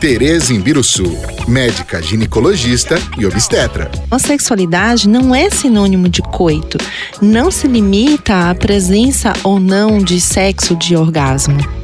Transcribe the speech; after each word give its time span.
Tereza 0.00 0.52
Imbiruçu, 0.52 1.16
médica 1.48 2.02
ginecologista 2.02 2.96
e 3.18 3.26
obstetra. 3.26 3.90
A 4.10 4.18
sexualidade 4.18 5.08
não 5.08 5.34
é 5.34 5.50
sinônimo 5.50 6.08
de 6.08 6.22
coito. 6.22 6.78
Não 7.20 7.50
se 7.50 7.66
limita 7.66 8.50
à 8.50 8.54
presença 8.54 9.32
ou 9.42 9.58
não 9.58 9.98
de 9.98 10.20
sexo 10.20 10.76
de 10.76 10.96
orgasmo. 10.96 11.83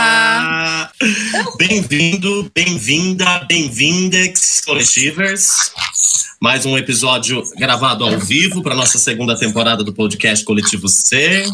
Bem-vindo, 1.57 2.51
bem-vinda, 2.53 3.45
bem-vindex, 3.47 4.61
coletivers. 4.65 5.71
Mais 6.41 6.65
um 6.65 6.77
episódio 6.77 7.41
gravado 7.57 8.03
ao 8.03 8.19
vivo 8.19 8.61
para 8.61 8.75
nossa 8.75 8.97
segunda 8.97 9.37
temporada 9.37 9.81
do 9.83 9.93
podcast 9.93 10.43
Coletivo 10.43 10.89
C. 10.89 11.45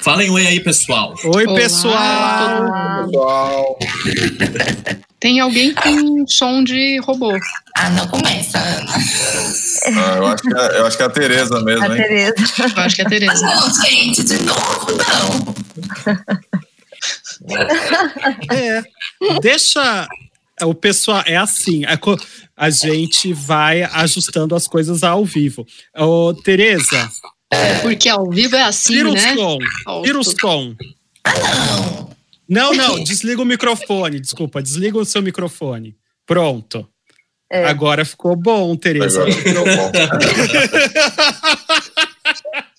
Falem 0.00 0.28
oi 0.30 0.46
aí, 0.46 0.58
pessoal. 0.58 1.14
Oi, 1.22 1.46
Olá, 1.46 1.56
pessoal! 1.56 3.06
Pessoal. 3.06 3.78
Tem 5.20 5.38
alguém 5.38 5.72
com 5.72 6.26
som 6.26 6.64
de 6.64 6.98
robô. 6.98 7.32
Ah, 7.76 7.90
não 7.90 8.08
começa, 8.08 8.58
Ana. 8.58 8.92
Ah, 9.86 10.16
eu, 10.16 10.26
acho 10.26 10.42
que 10.42 10.54
é, 10.54 10.78
eu 10.78 10.86
acho 10.86 10.96
que 10.96 11.02
é 11.02 11.06
a 11.06 11.10
Tereza 11.10 11.60
mesmo, 11.62 11.84
A 11.84 11.88
hein? 11.88 12.02
Tereza. 12.02 12.34
Eu 12.58 12.82
acho 12.82 12.96
que 12.96 13.02
é 13.02 13.04
a 13.04 13.08
Tereza. 13.08 13.46
Não, 13.46 13.84
gente, 13.84 14.24
de 14.24 14.42
novo, 14.42 14.86
não. 14.96 15.54
É. 18.50 18.82
Deixa 19.40 20.08
o 20.62 20.74
pessoal. 20.74 21.22
É 21.26 21.36
assim, 21.36 21.84
a, 21.84 21.96
co- 21.96 22.18
a 22.56 22.70
gente 22.70 23.32
vai 23.32 23.82
ajustando 23.82 24.54
as 24.54 24.66
coisas 24.66 25.02
ao 25.02 25.24
vivo. 25.24 25.66
Ô, 25.96 26.34
Tereza, 26.34 27.10
Porque 27.82 28.08
ao 28.08 28.28
vivo 28.30 28.56
é 28.56 28.62
assim, 28.62 28.94
tira 28.94 29.10
o 29.10 29.14
né? 29.14 29.34
som. 29.34 29.58
Tira 30.02 30.18
o 30.18 30.24
som. 30.24 30.74
Não, 32.48 32.72
não, 32.74 33.02
desliga 33.02 33.40
o 33.40 33.44
microfone. 33.46 34.20
Desculpa, 34.20 34.62
desliga 34.62 34.98
o 34.98 35.04
seu 35.04 35.22
microfone. 35.22 35.96
Pronto. 36.26 36.86
É. 37.50 37.64
Agora 37.66 38.04
ficou 38.04 38.34
bom, 38.36 38.74
Tereza. 38.76 39.22
Agora 39.22 39.32
ficou 39.34 39.64
bom. 39.64 39.92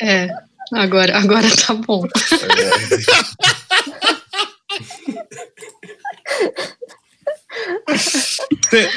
É. 0.00 0.28
Agora, 0.72 1.18
agora 1.18 1.46
tá 1.54 1.74
bom. 1.74 2.06
Te- 8.70 8.90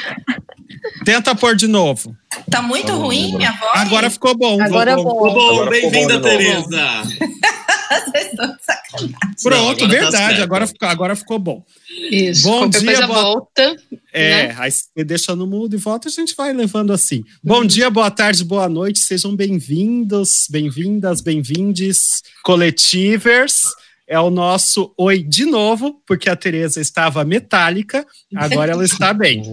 Tenta 1.04 1.34
pôr 1.34 1.54
de 1.56 1.66
novo. 1.66 2.16
Tá 2.50 2.62
muito 2.62 2.92
ruim 2.92 3.36
minha 3.36 3.52
voz? 3.52 3.72
Agora 3.74 4.08
ficou 4.10 4.36
bom. 4.36 4.60
Agora 4.62 4.92
é 4.92 4.96
bom. 4.96 5.28
Ficou 5.28 5.68
bem-vinda, 5.70 6.18
bom 6.18 6.28
de 6.28 6.36
Tereza. 6.36 7.02
Vocês 7.86 8.26
estão 8.30 8.46
de 8.48 8.64
sacanagem. 8.64 9.16
Pronto, 9.42 9.84
agora 9.84 9.98
tá 10.00 10.00
verdade. 10.02 10.16
certo. 10.16 10.42
agora, 10.42 10.66
ficou, 10.66 10.88
agora 10.88 11.16
ficou 11.16 11.38
bom. 11.38 11.64
Isso. 12.10 12.42
Bom 12.42 12.58
Qualquer 12.70 12.80
dia, 12.80 13.06
boa- 13.06 13.22
volta. 13.22 13.76
É, 14.12 14.48
Né? 14.48 14.56
aí 14.58 14.70
você 14.72 15.04
deixa 15.04 15.36
no 15.36 15.46
mudo 15.46 15.74
e 15.76 15.78
volta, 15.78 16.08
a 16.08 16.10
gente 16.10 16.34
vai 16.36 16.52
levando 16.52 16.92
assim. 16.92 17.22
Bom 17.44 17.64
dia, 17.64 17.88
boa 17.90 18.10
tarde, 18.10 18.44
boa 18.44 18.68
noite, 18.68 18.98
sejam 18.98 19.36
bem-vindos, 19.36 20.46
bem-vindas, 20.50 21.20
bem-vindes, 21.20 22.22
coletivers. 22.42 23.62
É 24.08 24.18
o 24.20 24.30
nosso 24.30 24.94
oi 24.96 25.22
de 25.22 25.44
novo, 25.44 26.00
porque 26.06 26.30
a 26.30 26.36
Tereza 26.36 26.80
estava 26.80 27.24
metálica, 27.24 28.06
agora 28.34 28.72
ela 28.72 28.84
está 28.84 29.12
bem. 29.12 29.42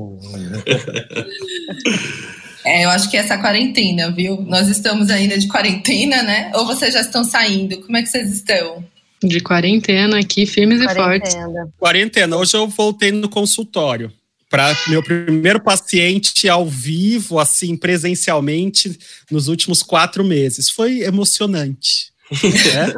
É, 2.65 2.85
eu 2.85 2.89
acho 2.89 3.11
que 3.11 3.17
essa 3.17 3.37
quarentena, 3.37 4.09
viu? 4.11 4.41
Nós 4.41 4.69
estamos 4.69 5.09
ainda 5.09 5.37
de 5.37 5.47
quarentena, 5.47 6.23
né? 6.23 6.51
Ou 6.55 6.65
vocês 6.65 6.93
já 6.93 7.01
estão 7.01 7.23
saindo? 7.23 7.81
Como 7.81 7.97
é 7.97 8.01
que 8.01 8.07
vocês 8.07 8.31
estão? 8.31 8.83
De 9.21 9.39
quarentena 9.41 10.19
aqui, 10.19 10.45
firmes 10.45 10.79
e 10.81 10.85
fortes. 10.93 11.33
Quarentena. 11.33 11.73
Quarentena, 11.77 12.37
hoje 12.37 12.55
eu 12.55 12.67
voltei 12.67 13.11
no 13.11 13.27
consultório 13.27 14.11
para 14.49 14.77
meu 14.87 15.01
primeiro 15.01 15.59
paciente 15.59 16.47
ao 16.47 16.65
vivo, 16.65 17.39
assim, 17.39 17.75
presencialmente, 17.75 18.97
nos 19.31 19.47
últimos 19.47 19.81
quatro 19.81 20.23
meses. 20.23 20.69
Foi 20.69 21.01
emocionante. 21.01 22.12
Né? 22.41 22.93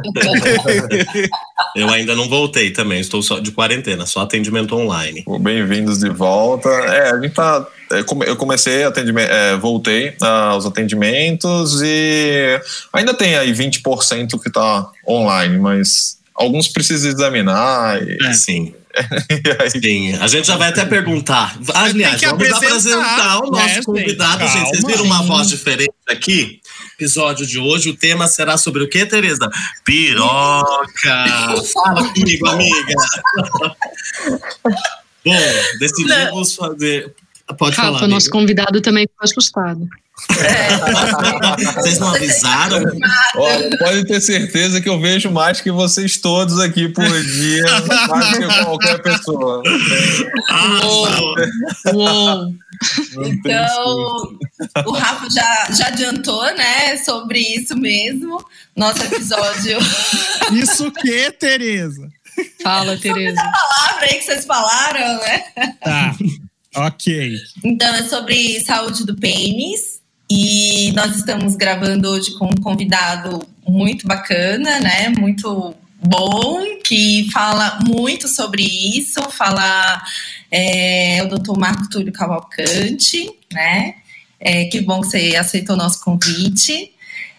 Eu 1.75 1.89
ainda 1.89 2.15
não 2.15 2.29
voltei 2.29 2.71
também, 2.71 2.99
estou 2.99 3.21
só 3.21 3.39
de 3.39 3.51
quarentena, 3.51 4.05
só 4.05 4.21
atendimento 4.21 4.75
online. 4.75 5.23
Bem-vindos 5.41 5.99
de 5.99 6.09
volta. 6.09 6.69
É, 6.69 7.11
a 7.11 7.21
gente 7.21 7.33
tá. 7.33 7.67
é, 7.91 7.99
Eu 8.29 8.35
comecei 8.37 8.83
atendimento, 8.83 9.29
é, 9.29 9.57
voltei 9.57 10.15
aos 10.21 10.65
atendimentos 10.65 11.81
e 11.83 12.59
ainda 12.93 13.13
tem 13.13 13.35
aí 13.35 13.51
20% 13.51 14.41
que 14.41 14.49
tá 14.49 14.89
online, 15.07 15.59
mas 15.59 16.17
alguns 16.35 16.67
precisam 16.67 17.09
examinar. 17.11 18.01
E, 18.03 18.17
É. 18.25 18.33
Sim, 18.33 18.73
aí, 19.59 19.69
sim. 19.81 20.13
A 20.15 20.27
gente 20.27 20.47
já 20.47 20.57
vai 20.57 20.69
até 20.69 20.85
perguntar. 20.85 21.57
Aliás, 21.73 22.21
vamos 22.21 22.51
apresentar, 22.51 22.67
apresentar 22.67 23.39
o 23.39 23.51
nosso 23.51 23.65
né, 23.65 23.81
convidado, 23.83 24.47
gente. 24.47 24.69
Vocês 24.69 24.81
Calma. 24.81 24.87
viram 24.87 25.05
uma 25.05 25.23
voz 25.23 25.47
diferente 25.49 25.93
aqui? 26.07 26.61
Episódio 26.95 27.45
de 27.45 27.59
hoje, 27.59 27.89
o 27.89 27.95
tema 27.95 28.27
será 28.27 28.57
sobre 28.57 28.83
o 28.83 28.89
que, 28.89 29.05
Tereza? 29.05 29.49
Piroca! 29.83 30.85
Fala 31.73 32.13
comigo, 32.13 32.47
amiga! 32.47 32.95
Bom, 35.25 35.33
decidimos 35.79 36.55
fazer. 36.55 37.13
Pode 37.57 37.75
falar. 37.75 37.93
Rafa, 37.93 38.07
nosso 38.07 38.29
convidado 38.29 38.79
também 38.81 39.07
ficou 39.07 39.23
assustado. 39.23 39.87
Vocês 41.75 41.99
não 41.99 42.09
avisaram? 42.09 42.83
olha, 43.35 43.77
pode 43.77 44.05
ter 44.05 44.21
certeza 44.21 44.79
que 44.79 44.87
eu 44.87 44.99
vejo 44.99 45.29
mais 45.29 45.59
que 45.59 45.71
vocês 45.71 46.17
todos 46.17 46.59
aqui 46.59 46.87
por 46.87 47.05
dia, 47.23 47.65
mais 48.09 48.37
que 48.37 48.63
qualquer 48.63 49.01
pessoa. 49.01 49.61
Ah, 50.49 50.79
Uou! 51.93 52.53
Não 53.13 53.41
tem 53.41 53.51
Então, 53.51 54.37
o 54.85 54.91
Rafa 54.91 55.27
já, 55.29 55.67
já 55.71 55.87
adiantou, 55.87 56.43
né, 56.55 56.97
sobre 56.97 57.39
isso 57.39 57.75
mesmo. 57.77 58.43
Nosso 58.75 59.03
episódio. 59.03 59.77
Isso 60.53 60.91
que, 60.91 61.31
Tereza? 61.31 62.09
Fala, 62.63 62.97
Tereza. 62.97 63.41
palavra 63.41 64.05
aí 64.05 64.15
que 64.15 64.23
vocês 64.23 64.45
falaram, 64.45 65.19
né? 65.19 65.43
Tá, 65.81 66.15
ok. 66.75 67.35
Então, 67.63 67.95
é 67.95 68.03
sobre 68.03 68.59
saúde 68.65 69.05
do 69.05 69.15
pênis. 69.15 69.94
E 70.29 70.91
nós 70.93 71.15
estamos 71.15 71.55
gravando 71.55 72.09
hoje 72.09 72.31
com 72.37 72.47
um 72.47 72.61
convidado 72.61 73.47
muito 73.67 74.07
bacana, 74.07 74.79
né? 74.79 75.09
Muito 75.09 75.75
bom, 76.01 76.79
que 76.83 77.29
fala 77.31 77.79
muito 77.85 78.27
sobre 78.27 78.63
isso. 78.63 79.21
Fala 79.29 80.01
é, 80.51 81.21
o 81.23 81.29
doutor 81.29 81.57
Marco 81.57 81.89
Túlio 81.89 82.11
Cavalcante, 82.11 83.29
né? 83.51 83.95
É, 84.39 84.65
que 84.65 84.81
bom 84.81 85.01
que 85.01 85.07
você 85.07 85.35
aceitou 85.35 85.75
o 85.75 85.79
nosso 85.79 86.03
convite. 86.03 86.91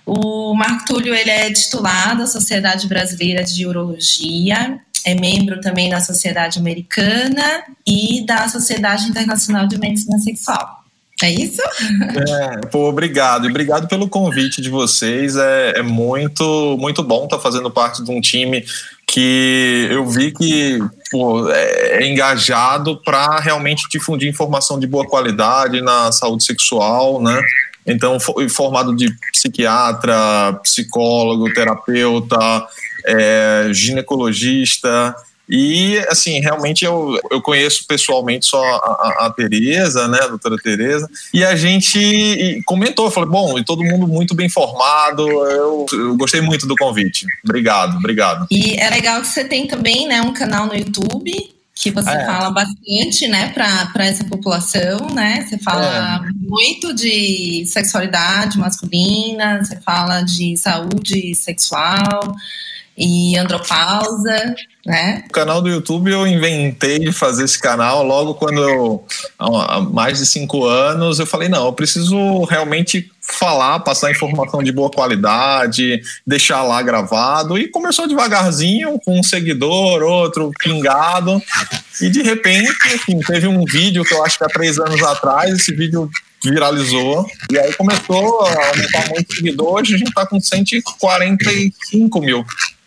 O 0.04 0.54
Marco 0.54 0.86
Túlio 0.86 1.14
ele 1.14 1.30
é 1.30 1.52
titular 1.52 2.16
da 2.16 2.26
Sociedade 2.26 2.86
Brasileira 2.86 3.42
de 3.42 3.66
Urologia, 3.66 4.80
é 5.04 5.14
membro 5.14 5.60
também 5.60 5.88
da 5.88 6.00
Sociedade 6.00 6.58
Americana 6.60 7.64
e 7.84 8.24
da 8.24 8.48
Sociedade 8.48 9.08
Internacional 9.08 9.66
de 9.66 9.78
Medicina 9.78 10.18
Sexual. 10.18 10.75
É 11.22 11.30
isso? 11.30 11.62
É, 11.62 12.66
pô, 12.66 12.88
obrigado. 12.88 13.46
Obrigado 13.46 13.88
pelo 13.88 14.08
convite 14.08 14.60
de 14.60 14.68
vocês. 14.68 15.36
É, 15.36 15.78
é 15.78 15.82
muito, 15.82 16.76
muito 16.78 17.02
bom 17.02 17.24
estar 17.24 17.38
fazendo 17.38 17.70
parte 17.70 18.04
de 18.04 18.10
um 18.10 18.20
time 18.20 18.64
que 19.06 19.88
eu 19.90 20.04
vi 20.06 20.32
que 20.32 20.78
pô, 21.10 21.50
é 21.50 22.06
engajado 22.06 23.00
para 23.02 23.38
realmente 23.40 23.88
difundir 23.88 24.28
informação 24.28 24.78
de 24.78 24.86
boa 24.86 25.06
qualidade 25.06 25.80
na 25.80 26.12
saúde 26.12 26.44
sexual, 26.44 27.22
né? 27.22 27.40
Então, 27.86 28.19
formado 28.50 28.94
de 28.94 29.06
psiquiatra, 29.32 30.58
psicólogo, 30.62 31.52
terapeuta, 31.54 32.66
é, 33.06 33.69
ginecologista, 33.72 35.14
e, 35.48 35.98
assim, 36.08 36.40
realmente 36.40 36.84
eu, 36.84 37.19
eu 37.31 37.40
conheço 37.40 37.87
pessoalmente 37.87 38.46
só 38.46 38.62
a, 38.62 39.26
a 39.26 39.31
Tereza, 39.31 40.08
né, 40.08 40.19
a 40.22 40.28
doutora 40.28 40.56
Tereza, 40.56 41.08
e 41.32 41.44
a 41.44 41.54
gente 41.54 42.62
comentou, 42.66 43.10
falou, 43.10 43.31
bom, 43.31 43.58
e 43.58 43.64
todo 43.64 43.84
mundo 43.84 44.08
muito 44.08 44.34
bem 44.34 44.48
formado, 44.48 45.22
eu, 45.28 45.87
eu, 45.93 46.16
gostei 46.16 46.40
muito 46.40 46.66
do 46.66 46.75
convite. 46.75 47.26
Obrigado, 47.44 47.96
obrigado. 47.96 48.46
E 48.50 48.75
é 48.75 48.90
legal 48.90 49.20
que 49.20 49.28
você 49.28 49.44
tem 49.44 49.66
também, 49.66 50.08
né, 50.08 50.20
um 50.20 50.32
canal 50.32 50.66
no 50.66 50.75
YouTube, 50.75 51.32
que 51.75 51.90
você 51.90 52.10
é. 52.10 52.25
fala 52.25 52.50
bastante, 52.50 53.28
né, 53.28 53.50
para 53.50 54.04
essa 54.04 54.25
população, 54.25 55.08
né? 55.14 55.46
Você 55.46 55.58
fala 55.58 56.25
é. 56.26 56.32
muito 56.32 56.94
de 56.94 57.64
sexualidade 57.66 58.58
masculina, 58.58 59.62
você 59.62 59.78
fala 59.82 60.22
de 60.22 60.56
saúde 60.56 61.34
sexual, 61.34 62.34
e 62.96 63.37
andropausa, 63.37 64.54
né? 64.86 65.24
O 65.28 65.32
canal 65.32 65.60
do 65.60 65.68
YouTube 65.68 66.12
eu 66.12 66.24
inventei 66.24 67.00
de 67.00 67.10
fazer 67.10 67.44
esse 67.44 67.58
canal 67.58 68.04
logo 68.04 68.34
quando 68.34 68.62
eu, 68.62 69.04
há 69.36 69.80
mais 69.80 70.18
de 70.18 70.26
cinco 70.26 70.64
anos, 70.64 71.18
eu 71.18 71.26
falei, 71.26 71.48
não, 71.48 71.66
eu 71.66 71.72
preciso 71.72 72.44
realmente 72.44 73.10
falar, 73.20 73.80
passar 73.80 74.12
informação 74.12 74.62
de 74.62 74.70
boa 74.70 74.88
qualidade, 74.88 76.00
deixar 76.24 76.62
lá 76.62 76.80
gravado, 76.82 77.58
e 77.58 77.66
começou 77.68 78.06
devagarzinho, 78.06 79.00
com 79.04 79.18
um 79.18 79.24
seguidor, 79.24 80.04
outro 80.04 80.52
pingado, 80.60 81.42
e 82.00 82.08
de 82.08 82.22
repente, 82.22 82.70
assim, 82.94 83.18
teve 83.18 83.48
um 83.48 83.64
vídeo 83.64 84.04
que 84.04 84.14
eu 84.14 84.24
acho 84.24 84.38
que 84.38 84.44
há 84.44 84.48
três 84.48 84.78
anos 84.78 85.02
atrás, 85.02 85.50
esse 85.52 85.74
vídeo 85.74 86.08
viralizou, 86.44 87.26
e 87.50 87.58
aí 87.58 87.72
começou 87.72 88.46
a 88.46 88.68
aumentar 88.68 89.08
muito 89.08 89.34
seguidores, 89.34 89.92
a 89.92 89.98
gente 89.98 90.12
tá 90.12 90.24
com 90.24 90.38
145 90.38 92.20
mil 92.20 92.46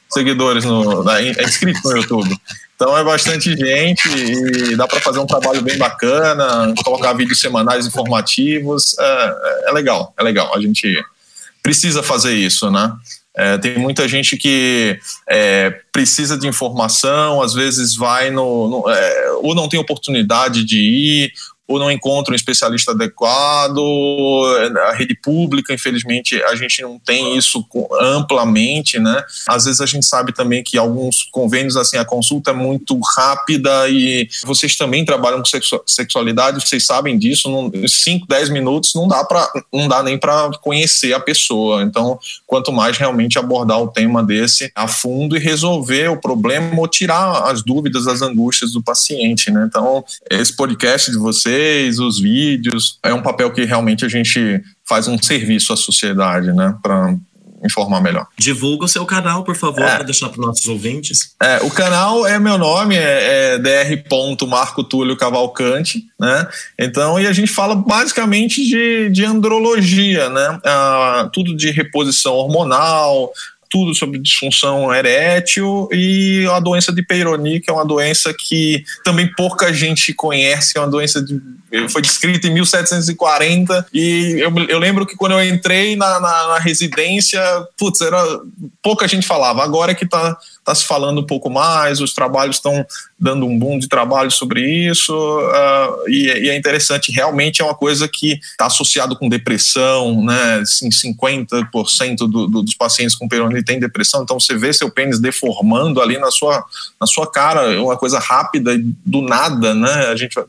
seguidores, 0.09 0.65
no, 0.65 1.03
na, 1.03 1.21
é 1.21 1.43
inscrito 1.43 1.79
no 1.83 1.97
YouTube. 1.97 2.35
Então 2.75 2.97
é 2.97 3.03
bastante 3.03 3.55
gente 3.57 4.07
e 4.07 4.75
dá 4.75 4.87
para 4.87 5.01
fazer 5.01 5.19
um 5.19 5.27
trabalho 5.27 5.61
bem 5.61 5.77
bacana, 5.77 6.73
colocar 6.83 7.13
vídeos 7.13 7.41
semanais 7.41 7.85
informativos. 7.85 8.97
É, 8.97 9.35
é 9.67 9.71
legal, 9.71 10.13
é 10.17 10.23
legal. 10.23 10.55
A 10.55 10.61
gente 10.61 11.03
precisa 11.61 12.01
fazer 12.01 12.33
isso, 12.33 12.71
né? 12.71 12.91
É, 13.35 13.57
tem 13.57 13.77
muita 13.77 14.07
gente 14.07 14.35
que 14.37 14.99
é, 15.27 15.69
precisa 15.91 16.37
de 16.37 16.47
informação, 16.47 17.41
às 17.41 17.53
vezes 17.53 17.95
vai 17.95 18.31
no, 18.31 18.67
no 18.67 18.89
é, 18.89 19.31
ou 19.41 19.53
não 19.53 19.69
tem 19.69 19.79
oportunidade 19.79 20.63
de 20.63 20.77
ir, 20.77 21.33
ou 21.69 21.77
não 21.77 21.91
encontra 21.91 22.33
um 22.33 22.35
especialista 22.35 22.91
adequado. 22.91 23.79
A 24.87 24.93
rede 24.93 25.13
pública, 25.13 25.71
infelizmente, 25.71 26.41
a 26.43 26.55
gente 26.55 26.81
não 26.81 26.97
tem 26.97 27.37
isso 27.37 27.63
amplamente, 28.01 28.97
né? 28.97 29.23
Às 29.47 29.65
vezes 29.65 29.79
a 29.79 29.85
gente 29.85 30.05
sabe 30.05 30.33
também 30.33 30.63
que 30.63 30.79
alguns 30.79 31.23
convênios, 31.31 31.77
assim, 31.77 31.97
a 31.97 32.03
consulta 32.03 32.49
é 32.49 32.53
muito 32.55 32.99
rápida 33.15 33.87
e 33.87 34.27
vocês 34.43 34.75
também 34.75 35.05
trabalham 35.05 35.43
com 35.43 35.79
sexualidade, 35.85 36.67
vocês 36.67 36.87
sabem 36.87 37.19
disso, 37.19 37.47
5, 37.87 38.25
10 38.27 38.49
minutos 38.49 38.95
não 38.95 39.07
dá 39.07 39.23
para 39.23 39.47
não 39.71 39.87
dá 39.87 40.01
nem 40.01 40.17
para 40.17 40.49
conhecer 40.61 41.13
a 41.13 41.19
pessoa. 41.19 41.83
Então, 41.83 42.17
quanto 42.47 42.71
mais 42.71 42.97
realmente 42.97 43.37
abordar 43.37 43.79
o 43.79 43.87
tema 43.87 44.23
desse 44.23 44.71
a 44.73 44.87
fundo 44.87 45.37
e 45.37 45.39
resolver 45.39 46.09
o 46.09 46.19
problema 46.19 46.79
ou 46.79 46.87
tirar 46.87 47.43
as 47.43 47.61
dúvidas, 47.61 48.07
as 48.07 48.23
angústias 48.23 48.71
do 48.71 48.81
paciente, 48.81 49.51
né? 49.51 49.65
Então, 49.67 50.03
esse 50.31 50.55
podcast 50.55 51.11
de 51.11 51.17
vocês 51.17 51.58
vocês, 51.59 51.99
os 51.99 52.19
vídeos. 52.19 52.97
É 53.03 53.13
um 53.13 53.21
papel 53.21 53.51
que 53.51 53.65
realmente 53.65 54.05
a 54.05 54.09
gente 54.09 54.61
faz 54.87 55.07
um 55.07 55.21
serviço 55.21 55.73
à 55.73 55.77
sociedade, 55.77 56.53
né? 56.53 56.75
Para 56.81 57.15
informar 57.63 58.01
melhor. 58.01 58.25
Divulga 58.37 58.85
o 58.85 58.87
seu 58.87 59.05
canal, 59.05 59.43
por 59.43 59.55
favor, 59.55 59.81
é. 59.81 59.95
para 59.95 60.03
deixar 60.03 60.29
para 60.29 60.41
nossos 60.41 60.65
ouvintes. 60.67 61.35
É, 61.43 61.57
o 61.57 61.69
canal 61.69 62.25
é 62.25 62.39
meu 62.39 62.57
nome, 62.57 62.95
é, 62.95 63.55
é 63.55 63.57
dr. 63.57 64.47
Marco 64.47 64.81
Túlio 64.81 65.17
Cavalcante, 65.17 66.05
né? 66.17 66.47
Então, 66.79 67.19
e 67.19 67.27
a 67.27 67.33
gente 67.33 67.51
fala 67.51 67.75
basicamente 67.75 68.65
de, 68.65 69.09
de 69.09 69.25
andrologia, 69.25 70.29
né? 70.29 70.59
Ah, 70.63 71.29
tudo 71.33 71.55
de 71.55 71.69
reposição 71.69 72.33
hormonal, 72.35 73.33
tudo 73.69 73.93
sobre 73.93 74.19
disfunção 74.19 74.93
erétil 74.93 75.87
e 75.91 76.45
a 76.51 76.59
doença 76.59 76.91
de 76.91 77.03
Peyronie, 77.03 77.59
que 77.59 77.69
é 77.69 77.73
uma 77.73 77.85
doença 77.85 78.33
que 78.33 78.83
também 79.03 79.31
pouca 79.35 79.71
gente 79.73 80.13
conhece, 80.13 80.77
é 80.77 80.81
uma 80.81 80.87
doença 80.87 81.21
de 81.23 81.39
foi 81.89 82.01
descrita 82.01 82.47
em 82.47 82.53
1740 82.53 83.85
e 83.93 84.37
eu, 84.39 84.51
eu 84.67 84.79
lembro 84.79 85.05
que 85.05 85.15
quando 85.15 85.33
eu 85.33 85.43
entrei 85.43 85.95
na, 85.95 86.19
na, 86.19 86.47
na, 86.47 86.59
residência, 86.59 87.39
putz, 87.77 88.01
era, 88.01 88.17
pouca 88.81 89.07
gente 89.07 89.27
falava. 89.27 89.63
Agora 89.63 89.91
é 89.91 89.95
que 89.95 90.05
está 90.05 90.35
tá 90.65 90.73
se 90.73 90.85
falando 90.85 91.21
um 91.21 91.25
pouco 91.25 91.49
mais, 91.49 92.01
os 92.01 92.13
trabalhos 92.13 92.55
estão 92.55 92.85
dando 93.19 93.45
um 93.45 93.57
boom 93.57 93.77
de 93.77 93.87
trabalho 93.87 94.31
sobre 94.31 94.61
isso 94.61 95.13
uh, 95.13 96.09
e, 96.09 96.27
e, 96.27 96.49
é 96.49 96.57
interessante, 96.57 97.11
realmente 97.11 97.61
é 97.61 97.65
uma 97.65 97.75
coisa 97.75 98.07
que 98.07 98.39
está 98.51 98.67
associado 98.67 99.15
com 99.15 99.27
depressão, 99.27 100.23
né? 100.23 100.59
Assim, 100.61 100.89
50% 100.89 102.17
do, 102.17 102.47
do, 102.47 102.61
dos 102.61 102.75
pacientes 102.75 103.15
com 103.15 103.27
peronite 103.27 103.65
tem 103.65 103.79
depressão, 103.79 104.23
então 104.23 104.39
você 104.39 104.55
vê 104.55 104.71
seu 104.71 104.89
pênis 104.89 105.19
deformando 105.19 106.01
ali 106.01 106.17
na 106.17 106.31
sua, 106.31 106.63
na 106.99 107.05
sua 107.05 107.29
cara, 107.29 107.81
uma 107.81 107.97
coisa 107.97 108.19
rápida 108.19 108.79
do 109.05 109.21
nada, 109.21 109.73
né? 109.73 110.07
A 110.07 110.15
gente 110.15 110.39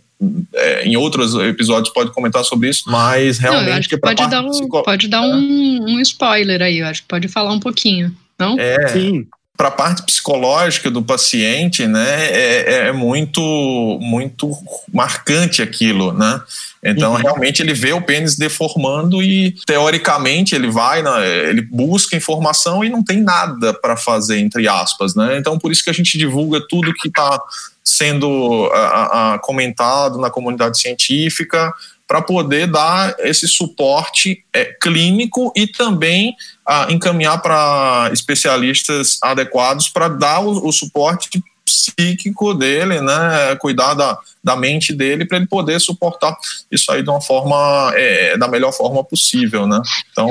é, 0.54 0.84
em 0.84 0.96
outros 0.96 1.34
episódios 1.34 1.92
pode 1.92 2.12
comentar 2.12 2.44
sobre 2.44 2.68
isso, 2.68 2.84
mas 2.86 3.38
realmente 3.38 3.70
não, 3.70 3.78
acho 3.78 3.88
que 3.88 3.96
pode 3.96 4.28
dar, 4.28 4.42
um, 4.42 4.50
psico... 4.50 4.82
pode 4.82 5.08
dar 5.08 5.22
um, 5.22 5.84
um, 5.88 6.00
spoiler 6.00 6.60
aí, 6.60 6.78
eu 6.78 6.86
acho 6.86 7.02
que 7.02 7.08
pode 7.08 7.26
falar 7.26 7.52
um 7.52 7.60
pouquinho, 7.60 8.14
não? 8.38 8.58
É, 8.58 8.88
Sim. 8.88 9.26
Para 9.60 9.68
a 9.68 9.72
parte 9.72 10.02
psicológica 10.04 10.90
do 10.90 11.02
paciente, 11.02 11.86
né, 11.86 12.28
é, 12.30 12.64
é, 12.66 12.88
é 12.88 12.92
muito, 12.92 13.42
muito 14.00 14.50
marcante 14.90 15.60
aquilo, 15.60 16.14
né? 16.14 16.40
Então, 16.82 17.12
uhum. 17.12 17.18
realmente, 17.18 17.60
ele 17.60 17.74
vê 17.74 17.92
o 17.92 18.00
pênis 18.00 18.36
deformando 18.36 19.22
e, 19.22 19.54
teoricamente, 19.66 20.54
ele 20.54 20.70
vai, 20.70 21.02
né, 21.02 21.50
ele 21.50 21.60
busca 21.60 22.16
informação 22.16 22.82
e 22.82 22.88
não 22.88 23.04
tem 23.04 23.20
nada 23.20 23.74
para 23.74 23.98
fazer, 23.98 24.38
entre 24.38 24.66
aspas, 24.66 25.14
né? 25.14 25.36
Então, 25.36 25.58
por 25.58 25.70
isso 25.70 25.84
que 25.84 25.90
a 25.90 25.92
gente 25.92 26.16
divulga 26.16 26.58
tudo 26.66 26.94
que 26.94 27.08
está 27.08 27.38
sendo 27.84 28.70
a, 28.72 29.34
a, 29.34 29.38
comentado 29.40 30.18
na 30.18 30.30
comunidade 30.30 30.80
científica 30.80 31.70
para 32.10 32.20
poder 32.20 32.66
dar 32.66 33.14
esse 33.20 33.46
suporte 33.46 34.44
é, 34.52 34.64
clínico 34.82 35.52
e 35.54 35.68
também 35.68 36.34
a, 36.66 36.90
encaminhar 36.90 37.40
para 37.40 38.10
especialistas 38.12 39.20
adequados 39.22 39.88
para 39.88 40.08
dar 40.08 40.40
o, 40.40 40.66
o, 40.66 40.72
suporte 40.72 41.40
psíquico 41.64 42.52
dele, 42.52 43.00
né, 43.00 43.54
cuidar 43.60 43.94
da, 43.94 44.18
da 44.42 44.56
mente 44.56 44.92
dele 44.92 45.24
para 45.24 45.36
ele 45.36 45.46
poder 45.46 45.80
suportar 45.80 46.36
isso 46.68 46.90
aí 46.90 47.00
de 47.00 47.08
uma 47.08 47.20
forma 47.20 47.92
é, 47.94 48.36
da 48.36 48.48
melhor 48.48 48.72
forma 48.72 49.04
possível, 49.04 49.68
né? 49.68 49.80
Então 50.10 50.28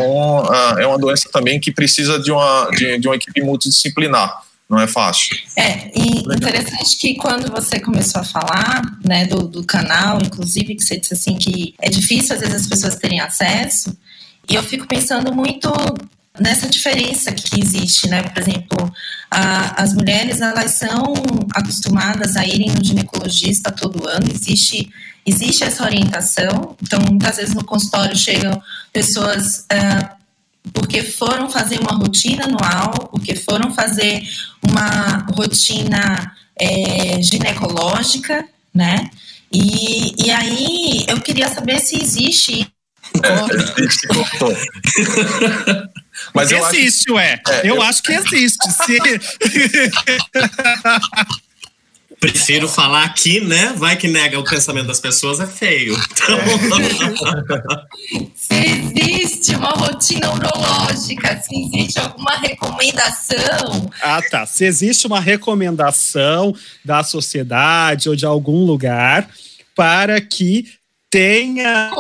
é 0.78 0.86
uma 0.86 0.98
doença 0.98 1.30
também 1.32 1.62
que 1.62 1.72
precisa 1.72 2.20
de 2.20 2.30
uma 2.30 2.70
de, 2.72 3.00
de 3.00 3.08
uma 3.08 3.16
equipe 3.16 3.42
multidisciplinar 3.42 4.49
não 4.70 4.80
é 4.80 4.88
fácil. 4.88 5.36
É, 5.56 5.90
e 5.98 6.20
interessante 6.20 6.98
que 6.98 7.16
quando 7.16 7.52
você 7.52 7.80
começou 7.80 8.22
a 8.22 8.24
falar, 8.24 8.84
né, 9.04 9.26
do, 9.26 9.48
do 9.48 9.64
canal, 9.64 10.20
inclusive, 10.22 10.76
que 10.76 10.84
você 10.84 11.00
disse 11.00 11.14
assim 11.14 11.36
que 11.38 11.74
é 11.80 11.90
difícil 11.90 12.36
às 12.36 12.42
vezes 12.42 12.56
as 12.56 12.68
pessoas 12.68 12.96
terem 12.96 13.20
acesso, 13.20 13.98
e 14.48 14.56
eu 14.56 14.64
fico 14.64 14.88
pensando 14.88 15.34
muito 15.34 15.72
nessa 16.40 16.68
diferença 16.68 17.32
que 17.32 17.60
existe, 17.60 18.08
né? 18.08 18.24
Por 18.24 18.42
exemplo, 18.42 18.94
a, 19.30 19.82
as 19.82 19.94
mulheres 19.94 20.40
elas 20.40 20.72
são 20.72 21.14
acostumadas 21.54 22.38
a 22.38 22.46
irem 22.46 22.72
no 22.72 22.84
ginecologista 22.84 23.72
todo 23.72 24.08
ano, 24.08 24.28
existe 24.32 24.90
existe 25.26 25.64
essa 25.64 25.84
orientação, 25.84 26.76
então 26.82 27.00
muitas 27.02 27.36
vezes 27.36 27.54
no 27.54 27.64
consultório 27.64 28.16
chegam 28.16 28.60
pessoas 28.92 29.66
uh, 29.72 30.19
porque 30.74 31.04
foram 31.04 31.50
fazer 31.50 31.80
uma 31.80 31.94
rotina 31.94 32.44
anual, 32.46 32.92
porque 33.12 33.36
foram 33.36 33.74
fazer 33.74 34.22
uma 34.62 35.26
rotina 35.36 36.36
é, 36.60 37.22
ginecológica, 37.22 38.46
né? 38.74 39.10
E, 39.52 40.26
e 40.26 40.32
aí 40.32 41.06
eu 41.08 41.22
queria 41.22 41.48
saber 41.50 41.80
se 41.80 42.02
existe. 42.02 42.68
Existe 43.78 44.08
Mas 46.34 46.52
eu 46.52 46.60
existe, 46.68 47.10
acho... 47.10 47.16
ué. 47.16 47.40
É, 47.48 47.62
eu, 47.62 47.76
eu, 47.76 47.82
acho 47.82 48.04
que 48.04 48.12
existe. 48.12 48.70
Se... 48.72 49.00
Prefiro 52.20 52.68
falar 52.68 53.06
aqui, 53.06 53.40
né? 53.40 53.74
Vai 53.78 53.96
que 53.96 54.08
nega 54.08 54.38
o 54.38 54.44
pensamento 54.44 54.88
das 54.88 55.00
pessoas, 55.00 55.40
é 55.40 55.48
feio. 55.48 55.96
Então... 56.12 56.38
se 58.36 58.54
existe 58.54 59.56
uma 59.56 59.70
rotina 59.70 60.34
urológica, 60.34 61.42
se 61.42 61.56
existe 61.56 62.00
alguma 62.00 62.36
recomendação. 62.38 63.90
Ah, 64.02 64.22
tá. 64.22 64.46
Se 64.46 64.66
existe 64.66 65.08
uma 65.08 65.20
recomendação 65.20 66.54
da 66.84 67.04
sociedade 67.04 68.10
ou 68.10 68.16
de 68.16 68.26
algum 68.26 68.66
lugar 68.66 69.30
para 69.76 70.20
que 70.20 70.66
tenha 71.10 71.92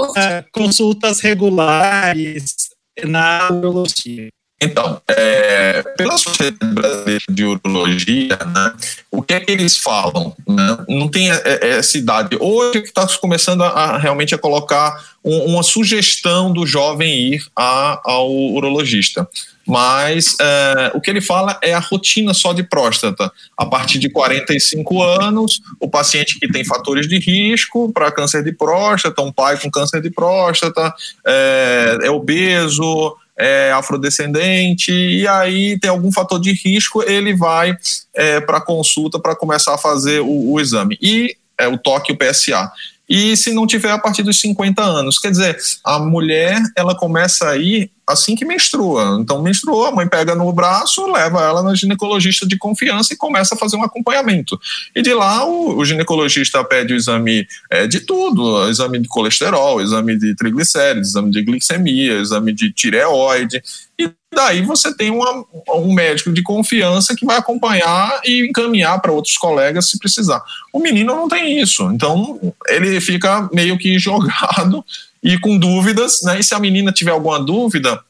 consultas 0.51 1.19
regulares 1.21 2.69
na 3.05 3.49
urologia. 3.51 4.29
Então, 4.61 5.01
é, 5.07 5.81
pela 5.97 6.17
Sociedade 6.17 6.73
Brasileira 6.73 7.23
de 7.29 7.45
Urologia, 7.45 8.37
né, 8.53 8.73
o 9.09 9.21
que 9.21 9.33
é 9.33 9.39
que 9.39 9.51
eles 9.51 9.77
falam? 9.77 10.35
Né? 10.45 10.77
Não 10.89 11.07
tem 11.07 11.29
essa 11.29 11.97
idade. 11.97 12.37
Hoje 12.39 12.81
que 12.81 12.89
está 12.89 13.07
começando 13.19 13.63
a, 13.63 13.69
a, 13.69 13.97
realmente 13.97 14.35
a 14.35 14.37
colocar 14.37 15.01
um, 15.23 15.53
uma 15.53 15.63
sugestão 15.63 16.51
do 16.51 16.65
jovem 16.65 17.33
ir 17.33 17.43
a, 17.55 18.01
ao 18.03 18.29
urologista. 18.29 19.27
Mas 19.65 20.35
é, 20.41 20.91
o 20.95 20.99
que 20.99 21.11
ele 21.11 21.21
fala 21.21 21.57
é 21.61 21.73
a 21.73 21.79
rotina 21.79 22.33
só 22.33 22.53
de 22.53 22.63
próstata. 22.63 23.31
A 23.55 23.65
partir 23.65 23.99
de 23.99 24.09
45 24.09 25.03
anos, 25.03 25.61
o 25.79 25.87
paciente 25.87 26.39
que 26.39 26.51
tem 26.51 26.65
fatores 26.65 27.07
de 27.07 27.19
risco 27.19 27.91
para 27.93 28.11
câncer 28.11 28.43
de 28.43 28.51
próstata, 28.51 29.21
um 29.21 29.31
pai 29.31 29.59
com 29.59 29.69
câncer 29.69 30.01
de 30.01 30.09
próstata, 30.09 30.91
é, 31.25 31.99
é 32.01 32.09
obeso, 32.09 33.15
é 33.39 33.71
afrodescendente, 33.71 34.91
e 34.91 35.25
aí 35.27 35.79
tem 35.79 35.89
algum 35.89 36.11
fator 36.11 36.39
de 36.39 36.51
risco, 36.51 37.01
ele 37.03 37.33
vai 37.33 37.75
é, 38.13 38.41
para 38.41 38.59
consulta 38.59 39.17
para 39.17 39.35
começar 39.35 39.73
a 39.73 39.77
fazer 39.77 40.19
o, 40.19 40.51
o 40.51 40.59
exame. 40.59 40.97
E 41.01 41.35
é, 41.57 41.67
o 41.67 41.77
toque, 41.77 42.11
o 42.11 42.17
PSA 42.17 42.69
e 43.09 43.35
se 43.35 43.53
não 43.53 43.65
tiver 43.65 43.91
a 43.91 43.97
partir 43.97 44.21
dos 44.21 44.39
50 44.39 44.83
anos. 44.83 45.17
Quer 45.17 45.31
dizer, 45.31 45.57
a 45.83 45.97
mulher 45.97 46.61
ela 46.75 46.95
começa 46.95 47.49
a 47.49 47.57
ir 47.57 47.91
assim 48.07 48.35
que 48.35 48.45
menstrua. 48.45 49.17
Então, 49.19 49.41
menstruou, 49.41 49.85
a 49.85 49.91
mãe 49.91 50.07
pega 50.07 50.33
no 50.35 50.51
braço, 50.51 51.05
leva 51.11 51.41
ela 51.41 51.61
na 51.61 51.75
ginecologista 51.75 52.47
de 52.47 52.57
confiança 52.57 53.13
e 53.13 53.17
começa 53.17 53.53
a 53.53 53.57
fazer 53.57 53.77
um 53.77 53.83
acompanhamento. 53.83 54.59
E 54.95 55.01
de 55.01 55.13
lá, 55.13 55.45
o, 55.45 55.77
o 55.77 55.85
ginecologista 55.85 56.63
pede 56.63 56.93
o 56.93 56.97
exame 56.97 57.47
é, 57.69 57.87
de 57.87 57.99
tudo: 57.99 58.67
exame 58.69 58.99
de 58.99 59.07
colesterol, 59.07 59.81
exame 59.81 60.17
de 60.17 60.35
triglicéridos, 60.35 61.09
exame 61.09 61.31
de 61.31 61.43
glicemia, 61.43 62.13
exame 62.19 62.51
de 62.51 62.71
tireoide. 62.71 63.61
E 63.97 64.09
daí 64.33 64.61
você 64.61 64.95
tem 64.95 65.09
uma, 65.09 65.43
um 65.75 65.93
médico 65.93 66.31
de 66.31 66.43
confiança 66.43 67.15
que 67.15 67.25
vai 67.25 67.37
acompanhar 67.37 68.21
e 68.25 68.47
encaminhar 68.47 69.01
para 69.01 69.11
outros 69.11 69.37
colegas 69.37 69.89
se 69.89 69.97
precisar. 69.97 70.41
O 70.71 70.79
menino 70.79 71.15
não 71.15 71.27
tem 71.27 71.59
isso, 71.59 71.89
então 71.91 72.39
ele 72.67 72.99
fica 73.01 73.49
meio 73.51 73.77
que 73.77 73.97
jogado 73.99 74.83
e 75.23 75.37
com 75.39 75.57
dúvidas, 75.57 76.21
né? 76.23 76.39
E 76.39 76.43
se 76.43 76.53
a 76.53 76.59
menina 76.59 76.91
tiver 76.91 77.11
alguma 77.11 77.43
dúvida, 77.43 78.01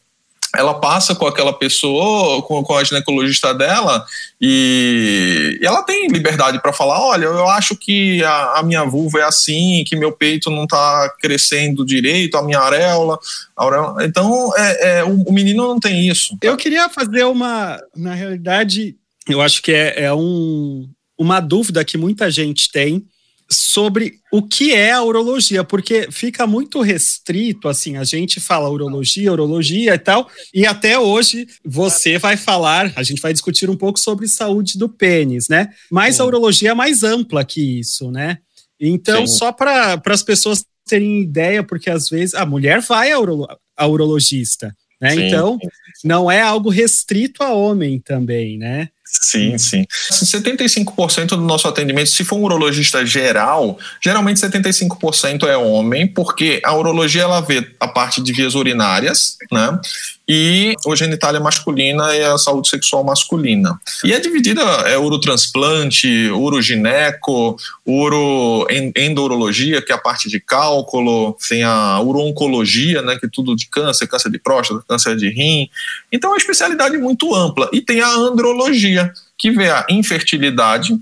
ela 0.55 0.73
passa 0.73 1.13
com 1.13 1.27
aquela 1.27 1.53
pessoa, 1.53 2.41
com, 2.41 2.63
com 2.63 2.75
a 2.75 2.83
ginecologista 2.83 3.53
dela, 3.53 4.03
e, 4.41 5.59
e 5.61 5.65
ela 5.65 5.83
tem 5.83 6.07
liberdade 6.07 6.59
para 6.61 6.73
falar: 6.73 6.99
olha, 7.01 7.25
eu 7.25 7.47
acho 7.47 7.75
que 7.75 8.23
a, 8.23 8.59
a, 8.59 8.63
minha 8.63 8.83
vulva 8.83 9.19
é 9.19 9.23
assim, 9.23 9.83
que 9.85 9.95
meu 9.95 10.11
peito 10.11 10.49
não 10.49 10.63
está 10.63 11.13
crescendo 11.21 11.85
direito, 11.85 12.35
a 12.35 12.43
minha 12.43 12.59
areola. 12.59 13.19
A 13.55 13.65
areola. 13.65 14.05
Então, 14.05 14.51
é, 14.57 14.99
é 14.99 15.03
o, 15.03 15.21
o, 15.21 15.31
menino 15.31 15.67
não 15.67 15.79
tem 15.79 16.07
isso. 16.07 16.35
Eu 16.41 16.57
queria 16.57 16.89
fazer 16.89 17.25
uma. 17.25 17.79
Na 17.95 18.15
realidade, 18.15 18.95
eu 19.27 19.41
acho 19.41 19.61
que 19.61 19.71
é, 19.71 20.05
é 20.05 20.13
um, 20.13 20.89
uma 21.17 21.39
dúvida 21.39 21.85
que 21.85 21.97
muita 21.97 22.31
gente 22.31 22.71
tem 22.71 23.05
sobre 23.51 24.19
o 24.31 24.43
que 24.43 24.73
é 24.73 24.91
a 24.91 25.01
urologia, 25.01 25.63
porque 25.63 26.07
fica 26.11 26.45
muito 26.45 26.81
restrito, 26.81 27.67
assim, 27.67 27.97
a 27.97 28.03
gente 28.03 28.39
fala 28.39 28.69
urologia, 28.69 29.31
urologia 29.31 29.95
e 29.95 29.99
tal, 29.99 30.29
e 30.53 30.65
até 30.67 30.99
hoje 30.99 31.47
você 31.65 32.19
vai 32.19 32.37
falar, 32.37 32.93
a 32.95 33.01
gente 33.01 33.21
vai 33.21 33.33
discutir 33.33 33.69
um 33.69 33.75
pouco 33.75 33.99
sobre 33.99 34.27
saúde 34.27 34.77
do 34.77 34.87
pênis, 34.87 35.49
né? 35.49 35.69
Mas 35.91 36.19
a 36.19 36.25
urologia 36.25 36.71
é 36.71 36.73
mais 36.75 37.03
ampla 37.03 37.43
que 37.43 37.79
isso, 37.79 38.11
né? 38.11 38.37
Então, 38.79 39.25
Sim. 39.25 39.37
só 39.37 39.51
para 39.51 39.99
as 40.05 40.23
pessoas 40.23 40.63
terem 40.87 41.21
ideia, 41.21 41.63
porque 41.63 41.89
às 41.89 42.07
vezes 42.07 42.35
a 42.35 42.45
mulher 42.45 42.81
vai 42.81 43.11
ao, 43.11 43.21
uro, 43.21 43.47
ao 43.75 43.91
urologista, 43.91 44.75
né? 45.01 45.11
Sim. 45.11 45.27
Então, 45.27 45.57
não 46.03 46.29
é 46.29 46.41
algo 46.41 46.69
restrito 46.69 47.43
a 47.43 47.51
homem 47.51 47.99
também, 47.99 48.57
né? 48.57 48.89
Sim, 49.21 49.57
sim. 49.57 49.85
75% 50.11 51.29
do 51.29 51.41
nosso 51.41 51.67
atendimento, 51.67 52.09
se 52.09 52.23
for 52.23 52.37
um 52.37 52.43
urologista 52.43 53.05
geral, 53.05 53.77
geralmente 54.03 54.39
75% 54.39 55.43
é 55.43 55.57
homem, 55.57 56.07
porque 56.07 56.61
a 56.63 56.75
urologia 56.75 57.23
ela 57.23 57.41
vê 57.41 57.67
a 57.79 57.87
parte 57.87 58.21
de 58.21 58.31
vias 58.31 58.55
urinárias, 58.55 59.37
né? 59.51 59.79
E 60.27 60.75
a 60.87 60.95
genitália 60.95 61.39
masculina 61.39 62.15
e 62.15 62.23
a 62.23 62.37
saúde 62.37 62.69
sexual 62.69 63.03
masculina. 63.03 63.79
E 64.03 64.13
é 64.13 64.19
dividida, 64.19 64.61
é 64.61 64.95
urotransplante, 64.97 66.29
urogineco, 66.29 67.57
uroendurologia, 67.89 69.81
que 69.81 69.91
é 69.91 69.95
a 69.95 69.99
parte 69.99 70.29
de 70.29 70.39
cálculo, 70.39 71.35
tem 71.47 71.63
a 71.63 71.99
urooncologia, 71.99 73.01
né, 73.01 73.17
que 73.17 73.25
é 73.25 73.29
tudo 73.31 73.55
de 73.55 73.67
câncer, 73.67 74.07
câncer 74.07 74.29
de 74.29 74.37
próstata, 74.37 74.83
câncer 74.87 75.15
de 75.15 75.29
rim. 75.29 75.69
Então 76.11 76.29
é 76.29 76.33
uma 76.33 76.37
especialidade 76.37 76.97
muito 76.97 77.33
ampla. 77.33 77.69
E 77.73 77.81
tem 77.81 78.01
a 78.01 78.09
andrologia, 78.09 79.11
que 79.37 79.51
vê 79.51 79.69
a 79.69 79.85
infertilidade, 79.89 80.97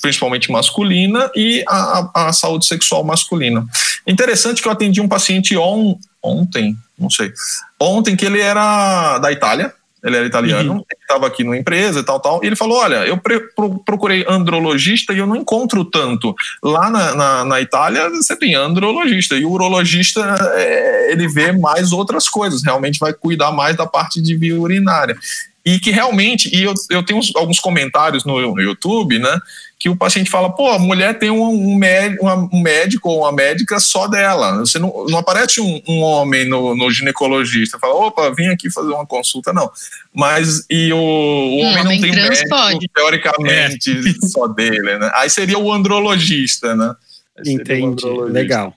principalmente 0.00 0.52
masculina, 0.52 1.30
e 1.34 1.64
a, 1.66 2.10
a, 2.14 2.28
a, 2.28 2.32
saúde 2.32 2.66
sexual 2.66 3.02
masculina. 3.02 3.66
Interessante 4.06 4.62
que 4.62 4.68
eu 4.68 4.72
atendi 4.72 5.00
um 5.00 5.08
paciente 5.08 5.56
on, 5.56 5.98
ontem, 6.22 6.76
não 6.98 7.10
sei, 7.10 7.32
ontem 7.80 8.14
que 8.14 8.24
ele 8.24 8.40
era 8.40 9.18
da 9.18 9.32
Itália, 9.32 9.74
ele 10.08 10.16
era 10.16 10.26
italiano, 10.26 10.74
uhum. 10.74 10.84
estava 11.00 11.26
aqui 11.26 11.44
numa 11.44 11.56
empresa 11.56 12.00
e 12.00 12.02
tal, 12.02 12.18
tal, 12.20 12.42
e 12.42 12.46
ele 12.46 12.56
falou, 12.56 12.78
olha, 12.78 13.06
eu 13.06 13.18
procurei 13.84 14.24
andrologista 14.28 15.12
e 15.12 15.18
eu 15.18 15.26
não 15.26 15.36
encontro 15.36 15.84
tanto. 15.84 16.34
Lá 16.62 16.90
na, 16.90 17.14
na, 17.14 17.44
na 17.44 17.60
Itália 17.60 18.08
você 18.10 18.36
tem 18.36 18.54
andrologista, 18.54 19.36
e 19.36 19.44
o 19.44 19.50
urologista, 19.50 20.36
é, 20.56 21.12
ele 21.12 21.28
vê 21.28 21.52
mais 21.52 21.92
outras 21.92 22.28
coisas, 22.28 22.62
realmente 22.62 22.98
vai 22.98 23.12
cuidar 23.12 23.52
mais 23.52 23.76
da 23.76 23.86
parte 23.86 24.20
de 24.20 24.36
via 24.36 24.58
urinária. 24.58 25.16
E 25.64 25.78
que 25.78 25.90
realmente, 25.90 26.48
e 26.54 26.62
eu, 26.62 26.72
eu 26.88 27.02
tenho 27.02 27.18
uns, 27.18 27.34
alguns 27.36 27.60
comentários 27.60 28.24
no, 28.24 28.54
no 28.54 28.60
YouTube, 28.60 29.18
né, 29.18 29.38
que 29.78 29.88
o 29.88 29.96
paciente 29.96 30.28
fala, 30.28 30.52
pô, 30.52 30.70
a 30.70 30.78
mulher 30.78 31.18
tem 31.18 31.30
um, 31.30 31.44
um, 31.44 31.78
um 32.52 32.60
médico 32.60 33.08
ou 33.08 33.20
uma 33.20 33.30
médica 33.30 33.78
só 33.78 34.08
dela. 34.08 34.58
Você 34.58 34.76
não, 34.78 35.06
não 35.08 35.18
aparece 35.18 35.60
um, 35.60 35.80
um 35.86 36.00
homem 36.00 36.44
no, 36.48 36.74
no, 36.74 36.90
ginecologista, 36.90 37.78
fala, 37.78 37.94
opa, 37.94 38.34
vim 38.34 38.48
aqui 38.48 38.68
fazer 38.70 38.88
uma 38.88 39.06
consulta, 39.06 39.52
não. 39.52 39.70
Mas 40.12 40.66
e 40.68 40.92
o, 40.92 40.96
o 40.96 41.58
homem, 41.58 41.80
homem 41.80 42.00
não 42.00 42.00
tem 42.00 42.10
um 42.10 42.28
médico, 42.28 42.48
pode. 42.48 42.88
teoricamente, 42.92 43.90
é. 43.92 44.12
só 44.26 44.48
dele, 44.48 44.98
né? 44.98 45.10
Aí 45.14 45.30
seria 45.30 45.58
o 45.58 45.72
andrologista, 45.72 46.74
né? 46.74 46.92
Entendi, 47.46 47.84
andrologista. 47.84 48.32
legal. 48.32 48.74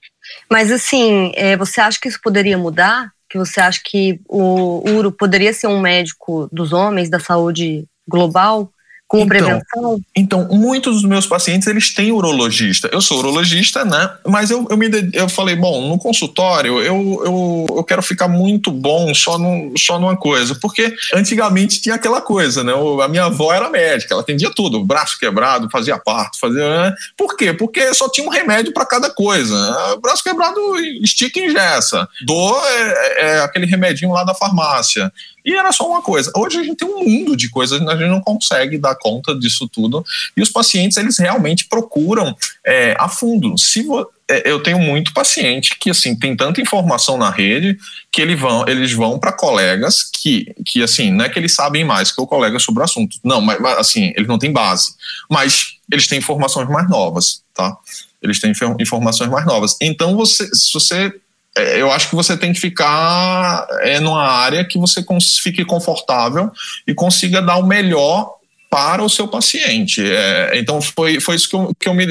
Mas 0.50 0.72
assim, 0.72 1.32
é, 1.36 1.58
você 1.58 1.82
acha 1.82 2.00
que 2.00 2.08
isso 2.08 2.20
poderia 2.22 2.60
mudar? 2.60 3.12
Que 3.28 3.40
você 3.40 3.60
acha 3.60 3.82
que 3.84 4.20
o 4.28 4.88
Uro 4.88 5.12
poderia 5.12 5.52
ser 5.52 5.66
um 5.66 5.82
médico 5.82 6.48
dos 6.52 6.74
homens, 6.74 7.10
da 7.10 7.20
saúde 7.20 7.86
global? 8.08 8.72
Com 9.12 9.18
então, 9.18 9.28
prevenção? 9.28 10.00
Então, 10.16 10.48
muitos 10.50 11.02
dos 11.02 11.04
meus 11.04 11.28
pacientes, 11.28 11.68
eles 11.68 11.94
têm 11.94 12.14
urologista. 12.14 12.90
Eu 12.94 13.02
sou 13.02 13.20
urologista, 13.20 13.84
né? 13.84 14.10
Mas 14.26 14.50
eu, 14.50 14.66
eu, 14.70 14.78
me, 14.78 14.88
eu 15.12 15.28
falei, 15.28 15.54
bom, 15.54 15.90
no 15.90 15.98
consultório, 15.98 16.80
eu, 16.80 17.22
eu, 17.26 17.66
eu 17.76 17.84
quero 17.84 18.02
ficar 18.02 18.30
muito 18.30 18.72
bom 18.72 19.14
só, 19.14 19.38
no, 19.38 19.78
só 19.78 20.00
numa 20.00 20.16
coisa. 20.16 20.56
Porque 20.56 20.94
antigamente 21.14 21.82
tinha 21.82 21.96
aquela 21.96 22.22
coisa, 22.22 22.64
né? 22.64 22.72
A 23.04 23.08
minha 23.10 23.26
avó 23.26 23.54
era 23.54 23.70
médica, 23.70 24.14
ela 24.14 24.22
atendia 24.22 24.50
tudo. 24.56 24.82
Braço 24.86 25.20
quebrado, 25.20 25.70
fazia 25.70 26.00
parto, 26.00 26.40
fazia... 26.40 26.62
Né? 26.62 26.96
Por 27.18 27.36
quê? 27.36 27.52
Porque 27.52 27.94
só 27.94 28.08
tinha 28.08 28.26
um 28.26 28.32
remédio 28.32 28.72
para 28.72 28.86
cada 28.86 29.10
coisa. 29.10 29.98
Braço 30.02 30.24
quebrado, 30.24 30.58
estica 31.04 31.38
e 31.38 31.48
ingessa. 31.48 32.08
Dor 32.26 32.64
é, 32.66 33.26
é 33.26 33.40
aquele 33.42 33.66
remedinho 33.66 34.14
lá 34.14 34.24
da 34.24 34.34
farmácia. 34.34 35.12
E 35.44 35.54
era 35.54 35.72
só 35.72 35.88
uma 35.88 36.02
coisa. 36.02 36.32
Hoje 36.36 36.60
a 36.60 36.64
gente 36.64 36.78
tem 36.78 36.88
um 36.88 37.04
mundo 37.04 37.36
de 37.36 37.50
coisas, 37.50 37.82
a 37.82 37.96
gente 37.96 38.10
não 38.10 38.22
consegue 38.22 38.78
dar 38.78 38.96
conta 38.96 39.36
disso 39.36 39.68
tudo. 39.68 40.06
E 40.36 40.42
os 40.42 40.50
pacientes, 40.50 40.98
eles 40.98 41.18
realmente 41.18 41.68
procuram 41.68 42.36
é, 42.66 42.96
a 43.00 43.10
fundo. 43.10 43.58
Se 43.58 43.84
é, 44.32 44.50
eu 44.50 44.64
tenho 44.64 44.80
muito 44.80 45.14
paciente 45.14 45.78
que 45.78 45.90
assim 45.90 46.16
tem 46.16 46.36
tanta 46.38 46.62
informação 46.62 47.18
na 47.18 47.30
rede 47.30 47.78
que 48.10 48.22
eles 48.22 48.40
vão 48.40 48.66
eles 48.66 48.94
vão 48.94 49.20
para 49.20 49.34
colegas 49.34 50.04
que 50.04 50.54
que 50.66 50.82
assim 50.82 51.12
não 51.12 51.26
é 51.26 51.30
que 51.30 51.38
eles 51.38 51.54
sabem 51.54 51.84
mais 51.84 52.12
que 52.14 52.22
o 52.22 52.28
colega 52.28 52.58
sobre 52.58 52.82
o 52.82 52.86
assunto 52.86 53.18
não 53.26 53.42
mas, 53.42 53.60
assim 53.78 54.14
eles 54.16 54.28
não 54.28 54.40
têm 54.40 54.54
base 54.54 54.94
mas 55.30 55.76
eles 55.92 56.08
têm 56.08 56.20
informações 56.20 56.70
mais 56.70 56.90
novas 56.90 57.44
tá 57.54 57.76
eles 58.22 58.40
têm 58.40 58.54
informações 58.80 59.30
mais 59.30 59.46
novas 59.46 59.76
então 59.82 60.16
você 60.16 60.48
se 60.56 60.72
você 60.74 61.14
eu 61.56 61.92
acho 61.92 62.10
que 62.10 62.16
você 62.16 62.38
tem 62.38 62.54
que 62.54 62.60
ficar 62.60 63.68
é, 63.82 64.00
numa 64.00 64.24
área 64.24 64.64
que 64.64 64.78
você 64.78 65.04
fique 65.42 65.66
confortável 65.66 66.52
e 66.88 66.94
consiga 66.94 67.42
dar 67.42 67.58
o 67.58 67.66
melhor 67.66 68.36
para 68.70 69.04
o 69.04 69.10
seu 69.10 69.28
paciente. 69.28 70.02
É, 70.02 70.52
então 70.56 70.82
foi, 70.82 71.20
foi 71.20 71.36
isso 71.36 71.50
que 71.50 71.56
eu, 71.56 71.76
que 71.78 71.90
eu 71.90 71.94
me 71.94 72.08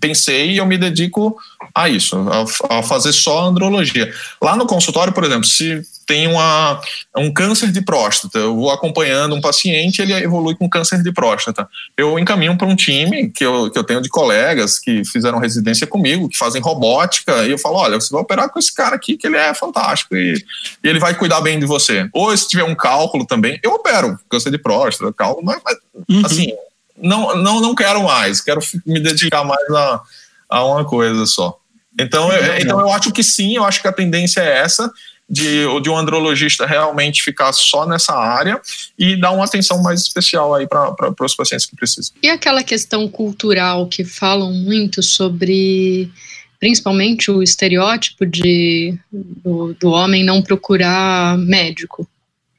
pensei 0.00 0.50
e 0.50 0.56
eu 0.56 0.66
me 0.66 0.76
dedico 0.76 1.36
a 1.72 1.88
isso, 1.88 2.16
a, 2.28 2.78
a, 2.78 2.82
fazer 2.82 3.12
só 3.12 3.44
andrologia. 3.44 4.12
Lá 4.42 4.56
no 4.56 4.66
consultório, 4.66 5.12
por 5.12 5.22
exemplo, 5.22 5.46
se 5.46 5.80
tem 6.06 6.28
uma, 6.28 6.80
um 7.16 7.32
câncer 7.32 7.72
de 7.72 7.82
próstata, 7.82 8.38
eu 8.38 8.54
vou 8.54 8.70
acompanhando 8.70 9.34
um 9.34 9.40
paciente, 9.40 10.00
ele 10.00 10.12
evolui 10.12 10.54
com 10.54 10.70
câncer 10.70 11.02
de 11.02 11.12
próstata. 11.12 11.68
Eu 11.96 12.16
encaminho 12.18 12.56
para 12.56 12.66
um 12.66 12.76
time 12.76 13.28
que 13.28 13.44
eu, 13.44 13.68
que 13.70 13.78
eu 13.78 13.82
tenho 13.82 14.00
de 14.00 14.08
colegas 14.08 14.78
que 14.78 15.04
fizeram 15.04 15.38
residência 15.38 15.86
comigo, 15.86 16.28
que 16.28 16.38
fazem 16.38 16.62
robótica, 16.62 17.44
e 17.44 17.50
eu 17.50 17.58
falo: 17.58 17.76
olha, 17.76 18.00
você 18.00 18.10
vai 18.12 18.22
operar 18.22 18.48
com 18.48 18.58
esse 18.58 18.72
cara 18.72 18.94
aqui, 18.94 19.16
que 19.16 19.26
ele 19.26 19.36
é 19.36 19.52
fantástico 19.52 20.16
e, 20.16 20.34
e 20.82 20.88
ele 20.88 21.00
vai 21.00 21.12
cuidar 21.14 21.40
bem 21.40 21.58
de 21.58 21.66
você. 21.66 22.08
Ou 22.12 22.34
se 22.36 22.48
tiver 22.48 22.64
um 22.64 22.74
cálculo 22.74 23.26
também, 23.26 23.58
eu 23.62 23.72
opero 23.72 24.18
câncer 24.30 24.52
de 24.52 24.58
próstata, 24.58 25.12
cálculo, 25.12 25.44
mas, 25.44 25.60
mas 25.64 25.76
uhum. 26.08 26.22
assim, 26.24 26.52
não, 26.96 27.36
não, 27.36 27.60
não 27.60 27.74
quero 27.74 28.04
mais, 28.04 28.40
quero 28.40 28.60
me 28.86 29.00
dedicar 29.00 29.42
mais 29.42 29.68
a, 29.70 30.00
a 30.48 30.64
uma 30.64 30.84
coisa 30.84 31.26
só. 31.26 31.58
Então, 31.98 32.30
eu, 32.30 32.58
então 32.58 32.80
eu 32.80 32.92
acho 32.92 33.10
que 33.10 33.24
sim, 33.24 33.56
eu 33.56 33.64
acho 33.64 33.80
que 33.80 33.88
a 33.88 33.92
tendência 33.92 34.40
é 34.40 34.58
essa 34.58 34.92
de, 35.28 35.64
de 35.82 35.90
um 35.90 35.96
andrologista 35.96 36.66
realmente 36.66 37.22
ficar 37.22 37.52
só 37.52 37.86
nessa 37.86 38.14
área 38.14 38.60
e 38.98 39.20
dar 39.20 39.32
uma 39.32 39.44
atenção 39.44 39.82
mais 39.82 40.00
especial 40.00 40.54
aí 40.54 40.66
para 40.66 41.14
os 41.20 41.34
pacientes 41.34 41.66
que 41.66 41.74
precisam. 41.74 42.14
E 42.22 42.28
aquela 42.28 42.62
questão 42.62 43.08
cultural 43.08 43.88
que 43.88 44.04
falam 44.04 44.52
muito 44.52 45.02
sobre 45.02 46.10
principalmente 46.58 47.30
o 47.30 47.42
estereótipo 47.42 48.24
de, 48.24 48.98
do, 49.12 49.74
do 49.74 49.90
homem 49.90 50.24
não 50.24 50.42
procurar 50.42 51.36
médico. 51.38 52.08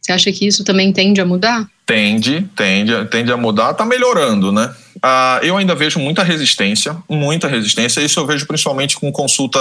Você 0.08 0.14
acha 0.14 0.32
que 0.32 0.48
isso 0.48 0.64
também 0.64 0.94
tende 0.94 1.20
a 1.20 1.26
mudar? 1.26 1.68
Tende, 1.86 2.50
tende, 2.56 2.94
tende 3.08 3.30
a 3.30 3.36
mudar, 3.36 3.72
está 3.72 3.86
melhorando, 3.86 4.54
né? 4.54 4.74
Uh, 4.96 5.44
eu 5.44 5.58
ainda 5.58 5.76
vejo 5.76 6.00
muita 6.00 6.24
resistência, 6.24 6.96
muita 7.10 7.50
resistência. 7.50 8.00
Isso 8.00 8.18
eu 8.18 8.26
vejo 8.26 8.48
principalmente 8.48 8.96
com 8.96 9.12
consulta 9.12 9.60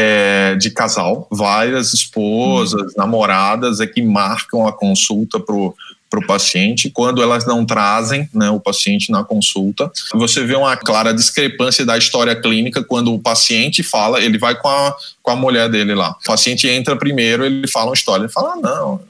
é, 0.00 0.54
de 0.54 0.70
casal. 0.70 1.28
Várias 1.30 1.92
esposas, 1.92 2.92
hum. 2.92 2.94
namoradas 2.96 3.78
é 3.78 3.86
que 3.86 4.00
marcam 4.00 4.66
a 4.66 4.72
consulta 4.72 5.38
pro 5.38 5.74
para 6.08 6.20
o 6.20 6.26
paciente, 6.26 6.88
quando 6.88 7.20
elas 7.20 7.44
não 7.44 7.66
trazem 7.66 8.30
né, 8.32 8.48
o 8.48 8.60
paciente 8.60 9.10
na 9.10 9.24
consulta. 9.24 9.90
Você 10.14 10.44
vê 10.44 10.54
uma 10.54 10.76
clara 10.76 11.12
discrepância 11.12 11.84
da 11.84 11.98
história 11.98 12.34
clínica 12.40 12.82
quando 12.82 13.12
o 13.12 13.18
paciente 13.18 13.82
fala, 13.82 14.22
ele 14.22 14.38
vai 14.38 14.54
com 14.54 14.68
a, 14.68 14.96
com 15.20 15.32
a 15.32 15.36
mulher 15.36 15.68
dele 15.68 15.96
lá. 15.96 16.10
O 16.12 16.24
paciente 16.24 16.68
entra 16.68 16.94
primeiro, 16.94 17.44
ele 17.44 17.66
fala 17.66 17.86
uma 17.86 17.94
história, 17.94 18.22
ele 18.22 18.32
fala, 18.32 18.52
ah, 18.52 18.56
não, 18.56 19.00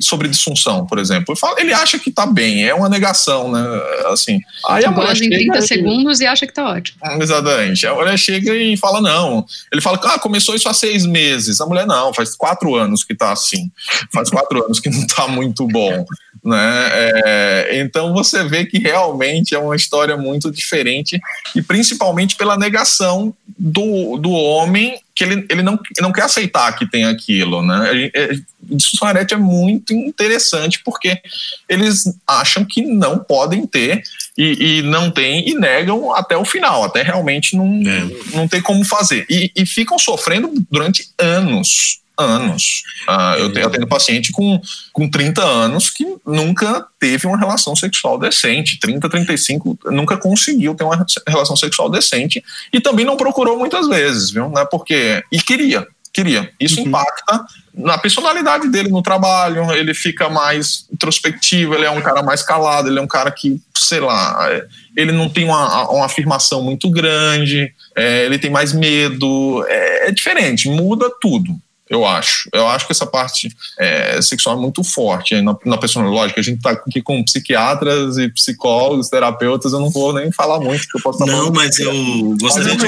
sobre 0.00 0.28
disfunção, 0.28 0.86
por 0.86 0.98
exemplo. 0.98 1.32
Ele, 1.32 1.38
fala, 1.38 1.60
ele 1.60 1.72
acha 1.72 1.98
que 1.98 2.10
tá 2.10 2.26
bem, 2.26 2.64
é 2.64 2.74
uma 2.74 2.88
negação, 2.88 3.50
né? 3.50 3.62
Assim. 4.06 4.40
Aí 4.68 4.84
a 4.84 4.90
mulher 4.90 5.16
em 5.16 5.30
30 5.30 5.62
segundos 5.62 6.20
e 6.20 6.26
acha 6.26 6.46
que 6.46 6.52
tá 6.52 6.68
ótimo. 6.70 6.98
Exatamente. 7.20 7.86
A 7.86 7.94
mulher 7.94 8.18
chega 8.18 8.54
e 8.54 8.76
fala, 8.76 9.00
não. 9.00 9.44
Ele 9.72 9.80
fala, 9.80 10.00
ah, 10.02 10.18
começou 10.18 10.54
isso 10.54 10.68
há 10.68 10.74
seis 10.74 11.04
meses. 11.06 11.60
A 11.60 11.66
mulher, 11.66 11.86
não, 11.86 12.12
faz 12.12 12.34
quatro 12.34 12.74
anos 12.74 13.04
que 13.04 13.14
tá 13.14 13.32
assim. 13.32 13.70
Faz 14.12 14.30
quatro 14.30 14.64
anos 14.64 14.80
que 14.80 14.90
não 14.90 15.06
tá 15.06 15.28
muito 15.28 15.66
bom. 15.66 16.04
Né? 16.46 16.88
É, 16.92 17.80
então 17.80 18.12
você 18.12 18.44
vê 18.44 18.64
que 18.64 18.78
realmente 18.78 19.52
é 19.52 19.58
uma 19.58 19.74
história 19.74 20.16
muito 20.16 20.48
diferente 20.48 21.20
e 21.56 21.60
principalmente 21.60 22.36
pela 22.36 22.56
negação 22.56 23.34
do, 23.58 24.16
do 24.16 24.30
homem 24.30 24.96
que 25.12 25.24
ele, 25.24 25.44
ele, 25.50 25.62
não, 25.62 25.76
não 26.00 26.12
quer 26.12 26.22
aceitar 26.22 26.70
que 26.76 26.88
tem 26.88 27.04
aquilo, 27.04 27.62
né? 27.62 28.10
É, 28.14 28.38
disfunção 28.62 29.08
erétil 29.08 29.38
é 29.38 29.40
muito 29.40 29.92
interessante 29.92 30.80
porque 30.84 31.20
eles 31.68 32.04
acham 32.24 32.64
que 32.64 32.82
não 32.82 33.18
podem 33.18 33.66
ter 33.66 34.04
e, 34.38 34.78
e 34.78 34.82
não 34.82 35.10
tem 35.10 35.48
e 35.48 35.54
negam 35.54 36.14
até 36.14 36.36
o 36.36 36.44
final, 36.44 36.84
até 36.84 37.02
realmente 37.02 37.56
não, 37.56 37.66
é. 37.66 38.36
não 38.36 38.46
tem 38.46 38.62
como 38.62 38.84
fazer. 38.84 39.26
E, 39.28 39.50
e 39.56 39.66
ficam 39.66 39.98
sofrendo 39.98 40.52
durante 40.70 41.08
anos 41.18 42.05
anos. 42.18 42.82
Uh, 43.08 43.38
eu, 43.38 43.52
tenho, 43.52 43.64
eu 43.66 43.70
tenho 43.70 43.86
paciente 43.86 44.32
com, 44.32 44.60
com 44.92 45.08
30 45.08 45.42
anos 45.42 45.90
que 45.90 46.06
nunca 46.26 46.86
teve 46.98 47.26
uma 47.26 47.38
relação 47.38 47.76
sexual 47.76 48.18
decente, 48.18 48.78
30, 48.78 49.08
35, 49.08 49.78
nunca 49.86 50.16
conseguiu 50.16 50.74
ter 50.74 50.84
uma 50.84 51.04
relação 51.26 51.56
sexual 51.56 51.90
decente 51.90 52.42
e 52.72 52.80
também 52.80 53.04
não 53.04 53.16
procurou 53.16 53.58
muitas 53.58 53.86
vezes, 53.88 54.30
viu? 54.30 54.48
Né? 54.48 54.64
Porque, 54.70 55.22
e 55.30 55.40
queria, 55.40 55.86
queria. 56.12 56.50
Isso 56.58 56.80
uhum. 56.80 56.86
impacta 56.86 57.44
na 57.74 57.98
personalidade 57.98 58.68
dele 58.68 58.88
no 58.88 59.02
trabalho, 59.02 59.70
ele 59.72 59.92
fica 59.92 60.30
mais 60.30 60.86
introspectivo, 60.90 61.74
ele 61.74 61.84
é 61.84 61.90
um 61.90 62.00
cara 62.00 62.22
mais 62.22 62.42
calado, 62.42 62.88
ele 62.88 62.98
é 62.98 63.02
um 63.02 63.06
cara 63.06 63.30
que, 63.30 63.60
sei 63.76 64.00
lá, 64.00 64.48
ele 64.96 65.12
não 65.12 65.28
tem 65.28 65.44
uma, 65.44 65.90
uma 65.90 66.06
afirmação 66.06 66.62
muito 66.62 66.88
grande, 66.90 67.70
é, 67.94 68.24
ele 68.24 68.38
tem 68.38 68.50
mais 68.50 68.72
medo, 68.72 69.62
é, 69.68 70.08
é 70.08 70.10
diferente, 70.10 70.70
muda 70.70 71.10
tudo 71.20 71.54
eu 71.88 72.04
acho. 72.04 72.48
Eu 72.52 72.66
acho 72.66 72.86
que 72.86 72.92
essa 72.92 73.06
parte 73.06 73.48
é, 73.78 74.20
sexual 74.20 74.56
é 74.56 74.60
muito 74.60 74.82
forte 74.82 75.40
na, 75.40 75.56
na 75.64 75.78
personológica. 75.78 76.40
A 76.40 76.42
gente 76.42 76.56
está 76.56 76.70
aqui 76.70 77.00
com 77.00 77.22
psiquiatras 77.22 78.18
e 78.18 78.28
psicólogos, 78.28 79.08
terapeutas, 79.08 79.72
eu 79.72 79.80
não 79.80 79.90
vou 79.90 80.12
nem 80.12 80.32
falar 80.32 80.58
muito, 80.58 80.82
porque 80.82 80.98
eu 80.98 81.02
posso 81.02 81.24
Não, 81.24 81.52
mas 81.52 81.78
eu 81.78 82.36
gostaria 82.40 82.76
de 82.76 82.86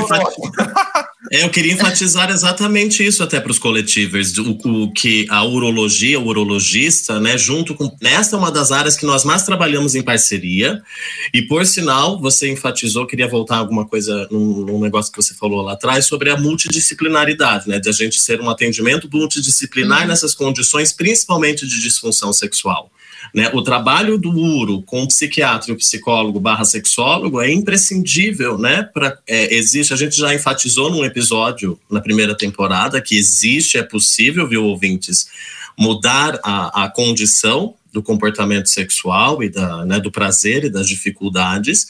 É, 1.30 1.44
eu 1.44 1.50
queria 1.50 1.72
enfatizar 1.72 2.30
exatamente 2.30 3.04
isso 3.04 3.22
até 3.22 3.38
para 3.38 3.50
os 3.50 3.58
coletivos, 3.58 4.38
o, 4.38 4.58
o, 4.64 4.92
que 4.92 5.26
a 5.28 5.44
urologia, 5.44 6.18
o 6.18 6.26
urologista, 6.26 7.20
né, 7.20 7.36
junto 7.36 7.74
com 7.74 7.94
essa 8.02 8.36
é 8.36 8.38
uma 8.38 8.50
das 8.50 8.72
áreas 8.72 8.96
que 8.96 9.04
nós 9.04 9.24
mais 9.24 9.42
trabalhamos 9.42 9.94
em 9.94 10.02
parceria. 10.02 10.82
E 11.34 11.42
por 11.42 11.66
sinal, 11.66 12.18
você 12.20 12.50
enfatizou, 12.50 13.06
queria 13.06 13.28
voltar 13.28 13.56
alguma 13.56 13.86
coisa 13.86 14.26
num, 14.30 14.64
num 14.64 14.80
negócio 14.80 15.12
que 15.12 15.20
você 15.20 15.34
falou 15.34 15.60
lá 15.60 15.74
atrás 15.74 16.06
sobre 16.06 16.30
a 16.30 16.36
multidisciplinaridade, 16.36 17.68
né, 17.68 17.78
de 17.78 17.88
a 17.88 17.92
gente 17.92 18.20
ser 18.20 18.40
um 18.40 18.48
atendimento 18.48 19.08
multidisciplinar 19.12 20.02
uhum. 20.02 20.08
nessas 20.08 20.34
condições, 20.34 20.92
principalmente 20.92 21.66
de 21.66 21.80
disfunção 21.80 22.32
sexual. 22.32 22.90
Né? 23.35 23.50
O 23.52 23.62
trabalho 23.62 24.16
do 24.16 24.31
URO 24.31 24.83
com 24.83 25.02
o 25.02 25.09
psiquiatra 25.09 25.70
e 25.70 25.74
o 25.74 25.76
psicólogo 25.76 26.40
barra 26.40 26.64
sexólogo 26.64 27.40
é 27.40 27.50
imprescindível, 27.52 28.57
né? 28.59 28.83
Pra, 28.83 29.18
é, 29.26 29.54
existe, 29.54 29.92
a 29.92 29.96
gente 29.96 30.16
já 30.16 30.35
enfatizou 30.35 30.90
num 30.90 31.04
episódio 31.04 31.78
na 31.90 32.00
primeira 32.00 32.37
temporada 32.37 33.00
que 33.00 33.16
existe, 33.16 33.76
é 33.76 33.83
possível, 33.83 34.48
viu, 34.48 34.64
ouvintes, 34.64 35.28
mudar 35.76 36.40
a, 36.42 36.85
a 36.85 36.88
condição 36.88 37.74
do 37.92 38.02
comportamento 38.02 38.68
sexual 38.68 39.42
e 39.42 39.48
da, 39.48 39.85
né, 39.85 39.98
do 39.98 40.11
prazer 40.11 40.64
e 40.64 40.70
das 40.70 40.88
dificuldades, 40.88 41.87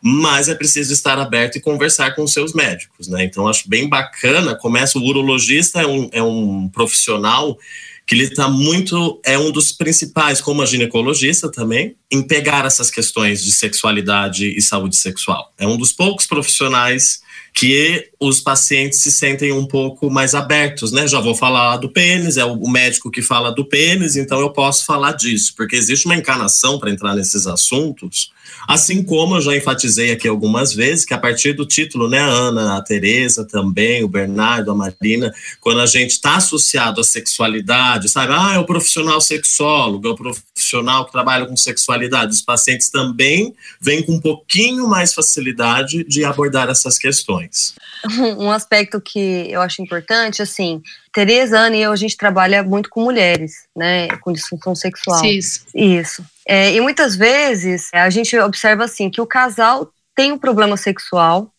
mas 0.00 0.48
é 0.48 0.54
preciso 0.54 0.92
estar 0.92 1.18
aberto 1.18 1.56
e 1.56 1.60
conversar 1.60 2.14
com 2.14 2.24
os 2.24 2.32
seus 2.32 2.52
médicos, 2.54 3.06
né? 3.08 3.24
Então, 3.24 3.46
acho 3.46 3.68
bem 3.68 3.88
bacana. 3.88 4.54
Começa 4.54 4.98
o 4.98 5.04
urologista, 5.04 5.80
é 5.80 5.86
um, 5.86 6.08
é 6.12 6.22
um 6.22 6.68
profissional 6.68 7.58
que 8.06 8.14
ele 8.14 8.24
está 8.24 8.48
muito, 8.48 9.20
é 9.24 9.38
um 9.38 9.50
dos 9.50 9.72
principais, 9.72 10.40
como 10.40 10.62
a 10.62 10.66
ginecologista 10.66 11.50
também, 11.50 11.94
em 12.10 12.22
pegar 12.22 12.64
essas 12.64 12.90
questões 12.90 13.42
de 13.42 13.52
sexualidade 13.52 14.46
e 14.56 14.60
saúde 14.60 14.96
sexual. 14.96 15.52
É 15.56 15.66
um 15.66 15.76
dos 15.76 15.92
poucos 15.92 16.26
profissionais 16.26 17.22
que 17.54 18.08
os 18.18 18.40
pacientes 18.40 19.00
se 19.00 19.12
sentem 19.12 19.52
um 19.52 19.66
pouco 19.66 20.10
mais 20.10 20.34
abertos, 20.34 20.90
né? 20.90 21.06
Já 21.06 21.20
vou 21.20 21.34
falar 21.34 21.76
do 21.76 21.88
pênis, 21.88 22.36
é 22.36 22.44
o 22.44 22.68
médico 22.68 23.10
que 23.10 23.22
fala 23.22 23.52
do 23.52 23.64
pênis, 23.64 24.16
então 24.16 24.40
eu 24.40 24.50
posso 24.50 24.84
falar 24.86 25.12
disso, 25.12 25.54
porque 25.56 25.76
existe 25.76 26.06
uma 26.06 26.16
encarnação 26.16 26.78
para 26.78 26.90
entrar 26.90 27.14
nesses 27.14 27.46
assuntos 27.46 28.32
Assim 28.66 29.02
como 29.02 29.36
eu 29.36 29.40
já 29.40 29.56
enfatizei 29.56 30.12
aqui 30.12 30.28
algumas 30.28 30.72
vezes, 30.72 31.04
que 31.04 31.14
a 31.14 31.18
partir 31.18 31.52
do 31.52 31.66
título, 31.66 32.08
né, 32.08 32.18
a 32.18 32.26
Ana, 32.26 32.76
a 32.76 32.82
Tereza 32.82 33.44
também, 33.44 34.04
o 34.04 34.08
Bernardo, 34.08 34.70
a 34.70 34.74
Marina, 34.74 35.32
quando 35.60 35.80
a 35.80 35.86
gente 35.86 36.10
está 36.10 36.36
associado 36.36 37.00
à 37.00 37.04
sexualidade, 37.04 38.08
sabe? 38.08 38.32
Ah, 38.32 38.54
é 38.54 38.58
o 38.58 38.66
profissional 38.66 39.20
sexólogo, 39.20 40.08
é 40.08 40.10
o 40.10 40.14
profissional 40.14 41.06
que 41.06 41.12
trabalha 41.12 41.46
com 41.46 41.56
sexualidade. 41.56 42.32
Os 42.32 42.42
pacientes 42.42 42.90
também 42.90 43.54
vêm 43.80 44.02
com 44.02 44.12
um 44.12 44.20
pouquinho 44.20 44.88
mais 44.88 45.12
facilidade 45.12 46.04
de 46.04 46.24
abordar 46.24 46.68
essas 46.68 46.98
questões. 46.98 47.74
Um 48.38 48.50
aspecto 48.50 49.00
que 49.00 49.46
eu 49.50 49.60
acho 49.60 49.82
importante, 49.82 50.42
assim, 50.42 50.82
Tereza, 51.12 51.58
Ana 51.58 51.76
e 51.76 51.82
eu, 51.82 51.92
a 51.92 51.96
gente 51.96 52.16
trabalha 52.16 52.62
muito 52.62 52.88
com 52.88 53.02
mulheres, 53.02 53.66
né, 53.76 54.08
com 54.22 54.32
disfunção 54.32 54.74
sexual. 54.74 55.22
Isso. 55.24 55.66
Isso. 55.74 56.24
É, 56.48 56.72
e 56.72 56.80
muitas 56.80 57.14
vezes 57.14 57.90
a 57.92 58.08
gente 58.08 58.36
observa 58.38 58.84
assim 58.84 59.10
que 59.10 59.20
o 59.20 59.26
casal 59.26 59.92
tem 60.14 60.32
um 60.32 60.38
problema 60.38 60.76
sexual, 60.76 61.52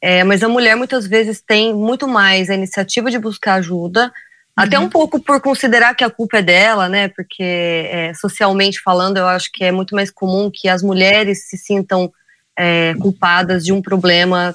é, 0.00 0.22
mas 0.24 0.42
a 0.42 0.48
mulher 0.48 0.76
muitas 0.76 1.06
vezes 1.06 1.40
tem 1.40 1.74
muito 1.74 2.06
mais 2.06 2.50
a 2.50 2.54
iniciativa 2.54 3.10
de 3.10 3.18
buscar 3.18 3.54
ajuda, 3.54 4.04
uhum. 4.04 4.10
até 4.56 4.78
um 4.78 4.88
pouco 4.88 5.18
por 5.20 5.40
considerar 5.40 5.94
que 5.94 6.04
a 6.04 6.10
culpa 6.10 6.38
é 6.38 6.42
dela, 6.42 6.88
né? 6.88 7.08
Porque 7.08 7.42
é, 7.42 8.12
socialmente 8.14 8.80
falando, 8.80 9.16
eu 9.16 9.26
acho 9.26 9.50
que 9.52 9.64
é 9.64 9.72
muito 9.72 9.94
mais 9.94 10.10
comum 10.10 10.50
que 10.52 10.68
as 10.68 10.82
mulheres 10.82 11.48
se 11.48 11.56
sintam 11.56 12.12
é, 12.56 12.94
culpadas 13.00 13.64
de 13.64 13.72
um 13.72 13.80
problema 13.80 14.54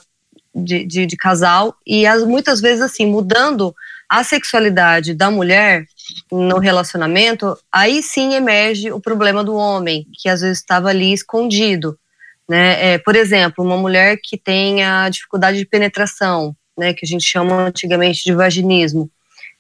de, 0.53 0.85
de, 0.85 1.05
de 1.05 1.17
casal 1.17 1.75
e 1.85 2.05
as, 2.05 2.23
muitas 2.23 2.61
vezes 2.61 2.81
assim 2.81 3.07
mudando 3.07 3.75
a 4.13 4.23
sexualidade 4.23 5.15
da 5.15 5.31
mulher 5.31 5.85
no 6.31 6.59
relacionamento, 6.59 7.57
aí 7.71 8.03
sim 8.03 8.35
emerge 8.35 8.91
o 8.91 8.99
problema 8.99 9.43
do 9.43 9.55
homem, 9.55 10.05
que 10.21 10.29
às 10.29 10.41
vezes 10.41 10.59
estava 10.59 10.89
ali 10.89 11.11
escondido. 11.11 11.97
Né? 12.47 12.93
É, 12.93 12.97
por 12.99 13.15
exemplo, 13.15 13.65
uma 13.65 13.75
mulher 13.75 14.19
que 14.21 14.37
tenha 14.37 15.09
dificuldade 15.09 15.57
de 15.57 15.65
penetração, 15.65 16.55
né, 16.77 16.93
que 16.93 17.03
a 17.03 17.07
gente 17.07 17.25
chama 17.25 17.55
antigamente 17.63 18.23
de 18.23 18.33
vaginismo. 18.35 19.09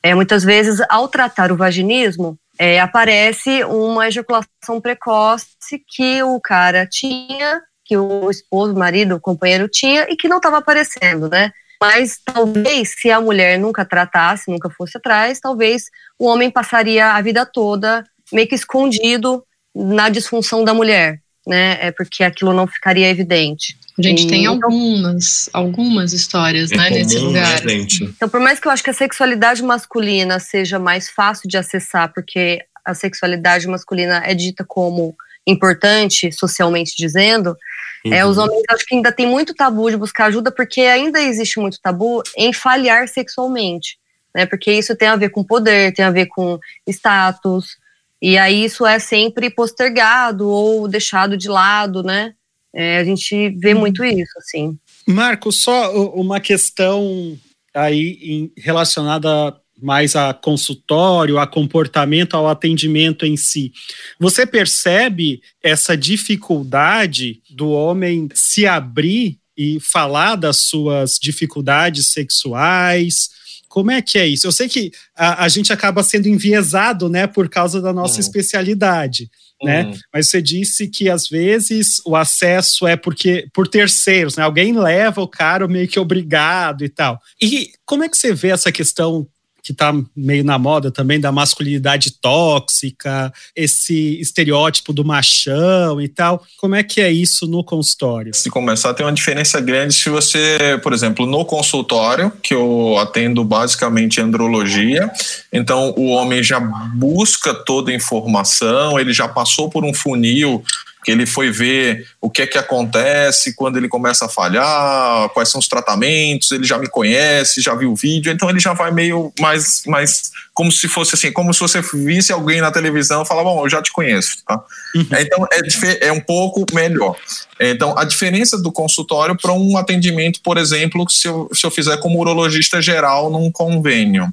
É, 0.03 0.13
muitas 0.13 0.43
vezes, 0.43 0.79
ao 0.87 1.07
tratar 1.07 1.51
o 1.51 1.57
vaginismo, 1.57 2.37
é, 2.59 2.79
aparece 2.79 3.63
uma 3.63 4.07
ejaculação 4.07 4.79
precoce 4.79 5.47
que 5.87 6.21
o 6.21 6.39
cara 6.39 6.85
tinha, 6.85 7.59
que 7.83 7.97
o 7.97 8.29
esposo, 8.29 8.73
o 8.73 8.77
marido, 8.77 9.15
o 9.15 9.19
companheiro 9.19 9.67
tinha 9.67 10.05
e 10.09 10.15
que 10.15 10.27
não 10.27 10.37
estava 10.37 10.59
aparecendo, 10.59 11.27
né? 11.27 11.51
Mas 11.83 12.17
talvez, 12.23 12.93
se 12.97 13.11
a 13.11 13.19
mulher 13.19 13.59
nunca 13.59 13.83
tratasse, 13.83 14.49
nunca 14.49 14.69
fosse 14.69 14.97
atrás, 14.97 15.41
talvez 15.41 15.83
o 16.17 16.25
homem 16.27 16.49
passaria 16.49 17.07
a 17.11 17.21
vida 17.21 17.45
toda 17.45 18.05
meio 18.31 18.47
que 18.47 18.55
escondido 18.55 19.43
na 19.75 20.07
disfunção 20.07 20.63
da 20.63 20.73
mulher, 20.73 21.19
né? 21.45 21.77
É 21.81 21.91
porque 21.91 22.23
aquilo 22.23 22.53
não 22.53 22.65
ficaria 22.65 23.09
evidente. 23.09 23.75
A 23.99 24.01
gente 24.01 24.23
E- 24.23 24.27
tem 24.27 24.45
algumas, 24.45 25.49
algumas 25.51 26.13
histórias, 26.13 26.71
É 26.71 26.77
né, 26.77 26.89
nesse 26.89 27.17
lugar. 27.17 27.61
né, 27.65 27.69
gente? 27.69 28.05
Então, 28.05 28.29
por 28.29 28.39
mais 28.39 28.61
que 28.61 28.67
eu 28.67 28.71
acho 28.71 28.81
que 28.83 28.89
a 28.89 28.93
sexualidade 28.93 29.61
masculina 29.61 30.39
seja 30.39 30.79
mais 30.79 31.09
fácil 31.09 31.49
de 31.49 31.57
acessar, 31.57 32.13
porque 32.13 32.59
a 32.85 32.93
sexualidade 32.93 33.67
masculina 33.67 34.23
é 34.25 34.33
dita 34.33 34.63
como 34.65 35.13
importante, 35.45 36.31
socialmente 36.31 36.93
dizendo, 36.97 37.57
é, 38.05 38.23
Uhum. 38.23 38.31
os 38.31 38.37
homens 38.37 38.63
acho 38.69 38.85
que 38.85 38.95
ainda 38.95 39.11
tem 39.11 39.25
muito 39.27 39.53
tabu 39.53 39.89
de 39.89 39.97
buscar 39.97 40.25
ajuda, 40.25 40.51
porque 40.51 40.81
ainda 40.81 41.21
existe 41.21 41.59
muito 41.59 41.79
tabu 41.81 42.21
em 42.37 42.51
falhar 42.51 43.07
sexualmente, 43.07 43.97
né? 44.35 44.45
Porque 44.45 44.71
isso 44.71 44.95
tem 44.95 45.07
a 45.07 45.15
ver 45.15 45.29
com 45.29 45.43
poder, 45.43 45.93
tem 45.93 46.03
a 46.03 46.11
ver 46.11 46.27
com 46.27 46.59
status, 46.87 47.77
e 48.21 48.37
aí 48.37 48.65
isso 48.65 48.85
é 48.85 48.99
sempre 48.99 49.49
postergado 49.49 50.47
ou 50.47 50.87
deixado 50.87 51.37
de 51.37 51.47
lado, 51.47 52.03
né? 52.03 52.33
É, 52.73 52.97
a 52.97 53.03
gente 53.03 53.49
vê 53.59 53.73
muito 53.73 54.03
isso, 54.03 54.31
assim. 54.37 54.77
Marco, 55.07 55.51
só 55.51 55.93
uma 56.15 56.39
questão 56.39 57.37
aí 57.73 58.51
relacionada 58.57 59.55
mais 59.83 60.15
a 60.15 60.33
consultório, 60.33 61.37
a 61.37 61.45
comportamento, 61.45 62.35
ao 62.35 62.47
atendimento 62.47 63.25
em 63.25 63.35
si. 63.35 63.71
Você 64.19 64.45
percebe 64.45 65.41
essa 65.61 65.95
dificuldade 65.97 67.41
do 67.49 67.69
homem 67.69 68.29
se 68.33 68.65
abrir 68.65 69.37
e 69.57 69.79
falar 69.79 70.35
das 70.35 70.57
suas 70.57 71.19
dificuldades 71.21 72.07
sexuais? 72.07 73.29
Como 73.67 73.91
é 73.91 74.01
que 74.01 74.17
é 74.17 74.25
isso? 74.27 74.47
Eu 74.47 74.51
sei 74.51 74.69
que 74.69 74.91
a, 75.15 75.43
a 75.43 75.47
gente 75.49 75.73
acaba 75.73 76.01
sendo 76.01 76.27
enviesado, 76.27 77.09
né, 77.09 77.27
por 77.27 77.49
causa 77.49 77.81
da 77.81 77.91
nossa 77.91 78.15
Uhum. 78.15 78.19
especialidade 78.21 79.29
né? 79.63 79.85
Hum. 79.85 79.93
Mas 80.13 80.27
você 80.27 80.41
disse 80.41 80.87
que 80.87 81.09
às 81.09 81.27
vezes 81.27 82.01
o 82.05 82.15
acesso 82.15 82.85
é 82.85 82.95
porque 82.95 83.47
por 83.53 83.67
terceiros, 83.67 84.35
né? 84.35 84.43
Alguém 84.43 84.77
leva 84.77 85.21
o 85.21 85.27
cara 85.27 85.67
meio 85.67 85.87
que 85.87 85.99
obrigado 85.99 86.83
e 86.83 86.89
tal. 86.89 87.19
E 87.41 87.71
como 87.85 88.03
é 88.03 88.09
que 88.09 88.17
você 88.17 88.33
vê 88.33 88.49
essa 88.49 88.71
questão 88.71 89.27
que 89.63 89.71
está 89.71 89.93
meio 90.15 90.43
na 90.43 90.59
moda 90.59 90.91
também 90.91 91.19
da 91.19 91.31
masculinidade 91.31 92.11
tóxica, 92.19 93.31
esse 93.55 94.19
estereótipo 94.19 94.91
do 94.91 95.05
machão 95.05 96.01
e 96.01 96.09
tal? 96.09 96.43
Como 96.57 96.75
é 96.75 96.83
que 96.83 96.99
é 96.99 97.09
isso 97.09 97.47
no 97.47 97.63
consultório? 97.63 98.33
Se 98.33 98.49
começar, 98.49 98.93
tem 98.93 99.05
uma 99.05 99.13
diferença 99.13 99.61
grande 99.61 99.93
se 99.93 100.09
você, 100.09 100.79
por 100.83 100.91
exemplo, 100.91 101.25
no 101.25 101.45
consultório, 101.45 102.31
que 102.43 102.53
eu 102.53 102.97
atendo 102.99 103.43
basicamente 103.43 104.19
andrologia, 104.19 105.09
então 105.51 105.93
o 105.95 106.07
homem 106.07 106.43
já 106.43 106.59
busca 106.59 107.53
toda 107.53 107.91
a 107.91 107.95
informação, 107.95 108.99
ele 108.99 109.13
já 109.13 109.27
passou 109.29 109.69
por 109.69 109.85
um 109.85 109.93
funil 109.93 110.63
que 111.03 111.11
ele 111.11 111.25
foi 111.25 111.51
ver 111.51 112.07
o 112.21 112.29
que 112.29 112.41
é 112.41 112.47
que 112.47 112.57
acontece 112.57 113.55
quando 113.55 113.77
ele 113.77 113.87
começa 113.87 114.25
a 114.25 114.29
falhar, 114.29 115.29
quais 115.29 115.49
são 115.49 115.59
os 115.59 115.67
tratamentos, 115.67 116.51
ele 116.51 116.63
já 116.63 116.77
me 116.77 116.87
conhece, 116.87 117.61
já 117.61 117.75
viu 117.75 117.91
o 117.91 117.95
vídeo, 117.95 118.31
então 118.31 118.49
ele 118.49 118.59
já 118.59 118.73
vai 118.73 118.91
meio 118.91 119.31
mais, 119.39 119.83
mais 119.85 120.31
como 120.53 120.71
se 120.71 120.87
fosse 120.87 121.15
assim, 121.15 121.31
como 121.31 121.53
se 121.53 121.59
você 121.59 121.81
visse 121.81 122.31
alguém 122.31 122.61
na 122.61 122.71
televisão 122.71 123.23
e 123.23 123.25
falar, 123.25 123.43
bom, 123.43 123.65
eu 123.65 123.69
já 123.69 123.81
te 123.81 123.91
conheço, 123.91 124.37
tá? 124.47 124.61
Então 124.95 125.47
é, 125.51 126.07
é 126.07 126.11
um 126.11 126.19
pouco 126.19 126.63
melhor. 126.71 127.15
Então 127.59 127.97
a 127.97 128.03
diferença 128.03 128.61
do 128.61 128.71
consultório 128.71 129.35
para 129.35 129.51
um 129.51 129.77
atendimento, 129.77 130.39
por 130.43 130.57
exemplo, 130.57 131.09
se 131.09 131.27
eu, 131.27 131.49
se 131.51 131.65
eu 131.65 131.71
fizer 131.71 131.97
como 131.97 132.19
urologista 132.19 132.81
geral 132.81 133.31
num 133.31 133.51
convênio. 133.51 134.31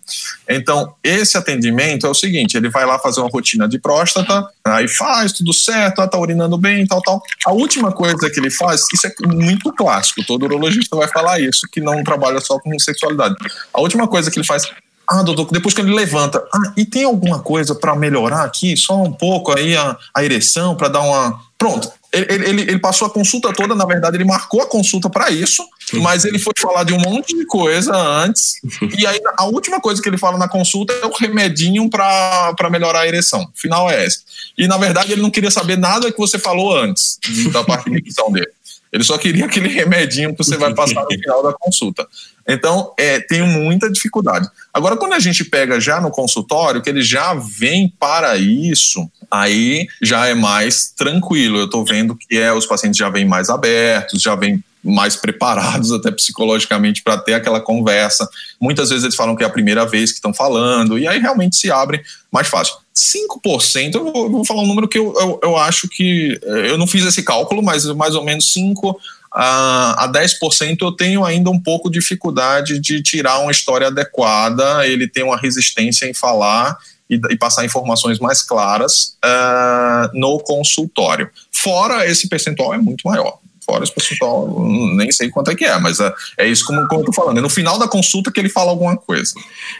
Então 0.48 0.94
esse 1.02 1.38
atendimento 1.38 2.06
é 2.06 2.10
o 2.10 2.14
seguinte, 2.14 2.56
ele 2.56 2.68
vai 2.68 2.84
lá 2.84 2.98
fazer 2.98 3.20
uma 3.20 3.30
rotina 3.30 3.66
de 3.66 3.78
próstata, 3.78 4.46
aí 4.64 4.88
faz 4.88 5.32
tudo 5.32 5.54
certo, 5.54 6.02
ah, 6.02 6.08
tá 6.08 6.18
urinando 6.18 6.58
bem, 6.58 6.86
tal, 6.86 7.00
tal. 7.00 7.22
A 7.46 7.52
última 7.52 7.92
coisa 7.92 8.28
que 8.28 8.38
ele 8.38 8.50
faz, 8.50 8.82
isso 8.92 9.06
é 9.06 9.12
muito 9.26 9.72
clássico, 9.72 10.22
todo 10.26 10.42
urologista 10.42 10.96
vai 10.96 11.08
falar 11.08 11.40
isso, 11.40 11.66
que 11.72 11.80
não 11.80 12.04
trabalha 12.04 12.40
só 12.40 12.58
com 12.58 12.78
sexualidade. 12.78 13.36
A 13.72 13.80
última 13.80 14.06
coisa 14.06 14.30
que 14.30 14.38
ele 14.38 14.46
faz 14.46 14.70
ah, 15.08 15.22
doutor, 15.22 15.48
depois 15.50 15.74
que 15.74 15.80
ele 15.80 15.92
levanta, 15.92 16.42
ah, 16.52 16.72
e 16.76 16.84
tem 16.84 17.04
alguma 17.04 17.40
coisa 17.40 17.74
para 17.74 17.96
melhorar 17.96 18.44
aqui? 18.44 18.76
Só 18.76 19.02
um 19.02 19.12
pouco 19.12 19.56
aí 19.56 19.76
a, 19.76 19.96
a 20.14 20.24
ereção, 20.24 20.76
para 20.76 20.88
dar 20.88 21.00
uma. 21.00 21.40
Pronto. 21.58 21.90
Ele, 22.12 22.26
ele, 22.28 22.62
ele 22.62 22.78
passou 22.80 23.06
a 23.06 23.10
consulta 23.10 23.52
toda, 23.52 23.72
na 23.72 23.84
verdade, 23.84 24.16
ele 24.16 24.24
marcou 24.24 24.60
a 24.60 24.66
consulta 24.66 25.08
para 25.08 25.30
isso, 25.30 25.64
mas 25.94 26.24
ele 26.24 26.40
foi 26.40 26.52
falar 26.58 26.82
de 26.82 26.92
um 26.92 26.98
monte 26.98 27.36
de 27.36 27.46
coisa 27.46 27.96
antes. 27.96 28.54
e 28.98 29.06
aí, 29.06 29.20
a 29.36 29.44
última 29.44 29.80
coisa 29.80 30.02
que 30.02 30.08
ele 30.08 30.18
fala 30.18 30.36
na 30.36 30.48
consulta 30.48 30.92
é 30.92 31.06
o 31.06 31.12
remedinho 31.12 31.88
para 31.88 32.68
melhorar 32.68 33.00
a 33.00 33.06
ereção. 33.06 33.42
O 33.42 33.60
final 33.60 33.88
é 33.88 34.04
esse. 34.04 34.22
E, 34.58 34.66
na 34.66 34.76
verdade, 34.76 35.12
ele 35.12 35.22
não 35.22 35.30
queria 35.30 35.50
saber 35.52 35.78
nada 35.78 36.10
que 36.10 36.18
você 36.18 36.38
falou 36.38 36.76
antes 36.76 37.18
da 37.52 37.62
parte 37.62 37.88
de 37.88 38.00
dele. 38.00 38.48
Ele 38.92 39.04
só 39.04 39.16
queria 39.18 39.46
aquele 39.46 39.68
remedinho 39.68 40.32
que 40.32 40.38
você 40.38 40.56
vai 40.56 40.74
passar 40.74 41.02
no 41.02 41.10
final 41.10 41.42
da 41.42 41.52
consulta. 41.52 42.06
Então, 42.48 42.92
é, 42.98 43.20
tenho 43.20 43.46
muita 43.46 43.90
dificuldade. 43.90 44.48
Agora, 44.72 44.96
quando 44.96 45.12
a 45.12 45.20
gente 45.20 45.44
pega 45.44 45.80
já 45.80 46.00
no 46.00 46.10
consultório, 46.10 46.82
que 46.82 46.90
ele 46.90 47.02
já 47.02 47.34
vem 47.34 47.92
para 47.98 48.36
isso, 48.36 49.08
aí 49.30 49.86
já 50.02 50.26
é 50.26 50.34
mais 50.34 50.88
tranquilo. 50.88 51.58
Eu 51.58 51.66
estou 51.66 51.84
vendo 51.84 52.16
que 52.16 52.36
é, 52.36 52.52
os 52.52 52.66
pacientes 52.66 52.98
já 52.98 53.08
vêm 53.08 53.24
mais 53.24 53.48
abertos, 53.48 54.20
já 54.20 54.34
vêm 54.34 54.62
mais 54.82 55.14
preparados 55.14 55.92
até 55.92 56.10
psicologicamente 56.10 57.02
para 57.02 57.18
ter 57.18 57.34
aquela 57.34 57.60
conversa. 57.60 58.28
Muitas 58.60 58.88
vezes 58.88 59.04
eles 59.04 59.16
falam 59.16 59.36
que 59.36 59.44
é 59.44 59.46
a 59.46 59.50
primeira 59.50 59.86
vez 59.86 60.10
que 60.10 60.16
estão 60.16 60.34
falando, 60.34 60.98
e 60.98 61.06
aí 61.06 61.20
realmente 61.20 61.56
se 61.56 61.70
abre 61.70 62.02
mais 62.32 62.48
fácil. 62.48 62.74
5%, 63.00 63.94
eu 63.94 64.12
vou, 64.30 64.44
falar 64.44 64.62
um 64.62 64.66
número 64.66 64.86
que 64.86 64.98
eu, 64.98 65.14
eu, 65.18 65.40
eu 65.42 65.56
acho 65.56 65.88
que. 65.88 66.38
eh, 66.42 66.70
Eu 66.70 66.78
não 66.78 66.86
fiz 66.86 67.04
esse 67.04 67.22
cálculo, 67.22 67.62
mas 67.62 67.86
mais 67.86 68.14
ou 68.14 68.22
menos 68.22 68.52
5% 68.52 68.94
a, 69.32 70.04
a 70.04 70.12
10% 70.12 70.78
eu 70.80 70.92
tenho 70.92 71.24
ainda 71.24 71.50
um 71.50 71.58
pouco 71.58 71.88
de 71.88 71.98
dificuldade 71.98 72.80
de 72.80 73.00
tirar 73.02 73.38
uma 73.38 73.52
história 73.52 73.86
adequada, 73.86 74.86
ele 74.86 75.06
tem 75.06 75.22
uma 75.22 75.36
resistência 75.36 76.06
em 76.06 76.12
falar 76.12 76.76
e, 77.08 77.20
e 77.30 77.36
passar 77.36 77.64
informações 77.64 78.18
mais 78.18 78.42
claras 78.42 79.16
ah, 79.22 80.10
no 80.12 80.40
consultório. 80.40 81.30
Fora 81.50 82.06
esse 82.06 82.28
percentual 82.28 82.74
é 82.74 82.78
muito 82.78 83.02
maior. 83.04 83.38
Fora 83.70 83.84
esse 83.84 83.94
percentual, 83.94 84.48
hum, 84.48 84.96
nem 84.96 85.12
sei 85.12 85.30
quanto 85.30 85.52
é 85.52 85.54
que 85.54 85.64
é, 85.64 85.78
mas 85.78 86.00
é, 86.00 86.12
é 86.38 86.48
isso 86.48 86.64
como, 86.64 86.88
como 86.88 87.02
eu 87.02 87.04
tô 87.04 87.12
falando. 87.12 87.38
É 87.38 87.40
no 87.40 87.48
final 87.48 87.78
da 87.78 87.86
consulta 87.86 88.32
que 88.32 88.40
ele 88.40 88.48
fala 88.48 88.72
alguma 88.72 88.96
coisa. 88.96 89.32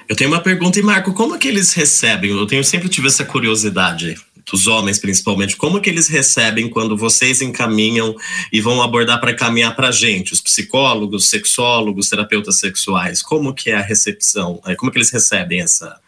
Eu 0.09 0.15
tenho 0.15 0.31
uma 0.31 0.41
pergunta, 0.41 0.79
e 0.79 0.83
Marco, 0.83 1.13
como 1.13 1.35
é 1.35 1.39
que 1.39 1.49
eles 1.49 1.73
recebem? 1.73 2.31
Eu 2.31 2.47
tenho 2.47 2.63
sempre 2.63 2.89
tive 2.89 3.09
essa 3.09 3.25
curiosidade 3.25 4.17
dos 4.49 4.69
homens, 4.69 5.01
principalmente. 5.01 5.57
Como 5.57 5.81
que 5.81 5.91
eles 5.91 6.07
recebem 6.07 6.69
quando 6.69 6.97
vocês 6.97 7.43
encaminham 7.43 8.15
e 8.53 8.61
vão 8.61 8.81
abordar 8.81 9.21
para 9.21 9.35
caminhar 9.35 9.75
para 9.75 9.91
gente, 9.91 10.33
os 10.33 10.41
psicólogos, 10.41 11.29
sexólogos, 11.29 12.09
terapeutas 12.09 12.61
sexuais? 12.61 13.23
Como 13.23 13.53
que 13.53 13.71
é 13.71 13.75
a 13.75 13.83
recepção? 13.83 14.61
É, 14.67 14.77
Como 14.77 14.93
que 14.93 14.99
eles 14.99 15.11
recebem 15.11 15.61
essa 15.61 15.99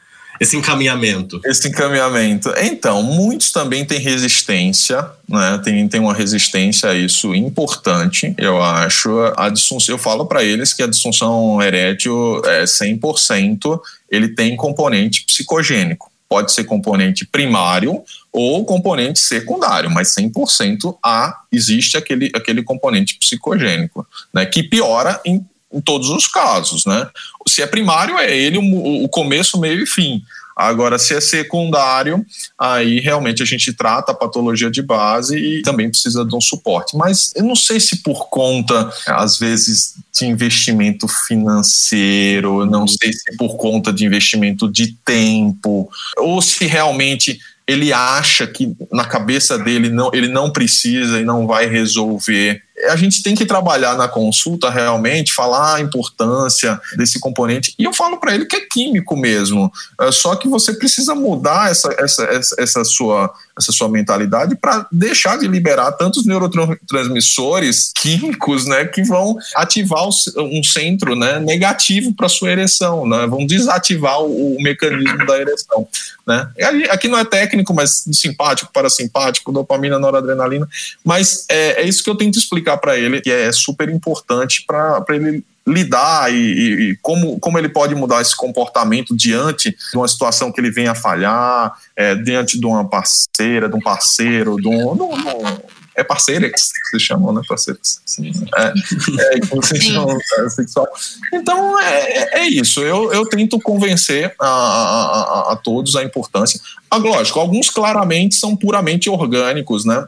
esse 0.43 0.57
encaminhamento? 0.57 1.41
Esse 1.45 1.69
encaminhamento. 1.69 2.53
Então, 2.59 3.01
muitos 3.03 3.53
também 3.53 3.85
têm 3.85 4.01
resistência, 4.01 5.09
né? 5.29 5.61
Tem, 5.63 5.87
tem 5.87 6.01
uma 6.01 6.13
resistência 6.13 6.91
a 6.91 6.95
isso 6.95 7.33
importante, 7.33 8.35
eu 8.37 8.61
acho. 8.61 9.11
A 9.37 9.49
disfunção, 9.49 9.95
eu 9.95 9.99
falo 9.99 10.27
para 10.27 10.43
eles 10.43 10.73
que 10.73 10.83
a 10.83 10.89
disfunção 10.89 11.63
erétil 11.63 12.43
é 12.45 12.65
100%, 12.65 13.81
ele 14.11 14.31
tem 14.31 14.57
componente 14.57 15.25
psicogênico. 15.25 16.11
Pode 16.29 16.51
ser 16.51 16.65
componente 16.65 17.25
primário 17.25 18.03
ou 18.33 18.65
componente 18.65 19.21
secundário, 19.21 19.91
mas 19.91 20.13
100% 20.15 20.97
há, 21.05 21.41
existe 21.53 21.97
aquele, 21.97 22.33
aquele 22.35 22.65
componente 22.65 23.17
psicogênico, 23.17 24.05
né? 24.35 24.45
Que 24.45 24.63
piora 24.65 25.21
em 25.25 25.47
em 25.73 25.81
todos 25.81 26.11
os 26.11 26.27
casos, 26.27 26.85
né? 26.85 27.09
Se 27.49 27.63
é 27.63 27.67
primário, 27.67 28.19
é 28.19 28.37
ele 28.37 28.59
o, 28.59 29.05
o 29.05 29.09
começo, 29.09 29.59
meio 29.59 29.83
e 29.83 29.87
fim. 29.87 30.23
Agora, 30.57 30.99
se 30.99 31.15
é 31.15 31.21
secundário, 31.21 32.25
aí 32.59 33.01
realmente 33.01 33.43
a 33.43 33.47
gente 33.47 33.73
trata 33.73 34.13
a 34.13 34.15
patologia 34.15 34.71
de 34.71 34.83
base 34.83 35.37
e 35.37 35.63
também 35.63 35.91
precisa 35.91 36.25
de 36.25 36.35
um 36.35 36.41
suporte. 36.41 36.97
Mas 36.97 37.33
eu 37.35 37.45
não 37.45 37.57
sei 37.57 37.81
se 37.81 38.03
por 38.03 38.29
conta, 38.29 38.93
às 39.07 39.39
vezes, 39.39 39.95
de 40.13 40.27
investimento 40.27 41.09
financeiro, 41.09 42.67
não 42.67 42.87
sei 42.87 43.13
se 43.13 43.37
por 43.37 43.57
conta 43.57 43.93
de 43.93 44.05
investimento 44.05 44.71
de 44.71 44.95
tempo, 45.05 45.91
ou 46.19 46.43
se 46.43 46.67
realmente 46.67 47.41
ele 47.67 47.93
acha 47.93 48.47
que 48.47 48.75
na 48.91 49.05
cabeça 49.05 49.59
dele 49.59 49.89
não, 49.89 50.11
ele 50.13 50.29
não 50.29 50.51
precisa 50.51 51.21
e 51.21 51.25
não 51.25 51.47
vai 51.47 51.67
resolver 51.67 52.63
a 52.85 52.97
gente 52.97 53.23
tem 53.23 53.35
que 53.35 53.47
trabalhar 53.47 53.97
na 53.97 54.09
consulta 54.09 54.71
realmente, 54.71 55.33
falar 55.33 55.77
a 55.77 55.81
importância 55.81 56.81
desse 56.97 57.21
componente. 57.21 57.75
E 57.79 57.85
eu 57.85 57.93
falo 57.93 58.19
para 58.19 58.35
ele 58.35 58.47
que 58.47 58.57
é 58.57 58.61
químico 58.61 59.17
mesmo. 59.17 59.73
É 60.01 60.11
só 60.11 60.35
que 60.35 60.49
você 60.49 60.73
precisa 60.73 61.15
mudar 61.15 61.71
essa, 61.71 61.95
essa, 61.99 62.25
essa, 62.25 62.57
essa 62.59 62.85
sua, 62.85 63.33
essa 63.57 63.73
sua 63.73 63.89
mentalidade 63.89 64.57
para 64.57 64.87
deixar 64.91 65.39
de 65.39 65.47
liberar 65.47 65.93
tantos 65.93 66.25
neurotransmissores 66.27 67.93
químicos 67.95 68.67
né, 68.67 68.85
que 68.85 69.03
vão 69.03 69.37
ativar 69.57 70.09
um 70.37 70.63
centro 70.63 71.15
né, 71.15 71.39
negativo 71.39 72.13
para 72.15 72.29
sua 72.29 72.51
ereção, 72.51 73.07
né, 73.07 73.27
vão 73.27 73.47
desativar 73.47 74.21
o, 74.21 74.57
o 74.57 74.63
mecanismo 74.63 75.25
da 75.27 75.39
ereção. 75.39 75.87
Né? 76.27 76.49
Aqui 76.91 77.09
não 77.09 77.19
é 77.19 77.25
técnico, 77.25 77.75
mas 77.75 78.05
simpático, 78.13 78.73
parasimpático, 78.73 79.53
dopamina, 79.53 79.99
noradrenalina. 79.99 80.69
Mas 81.05 81.45
é, 81.49 81.83
é 81.83 81.85
isso 81.85 82.03
que 82.03 82.11
eu 82.11 82.15
tento 82.15 82.39
explicar 82.39 82.72
explicar 82.73 82.77
para 82.79 82.99
ele 82.99 83.21
que 83.21 83.31
é 83.31 83.53
super 83.53 83.89
importante 83.89 84.65
para 84.67 85.05
ele 85.11 85.45
lidar 85.67 86.33
e, 86.33 86.37
e, 86.37 86.91
e, 86.91 86.97
como, 87.01 87.39
como 87.39 87.57
ele 87.57 87.69
pode 87.69 87.95
mudar 87.95 88.21
esse 88.21 88.37
comportamento 88.37 89.17
diante 89.17 89.71
de 89.71 89.97
uma 89.97 90.09
situação 90.09 90.51
que 90.51 90.61
ele 90.61 90.73
venha 90.73 90.91
a 90.91 90.95
falhar, 90.95 91.73
é, 91.95 92.17
diante 92.17 92.59
de 92.59 92.67
uma 92.67 92.85
parceira, 92.89 93.69
de 93.69 93.77
um 93.77 93.81
parceiro, 93.81 94.57
de 94.57 94.67
um, 94.67 94.97
de 94.97 95.03
um, 95.03 95.09
de 95.09 95.29
um 95.29 95.59
é 95.95 96.03
parceira 96.03 96.51
que 96.51 96.59
se 96.59 96.99
chamam, 96.99 97.35
né? 97.35 97.43
Parceiros. 97.47 98.01
Sim. 98.07 98.33
É, 98.57 98.65
é, 98.65 99.39
é, 100.41 100.49
sexual. 100.49 100.89
Então 101.33 101.79
é, 101.81 102.41
é 102.41 102.49
isso. 102.49 102.81
Eu, 102.81 103.13
eu 103.13 103.29
tento 103.29 103.61
convencer 103.61 104.35
a, 104.41 104.47
a, 104.47 105.53
a, 105.53 105.57
todos 105.57 105.95
a 105.95 106.03
importância. 106.03 106.59
Ah, 106.91 106.97
lógico, 106.97 107.39
alguns 107.39 107.69
claramente 107.69 108.35
são 108.35 108.57
puramente 108.57 109.11
orgânicos, 109.11 109.85
né? 109.85 110.07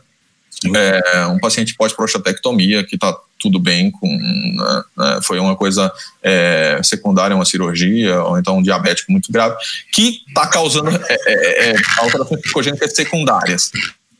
É, 0.75 1.27
um 1.27 1.39
paciente 1.39 1.75
pós-prostatectomia 1.75 2.85
que 2.85 2.95
está 2.95 3.15
tudo 3.39 3.59
bem 3.59 3.91
com 3.91 4.09
né, 4.09 4.83
né, 4.97 5.19
foi 5.23 5.39
uma 5.39 5.55
coisa 5.55 5.93
é, 6.23 6.81
secundária 6.83 7.37
uma 7.37 7.45
cirurgia 7.45 8.23
ou 8.23 8.39
então 8.39 8.59
um 8.59 8.63
diabético 8.63 9.13
muito 9.13 9.31
grave 9.31 9.57
que 9.93 10.23
está 10.29 10.47
causando 10.47 10.91
é, 10.91 11.17
é, 11.27 11.71
é, 11.71 11.77
alterações 11.99 12.41
psicogênicas 12.41 12.95
secundárias. 12.95 13.71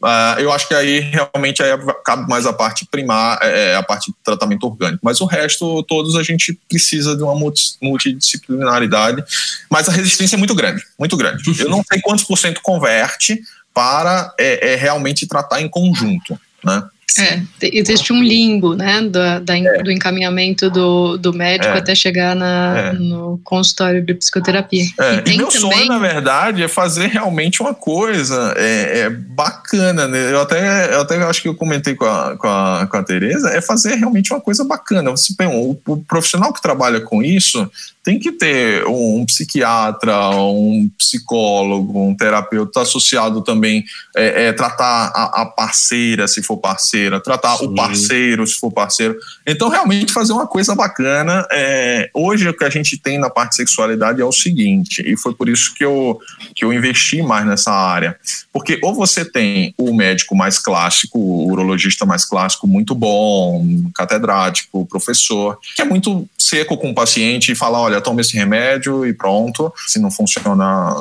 Uh, 0.03 0.39
eu 0.39 0.53
acho 0.53 0.69
que 0.69 0.75
aí 0.75 1.01
realmente 1.01 1.63
aí 1.63 1.71
cabe 2.05 2.29
mais 2.29 2.45
a 2.45 2.53
parte 2.53 2.85
primária 2.85 3.43
é, 3.43 3.71
é, 3.71 3.77
a 3.77 3.83
parte 3.83 4.11
de 4.11 4.17
tratamento 4.23 4.65
orgânico. 4.67 5.01
Mas 5.03 5.23
o 5.23 5.25
resto 5.25 5.83
todos 5.85 6.15
a 6.17 6.23
gente 6.23 6.53
precisa 6.69 7.17
de 7.17 7.23
uma 7.23 7.35
multidisciplinaridade 7.81 9.25
mas 9.71 9.89
a 9.89 9.93
resistência 9.93 10.37
é 10.37 10.39
muito 10.39 10.55
grande 10.55 10.83
muito 10.99 11.17
grande. 11.17 11.43
Eu 11.59 11.71
não 11.71 11.83
sei 11.91 12.03
quantos 12.03 12.25
por 12.25 12.37
cento 12.37 12.61
converte 12.61 13.41
para 13.75 14.33
é, 14.39 14.73
é 14.73 14.77
realmente 14.77 15.27
tratar 15.27 15.61
em 15.61 15.69
conjunto, 15.69 16.39
né? 16.65 16.85
É, 17.17 17.41
existe 17.63 18.13
um 18.13 18.21
limbo, 18.21 18.75
né, 18.75 19.01
do, 19.03 19.41
da, 19.41 19.57
é. 19.57 19.83
do 19.83 19.93
encaminhamento 19.93 20.69
do, 20.69 21.17
do 21.17 21.33
médico 21.33 21.73
é. 21.73 21.79
até 21.79 21.95
chegar 21.95 22.35
na, 22.35 22.75
é. 22.77 22.93
no 22.95 23.39
consultório 23.45 24.05
de 24.05 24.15
psicoterapia. 24.15 24.85
É. 24.99 25.23
E, 25.27 25.35
e 25.35 25.37
meu 25.37 25.47
também... 25.47 25.61
sonho, 25.61 25.87
na 25.87 25.99
verdade, 25.99 26.63
é 26.63 26.67
fazer 26.67 27.07
realmente 27.07 27.63
uma 27.63 27.73
coisa 27.73 28.55
é, 28.57 29.01
é, 29.01 29.11
bacana, 29.11 30.09
né? 30.09 30.33
Eu 30.33 30.41
até, 30.41 30.95
eu 30.95 31.01
até 31.03 31.23
acho 31.23 31.43
que 31.43 31.49
eu 31.49 31.55
comentei 31.55 31.95
com 31.95 32.05
a, 32.05 32.37
com 32.37 32.49
a, 32.49 32.89
com 32.91 32.97
a 32.97 33.03
Tereza, 33.03 33.51
é 33.51 33.61
fazer 33.61 33.95
realmente 33.95 34.33
uma 34.33 34.41
coisa 34.41 34.65
bacana. 34.65 35.11
Você, 35.13 35.35
bem, 35.39 35.47
o, 35.47 35.79
o 35.87 35.97
profissional 35.99 36.53
que 36.53 36.63
trabalha 36.63 37.01
com 37.01 37.23
isso, 37.23 37.71
tem 38.05 38.19
que 38.19 38.31
ter 38.31 38.87
um, 38.87 39.25
psiquiatra, 39.25 40.31
um 40.37 40.91
psicólogo, 40.99 42.07
um 42.07 42.15
terapeuta 42.15 42.83
associado 42.83 43.41
também, 43.41 43.83
é, 44.15 44.49
é 44.49 44.53
tratar 44.53 45.11
a, 45.15 45.43
a, 45.43 45.47
parceira, 45.47 46.29
se 46.29 46.43
for 46.43 46.59
parceira, 46.59 47.19
tratar 47.19 47.57
Sim. 47.57 47.67
o 47.67 47.75
parceiro, 47.75 48.47
se 48.47 48.59
for 48.59 48.71
parceiro. 48.71 49.17
Então, 49.47 49.71
realmente 49.71 50.13
fazer 50.13 50.35
uma 50.35 50.47
coisa 50.47 50.75
bacana. 50.75 51.47
É, 51.51 52.11
hoje, 52.13 52.47
o 52.47 52.55
que 52.55 52.65
a 52.65 52.71
gente 52.71 52.99
tem 52.99 53.19
na 53.19 53.31
parte 53.31 53.51
de 53.51 53.57
sexualidade 53.57 54.21
é 54.21 54.25
o 54.25 54.33
seguinte, 54.33 55.03
e 55.07 55.17
foi 55.17 55.35
por 55.35 55.49
isso 55.49 55.75
que 55.75 55.83
eu, 55.83 56.21
que 56.55 56.63
eu 56.63 56.75
investi 56.75 57.23
mais 57.23 57.47
nessa 57.47 57.73
área. 57.73 58.17
Porque 58.53 58.79
ou 58.83 58.95
você 58.95 59.25
tem 59.25 59.75
o 59.79 59.95
médico 59.95 60.37
mais 60.37 60.59
clássico, 60.59 61.19
o 61.19 61.51
urologista 61.51 62.05
mais 62.05 62.27
clássico, 62.27 62.67
muito 62.67 62.95
bom, 62.95 63.67
catedrático, 63.95 64.85
professor, 64.85 65.59
que 65.75 65.81
é 65.81 65.85
muito 65.87 66.29
seco 66.39 66.77
com 66.77 66.91
o 66.91 66.95
paciente 66.95 67.51
e 67.51 67.55
fala, 67.55 67.81
olha, 67.81 67.94
olha, 67.95 68.03
toma 68.03 68.21
esse 68.21 68.37
remédio 68.37 69.07
e 69.07 69.13
pronto. 69.13 69.73
Se 69.87 69.99
não 69.99 70.11
funciona, 70.11 70.95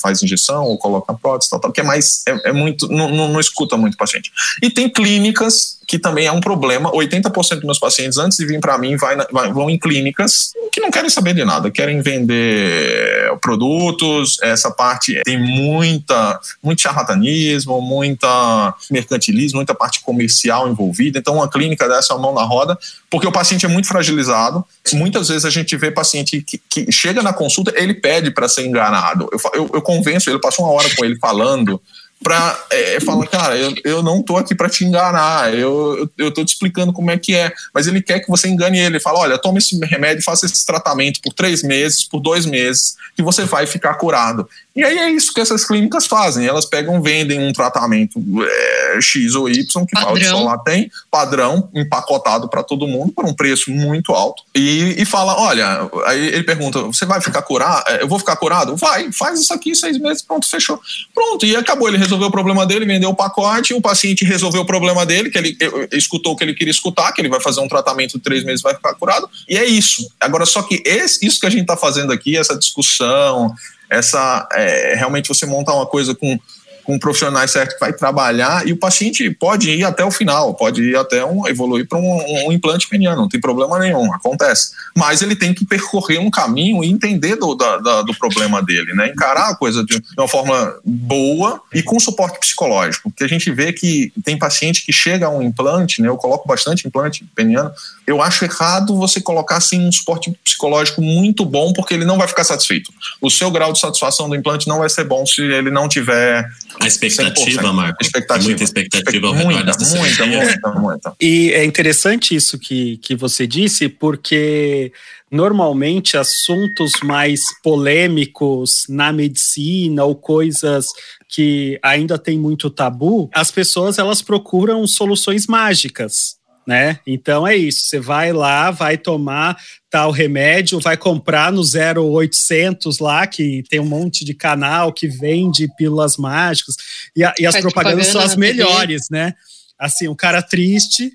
faz 0.00 0.22
injeção 0.22 0.64
ou 0.64 0.78
coloca 0.78 1.14
prótese, 1.14 1.50
tal, 1.50 1.60
tal, 1.60 1.72
que 1.72 1.80
é 1.80 1.84
mais, 1.84 2.22
é, 2.26 2.50
é 2.50 2.52
muito, 2.52 2.88
não, 2.88 3.08
não, 3.08 3.28
não, 3.28 3.40
escuta 3.40 3.76
muito 3.76 3.94
o 3.94 3.96
paciente. 3.96 4.30
E 4.62 4.70
tem 4.70 4.88
clínicas 4.88 5.78
que 5.86 5.98
também 5.98 6.26
é 6.26 6.32
um 6.32 6.40
problema. 6.40 6.90
80% 6.92 7.56
dos 7.56 7.64
meus 7.64 7.78
pacientes, 7.78 8.18
antes 8.18 8.38
de 8.38 8.46
vir 8.46 8.60
para 8.60 8.76
mim, 8.78 8.96
vai, 8.96 9.16
vai, 9.30 9.52
vão 9.52 9.68
em 9.70 9.78
clínicas 9.78 10.52
que 10.72 10.80
não 10.80 10.90
querem 10.90 11.08
saber 11.08 11.34
de 11.34 11.44
nada, 11.44 11.70
querem 11.70 12.00
vender 12.00 13.36
produtos. 13.40 14.38
Essa 14.42 14.70
parte 14.70 15.20
tem 15.24 15.38
muita, 15.38 16.40
muito 16.62 16.82
charlatanismo, 16.82 17.80
muita 17.80 18.74
mercantilismo, 18.90 19.58
muita 19.58 19.74
parte 19.74 20.00
comercial 20.00 20.68
envolvida. 20.68 21.18
Então, 21.18 21.34
uma 21.34 21.48
clínica 21.48 21.88
dessa 21.88 22.12
é 22.12 22.16
uma 22.16 22.22
mão 22.22 22.34
na 22.34 22.42
roda, 22.42 22.78
porque 23.10 23.26
o 23.26 23.32
paciente 23.32 23.64
é 23.64 23.68
muito 23.68 23.88
fragilizado. 23.88 24.64
Muitas 24.92 25.28
vezes 25.28 25.44
a 25.44 25.50
gente 25.50 25.76
vê 25.76 25.90
paciente 25.90 26.42
que, 26.42 26.60
que 26.68 26.90
chega 26.90 27.22
na 27.22 27.32
consulta, 27.32 27.72
ele 27.76 27.94
pede 27.94 28.30
para 28.30 28.48
ser 28.48 28.66
enganado. 28.66 29.28
Eu, 29.32 29.38
eu, 29.54 29.70
eu 29.74 29.82
convenço 29.82 30.30
ele, 30.30 30.40
passo 30.40 30.62
uma 30.62 30.72
hora 30.72 30.88
com 30.96 31.04
ele 31.04 31.16
falando 31.18 31.80
para 32.24 32.58
é, 32.70 32.98
falar, 33.00 33.26
cara, 33.26 33.56
eu, 33.56 33.74
eu 33.84 34.02
não 34.02 34.22
tô 34.22 34.38
aqui 34.38 34.54
para 34.54 34.70
te 34.70 34.82
enganar, 34.82 35.54
eu, 35.54 36.10
eu 36.16 36.32
tô 36.32 36.42
te 36.42 36.48
explicando 36.48 36.90
como 36.90 37.10
é 37.10 37.18
que 37.18 37.34
é, 37.34 37.52
mas 37.72 37.86
ele 37.86 38.00
quer 38.00 38.20
que 38.20 38.30
você 38.30 38.48
engane 38.48 38.78
ele, 38.78 38.96
ele 38.96 39.00
fala, 39.00 39.18
olha, 39.18 39.38
toma 39.38 39.58
esse 39.58 39.78
remédio, 39.84 40.24
faça 40.24 40.46
esse 40.46 40.64
tratamento 40.64 41.20
por 41.20 41.34
três 41.34 41.62
meses, 41.62 42.02
por 42.02 42.20
dois 42.20 42.46
meses, 42.46 42.96
que 43.14 43.22
você 43.22 43.44
vai 43.44 43.66
ficar 43.66 43.94
curado. 43.94 44.48
E 44.74 44.82
aí 44.82 44.98
é 44.98 45.10
isso 45.10 45.32
que 45.32 45.40
essas 45.40 45.64
clínicas 45.64 46.06
fazem. 46.06 46.46
Elas 46.46 46.64
pegam, 46.64 47.00
vendem 47.00 47.38
um 47.38 47.52
tratamento 47.52 48.20
é, 48.42 48.98
X 49.00 49.34
ou 49.34 49.48
Y, 49.48 49.86
que 49.86 49.94
padrão. 49.94 50.44
lá 50.44 50.58
tem, 50.58 50.90
padrão, 51.10 51.70
empacotado 51.72 52.48
para 52.48 52.62
todo 52.62 52.88
mundo, 52.88 53.12
por 53.12 53.24
um 53.24 53.32
preço 53.32 53.70
muito 53.70 54.12
alto. 54.12 54.42
E, 54.54 55.00
e 55.00 55.04
fala: 55.04 55.38
olha, 55.40 55.88
aí 56.06 56.26
ele 56.26 56.42
pergunta: 56.42 56.82
você 56.82 57.06
vai 57.06 57.20
ficar 57.20 57.42
curado? 57.42 57.88
É, 57.88 58.02
eu 58.02 58.08
vou 58.08 58.18
ficar 58.18 58.34
curado? 58.34 58.74
Vai, 58.76 59.12
faz 59.12 59.40
isso 59.40 59.54
aqui 59.54 59.76
seis 59.76 59.96
meses, 59.98 60.22
pronto, 60.22 60.48
fechou. 60.48 60.80
Pronto, 61.14 61.46
e 61.46 61.54
acabou. 61.54 61.88
Ele 61.88 61.98
resolveu 61.98 62.26
o 62.26 62.32
problema 62.32 62.66
dele, 62.66 62.84
vendeu 62.84 63.10
o 63.10 63.14
pacote, 63.14 63.74
o 63.74 63.80
paciente 63.80 64.24
resolveu 64.24 64.62
o 64.62 64.66
problema 64.66 65.06
dele, 65.06 65.30
que 65.30 65.38
ele 65.38 65.56
escutou 65.92 66.32
o 66.32 66.36
que 66.36 66.42
ele 66.42 66.54
queria 66.54 66.72
escutar, 66.72 67.12
que 67.12 67.20
ele 67.20 67.28
vai 67.28 67.40
fazer 67.40 67.60
um 67.60 67.68
tratamento 67.68 68.18
de 68.18 68.24
três 68.24 68.42
meses 68.42 68.60
vai 68.60 68.74
ficar 68.74 68.94
curado. 68.94 69.30
E 69.48 69.56
é 69.56 69.64
isso. 69.64 70.10
Agora, 70.20 70.44
só 70.44 70.62
que 70.62 70.82
esse, 70.84 71.24
isso 71.24 71.38
que 71.38 71.46
a 71.46 71.50
gente 71.50 71.62
está 71.62 71.76
fazendo 71.76 72.12
aqui, 72.12 72.36
essa 72.36 72.58
discussão, 72.58 73.54
essa 73.94 74.48
é, 74.52 74.94
realmente 74.94 75.28
você 75.28 75.46
montar 75.46 75.74
uma 75.74 75.86
coisa 75.86 76.14
com 76.14 76.38
com 76.84 76.98
profissionais 76.98 77.50
certos 77.50 77.74
que 77.74 77.80
vai 77.80 77.92
trabalhar 77.92 78.66
e 78.66 78.72
o 78.72 78.76
paciente 78.76 79.28
pode 79.30 79.70
ir 79.70 79.84
até 79.84 80.04
o 80.04 80.10
final, 80.10 80.54
pode 80.54 80.82
ir 80.82 80.96
até 80.96 81.24
um, 81.24 81.48
evoluir 81.48 81.88
para 81.88 81.98
um, 81.98 82.46
um, 82.46 82.52
implante 82.52 82.88
peniano, 82.88 83.22
não 83.22 83.28
tem 83.28 83.40
problema 83.40 83.78
nenhum, 83.78 84.12
acontece. 84.12 84.72
Mas 84.96 85.22
ele 85.22 85.34
tem 85.34 85.54
que 85.54 85.64
percorrer 85.64 86.18
um 86.18 86.30
caminho 86.30 86.84
e 86.84 86.90
entender 86.90 87.36
do, 87.36 87.54
da, 87.54 87.78
da, 87.78 88.02
do 88.02 88.14
problema 88.14 88.62
dele, 88.62 88.92
né? 88.94 89.08
Encarar 89.08 89.50
a 89.50 89.56
coisa 89.56 89.84
de, 89.84 90.00
uma 90.16 90.28
forma 90.28 90.76
boa 90.84 91.60
e 91.72 91.82
com 91.82 91.98
suporte 91.98 92.38
psicológico, 92.38 93.10
porque 93.10 93.24
a 93.24 93.28
gente 93.28 93.50
vê 93.50 93.72
que 93.72 94.12
tem 94.24 94.38
paciente 94.38 94.84
que 94.84 94.92
chega 94.92 95.26
a 95.26 95.30
um 95.30 95.42
implante, 95.42 96.02
né? 96.02 96.08
Eu 96.08 96.16
coloco 96.16 96.46
bastante 96.46 96.86
implante 96.86 97.24
peniano, 97.34 97.72
eu 98.06 98.20
acho 98.20 98.44
errado 98.44 98.96
você 98.96 99.20
colocar 99.20 99.56
assim 99.56 99.86
um 99.86 99.92
suporte 99.92 100.30
psicológico 100.44 101.00
muito 101.00 101.44
bom, 101.44 101.72
porque 101.72 101.94
ele 101.94 102.04
não 102.04 102.18
vai 102.18 102.28
ficar 102.28 102.44
satisfeito. 102.44 102.92
O 103.20 103.30
seu 103.30 103.50
grau 103.50 103.72
de 103.72 103.80
satisfação 103.80 104.28
do 104.28 104.36
implante 104.36 104.68
não 104.68 104.78
vai 104.80 104.90
ser 104.90 105.04
bom 105.04 105.24
se 105.24 105.40
ele 105.40 105.70
não 105.70 105.88
tiver 105.88 106.46
a 106.80 106.86
expectativa, 106.86 107.72
Marco. 107.72 108.02
Expectativa. 108.02 108.44
Muita 108.44 108.64
expectativa 108.64 109.26
ao 109.26 109.34
muita, 109.34 109.64
dessa 109.64 109.96
muita, 109.96 110.26
muita, 110.26 110.72
muita. 110.72 111.12
E 111.20 111.52
é 111.52 111.64
interessante 111.64 112.34
isso 112.34 112.58
que, 112.58 112.96
que 112.98 113.14
você 113.14 113.46
disse, 113.46 113.88
porque 113.88 114.92
normalmente 115.30 116.16
assuntos 116.16 116.92
mais 117.02 117.40
polêmicos 117.62 118.84
na 118.88 119.12
medicina 119.12 120.04
ou 120.04 120.14
coisas 120.14 120.86
que 121.28 121.78
ainda 121.82 122.18
tem 122.18 122.38
muito 122.38 122.70
tabu, 122.70 123.28
as 123.34 123.50
pessoas 123.50 123.98
elas 123.98 124.22
procuram 124.22 124.86
soluções 124.86 125.46
mágicas 125.46 126.36
né? 126.66 126.98
Então 127.06 127.46
é 127.46 127.56
isso, 127.56 127.86
você 127.86 128.00
vai 128.00 128.32
lá, 128.32 128.70
vai 128.70 128.96
tomar 128.96 129.56
tal 129.90 130.10
remédio, 130.10 130.80
vai 130.80 130.96
comprar 130.96 131.52
no 131.52 131.62
0800 131.62 132.98
lá, 132.98 133.26
que 133.26 133.62
tem 133.68 133.80
um 133.80 133.86
monte 133.86 134.24
de 134.24 134.34
canal 134.34 134.92
que 134.92 135.06
vende 135.06 135.68
pílulas 135.76 136.16
mágicas, 136.16 136.76
e, 137.14 137.22
a, 137.22 137.34
e 137.38 137.46
as 137.46 137.60
propagandas 137.60 138.08
são 138.08 138.20
as 138.20 138.36
melhores, 138.36 139.08
né? 139.10 139.34
Assim, 139.78 140.08
o 140.08 140.16
cara 140.16 140.40
triste, 140.40 141.12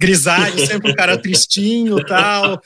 grisalho, 0.00 0.66
sempre 0.66 0.90
um 0.90 0.94
cara 0.94 1.16
tristinho 1.16 2.04
tal. 2.06 2.60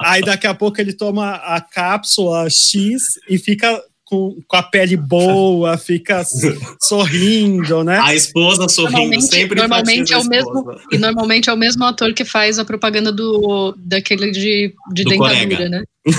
Aí 0.00 0.22
daqui 0.22 0.46
a 0.46 0.54
pouco 0.54 0.80
ele 0.80 0.92
toma 0.92 1.36
a 1.36 1.60
cápsula 1.60 2.48
X 2.50 3.18
e 3.28 3.38
fica 3.38 3.82
com, 4.04 4.38
com 4.46 4.56
a 4.56 4.62
pele 4.62 4.96
boa, 4.96 5.78
fica 5.78 6.22
sorrindo, 6.80 7.82
né? 7.82 7.98
A 8.02 8.14
esposa 8.14 8.68
sorrindo 8.68 8.98
Normalmente, 8.98 9.26
sempre 9.26 9.58
normalmente 9.60 10.12
é 10.12 10.18
o 10.18 10.24
mesmo 10.24 10.76
e 10.92 10.98
normalmente 10.98 11.48
é 11.48 11.52
o 11.52 11.56
mesmo 11.56 11.84
ator 11.84 12.12
que 12.12 12.24
faz 12.24 12.58
a 12.58 12.64
propaganda 12.64 13.10
do 13.10 13.74
daquele 13.78 14.30
de, 14.30 14.74
de 14.92 15.04
Do 15.04 15.10
dentadura, 15.10 15.46
colega. 15.46 15.68
né? 15.68 15.84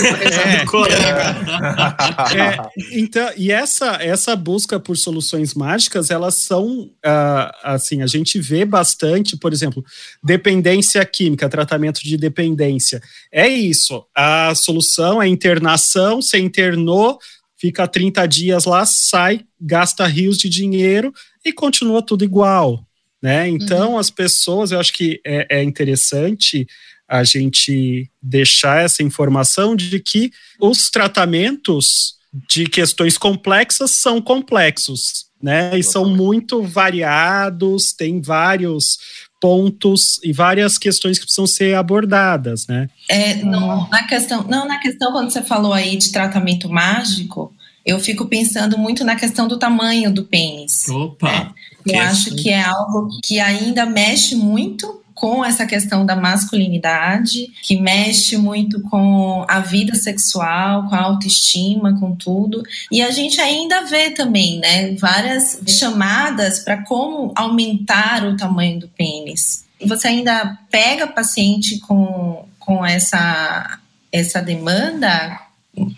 É. 2.34 2.38
É, 2.38 2.58
então, 2.92 3.30
e 3.38 3.52
essa, 3.52 3.98
essa 4.02 4.36
busca 4.36 4.80
por 4.80 4.98
soluções 4.98 5.54
mágicas, 5.54 6.10
elas 6.10 6.36
são, 6.36 6.90
ah, 7.06 7.56
assim, 7.64 8.02
a 8.02 8.08
gente 8.08 8.40
vê 8.40 8.66
bastante, 8.66 9.38
por 9.38 9.54
exemplo, 9.54 9.86
dependência 10.24 11.06
química, 11.06 11.48
tratamento 11.48 12.02
de 12.04 12.18
dependência. 12.18 13.02
É 13.32 13.48
isso, 13.48 14.04
a 14.16 14.54
solução 14.56 15.22
é 15.22 15.28
internação, 15.28 16.22
você 16.22 16.40
internou, 16.40 17.20
fica 17.66 17.88
30 17.88 18.28
dias 18.28 18.66
lá, 18.66 18.86
sai, 18.86 19.42
gasta 19.60 20.06
rios 20.06 20.38
de 20.38 20.48
dinheiro 20.48 21.12
e 21.44 21.52
continua 21.52 22.00
tudo 22.00 22.24
igual, 22.24 22.86
né? 23.20 23.50
Então, 23.50 23.98
as 23.98 24.12
pessoas, 24.12 24.72
eu 24.72 24.80
acho 24.80 24.94
que 24.94 25.20
é, 25.26 25.60
é 25.60 25.64
interessante 25.64 26.68
a 27.08 27.24
gente 27.24 28.08
deixar 28.22 28.84
essa 28.84 29.02
informação 29.02 29.76
de 29.76 30.00
que 30.00 30.32
os 30.60 30.92
tratamentos 30.92 32.16
de 32.48 32.66
questões 32.68 33.18
complexas 33.18 33.92
são 33.92 34.22
complexos, 34.22 35.26
né? 35.42 35.76
E 35.78 35.82
são 35.82 36.08
muito 36.08 36.62
variados, 36.62 37.94
tem 37.94 38.22
vários 38.22 39.00
pontos 39.42 40.20
e 40.24 40.34
várias 40.34 40.78
questões 40.78 41.20
que 41.20 41.26
precisam 41.26 41.46
ser 41.46 41.76
abordadas, 41.76 42.66
né? 42.68 42.90
É, 43.10 43.36
no- 43.36 43.88
na 43.90 44.04
questão, 44.08 44.44
não, 44.48 44.68
na 44.68 44.80
questão 44.80 45.12
quando 45.12 45.30
você 45.30 45.42
falou 45.44 45.72
aí 45.74 45.96
de 45.98 46.12
tratamento 46.12 46.68
mágico, 46.68 47.54
eu 47.86 48.00
fico 48.00 48.26
pensando 48.26 48.78
muito 48.78 49.04
na 49.04 49.16
questão 49.16 49.48
do 49.48 49.60
tamanho 49.60 50.12
do 50.12 50.24
pênis. 50.24 50.90
Opa! 50.90 51.54
Eu 51.86 51.94
Que 51.94 51.96
acho 51.96 52.36
que 52.36 52.50
é 52.50 52.64
algo 52.64 53.10
que 53.24 53.40
ainda 53.40 53.86
mexe 53.86 54.36
muito 54.36 55.04
com 55.14 55.46
essa 55.46 55.66
questão 55.66 56.06
da 56.06 56.16
masculinidade, 56.16 57.48
que 57.62 57.80
mexe 57.80 58.38
muito 58.38 58.82
com 58.82 59.46
a 59.48 59.62
vida 59.62 59.96
sexual, 59.96 60.90
com 60.90 60.96
a 60.96 61.02
autoestima, 61.02 61.98
com 61.98 62.14
tudo. 62.16 62.62
E 62.92 63.02
a 63.02 63.10
gente 63.12 63.40
ainda 63.40 63.86
vê 63.86 64.12
também, 64.12 64.60
né, 64.60 64.94
várias 64.96 65.62
chamadas 65.68 66.60
para 66.60 66.84
como 66.84 67.32
aumentar 67.34 68.26
o 68.26 68.36
tamanho 68.36 68.80
do 68.80 68.90
pênis. 68.90 69.64
E 69.80 69.88
Você 69.88 70.10
ainda 70.10 70.58
pega 70.70 71.08
paciente 71.08 71.80
com, 71.80 72.46
com 72.60 72.86
essa, 72.86 73.80
essa 74.12 74.42
demanda, 74.42 75.40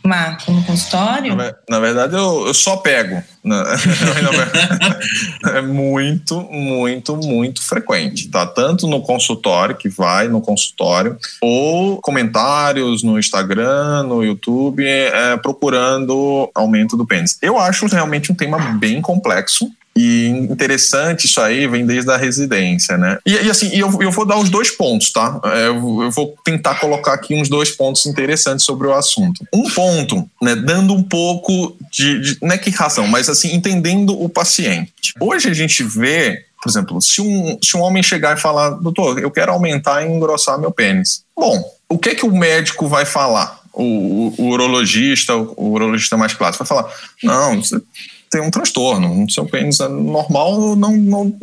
Marco, 0.03 0.51
no 0.51 0.63
consultório? 0.63 1.35
Na, 1.35 1.53
na 1.69 1.79
verdade, 1.79 2.15
eu, 2.15 2.47
eu 2.47 2.53
só 2.53 2.77
pego. 2.77 3.23
Verdade, 3.47 4.99
é 5.55 5.61
muito, 5.61 6.41
muito, 6.51 7.15
muito 7.15 7.61
frequente, 7.61 8.27
tá? 8.27 8.45
Tanto 8.45 8.87
no 8.87 9.01
consultório, 9.01 9.75
que 9.75 9.87
vai 9.87 10.27
no 10.27 10.41
consultório, 10.41 11.17
ou 11.41 12.01
comentários 12.01 13.03
no 13.03 13.17
Instagram, 13.17 14.03
no 14.03 14.23
YouTube, 14.23 14.85
é, 14.85 15.37
procurando 15.37 16.49
aumento 16.53 16.97
do 16.97 17.05
pênis. 17.05 17.37
Eu 17.41 17.57
acho 17.57 17.85
realmente 17.87 18.31
um 18.31 18.35
tema 18.35 18.57
bem 18.73 19.01
complexo. 19.01 19.69
E 19.97 20.27
interessante 20.27 21.25
isso 21.25 21.41
aí, 21.41 21.65
vem 21.67 21.85
desde 21.85 22.11
a 22.11 22.17
residência, 22.17 22.97
né? 22.97 23.17
E, 23.25 23.33
e 23.33 23.49
assim, 23.49 23.69
eu, 23.73 23.91
eu 24.01 24.11
vou 24.11 24.25
dar 24.25 24.37
os 24.37 24.49
dois 24.49 24.69
pontos, 24.69 25.11
tá? 25.11 25.39
É, 25.45 25.67
Eu, 25.67 26.03
eu 26.03 26.11
vou 26.11 26.35
tentar 26.43 26.75
colocar 26.75 27.13
aqui 27.13 27.33
uns 27.33 27.49
dois 27.49 27.71
pontos 27.71 28.05
interessantes 28.05 28.63
sobre 28.65 28.87
o 28.87 28.93
assunto. 28.93 29.43
Um 29.53 29.69
ponto, 29.71 30.29
né, 30.41 30.55
dando 30.55 30.93
um 30.93 31.01
pouco 31.03 31.75
de, 31.91 32.21
de 32.21 32.37
não 32.41 32.51
é 32.51 32.57
que 32.57 32.69
razão, 32.69 33.07
mas 33.07 33.27
assim, 33.27 33.55
entendendo 33.55 34.19
o 34.21 34.29
paciente. 34.29 34.91
Hoje 35.19 35.49
a 35.49 35.53
gente 35.53 35.81
vê, 35.83 36.43
por 36.61 36.69
exemplo, 36.69 37.01
se 37.01 37.19
um, 37.21 37.57
se 37.63 37.75
um 37.75 37.81
homem 37.81 38.03
chegar 38.03 38.37
e 38.37 38.39
falar, 38.39 38.69
doutor, 38.71 39.17
eu 39.19 39.31
quero 39.31 39.51
aumentar 39.51 40.03
e 40.03 40.07
engrossar 40.11 40.59
meu 40.59 40.71
pênis. 40.71 41.23
Bom, 41.35 41.63
o 41.89 41.97
que 41.97 42.13
que 42.15 42.25
o 42.25 42.31
médico 42.37 42.87
vai 42.87 43.03
falar? 43.05 43.59
O, 43.73 43.83
o- 43.83 44.33
o 44.37 44.49
urologista, 44.49 45.35
o, 45.35 45.53
o 45.57 45.71
urologista 45.71 46.17
mais 46.17 46.33
clássico 46.33 46.63
vai 46.63 46.67
falar, 46.67 46.93
não, 47.23 47.61
tem 48.29 48.41
um 48.41 48.51
transtorno, 48.51 49.23
o 49.23 49.31
seu 49.31 49.45
pênis 49.45 49.79
é 49.79 49.87
normal, 49.87 50.75
não, 50.75 50.95
não, 50.95 51.39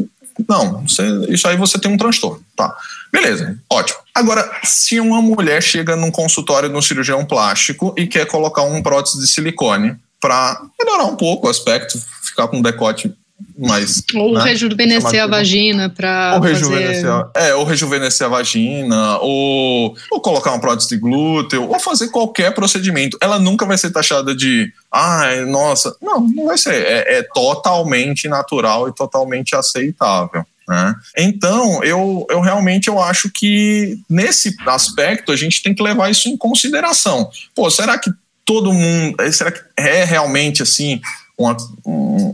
não, 0.49 0.83
você, 0.87 1.03
isso 1.29 1.47
aí 1.47 1.57
você 1.57 1.79
tem 1.79 1.91
um 1.91 1.97
transtorno, 1.97 2.45
tá? 2.57 2.77
Beleza, 3.13 3.59
ótimo. 3.71 3.99
Agora, 4.15 4.61
se 4.65 4.99
uma 4.99 5.23
mulher 5.23 5.63
chega 5.63 5.95
num 5.97 6.11
consultório 6.11 6.69
de 6.69 6.75
um 6.75 6.83
cirurgião 6.83 7.25
plástico 7.25 7.95
e 7.97 8.07
quer 8.07 8.27
colocar 8.27 8.63
um 8.63 8.83
prótese 8.83 9.21
de 9.21 9.29
silicone 9.29 9.97
para 10.21 10.61
melhorar 10.79 11.05
um 11.05 11.17
pouco 11.17 11.47
o 11.47 11.51
aspecto, 11.51 12.01
ficar 12.23 12.49
com 12.49 12.59
um 12.59 12.63
decote 12.63 13.15
mais. 13.59 14.03
Ou 14.15 14.35
né, 14.35 14.45
rejuvenescer 14.45 15.07
a 15.07 15.25
chamativo. 15.25 15.31
vagina 15.31 15.91
para 15.91 16.35
Ou 16.37 16.43
fazer... 16.43 16.55
rejuvenescer, 16.55 17.11
a- 17.11 17.31
é, 17.35 17.55
ou 17.55 17.65
rejuvenescer 17.65 18.27
a 18.27 18.31
vagina, 18.31 19.19
ou, 19.19 19.97
ou 20.11 20.21
colocar 20.21 20.51
uma 20.53 20.61
prótese 20.61 20.89
de 20.91 20.97
glúteo, 20.99 21.69
ou 21.69 21.79
fazer 21.81 22.09
qualquer 22.09 22.55
procedimento. 22.55 23.19
Ela 23.21 23.39
nunca 23.39 23.67
vai 23.67 23.77
ser 23.79 23.91
taxada 23.91 24.35
de, 24.35 24.73
ai, 24.93 25.45
nossa. 25.45 25.95
Não, 26.01 26.21
não 26.21 26.47
vai 26.47 26.59
ser. 26.59 26.75
É, 26.75 27.19
é 27.19 27.23
totalmente 27.35 28.29
natural 28.29 28.89
e 28.89 28.95
totalmente 28.95 29.55
aceitável. 29.55 30.45
Né? 30.67 30.95
Então, 31.19 31.85
eu, 31.85 32.27
eu 32.31 32.41
realmente 32.41 32.89
eu 32.89 32.99
acho 32.99 33.31
que 33.31 33.99
nesse 34.09 34.55
aspecto 34.67 35.31
a 35.31 35.37
gente 35.37 35.63
tem 35.63 35.75
que 35.75 35.83
levar 35.83 36.11
isso 36.11 36.29
em 36.29 36.37
consideração. 36.37 37.29
Pô, 37.55 37.71
será 37.71 37.99
que 37.99 38.11
todo 38.47 38.73
mundo. 38.73 39.17
Será 39.33 39.51
que 39.51 39.61
é 39.77 40.05
realmente 40.05 40.63
assim 40.63 41.01
um, 41.39 41.51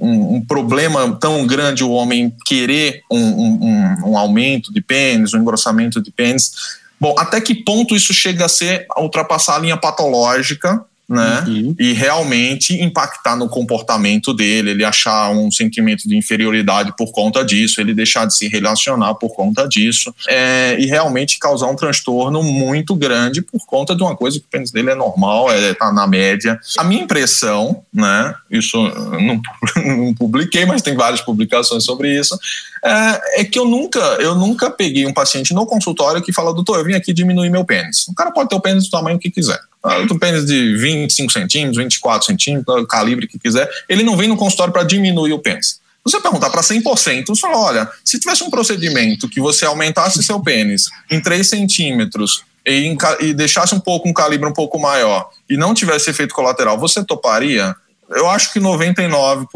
um- 0.01 0.35
um 0.37 0.45
problema 0.47 1.17
tão 1.21 1.47
grande 1.47 1.83
o 1.83 1.91
homem 1.91 2.35
querer 2.47 3.03
um, 3.11 3.19
um- 3.19 3.59
um- 3.63 4.11
um 4.11 4.19
aumento 4.19 4.73
de 4.73 4.81
pênis, 4.81 5.33
um 5.35 5.39
engrossamento 5.39 6.03
de 6.03 6.11
pênis? 6.11 6.53
Bom, 7.01 7.15
até 7.19 7.41
que 7.41 7.55
ponto 7.55 7.97
isso 7.97 8.13
chega 8.13 8.45
a 8.45 8.49
ser 8.49 8.87
a 8.95 9.01
ultrapassar 9.01 9.57
a 9.57 9.59
linha 9.59 9.77
patológica, 9.77 10.85
né? 11.11 11.44
E 11.77 11.92
realmente 11.92 12.81
impactar 12.81 13.35
no 13.35 13.49
comportamento 13.49 14.33
dele, 14.33 14.70
ele 14.70 14.85
achar 14.85 15.31
um 15.31 15.51
sentimento 15.51 16.09
de 16.09 16.16
inferioridade 16.16 16.94
por 16.96 17.11
conta 17.11 17.44
disso, 17.44 17.81
ele 17.81 17.92
deixar 17.92 18.27
de 18.27 18.37
se 18.37 18.46
relacionar 18.46 19.14
por 19.14 19.35
conta 19.35 19.66
disso, 19.66 20.14
é, 20.29 20.77
e 20.79 20.87
realmente 20.87 21.40
causar 21.40 21.66
um 21.66 21.75
transtorno 21.75 22.44
muito 22.44 22.94
grande 22.94 23.42
por 23.42 23.66
conta 23.66 23.96
de 23.96 24.05
uma 24.05 24.16
coisa 24.16 24.38
que 24.38 24.46
o 24.46 24.49
pênis 24.49 24.70
dele 24.70 24.90
é 24.90 24.94
normal, 24.94 25.51
é, 25.51 25.75
tá 25.75 25.92
na 25.92 26.07
média. 26.07 26.57
A 26.79 26.85
minha 26.85 27.03
impressão, 27.03 27.83
né? 27.92 28.33
Isso 28.49 28.77
eu 28.77 29.20
não, 29.20 29.42
não 29.85 30.14
publiquei, 30.14 30.64
mas 30.64 30.81
tem 30.81 30.94
várias 30.94 31.20
publicações 31.23 31.83
sobre 31.85 32.16
isso. 32.16 32.38
É, 32.85 33.40
é 33.40 33.44
que 33.44 33.59
eu 33.59 33.64
nunca, 33.64 33.99
eu 34.20 34.37
nunca 34.37 34.70
peguei 34.70 35.07
um 35.07 35.12
paciente 35.12 35.53
no 35.53 35.66
consultório 35.66 36.23
que 36.23 36.33
fala, 36.33 36.55
doutor, 36.55 36.79
eu 36.79 36.85
vim 36.85 36.94
aqui 36.94 37.12
diminuir 37.12 37.51
meu 37.51 37.64
pênis. 37.64 38.07
O 38.07 38.14
cara 38.14 38.31
pode 38.31 38.49
ter 38.49 38.55
o 38.55 38.61
pênis 38.61 38.85
do 38.85 38.90
tamanho 38.90 39.18
que 39.18 39.29
quiser. 39.29 39.59
Ah, 39.83 39.97
tenho 39.97 40.14
um 40.14 40.19
pênis 40.19 40.45
de 40.45 40.77
25 40.77 41.33
centímetros, 41.33 41.79
24 41.79 42.27
centímetros, 42.27 42.83
o 42.83 42.87
calibre 42.87 43.27
que 43.27 43.38
quiser. 43.38 43.69
Ele 43.88 44.03
não 44.03 44.16
vem 44.16 44.29
no 44.29 44.37
consultório 44.37 44.73
para 44.73 44.83
diminuir 44.83 45.33
o 45.33 45.38
pênis. 45.38 45.81
Se 46.07 46.12
você 46.12 46.21
perguntar 46.21 46.51
para 46.51 46.62
100%, 46.62 47.27
você 47.27 47.40
fala, 47.40 47.59
olha, 47.59 47.90
se 48.05 48.19
tivesse 48.19 48.43
um 48.43 48.51
procedimento 48.51 49.29
que 49.29 49.40
você 49.40 49.66
aumentasse 49.66 50.23
seu 50.23 50.40
pênis 50.40 50.88
em 51.11 51.21
3 51.21 51.49
centímetros 51.49 52.45
e, 52.66 52.97
e 53.21 53.35
deixasse 53.35 53.75
um 53.75 53.81
pouco 53.81 54.09
um 54.09 54.12
calibre 54.12 54.49
um 54.49 54.53
pouco 54.53 54.79
maior 54.79 55.29
e 55.49 55.57
não 55.57 55.75
tivesse 55.75 56.11
efeito 56.11 56.35
colateral, 56.35 56.79
você 56.79 57.05
toparia? 57.05 57.75
Eu 58.09 58.29
acho 58.29 58.53
que 58.53 58.59
99% 58.59 59.47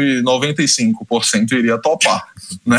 e 0.00 0.22
95% 0.22 1.52
iria 1.52 1.76
topar, 1.76 2.24
né? 2.64 2.78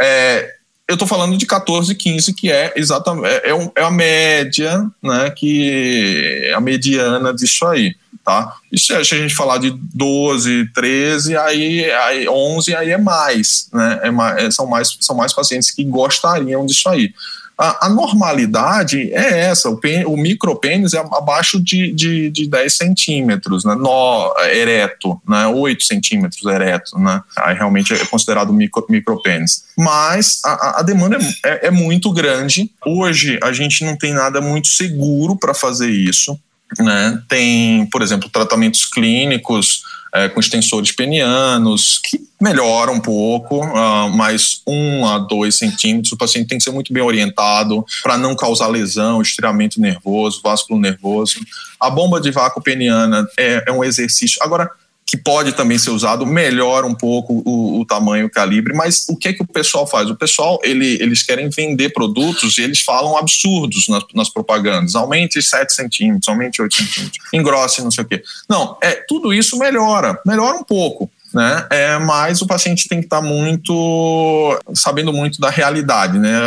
É, 0.00 0.55
eu 0.88 0.94
estou 0.94 1.08
falando 1.08 1.36
de 1.36 1.44
14, 1.46 1.94
15, 1.94 2.32
que 2.34 2.50
é 2.50 2.72
exatamente 2.76 3.26
é, 3.26 3.50
é, 3.50 3.54
um- 3.54 3.70
é 3.76 3.82
a 3.82 3.90
média, 3.90 4.86
né? 5.02 5.30
Que 5.30 6.42
é 6.44 6.54
a 6.54 6.60
mediana 6.60 7.34
disso 7.34 7.66
aí, 7.66 7.94
tá? 8.24 8.54
E 8.70 8.78
se 8.78 8.92
a 8.92 9.02
gente 9.02 9.34
falar 9.34 9.58
de 9.58 9.70
12, 9.94 10.70
13, 10.72 11.36
aí, 11.36 11.90
aí 11.90 12.28
11, 12.28 12.74
aí 12.76 12.90
é 12.90 12.98
mais, 12.98 13.68
né? 13.72 14.00
É 14.04 14.10
mais, 14.10 14.44
é- 14.44 14.50
são 14.50 14.66
mais 14.66 14.96
são 15.00 15.16
mais 15.16 15.32
pacientes 15.32 15.70
que 15.72 15.82
gostariam 15.84 16.64
disso 16.64 16.88
aí. 16.88 17.12
A, 17.58 17.86
a 17.86 17.88
normalidade 17.88 19.10
é 19.12 19.46
essa, 19.46 19.70
o, 19.70 19.78
pen, 19.78 20.04
o 20.04 20.16
micropênis 20.16 20.92
é 20.92 20.98
abaixo 20.98 21.58
de, 21.58 21.90
de, 21.92 22.30
de 22.30 22.46
10 22.46 22.76
centímetros, 22.76 23.64
né? 23.64 23.74
No, 23.74 24.34
ereto, 24.52 25.20
né? 25.26 25.46
8 25.46 25.82
centímetros 25.82 26.44
ereto, 26.44 26.98
né? 26.98 27.22
Aí 27.38 27.54
realmente 27.54 27.94
é 27.94 28.04
considerado 28.04 28.52
micro, 28.52 28.84
micropênis. 28.90 29.64
Mas 29.76 30.40
a, 30.44 30.80
a 30.80 30.82
demanda 30.82 31.16
é, 31.16 31.48
é, 31.48 31.66
é 31.68 31.70
muito 31.70 32.12
grande. 32.12 32.70
Hoje 32.84 33.38
a 33.42 33.52
gente 33.52 33.84
não 33.84 33.96
tem 33.96 34.12
nada 34.12 34.40
muito 34.40 34.68
seguro 34.68 35.34
para 35.34 35.54
fazer 35.54 35.90
isso. 35.90 36.38
Né? 36.78 37.22
Tem, 37.28 37.86
por 37.86 38.02
exemplo, 38.02 38.28
tratamentos 38.28 38.84
clínicos 38.84 39.82
é, 40.16 40.28
com 40.30 40.40
extensores 40.40 40.92
penianos, 40.92 42.00
que 42.02 42.18
melhoram 42.40 42.94
um 42.94 43.00
pouco, 43.00 43.64
uh, 43.64 44.10
mas 44.10 44.62
um 44.66 45.06
a 45.06 45.18
dois 45.18 45.56
centímetros. 45.56 46.12
O 46.12 46.16
paciente 46.16 46.48
tem 46.48 46.58
que 46.58 46.64
ser 46.64 46.70
muito 46.70 46.92
bem 46.92 47.02
orientado 47.02 47.84
para 48.02 48.16
não 48.16 48.34
causar 48.34 48.68
lesão, 48.68 49.20
estiramento 49.20 49.80
nervoso, 49.80 50.40
vásculo 50.42 50.80
nervoso. 50.80 51.38
A 51.78 51.90
bomba 51.90 52.20
de 52.20 52.30
vácuo 52.30 52.62
peniana 52.62 53.26
é, 53.38 53.64
é 53.66 53.72
um 53.72 53.84
exercício. 53.84 54.42
Agora, 54.42 54.70
que 55.06 55.16
pode 55.16 55.52
também 55.52 55.78
ser 55.78 55.90
usado, 55.90 56.26
melhora 56.26 56.84
um 56.84 56.94
pouco 56.94 57.40
o, 57.46 57.80
o, 57.80 57.86
tamanho, 57.86 58.26
o 58.26 58.30
calibre, 58.30 58.74
mas 58.74 59.06
o 59.08 59.16
que 59.16 59.28
é 59.28 59.32
que 59.32 59.42
o 59.42 59.46
pessoal 59.46 59.86
faz? 59.86 60.10
O 60.10 60.16
pessoal, 60.16 60.58
ele, 60.64 61.00
eles 61.00 61.22
querem 61.22 61.48
vender 61.48 61.90
produtos 61.90 62.58
e 62.58 62.62
eles 62.62 62.80
falam 62.80 63.16
absurdos 63.16 63.86
nas, 63.86 64.02
nas 64.12 64.28
propagandas, 64.28 64.96
aumente 64.96 65.40
7 65.40 65.72
centímetros, 65.72 66.26
aumente 66.26 66.60
8 66.60 66.74
centímetros, 66.74 67.18
engrosse 67.32 67.82
não 67.82 67.90
sei 67.92 68.02
o 68.02 68.06
quê. 68.06 68.20
Não, 68.48 68.76
é, 68.82 69.04
tudo 69.06 69.32
isso 69.32 69.56
melhora, 69.56 70.18
melhora 70.26 70.56
um 70.56 70.64
pouco. 70.64 71.08
Né? 71.32 71.66
É, 71.70 71.98
mas 71.98 72.40
o 72.40 72.46
paciente 72.46 72.88
tem 72.88 72.98
que 72.98 73.06
estar 73.06 73.20
tá 73.20 73.26
muito 73.26 74.58
sabendo 74.74 75.12
muito 75.12 75.40
da 75.40 75.50
realidade, 75.50 76.18
né? 76.18 76.40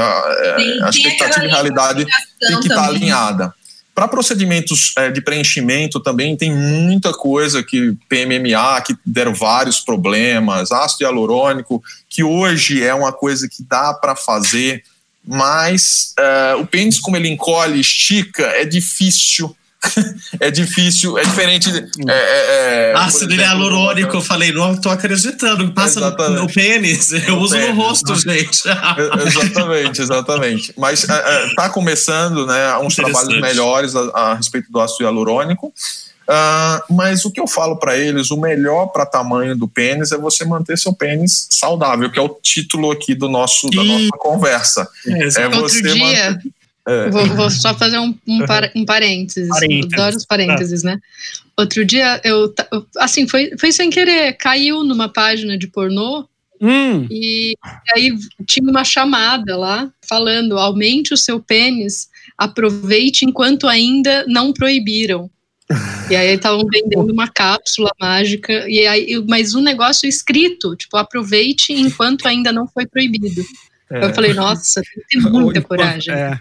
Sim, 0.58 0.84
a 0.84 0.90
expectativa 0.90 1.42
de 1.42 1.48
realidade 1.48 2.06
tem 2.40 2.60
que 2.60 2.68
estar 2.68 2.84
tá 2.84 2.88
alinhada. 2.88 3.54
Para 4.00 4.08
procedimentos 4.08 4.94
é, 4.98 5.12
de 5.12 5.20
preenchimento 5.20 6.00
também 6.00 6.34
tem 6.34 6.56
muita 6.56 7.12
coisa 7.12 7.62
que 7.62 7.98
PMMA, 8.08 8.80
que 8.80 8.96
deram 9.06 9.34
vários 9.34 9.82
problemas, 9.82 10.72
ácido 10.72 11.04
hialurônico, 11.04 11.84
que 12.08 12.24
hoje 12.24 12.82
é 12.82 12.94
uma 12.94 13.12
coisa 13.12 13.50
que 13.50 13.62
dá 13.62 13.94
para 13.94 14.16
fazer, 14.16 14.86
mas 15.28 16.14
é, 16.18 16.56
o 16.56 16.66
pênis, 16.66 16.98
como 16.98 17.18
ele 17.18 17.28
encolhe, 17.28 17.82
estica, 17.82 18.44
é 18.44 18.64
difícil 18.64 19.54
é 20.40 20.52
difícil, 20.52 21.18
é 21.18 21.24
diferente. 21.24 21.70
É, 22.08 22.12
é, 22.12 22.92
é 22.92 22.94
Ácido 22.96 23.34
hialurônico, 23.34 24.18
eu 24.18 24.22
falei, 24.22 24.52
não 24.52 24.76
tô 24.76 24.90
acreditando. 24.90 25.72
Passa 25.72 26.00
exatamente. 26.00 26.42
no 26.42 26.54
pênis, 26.54 27.12
eu 27.12 27.38
uso 27.38 27.56
pênis, 27.56 27.70
no 27.70 27.76
rosto, 27.76 28.16
gente. 28.16 28.62
exatamente, 29.26 30.02
exatamente. 30.02 30.74
Mas 30.78 31.08
é, 31.08 31.14
é, 31.14 31.56
tá 31.56 31.70
começando, 31.70 32.46
né, 32.46 32.78
uns 32.78 32.96
trabalhos 32.96 33.40
melhores 33.40 33.96
a, 33.96 34.02
a, 34.14 34.34
respeito 34.36 34.72
do 34.72 34.80
ácido 34.80 35.04
hialurônico. 35.04 35.74
Uh, 36.30 36.94
mas 36.94 37.26
o 37.26 37.32
que 37.32 37.40
eu 37.40 37.48
falo 37.48 37.78
para 37.78 37.98
eles, 37.98 38.30
o 38.30 38.38
melhor 38.38 38.88
para 38.88 39.04
tamanho 39.04 39.56
do 39.56 39.68
pênis 39.68 40.12
é 40.12 40.18
você 40.18 40.46
manter 40.46 40.78
seu 40.78 40.94
pênis 40.94 41.48
saudável, 41.50 42.12
que 42.12 42.20
é 42.20 42.22
o 42.22 42.30
título 42.30 42.92
aqui 42.92 43.16
do 43.16 43.28
nosso, 43.28 43.68
da 43.72 43.84
nossa 43.84 44.10
conversa. 44.12 44.88
É, 45.08 45.42
é 45.42 45.50
você 45.50 45.82
dia, 45.82 45.96
manter... 45.96 46.52
É. 46.90 47.10
Vou, 47.12 47.26
vou, 47.28 47.50
só 47.52 47.76
fazer 47.76 48.00
um, 48.00 48.18
um, 48.28 48.46
par, 48.48 48.72
um 48.76 48.84
parênteses. 48.84 49.48
parênteses. 49.48 49.94
Adoro 49.94 50.18
os 50.18 50.26
parênteses, 50.26 50.84
né? 50.84 50.98
Outro 51.56 51.86
dia, 51.86 52.20
eu, 52.24 52.52
assim, 52.98 53.28
foi, 53.28 53.52
foi 53.60 53.72
sem 53.72 53.92
querer, 53.92 54.34
caiu 54.34 54.84
numa 54.84 55.08
página 55.08 55.56
de 55.56 55.68
pornô 55.68 56.28
hum. 56.60 57.06
e 57.12 57.54
aí 57.94 58.12
tinha 58.48 58.68
uma 58.68 58.84
chamada 58.84 59.56
lá 59.56 59.92
falando: 60.08 60.58
aumente 60.58 61.14
o 61.14 61.18
seu 61.18 61.40
pênis, 61.40 62.10
aproveite 62.36 63.24
enquanto 63.24 63.68
ainda 63.68 64.26
não 64.28 64.52
proibiram. 64.52 65.30
E 66.10 66.16
aí 66.16 66.34
estavam 66.34 66.66
vendendo 66.66 67.14
uma 67.14 67.28
cápsula 67.28 67.92
mágica, 68.02 68.68
e 68.68 68.88
aí, 68.88 69.24
mas 69.28 69.54
um 69.54 69.62
negócio 69.62 70.10
escrito, 70.10 70.76
tipo, 70.76 70.98
aproveite 70.98 71.72
enquanto 71.72 72.28
ainda 72.28 72.52
não 72.52 72.68
foi 72.68 72.88
proibido. 72.88 73.44
É. 73.92 74.06
Eu 74.06 74.14
falei, 74.14 74.34
nossa, 74.34 74.82
tem 74.82 75.22
que 75.22 75.28
ter 75.28 75.30
muita 75.30 75.62
coragem. 75.62 76.14
É. 76.14 76.40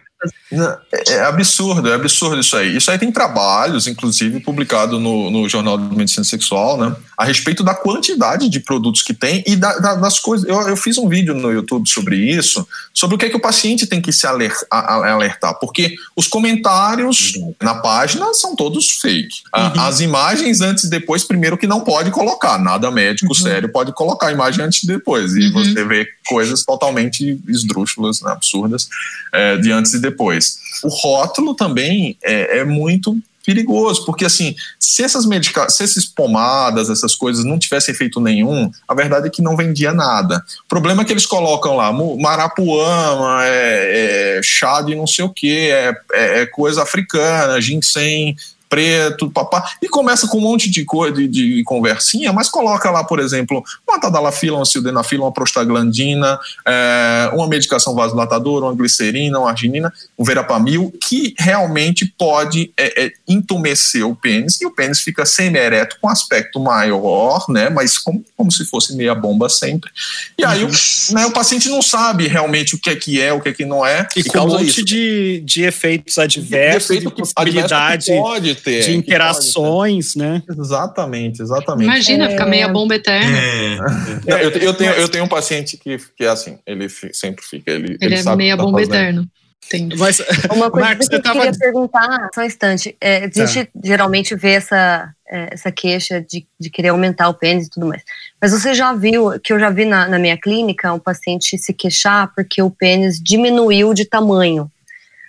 É, 0.51 1.13
é 1.13 1.21
absurdo, 1.25 1.89
é 1.89 1.95
absurdo 1.95 2.41
isso 2.41 2.57
aí. 2.57 2.77
Isso 2.77 2.91
aí 2.91 2.99
tem 2.99 3.13
trabalhos, 3.13 3.87
inclusive, 3.87 4.41
publicado 4.41 4.99
no, 4.99 5.31
no 5.31 5.49
Jornal 5.49 5.79
de 5.79 5.97
Medicina 5.97 6.25
Sexual, 6.25 6.77
né? 6.77 6.97
A 7.17 7.25
respeito 7.25 7.63
da 7.63 7.75
quantidade 7.75 8.49
de 8.49 8.59
produtos 8.59 9.03
que 9.03 9.15
tem 9.15 9.45
e 9.47 9.55
da, 9.55 9.79
da, 9.79 9.95
das 9.95 10.19
coisas. 10.19 10.49
Eu, 10.49 10.61
eu, 10.69 10.77
fiz 10.77 10.99
um 10.99 11.09
vídeo 11.09 11.35
no 11.35 11.53
YouTube 11.53 11.89
sobre 11.89 12.17
isso, 12.17 12.67
sobre 12.93 13.15
o 13.15 13.19
que 13.19 13.27
é 13.27 13.29
que 13.29 13.37
o 13.37 13.41
paciente 13.41 13.87
tem 13.87 14.01
que 14.01 14.13
se 14.13 14.27
alertar, 14.27 15.59
porque 15.61 15.95
os 16.17 16.27
comentários 16.27 17.35
uhum. 17.37 17.55
na 17.63 17.77
página 17.77 18.35
são 18.35 18.57
todos 18.57 18.91
fake. 18.91 19.43
Uhum. 19.55 19.81
As 19.81 20.01
imagens 20.01 20.61
antes 20.61 20.85
e 20.85 20.91
depois, 20.91 21.25
primeiro 21.25 21.57
que 21.57 21.67
não 21.67 21.81
pode 21.81 22.11
colocar, 22.11 22.59
nada 22.59 22.91
médico 22.91 23.29
uhum. 23.29 23.35
sério 23.35 23.69
pode 23.69 23.93
colocar 23.93 24.29
a 24.29 24.33
imagem 24.33 24.65
antes 24.65 24.83
e 24.83 24.87
depois. 24.87 25.35
E 25.37 25.47
uhum. 25.47 25.53
você 25.53 25.85
vê 25.85 26.09
coisas 26.27 26.65
totalmente 26.65 27.41
esdrúxulas, 27.49 28.21
né, 28.21 28.33
absurdas, 28.33 28.89
é, 29.33 29.57
de 29.57 29.71
antes 29.71 29.95
e 29.95 30.01
depois 30.01 30.08
depois. 30.11 30.59
O 30.83 30.89
rótulo 30.89 31.55
também 31.55 32.17
é, 32.23 32.59
é 32.59 32.65
muito 32.65 33.17
perigoso, 33.49 34.05
porque 34.05 34.27
assim, 34.27 34.55
se 34.79 35.03
essas 35.03 35.25
medicações, 35.25 35.73
se 35.73 35.83
essas 35.83 36.05
pomadas, 36.05 36.91
essas 36.91 37.15
coisas 37.15 37.47
não 37.47 37.59
tivessem 37.59 37.95
efeito 37.95 38.21
nenhum, 38.21 38.71
a 38.87 38.95
verdade 38.95 39.27
é 39.27 39.31
que 39.31 39.41
não 39.41 39.57
vendia 39.57 39.91
nada. 39.91 40.45
O 40.67 40.69
problema 40.69 41.01
é 41.01 41.05
que 41.07 41.13
eles 41.15 41.25
colocam 41.25 41.75
lá 41.75 41.91
marapuama, 41.91 43.41
é, 43.45 44.37
é 44.37 44.41
chá 44.43 44.83
de 44.83 44.95
não 44.95 45.07
sei 45.07 45.25
o 45.25 45.31
que, 45.31 45.71
é, 45.71 45.95
é, 46.13 46.41
é 46.43 46.47
coisa 46.47 46.83
africana, 46.83 47.59
ginseng, 47.59 48.37
preto, 48.69 49.31
papá, 49.31 49.65
e 49.83 49.89
começa 49.89 50.27
com 50.29 50.39
um 50.39 50.43
monte 50.43 50.71
de, 50.71 50.85
de, 51.15 51.29
de 51.29 51.65
conversinha, 51.65 52.33
mas 52.33 52.49
coloca 52.49 52.91
lá, 52.91 53.03
por 53.03 53.19
exemplo, 53.19 53.63
uma 53.87 53.99
tadalafila, 54.01 54.59
uma 54.59 54.65
sildenafila, 54.65 55.25
uma 55.25 55.33
prostaglandina, 55.33 56.39
é, 56.67 57.31
uma 57.33 57.49
medicação 57.49 57.95
vasodilatadora, 57.95 58.67
uma 58.67 58.75
glicerina, 58.75 59.39
uma 59.39 59.51
arginina, 59.51 59.93
um 60.19 60.25
verapamil, 60.25 60.93
que 61.03 61.35
realmente 61.39 62.07
pode 62.19 62.73
é, 62.77 63.07
é, 63.07 63.13
entumecer 63.27 64.07
o 64.07 64.15
pênis, 64.15 64.61
e 64.61 64.67
o 64.67 64.71
pênis 64.71 65.01
fica 65.01 65.25
semi-ereto 65.25 65.97
com 66.01 66.09
aspecto 66.09 66.61
maior, 66.61 67.47
né, 67.49 67.71
mas 67.71 67.99
como, 67.99 68.25
como 68.37 68.53
se 68.53 68.65
fosse 68.67 68.95
meia 68.95 69.15
bomba 69.15 69.49
sempre. 69.49 69.91
E 70.37 70.45
aí 70.45 70.63
o, 70.63 70.67
uhum. 70.67 71.15
né, 71.15 71.27
o 71.27 71.31
paciente 71.31 71.69
não 71.69 71.81
sabe 71.81 72.27
realmente 72.27 72.75
o 72.75 72.79
que 72.79 72.91
é 72.91 72.97
que 72.97 73.21
é, 73.21 73.33
o 73.33 73.41
que 73.41 73.49
é 73.49 73.53
que 73.53 73.65
não 73.65 73.85
é. 73.85 74.07
E, 74.17 74.21
e 74.21 74.25
com 74.25 74.39
um 74.41 74.49
monte 74.49 74.67
isso. 74.67 74.85
de, 74.85 75.41
de 75.45 75.63
efeitos 75.63 76.19
adversos, 76.19 76.99
de, 76.99 77.07
de 77.07 77.11
possibilidade. 77.11 78.07
Pode 78.07 78.58
ter. 78.59 78.83
De 78.83 78.97
interações, 78.97 80.15
né? 80.15 80.43
Exatamente, 80.49 81.43
exatamente. 81.43 81.85
Imagina 81.85 82.27
é... 82.27 82.31
ficar 82.31 82.47
meia 82.47 82.69
bomba 82.69 82.95
eterna. 82.95 83.39
É. 83.39 84.45
eu, 84.45 84.51
eu, 84.51 84.75
tenho, 84.75 84.93
eu 84.93 85.09
tenho 85.09 85.25
um 85.25 85.29
paciente 85.29 85.77
que, 85.77 85.99
que 86.17 86.25
é 86.25 86.29
assim, 86.29 86.59
ele 86.67 86.89
sempre 87.13 87.45
fica. 87.45 87.71
Ele, 87.71 87.97
ele, 88.01 88.15
ele 88.15 88.15
é 88.15 88.37
meia 88.37 88.57
tá 88.57 88.63
bomba 88.63 88.83
eterna. 88.83 89.29
Entendi. 89.67 89.97
Mas, 89.97 90.21
Uma 90.51 90.71
coisa 90.71 90.87
Marcos, 90.87 91.09
que 91.09 91.17
eu 91.17 91.23
tava... 91.23 91.41
queria 91.41 91.59
perguntar, 91.59 92.31
só 92.35 92.41
um 92.41 92.45
instante. 92.45 92.97
É, 93.01 93.25
a 93.25 93.47
gente 93.47 93.65
tá. 93.67 93.71
geralmente 93.85 94.35
vê 94.35 94.53
essa, 94.53 95.13
é, 95.29 95.49
essa 95.53 95.71
queixa 95.71 96.21
de, 96.21 96.47
de 96.59 96.71
querer 96.71 96.89
aumentar 96.89 97.29
o 97.29 97.35
pênis 97.35 97.67
e 97.67 97.71
tudo 97.71 97.87
mais. 97.87 98.03
Mas 98.41 98.53
você 98.53 98.73
já 98.73 98.95
viu, 98.95 99.39
que 99.41 99.53
eu 99.53 99.59
já 99.59 99.69
vi 99.69 99.85
na, 99.85 100.09
na 100.09 100.19
minha 100.19 100.39
clínica, 100.39 100.93
um 100.93 100.99
paciente 100.99 101.59
se 101.59 101.75
queixar 101.75 102.33
porque 102.35 102.63
o 102.63 102.71
pênis 102.71 103.21
diminuiu 103.21 103.93
de 103.93 104.07
tamanho. 104.07 104.71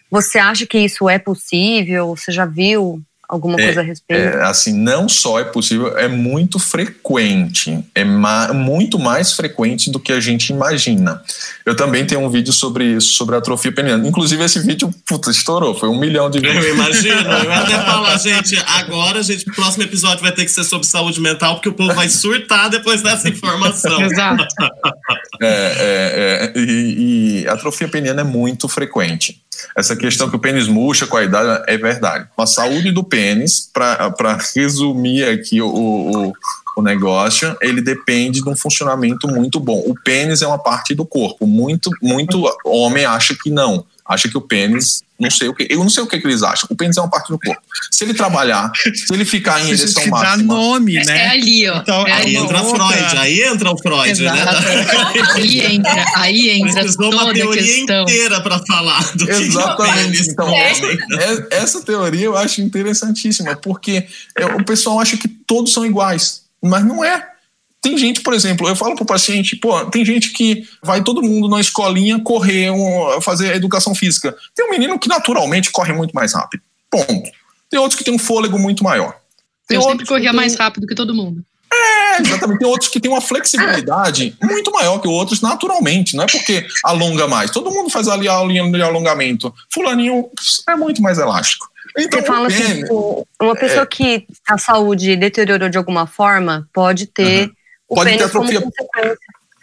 Você 0.10 0.40
acha 0.40 0.66
que 0.66 0.80
isso 0.80 1.10
é 1.10 1.20
possível? 1.20 2.16
Você 2.16 2.32
já 2.32 2.46
viu 2.46 3.02
alguma 3.30 3.62
é, 3.62 3.66
coisa 3.66 3.82
a 3.82 3.84
respeito? 3.84 4.20
É, 4.20 4.44
assim, 4.44 4.74
não 4.74 5.08
só 5.08 5.40
é 5.40 5.44
possível, 5.44 5.96
é 5.96 6.08
muito 6.08 6.58
frequente. 6.58 7.86
É 7.94 8.04
ma 8.04 8.52
muito 8.52 8.98
mais 8.98 9.34
frequente 9.34 9.92
do 9.92 10.00
que 10.00 10.12
a 10.12 10.20
gente 10.20 10.52
imagina. 10.52 11.22
Eu 11.64 11.76
também 11.76 12.06
tenho 12.06 12.22
um 12.22 12.30
vídeo 12.30 12.52
sobre 12.52 12.96
isso, 12.96 13.14
sobre 13.14 13.36
atrofia 13.36 13.72
peniana. 13.72 14.08
Inclusive, 14.08 14.44
esse 14.44 14.60
vídeo, 14.60 14.90
puta, 15.06 15.30
estourou. 15.30 15.76
Foi 15.76 15.88
um 15.88 16.00
milhão 16.00 16.30
de 16.30 16.40
views. 16.40 16.66
Eu 16.66 16.74
imagino. 16.74 17.30
Eu 17.30 17.54
até 17.54 17.78
falar, 17.86 18.18
gente, 18.18 18.58
agora, 18.66 19.22
gente, 19.22 19.48
o 19.48 19.54
próximo 19.54 19.84
episódio 19.84 20.22
vai 20.22 20.32
ter 20.32 20.46
que 20.46 20.52
ser 20.52 20.64
sobre 20.64 20.88
saúde 20.88 21.22
mental, 21.22 21.56
porque 21.56 21.70
o 21.70 21.74
povo 21.74 21.94
vai 21.94 22.10
surtar 22.10 22.70
depois 22.70 23.04
dessa 23.04 23.30
informação. 23.30 24.02
Exato. 24.02 24.48
É, 25.42 25.48
é, 25.48 26.54
é, 26.58 26.60
e, 26.60 27.44
e 27.44 27.48
atrofia 27.48 27.88
peniana 27.88 28.22
é 28.22 28.24
muito 28.26 28.68
frequente. 28.68 29.42
Essa 29.76 29.95
questão 29.95 30.30
que 30.30 30.36
o 30.36 30.39
pênis 30.39 30.68
murcha 30.68 31.07
com 31.07 31.18
a 31.18 31.24
idade 31.24 31.64
é 31.68 31.78
verdade. 31.78 32.28
A 32.38 32.45
saúde 32.45 32.91
do 32.91 33.03
pênis, 33.03 33.70
para 33.72 34.38
resumir 34.55 35.26
aqui 35.26 35.62
o, 35.62 35.68
o, 35.68 36.34
o, 36.78 36.82
negócio, 36.82 37.55
ele 37.62 37.82
depende 37.82 38.41
de 38.41 38.49
um 38.49 38.55
funcionamento 38.55 39.28
muito 39.28 39.60
bom. 39.60 39.84
O 39.86 39.93
pênis 40.03 40.41
é 40.41 40.47
uma 40.47 40.60
parte 40.60 40.93
do 40.93 41.05
corpo. 41.05 41.45
Muito, 41.45 41.89
muito 42.01 42.43
homem 42.66 43.05
acha 43.05 43.36
que 43.36 43.49
não. 43.49 43.86
Acha 44.05 44.28
que 44.28 44.38
o 44.38 44.41
pênis 44.41 45.03
Não 45.20 45.30
sei 45.30 45.49
o 45.49 45.53
que. 45.53 45.67
Eu 45.70 45.80
não 45.80 45.89
sei 45.89 46.01
o 46.03 46.07
que, 46.07 46.17
que 46.20 46.26
eles 46.28 46.41
acham. 46.43 46.67
O 46.72 46.76
pênis 46.76 46.95
é 46.97 47.01
uma 47.01 47.09
parte 47.09 47.28
do 47.30 47.38
corpo. 47.39 47.61
Se 47.91 48.03
ele 48.05 48.13
trabalhar, 48.13 48.72
se 48.95 49.13
ele 49.13 49.26
ficar 49.26 49.59
em 49.61 49.67
ereção 49.70 50.01
que 50.03 50.09
dá 50.09 50.17
máxima. 50.17 50.53
nome, 50.53 50.93
né? 50.93 51.26
É 51.26 51.28
ali, 51.32 51.67
ó. 51.70 51.78
Então, 51.80 52.07
É 52.07 52.13
Aí 52.13 52.36
entra 52.38 52.61
outra- 52.61 52.88
Freud, 52.88 53.17
aí 53.17 53.41
entra 53.43 53.72
o 53.72 53.78
Freud, 53.78 54.22
né? 54.24 54.32
Aí 55.36 55.61
entra, 55.61 56.05
aí 56.15 56.49
entra 56.61 56.82
Precisou 56.82 57.05
uma 57.11 57.17
toda 57.20 57.32
a 57.32 57.34
teoria 57.34 57.63
questão. 57.63 58.03
inteira 58.03 58.41
para 58.41 58.59
falar 58.65 59.11
do 59.15 59.26
que 59.26 59.32
Exatamente. 59.32 60.11
que 60.24 60.30
é. 60.30 60.32
Então, 60.32 60.49
É. 60.55 60.72
é- 60.72 61.47
essa 61.51 61.82
teoria 61.82 62.26
eu 62.26 62.38
acho 62.38 62.61
interessantíssima, 62.61 63.55
porque 63.55 64.05
é, 64.38 64.45
o 64.45 64.63
pessoal 64.63 64.99
acha 64.99 65.17
que 65.17 65.28
todos 65.28 65.74
são 65.74 65.86
iguais, 65.86 66.43
mas 66.63 66.86
não 66.86 67.03
é. 67.03 67.29
Tem 67.82 67.98
gente, 67.98 68.22
por 68.22 68.34
exemplo, 68.34 68.68
eu 68.68 68.76
falo 68.76 68.96
pro 68.96 69.06
paciente, 69.06 69.56
pô, 69.56 69.86
tem 69.86 70.04
gente 70.04 70.32
que 70.34 70.68
vai 70.84 71.02
todo 71.02 71.22
mundo 71.22 71.48
na 71.48 71.62
escolinha 71.62 72.20
correr, 72.20 72.70
um, 72.72 73.22
fazer 73.22 73.56
educação 73.56 73.96
física. 73.96 74.36
Tem 74.54 74.66
um 74.68 74.72
menino 74.72 75.00
que 75.00 75.08
naturalmente 75.08 75.72
corre 75.72 75.94
muito 75.94 76.12
mais 76.14 76.34
rápido. 76.34 76.62
Ponto. 76.92 77.30
Tem 77.70 77.80
outros 77.80 77.98
que 77.98 78.04
tem 78.04 78.14
um 78.14 78.20
fôlego 78.20 78.60
muito 78.60 78.84
maior. 78.84 79.16
Tem 79.68 79.78
Eu 79.78 79.82
sempre 79.82 79.92
outros 79.94 80.10
que 80.10 80.14
corria 80.14 80.30
tem- 80.32 80.36
mais 80.36 80.56
rápido 80.56 80.86
que 80.88 80.96
todo 80.96 81.14
mundo. 81.16 81.42
é, 81.72 82.22
exatamente. 82.22 82.60
Tem 82.60 82.68
outros 82.68 82.90
que 82.90 83.00
têm 83.00 83.10
uma 83.12 83.22
flexibilidade 83.22 84.36
muito 84.44 84.72
maior 84.72 85.00
que 85.00 85.08
outros 85.08 85.40
naturalmente. 85.42 86.16
Não 86.18 86.24
é 86.24 86.28
porque 86.28 86.66
alonga 86.84 87.28
mais. 87.28 87.50
Todo 87.52 87.72
mundo 87.72 87.90
faz 87.90 88.08
ali 88.10 88.28
a 88.28 88.34
aulinha 88.34 88.70
de 88.70 88.82
alongamento. 88.82 89.54
Fulaninho 89.72 90.26
é 90.68 90.76
muito 90.76 91.02
mais 91.02 91.18
elástico. 91.18 91.70
Então, 91.98 92.20
Você 92.20 92.26
fala 92.28 92.48
assim, 92.48 92.82
tipo, 92.82 93.28
uma 93.42 93.56
pessoa 93.56 93.86
que 93.86 94.26
a 94.48 94.58
saúde 94.58 95.16
deteriorou 95.16 95.70
de 95.70 95.78
alguma 95.78 96.06
forma 96.06 96.68
pode 96.74 97.08
ter 97.08 97.52
o 97.90 97.96
Pode 97.96 98.18
ter 98.18 98.24
atrofia. 98.24 98.64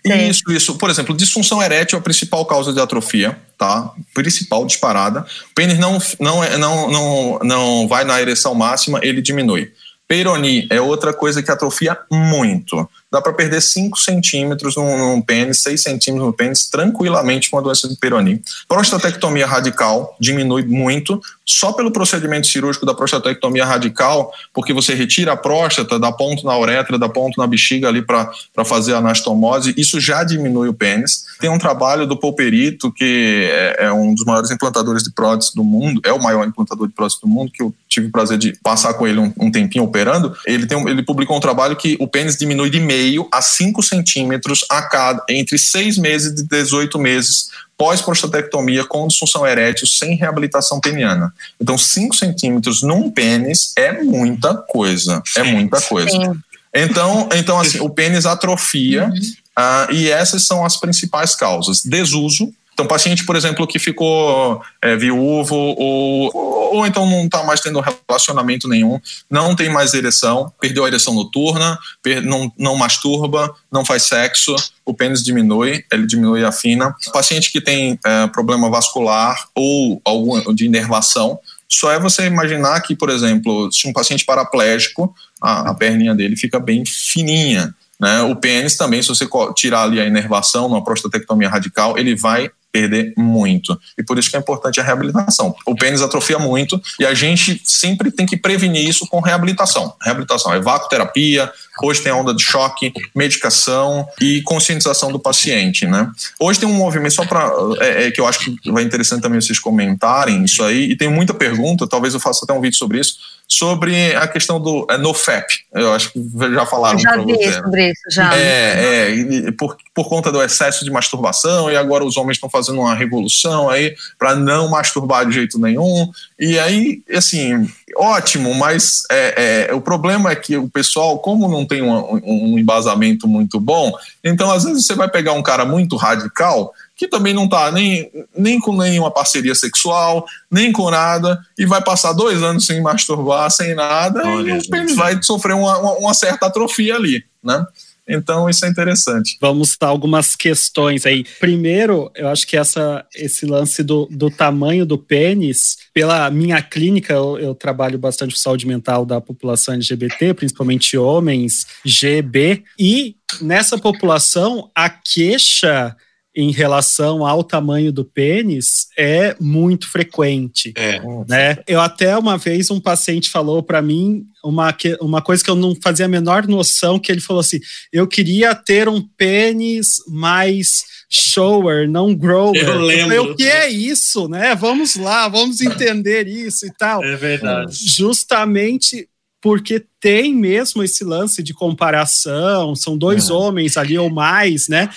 Isso, 0.04 0.42
isso. 0.50 0.78
Por 0.78 0.88
exemplo, 0.88 1.16
disfunção 1.16 1.62
erétil 1.62 1.96
é 1.96 2.00
a 2.00 2.02
principal 2.02 2.44
causa 2.46 2.72
de 2.72 2.80
atrofia, 2.80 3.38
tá? 3.58 3.92
Principal 4.14 4.64
disparada. 4.64 5.26
O 5.50 5.54
pênis 5.54 5.78
não, 5.78 5.98
não, 6.20 6.44
é- 6.44 6.56
não, 6.56 6.90
não, 6.90 7.38
não 7.42 7.88
vai 7.88 8.04
na 8.04 8.20
ereção 8.20 8.54
máxima, 8.54 9.00
ele 9.02 9.20
diminui. 9.20 9.72
Peroni 10.06 10.68
é 10.70 10.80
outra 10.80 11.12
coisa 11.12 11.42
que 11.42 11.50
atrofia 11.50 11.98
muito. 12.10 12.88
Dá 13.10 13.22
para 13.22 13.32
perder 13.32 13.62
5 13.62 13.96
centímetros 13.98 14.74
num, 14.74 14.98
num 14.98 15.22
pênis, 15.22 15.62
6 15.62 15.80
centímetros 15.80 16.26
no 16.26 16.32
pênis, 16.32 16.68
tranquilamente 16.68 17.48
com 17.48 17.56
a 17.56 17.60
doença 17.60 17.88
de 17.88 17.94
Peroni. 17.96 18.42
Prostatectomia 18.68 19.46
radical 19.46 20.16
diminui 20.18 20.64
muito, 20.64 21.20
só 21.44 21.72
pelo 21.72 21.92
procedimento 21.92 22.48
cirúrgico 22.48 22.84
da 22.84 22.92
prostatectomia 22.92 23.64
radical, 23.64 24.32
porque 24.52 24.72
você 24.72 24.92
retira 24.92 25.32
a 25.32 25.36
próstata, 25.36 26.00
dá 26.00 26.10
ponto 26.10 26.44
na 26.44 26.58
uretra, 26.58 26.98
dá 26.98 27.08
ponto 27.08 27.38
na 27.38 27.46
bexiga 27.46 27.86
ali 27.86 28.02
para 28.02 28.28
fazer 28.64 28.94
a 28.94 28.98
anastomose, 28.98 29.72
isso 29.76 30.00
já 30.00 30.24
diminui 30.24 30.68
o 30.68 30.74
pênis. 30.74 31.26
Tem 31.40 31.48
um 31.48 31.58
trabalho 31.58 32.08
do 32.08 32.16
Polperito, 32.16 32.92
que 32.92 33.48
é, 33.52 33.84
é 33.86 33.92
um 33.92 34.14
dos 34.14 34.24
maiores 34.24 34.50
implantadores 34.50 35.04
de 35.04 35.12
prótese 35.12 35.54
do 35.54 35.62
mundo, 35.62 36.00
é 36.04 36.12
o 36.12 36.20
maior 36.20 36.44
implantador 36.44 36.88
de 36.88 36.92
prótese 36.92 37.20
do 37.20 37.28
mundo, 37.28 37.52
que 37.52 37.62
eu 37.62 37.72
tive 37.88 38.08
o 38.08 38.10
prazer 38.10 38.36
de 38.36 38.52
passar 38.62 38.94
com 38.94 39.06
ele 39.06 39.20
um, 39.20 39.32
um 39.38 39.50
tempinho 39.50 39.84
operando. 39.84 40.36
Ele, 40.44 40.66
tem 40.66 40.76
ele 40.88 41.04
publicou 41.04 41.36
um 41.36 41.40
trabalho 41.40 41.76
que 41.76 41.96
o 42.00 42.08
pênis 42.08 42.36
diminui 42.36 42.68
de 42.68 42.80
meio 42.80 43.05
a 43.32 43.42
5 43.42 43.82
centímetros 43.82 44.64
a 44.70 44.82
cada, 44.82 45.24
entre 45.28 45.58
6 45.58 45.98
meses 45.98 46.40
e 46.40 46.44
18 46.44 46.98
meses 46.98 47.48
pós-prostatectomia 47.78 48.84
com 48.84 49.06
disfunção 49.06 49.46
erétil 49.46 49.86
sem 49.86 50.16
reabilitação 50.16 50.80
peniana. 50.80 51.32
Então, 51.60 51.76
5 51.76 52.14
centímetros 52.16 52.82
num 52.82 53.10
pênis 53.10 53.72
é 53.76 54.02
muita 54.02 54.54
coisa. 54.54 55.22
É 55.36 55.42
muita 55.42 55.80
coisa. 55.82 56.10
Sim. 56.10 56.40
Então, 56.74 57.28
então 57.34 57.58
assim, 57.58 57.80
o 57.80 57.88
pênis 57.88 58.26
atrofia 58.26 59.10
ah, 59.54 59.88
e 59.90 60.10
essas 60.10 60.44
são 60.44 60.64
as 60.64 60.76
principais 60.76 61.34
causas. 61.34 61.82
Desuso. 61.82 62.52
Então, 62.76 62.86
paciente, 62.86 63.24
por 63.24 63.36
exemplo, 63.36 63.66
que 63.66 63.78
ficou 63.78 64.60
é, 64.82 64.94
viúvo 64.94 65.56
ou, 65.56 66.30
ou, 66.74 66.86
então 66.86 67.08
não 67.08 67.24
está 67.24 67.42
mais 67.42 67.58
tendo 67.58 67.80
relacionamento 67.80 68.68
nenhum, 68.68 69.00
não 69.30 69.56
tem 69.56 69.70
mais 69.70 69.94
ereção, 69.94 70.52
perdeu 70.60 70.84
a 70.84 70.88
ereção 70.88 71.14
noturna, 71.14 71.78
per- 72.02 72.22
não, 72.22 72.52
não 72.58 72.76
masturba, 72.76 73.50
não 73.72 73.82
faz 73.82 74.02
sexo, 74.02 74.54
o 74.84 74.92
pênis 74.92 75.24
diminui, 75.24 75.86
ele 75.90 76.06
diminui 76.06 76.42
e 76.42 76.44
afina. 76.44 76.94
Paciente 77.14 77.50
que 77.50 77.62
tem 77.62 77.98
é, 78.04 78.26
problema 78.26 78.68
vascular 78.68 79.48
ou 79.54 79.98
algum 80.04 80.54
de 80.54 80.66
inervação, 80.66 81.38
só 81.66 81.90
é 81.90 81.98
você 81.98 82.26
imaginar 82.26 82.78
que, 82.82 82.94
por 82.94 83.08
exemplo, 83.08 83.72
se 83.72 83.88
um 83.88 83.92
paciente 83.94 84.26
paraplégico, 84.26 85.14
a, 85.40 85.70
a 85.70 85.74
perninha 85.74 86.14
dele 86.14 86.36
fica 86.36 86.60
bem 86.60 86.84
fininha. 86.84 87.74
Né? 87.98 88.20
O 88.20 88.36
pênis 88.36 88.76
também, 88.76 89.00
se 89.00 89.08
você 89.08 89.26
tirar 89.54 89.84
ali 89.84 89.98
a 89.98 90.04
inervação 90.04 90.68
numa 90.68 90.84
prostatectomia 90.84 91.48
radical, 91.48 91.96
ele 91.96 92.14
vai 92.14 92.50
perder 92.76 93.14
muito. 93.16 93.78
E 93.96 94.02
por 94.02 94.18
isso 94.18 94.28
que 94.28 94.36
é 94.36 94.38
importante 94.38 94.78
a 94.78 94.82
reabilitação. 94.82 95.54
O 95.66 95.74
pênis 95.74 96.02
atrofia 96.02 96.38
muito 96.38 96.78
e 97.00 97.06
a 97.06 97.14
gente 97.14 97.62
sempre 97.64 98.10
tem 98.10 98.26
que 98.26 98.36
prevenir 98.36 98.86
isso 98.86 99.06
com 99.06 99.18
reabilitação. 99.20 99.94
Reabilitação 100.02 100.52
é 100.52 100.60
vacoterapia, 100.60 101.50
hoje 101.82 102.02
tem 102.02 102.12
onda 102.12 102.34
de 102.34 102.42
choque, 102.42 102.92
medicação 103.14 104.06
e 104.20 104.42
conscientização 104.42 105.10
do 105.10 105.18
paciente, 105.18 105.86
né? 105.86 106.10
Hoje 106.38 106.60
tem 106.60 106.68
um 106.68 106.74
movimento 106.74 107.14
só 107.14 107.24
para 107.24 107.50
é, 107.80 108.06
é, 108.06 108.10
que 108.10 108.20
eu 108.20 108.26
acho 108.26 108.40
que 108.40 108.70
vai 108.70 108.82
interessante 108.82 109.22
também 109.22 109.40
vocês 109.40 109.58
comentarem 109.58 110.44
isso 110.44 110.62
aí 110.62 110.90
e 110.90 110.96
tem 110.96 111.08
muita 111.08 111.32
pergunta, 111.32 111.86
talvez 111.86 112.12
eu 112.12 112.20
faça 112.20 112.44
até 112.44 112.52
um 112.52 112.60
vídeo 112.60 112.76
sobre 112.76 113.00
isso, 113.00 113.16
sobre 113.48 114.14
a 114.14 114.26
questão 114.26 114.60
do 114.60 114.86
é, 114.90 114.98
NoFap. 114.98 115.46
Eu 115.72 115.92
acho 115.92 116.12
que 116.12 116.20
já 116.52 116.66
falaram 116.66 116.98
já 116.98 117.16
vi 117.16 117.34
você. 117.34 117.52
sobre 117.52 117.90
isso, 117.90 118.02
já. 118.10 118.36
É, 118.36 119.14
é, 119.14 119.52
por, 119.52 119.76
por 119.94 120.08
conta 120.08 120.32
do 120.32 120.42
excesso 120.42 120.84
de 120.84 120.90
masturbação, 120.90 121.70
e 121.70 121.76
agora 121.76 122.04
os 122.04 122.16
homens 122.16 122.36
estão 122.36 122.50
fazendo 122.50 122.80
uma 122.80 122.94
revolução 122.94 123.70
aí 123.70 123.94
para 124.18 124.34
não 124.34 124.68
masturbar 124.68 125.26
de 125.26 125.32
jeito 125.32 125.58
nenhum. 125.60 126.10
E 126.38 126.58
aí, 126.58 127.02
assim, 127.14 127.70
ótimo, 127.96 128.52
mas 128.54 129.02
é, 129.10 129.68
é, 129.70 129.74
o 129.74 129.80
problema 129.80 130.32
é 130.32 130.36
que 130.36 130.56
o 130.56 130.68
pessoal, 130.68 131.18
como 131.20 131.48
não 131.48 131.64
tem 131.64 131.82
um, 131.82 132.20
um 132.24 132.58
embasamento 132.58 133.28
muito 133.28 133.60
bom, 133.60 133.92
então 134.24 134.50
às 134.50 134.64
vezes 134.64 134.86
você 134.86 134.94
vai 134.94 135.08
pegar 135.08 135.32
um 135.32 135.42
cara 135.42 135.64
muito 135.64 135.94
radical 135.96 136.74
que 136.96 137.06
também 137.06 137.34
não 137.34 137.48
tá 137.48 137.70
nem, 137.70 138.10
nem 138.36 138.58
com 138.58 138.74
nenhuma 138.74 139.10
parceria 139.10 139.54
sexual, 139.54 140.24
nem 140.50 140.72
com 140.72 140.90
nada, 140.90 141.38
e 141.58 141.66
vai 141.66 141.82
passar 141.82 142.14
dois 142.14 142.42
anos 142.42 142.64
sem 142.64 142.80
masturbar, 142.80 143.50
sem 143.50 143.74
nada, 143.74 144.26
Olha, 144.26 144.54
e 144.54 144.58
o 144.58 144.68
pênis 144.68 144.96
vai 144.96 145.22
sofrer 145.22 145.54
uma, 145.54 145.78
uma, 145.78 145.92
uma 145.98 146.14
certa 146.14 146.46
atrofia 146.46 146.96
ali, 146.96 147.22
né? 147.44 147.64
Então 148.08 148.48
isso 148.48 148.64
é 148.64 148.68
interessante. 148.68 149.36
Vamos 149.40 149.76
dar 149.78 149.88
algumas 149.88 150.36
questões 150.36 151.04
aí. 151.04 151.24
Primeiro, 151.40 152.10
eu 152.14 152.28
acho 152.28 152.46
que 152.46 152.56
essa, 152.56 153.04
esse 153.14 153.44
lance 153.44 153.82
do, 153.82 154.06
do 154.10 154.30
tamanho 154.30 154.86
do 154.86 154.96
pênis, 154.96 155.76
pela 155.92 156.30
minha 156.30 156.62
clínica, 156.62 157.12
eu, 157.12 157.36
eu 157.38 157.54
trabalho 157.54 157.98
bastante 157.98 158.34
com 158.34 158.40
saúde 158.40 158.66
mental 158.66 159.04
da 159.04 159.20
população 159.20 159.74
LGBT, 159.74 160.34
principalmente 160.34 160.96
homens, 160.96 161.66
GB, 161.84 162.62
e 162.78 163.16
nessa 163.40 163.76
população, 163.76 164.70
a 164.74 164.88
queixa 164.88 165.96
em 166.36 166.50
relação 166.52 167.24
ao 167.26 167.42
tamanho 167.42 167.90
do 167.90 168.04
pênis 168.04 168.88
é 168.96 169.34
muito 169.40 169.88
frequente 169.90 170.74
É. 170.76 171.00
né? 171.26 171.56
Eu 171.66 171.80
até 171.80 172.14
uma 172.18 172.36
vez 172.36 172.70
um 172.70 172.78
paciente 172.78 173.30
falou 173.30 173.62
para 173.62 173.80
mim 173.80 174.24
uma, 174.44 174.76
uma 175.00 175.22
coisa 175.22 175.42
que 175.42 175.48
eu 175.48 175.54
não 175.56 175.74
fazia 175.82 176.04
a 176.04 176.08
menor 176.08 176.46
noção, 176.46 176.98
que 176.98 177.10
ele 177.10 177.22
falou 177.22 177.40
assim, 177.40 177.58
eu 177.90 178.06
queria 178.06 178.54
ter 178.54 178.86
um 178.86 179.00
pênis 179.16 179.96
mais 180.06 180.84
shower, 181.10 181.88
não 181.88 182.14
grower. 182.14 182.54
Eu 182.60 182.66
falei, 182.66 183.04
lembro. 183.06 183.32
o 183.32 183.34
que 183.36 183.44
é 183.44 183.70
isso, 183.70 184.28
né? 184.28 184.54
Vamos 184.54 184.94
lá, 184.96 185.28
vamos 185.28 185.60
entender 185.62 186.28
isso 186.28 186.66
e 186.66 186.70
tal. 186.76 187.02
É 187.02 187.16
verdade. 187.16 187.72
Justamente 187.74 189.08
porque 189.40 189.84
tem 190.00 190.34
mesmo 190.34 190.82
esse 190.82 191.04
lance 191.04 191.42
de 191.42 191.54
comparação, 191.54 192.74
são 192.74 192.96
dois 192.98 193.30
É. 193.30 193.32
homens 193.32 193.76
ali 193.76 193.96
ou 193.96 194.10
mais, 194.10 194.68
né? 194.68 194.90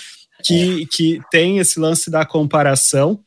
Que, 0.44 0.86
que 0.86 1.20
tem 1.30 1.58
esse 1.58 1.78
lance 1.78 2.10
da 2.10 2.24
comparação, 2.24 3.20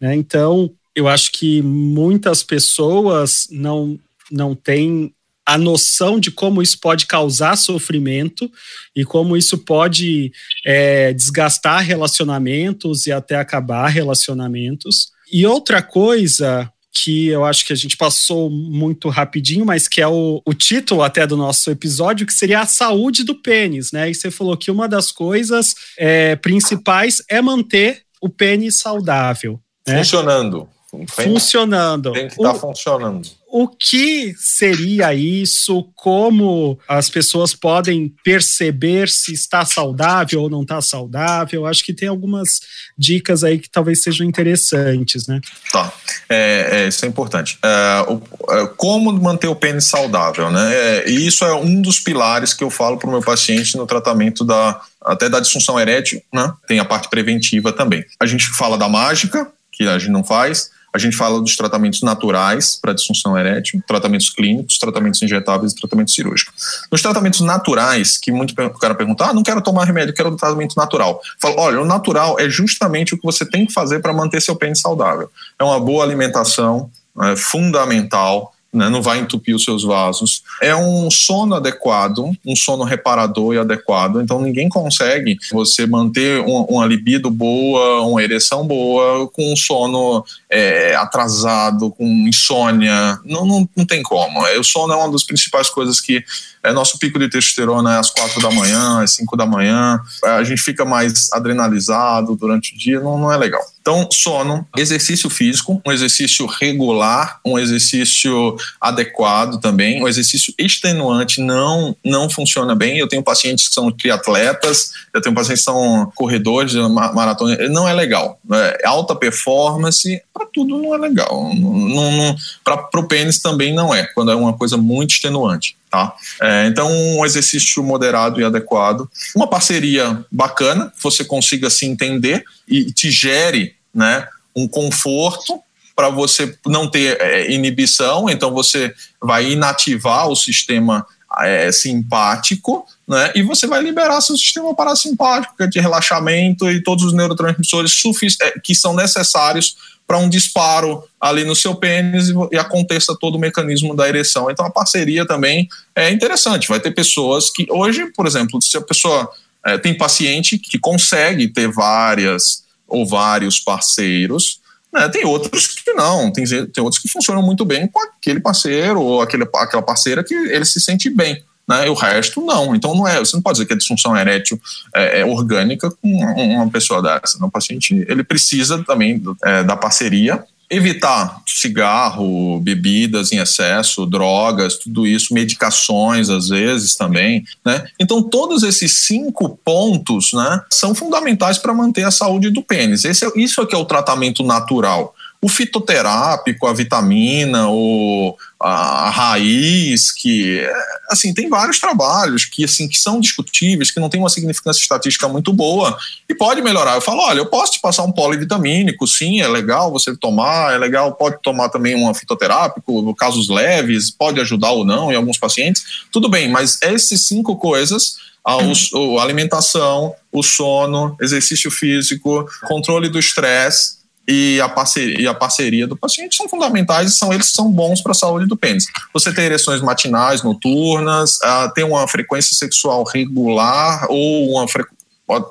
né? 0.00 0.14
Então, 0.14 0.70
eu 0.94 1.08
acho 1.08 1.32
que 1.32 1.62
muitas 1.62 2.42
pessoas 2.42 3.46
não, 3.50 3.98
não 4.30 4.54
têm 4.54 5.14
a 5.46 5.58
noção 5.58 6.20
de 6.20 6.30
como 6.30 6.62
isso 6.62 6.78
pode 6.78 7.06
causar 7.06 7.56
sofrimento 7.56 8.50
e 8.94 9.04
como 9.04 9.36
isso 9.36 9.58
pode 9.58 10.32
é, 10.64 11.12
desgastar 11.12 11.82
relacionamentos 11.82 13.06
e 13.06 13.12
até 13.12 13.36
acabar 13.36 13.88
relacionamentos. 13.88 15.10
E 15.32 15.44
outra 15.46 15.82
coisa 15.82 16.70
que 16.92 17.28
eu 17.28 17.44
acho 17.44 17.64
que 17.64 17.72
a 17.72 17.76
gente 17.76 17.96
passou 17.96 18.50
muito 18.50 19.08
rapidinho, 19.08 19.64
mas 19.64 19.86
que 19.86 20.00
é 20.00 20.08
o, 20.08 20.42
o 20.44 20.52
título 20.52 21.02
até 21.02 21.26
do 21.26 21.36
nosso 21.36 21.70
episódio, 21.70 22.26
que 22.26 22.32
seria 22.32 22.60
a 22.60 22.66
saúde 22.66 23.22
do 23.24 23.34
pênis, 23.34 23.92
né? 23.92 24.10
E 24.10 24.14
você 24.14 24.30
falou 24.30 24.56
que 24.56 24.70
uma 24.70 24.88
das 24.88 25.12
coisas 25.12 25.74
é, 25.96 26.34
principais 26.36 27.22
é 27.28 27.40
manter 27.40 28.02
o 28.20 28.28
pênis 28.28 28.78
saudável, 28.78 29.60
né? 29.86 29.98
Funcionando. 29.98 30.68
Funcionando. 31.08 32.12
tem 32.12 32.26
que 32.26 32.34
estar 32.34 32.54
funcionando. 32.54 33.28
O 33.52 33.66
que 33.66 34.32
seria 34.38 35.12
isso? 35.12 35.90
Como 35.96 36.78
as 36.88 37.10
pessoas 37.10 37.52
podem 37.52 38.14
perceber 38.22 39.08
se 39.08 39.32
está 39.32 39.64
saudável 39.64 40.42
ou 40.42 40.48
não 40.50 40.62
está 40.62 40.80
saudável? 40.80 41.66
Acho 41.66 41.84
que 41.84 41.92
tem 41.92 42.08
algumas 42.08 42.60
dicas 42.96 43.42
aí 43.42 43.58
que 43.58 43.68
talvez 43.68 44.02
sejam 44.02 44.24
interessantes, 44.24 45.26
né? 45.26 45.40
Tá, 45.72 45.92
é, 46.28 46.68
é 46.70 46.88
isso 46.88 47.04
é 47.04 47.08
importante. 47.08 47.58
É, 47.62 48.06
é, 48.50 48.66
como 48.76 49.12
manter 49.12 49.48
o 49.48 49.56
pênis 49.56 49.86
saudável, 49.86 50.50
né? 50.50 50.72
É, 50.72 51.10
isso 51.10 51.44
é 51.44 51.54
um 51.54 51.82
dos 51.82 51.98
pilares 51.98 52.54
que 52.54 52.62
eu 52.62 52.70
falo 52.70 52.98
para 52.98 53.08
o 53.08 53.12
meu 53.12 53.20
paciente 53.20 53.76
no 53.76 53.86
tratamento 53.86 54.44
da 54.44 54.80
até 55.02 55.28
da 55.28 55.40
disfunção 55.40 55.80
erétil, 55.80 56.22
né? 56.32 56.52
Tem 56.68 56.78
a 56.78 56.84
parte 56.84 57.08
preventiva 57.08 57.72
também. 57.72 58.04
A 58.20 58.26
gente 58.26 58.46
fala 58.48 58.76
da 58.76 58.88
mágica, 58.88 59.50
que 59.72 59.88
a 59.88 59.98
gente 59.98 60.12
não 60.12 60.22
faz 60.22 60.70
a 60.92 60.98
gente 60.98 61.16
fala 61.16 61.40
dos 61.40 61.56
tratamentos 61.56 62.02
naturais 62.02 62.76
para 62.80 62.92
disfunção 62.92 63.38
erétil, 63.38 63.82
tratamentos 63.86 64.30
clínicos, 64.30 64.78
tratamentos 64.78 65.22
injetáveis 65.22 65.72
e 65.72 65.76
tratamento 65.76 66.10
cirúrgico. 66.10 66.52
Nos 66.90 67.00
tratamentos 67.00 67.40
naturais, 67.40 68.18
que 68.18 68.32
muito 68.32 68.52
o 68.52 68.78
cara 68.78 68.94
pergunta, 68.94 69.26
ah, 69.26 69.32
não 69.32 69.42
quero 69.42 69.62
tomar 69.62 69.84
remédio, 69.84 70.14
quero 70.14 70.30
um 70.30 70.36
tratamento 70.36 70.74
natural. 70.76 71.20
Falo, 71.40 71.54
olha, 71.58 71.80
o 71.80 71.84
natural 71.84 72.38
é 72.40 72.48
justamente 72.48 73.14
o 73.14 73.18
que 73.18 73.24
você 73.24 73.44
tem 73.44 73.66
que 73.66 73.72
fazer 73.72 74.00
para 74.00 74.12
manter 74.12 74.42
seu 74.42 74.56
pênis 74.56 74.80
saudável. 74.80 75.30
É 75.58 75.64
uma 75.64 75.78
boa 75.78 76.02
alimentação, 76.04 76.90
é 77.22 77.36
fundamental, 77.36 78.52
né, 78.72 78.88
não 78.88 79.02
vai 79.02 79.18
entupir 79.18 79.54
os 79.54 79.64
seus 79.64 79.82
vasos. 79.82 80.42
É 80.62 80.74
um 80.74 81.10
sono 81.10 81.54
adequado, 81.56 82.32
um 82.46 82.54
sono 82.54 82.84
reparador 82.84 83.54
e 83.54 83.58
adequado. 83.58 84.20
Então 84.20 84.40
ninguém 84.40 84.68
consegue 84.68 85.36
você 85.52 85.86
manter 85.86 86.40
um, 86.40 86.62
uma 86.62 86.86
libido 86.86 87.30
boa, 87.30 88.02
uma 88.02 88.22
ereção 88.22 88.66
boa, 88.66 89.28
com 89.28 89.52
um 89.52 89.56
sono 89.56 90.24
é, 90.48 90.94
atrasado, 90.94 91.90
com 91.90 92.06
insônia. 92.06 93.18
Não, 93.24 93.44
não, 93.44 93.68
não 93.76 93.84
tem 93.84 94.02
como. 94.02 94.46
É, 94.46 94.58
o 94.58 94.64
sono 94.64 94.92
é 94.92 94.96
uma 94.96 95.10
das 95.10 95.24
principais 95.24 95.68
coisas 95.68 96.00
que 96.00 96.22
é, 96.62 96.72
nosso 96.72 96.98
pico 96.98 97.18
de 97.18 97.28
testosterona 97.28 97.94
é 97.94 97.98
às 97.98 98.10
quatro 98.10 98.40
da 98.40 98.50
manhã, 98.50 99.02
às 99.02 99.14
cinco 99.14 99.36
da 99.36 99.46
manhã. 99.46 99.98
A 100.24 100.44
gente 100.44 100.62
fica 100.62 100.84
mais 100.84 101.32
adrenalizado 101.32 102.36
durante 102.36 102.74
o 102.74 102.78
dia, 102.78 103.00
não, 103.00 103.18
não 103.18 103.32
é 103.32 103.36
legal. 103.36 103.62
Então, 103.80 104.06
sono, 104.12 104.66
exercício 104.76 105.30
físico, 105.30 105.80
um 105.84 105.90
exercício 105.90 106.46
regular, 106.46 107.40
um 107.44 107.58
exercício 107.58 108.56
adequado 108.80 109.58
também, 109.58 110.02
um 110.02 110.08
exercício 110.08 110.52
extenuante 110.58 111.40
não 111.40 111.96
não 112.04 112.28
funciona 112.28 112.74
bem. 112.74 112.98
Eu 112.98 113.08
tenho 113.08 113.22
pacientes 113.22 113.68
que 113.68 113.74
são 113.74 113.90
triatletas, 113.90 114.92
eu 115.14 115.20
tenho 115.20 115.34
pacientes 115.34 115.64
que 115.64 115.70
são 115.70 116.12
corredores 116.14 116.74
maratona, 116.74 117.68
não 117.68 117.88
é 117.88 117.94
legal. 117.94 118.38
É, 118.52 118.86
alta 118.86 119.14
performance, 119.14 120.20
para 120.32 120.46
tudo 120.52 120.76
não 120.78 120.94
é 120.94 120.98
legal. 120.98 121.50
Não, 121.54 122.12
não, 122.12 122.36
para 122.62 123.00
o 123.00 123.08
pênis 123.08 123.40
também 123.40 123.72
não 123.72 123.94
é, 123.94 124.04
quando 124.14 124.30
é 124.30 124.34
uma 124.34 124.52
coisa 124.52 124.76
muito 124.76 125.12
extenuante. 125.12 125.76
Tá? 125.90 126.14
É, 126.40 126.66
então, 126.68 126.88
um 126.88 127.26
exercício 127.26 127.82
moderado 127.82 128.40
e 128.40 128.44
adequado. 128.44 129.10
Uma 129.34 129.48
parceria 129.48 130.24
bacana, 130.30 130.92
que 130.96 131.02
você 131.02 131.24
consiga 131.24 131.68
se 131.68 131.84
entender 131.84 132.44
e 132.68 132.92
te 132.92 133.10
gere 133.10 133.69
né, 133.94 134.26
um 134.54 134.68
conforto 134.68 135.60
para 135.94 136.08
você 136.08 136.56
não 136.66 136.90
ter 136.90 137.20
é, 137.20 137.50
inibição, 137.50 138.30
então 138.30 138.52
você 138.52 138.94
vai 139.20 139.52
inativar 139.52 140.28
o 140.28 140.36
sistema 140.36 141.06
é, 141.38 141.70
simpático, 141.70 142.86
né? 143.06 143.32
E 143.34 143.42
você 143.42 143.66
vai 143.66 143.82
liberar 143.82 144.20
seu 144.20 144.36
sistema 144.36 144.74
parasimpático, 144.74 145.54
que 145.56 145.62
é 145.62 145.66
de 145.66 145.78
relaxamento 145.78 146.70
e 146.70 146.82
todos 146.82 147.04
os 147.04 147.12
neurotransmissores 147.12 148.02
é, 148.40 148.58
que 148.58 148.74
são 148.74 148.94
necessários 148.94 149.76
para 150.06 150.18
um 150.18 150.28
disparo 150.28 151.04
ali 151.20 151.44
no 151.44 151.54
seu 151.54 151.74
pênis 151.74 152.32
e, 152.50 152.56
aconteça 152.56 153.16
todo 153.20 153.36
o 153.36 153.38
mecanismo 153.38 153.94
da 153.94 154.08
ereção. 154.08 154.50
Então 154.50 154.66
a 154.66 154.70
parceria 154.70 155.24
também 155.24 155.68
é 155.94 156.10
interessante. 156.10 156.66
Vai 156.66 156.80
ter 156.80 156.90
pessoas 156.90 157.48
que 157.50 157.66
hoje, 157.70 158.06
por 158.16 158.26
exemplo, 158.26 158.60
se 158.60 158.76
a 158.76 158.80
pessoa 158.80 159.30
é, 159.64 159.78
tem 159.78 159.96
paciente 159.96 160.58
que 160.58 160.78
consegue 160.78 161.46
ter 161.46 161.70
várias 161.70 162.64
ou 162.90 163.06
vários 163.06 163.58
parceiros, 163.58 164.60
né, 164.92 165.08
tem 165.08 165.24
outros 165.24 165.68
que 165.68 165.92
não, 165.92 166.32
tem, 166.32 166.44
tem 166.44 166.82
outros 166.82 167.00
que 167.00 167.08
funcionam 167.08 167.42
muito 167.42 167.64
bem 167.64 167.86
com 167.86 168.00
aquele 168.00 168.40
parceiro 168.40 169.00
ou 169.00 169.22
aquele, 169.22 169.44
aquela 169.54 169.82
parceira 169.82 170.22
que 170.22 170.34
ele 170.34 170.64
se 170.64 170.80
sente 170.80 171.08
bem 171.08 171.42
né? 171.70 171.86
E 171.86 171.88
o 171.88 171.94
resto 171.94 172.44
não. 172.44 172.74
Então 172.74 172.96
não 172.96 173.06
é, 173.06 173.20
você 173.20 173.36
não 173.36 173.42
pode 173.42 173.56
dizer 173.56 173.66
que 173.66 173.74
a 173.74 173.76
disfunção 173.76 174.16
erétil 174.16 174.60
é, 174.92 175.20
é 175.20 175.24
orgânica 175.24 175.88
com 175.88 176.08
uma 176.08 176.68
pessoa 176.68 177.00
dessa. 177.00 177.42
O 177.44 177.50
paciente 177.50 178.04
ele 178.08 178.24
precisa 178.24 178.82
também 178.82 179.22
é, 179.44 179.62
da 179.62 179.76
parceria 179.76 180.44
evitar 180.70 181.42
cigarro, 181.46 182.60
bebidas 182.60 183.32
em 183.32 183.38
excesso, 183.38 184.06
drogas, 184.06 184.76
tudo 184.76 185.06
isso, 185.06 185.34
medicações 185.34 186.30
às 186.30 186.48
vezes 186.48 186.94
também, 186.94 187.44
né? 187.64 187.84
Então 187.98 188.22
todos 188.22 188.62
esses 188.62 188.92
cinco 188.98 189.58
pontos, 189.64 190.32
né, 190.32 190.62
são 190.70 190.94
fundamentais 190.94 191.58
para 191.58 191.74
manter 191.74 192.04
a 192.04 192.10
saúde 192.10 192.50
do 192.50 192.62
pênis. 192.62 193.04
Esse 193.04 193.26
é, 193.26 193.30
isso 193.36 193.60
aqui 193.60 193.74
é 193.74 193.78
o 193.78 193.84
tratamento 193.84 194.42
natural. 194.44 195.14
O 195.42 195.48
fitoterápico, 195.48 196.66
a 196.66 196.74
vitamina, 196.74 197.68
o, 197.70 198.36
a, 198.60 199.06
a 199.06 199.10
raiz, 199.10 200.12
que 200.12 200.60
assim 201.08 201.32
tem 201.32 201.48
vários 201.48 201.80
trabalhos 201.80 202.44
que 202.44 202.62
assim 202.62 202.86
que 202.86 202.98
são 202.98 203.18
discutíveis, 203.18 203.90
que 203.90 203.98
não 203.98 204.10
tem 204.10 204.20
uma 204.20 204.28
significância 204.28 204.82
estatística 204.82 205.26
muito 205.28 205.50
boa 205.50 205.96
e 206.28 206.34
pode 206.34 206.60
melhorar. 206.60 206.94
Eu 206.94 207.00
falo, 207.00 207.22
olha, 207.22 207.38
eu 207.38 207.46
posso 207.46 207.72
te 207.72 207.80
passar 207.80 208.02
um 208.02 208.12
polivitamínico, 208.12 209.06
sim, 209.06 209.40
é 209.40 209.48
legal 209.48 209.90
você 209.90 210.14
tomar, 210.14 210.74
é 210.74 210.78
legal, 210.78 211.14
pode 211.14 211.40
tomar 211.42 211.70
também 211.70 211.96
um 211.96 212.12
fitoterápico, 212.12 213.14
casos 213.14 213.48
leves, 213.48 214.10
pode 214.10 214.40
ajudar 214.40 214.72
ou 214.72 214.84
não 214.84 215.10
em 215.10 215.16
alguns 215.16 215.38
pacientes, 215.38 215.82
tudo 216.12 216.28
bem, 216.28 216.50
mas 216.50 216.78
esses 216.82 217.26
cinco 217.26 217.56
coisas 217.56 218.16
a, 218.44 218.54
a 218.54 219.22
alimentação, 219.22 220.14
o 220.32 220.42
sono, 220.42 221.16
exercício 221.20 221.70
físico, 221.70 222.46
controle 222.66 223.08
do 223.08 223.18
estresse 223.18 223.99
e 224.28 224.60
a, 224.60 224.68
parceria, 224.68 225.20
e 225.20 225.26
a 225.26 225.34
parceria 225.34 225.86
do 225.86 225.96
paciente 225.96 226.36
são 226.36 226.48
fundamentais 226.48 227.10
e 227.10 227.16
são 227.16 227.32
eles 227.32 227.50
são 227.50 227.70
bons 227.70 228.00
para 228.00 228.12
a 228.12 228.14
saúde 228.14 228.46
do 228.46 228.56
pênis. 228.56 228.84
Você 229.12 229.32
ter 229.32 229.42
ereções 229.42 229.80
matinais, 229.80 230.42
noturnas, 230.42 231.38
uh, 231.38 231.72
ter 231.74 231.84
uma 231.84 232.06
frequência 232.06 232.54
sexual 232.54 233.02
regular 233.04 234.06
ou 234.08 234.52
uma 234.52 234.66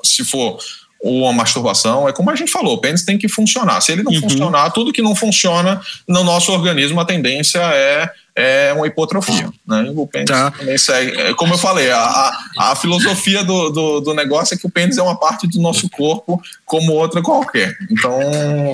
se 0.04 0.24
for 0.24 0.58
ou 1.02 1.22
uma 1.22 1.32
masturbação, 1.32 2.06
é 2.06 2.12
como 2.12 2.30
a 2.30 2.36
gente 2.36 2.52
falou, 2.52 2.74
o 2.74 2.80
pênis 2.80 3.04
tem 3.04 3.16
que 3.16 3.26
funcionar. 3.26 3.80
Se 3.80 3.92
ele 3.92 4.02
não 4.02 4.12
uhum. 4.12 4.20
funcionar, 4.20 4.70
tudo 4.70 4.92
que 4.92 5.00
não 5.00 5.14
funciona 5.14 5.80
no 6.06 6.22
nosso 6.22 6.52
organismo, 6.52 7.00
a 7.00 7.06
tendência 7.06 7.58
é 7.58 8.10
é 8.40 8.72
uma 8.72 8.86
hipotrofia. 8.86 9.50
Né? 9.66 9.92
O 9.94 10.06
pênis 10.06 10.30
tá. 10.30 10.50
também 10.50 10.78
segue. 10.78 11.18
É, 11.20 11.34
como 11.34 11.54
eu 11.54 11.58
falei, 11.58 11.90
a, 11.90 12.38
a 12.58 12.76
filosofia 12.76 13.44
do, 13.44 13.70
do, 13.70 14.00
do, 14.00 14.14
negócio 14.14 14.54
é 14.54 14.58
que 14.58 14.66
o 14.66 14.70
pênis 14.70 14.98
é 14.98 15.02
uma 15.02 15.16
parte 15.16 15.46
do 15.46 15.60
nosso 15.60 15.88
corpo 15.90 16.40
como 16.64 16.92
outra 16.92 17.22
qualquer. 17.22 17.76
Então, 17.90 18.12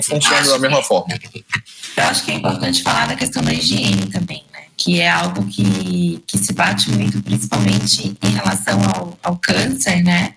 funciona 0.03 0.47
da 0.47 0.59
mesma 0.59 0.81
forma. 0.81 1.13
Eu 1.97 2.03
acho 2.03 2.23
que 2.23 2.31
é 2.31 2.35
importante 2.35 2.81
falar 2.81 3.07
da 3.07 3.15
questão 3.15 3.43
da 3.43 3.53
higiene 3.53 4.07
também, 4.07 4.43
né? 4.53 4.61
que 4.77 5.01
é 5.01 5.09
algo 5.09 5.43
que, 5.47 6.23
que 6.27 6.37
se 6.37 6.53
bate 6.53 6.91
muito, 6.91 7.21
principalmente 7.23 8.15
em 8.21 8.29
relação 8.29 8.79
ao, 8.95 9.17
ao 9.23 9.37
câncer, 9.37 10.03
né? 10.03 10.33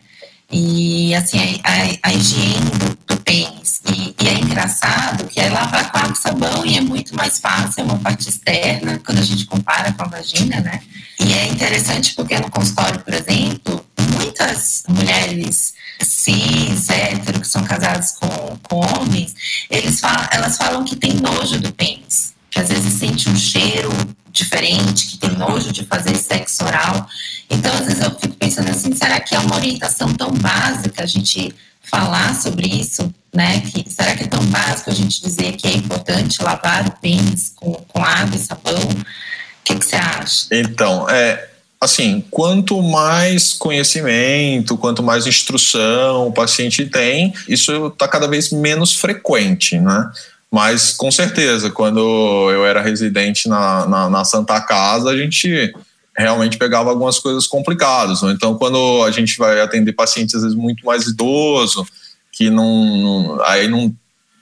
E 0.51 1.15
assim, 1.15 1.61
a, 1.63 2.09
a, 2.09 2.13
higiene 2.13 2.71
do, 2.71 3.15
do 3.15 3.23
pênis. 3.23 3.81
E, 3.89 4.15
e, 4.21 4.29
é 4.29 4.35
engraçado 4.35 5.27
que 5.27 5.41
é 5.41 5.49
lavar 5.49 5.91
com 5.93 5.99
água 5.99 6.13
e 6.13 6.21
sabão 6.21 6.67
e 6.67 6.77
é 6.77 6.81
muito 6.81 7.15
mais 7.15 7.39
fácil, 7.39 7.81
é 7.81 7.85
uma 7.85 7.99
parte 7.99 8.29
externa, 8.29 9.01
quando 9.05 9.19
a 9.19 9.23
gente 9.23 9.47
compara 9.47 9.93
com 9.93 10.03
a 10.03 10.09
vagina, 10.09 10.61
né? 10.61 10.81
E 11.21 11.33
é 11.33 11.47
interessante 11.47 12.15
porque 12.15 12.39
no 12.39 12.51
consultório, 12.51 13.01
por 13.01 13.15
exemplo, 13.15 13.85
muitas 14.17 14.83
mulheres 14.89 15.75
cis, 16.03 16.89
hétero, 16.89 17.41
que 17.41 17.49
são 17.49 17.63
casadas 17.65 18.13
com, 18.13 18.59
com 18.63 18.77
homens, 18.77 19.35
eles 19.71 20.01
falam, 20.01 20.27
elas 20.33 20.57
falam 20.57 20.85
que 20.85 20.97
tem 20.97 21.15
nojo 21.15 21.59
do 21.61 21.73
pênis. 21.73 22.35
Que 22.51 22.59
às 22.59 22.69
vezes 22.69 22.95
sente 22.95 23.29
um 23.29 23.37
cheiro 23.37 23.91
diferente, 24.33 25.07
que 25.07 25.19
tem 25.19 25.31
nojo 25.31 25.73
de 25.73 25.85
fazer 25.85 26.17
sexo 26.17 26.65
oral. 26.65 27.00
Pensando 28.61 28.71
assim, 28.71 28.95
será 28.95 29.21
que 29.21 29.35
é 29.35 29.39
uma 29.39 29.57
orientação 29.57 30.13
tão 30.15 30.31
básica 30.31 31.03
a 31.03 31.07
gente 31.07 31.55
falar 31.83 32.35
sobre 32.35 32.69
isso, 32.69 33.13
né? 33.35 33.61
Que, 33.61 33.91
será 33.91 34.15
que 34.15 34.25
é 34.25 34.27
tão 34.27 34.45
básico 34.47 34.91
a 34.91 34.95
gente 34.95 35.21
dizer 35.23 35.53
que 35.53 35.67
é 35.67 35.73
importante 35.73 36.43
lavar 36.43 36.87
o 36.87 36.93
pênis 37.01 37.53
com, 37.57 37.73
com 37.73 38.05
água 38.05 38.37
e 38.37 38.39
sabão? 38.39 38.83
O 38.83 39.05
que, 39.65 39.75
que 39.77 39.85
você 39.85 39.97
acha? 39.97 40.47
Então, 40.53 41.09
é, 41.09 41.49
assim, 41.81 42.23
quanto 42.31 42.81
mais 42.83 43.53
conhecimento, 43.53 44.77
quanto 44.77 45.03
mais 45.03 45.27
instrução 45.27 46.29
o 46.29 46.33
paciente 46.33 46.85
tem, 46.87 47.33
isso 47.49 47.89
está 47.89 48.07
cada 48.07 48.29
vez 48.29 48.51
menos 48.51 48.95
frequente, 48.95 49.79
né? 49.79 50.11
Mas 50.51 50.93
com 50.93 51.11
certeza, 51.13 51.71
quando 51.71 52.01
eu 52.51 52.67
era 52.67 52.83
residente 52.83 53.49
na, 53.49 53.87
na, 53.87 54.11
na 54.11 54.25
Santa 54.25 54.61
Casa, 54.61 55.11
a 55.11 55.17
gente 55.17 55.73
realmente 56.21 56.59
pegava 56.59 56.91
algumas 56.91 57.19
coisas 57.19 57.47
complicadas. 57.47 58.23
Ou 58.23 58.31
então, 58.31 58.57
quando 58.57 59.03
a 59.05 59.11
gente 59.11 59.37
vai 59.37 59.61
atender 59.61 59.93
pacientes 59.93 60.35
às 60.35 60.43
vezes 60.43 60.57
muito 60.57 60.85
mais 60.85 61.07
idoso, 61.07 61.87
que 62.33 62.51
não, 62.51 62.97
não 62.97 63.43
aí 63.45 63.69
não 63.69 63.95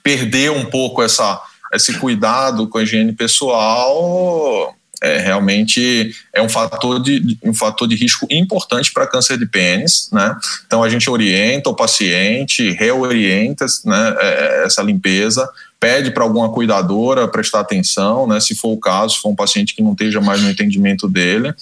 perdeu 0.03 0.55
um 0.55 0.65
pouco 0.65 1.01
essa 1.01 1.41
esse 1.73 1.93
cuidado 1.99 2.67
com 2.67 2.79
a 2.79 2.83
higiene 2.83 3.13
pessoal 3.13 4.75
é, 5.01 5.17
realmente 5.17 6.13
é 6.33 6.41
um 6.41 6.49
fator 6.49 7.01
de, 7.01 7.37
um 7.43 7.53
fator 7.53 7.87
de 7.87 7.95
risco 7.95 8.27
importante 8.29 8.91
para 8.91 9.07
câncer 9.07 9.37
de 9.37 9.45
pênis, 9.45 10.09
né? 10.11 10.35
Então 10.65 10.83
a 10.83 10.89
gente 10.89 11.09
orienta 11.09 11.69
o 11.69 11.75
paciente, 11.75 12.71
reorienta 12.71 13.65
né, 13.85 14.15
é, 14.19 14.63
essa 14.65 14.81
limpeza, 14.81 15.49
pede 15.79 16.11
para 16.11 16.23
alguma 16.23 16.49
cuidadora 16.51 17.27
prestar 17.27 17.61
atenção, 17.61 18.27
né? 18.27 18.39
Se 18.39 18.53
for 18.53 18.69
o 18.69 18.79
caso, 18.79 19.15
se 19.15 19.21
for 19.21 19.29
um 19.29 19.35
paciente 19.35 19.73
que 19.73 19.81
não 19.81 19.93
esteja 19.93 20.19
mais 20.19 20.41
no 20.41 20.49
entendimento 20.49 21.07
dele. 21.07 21.53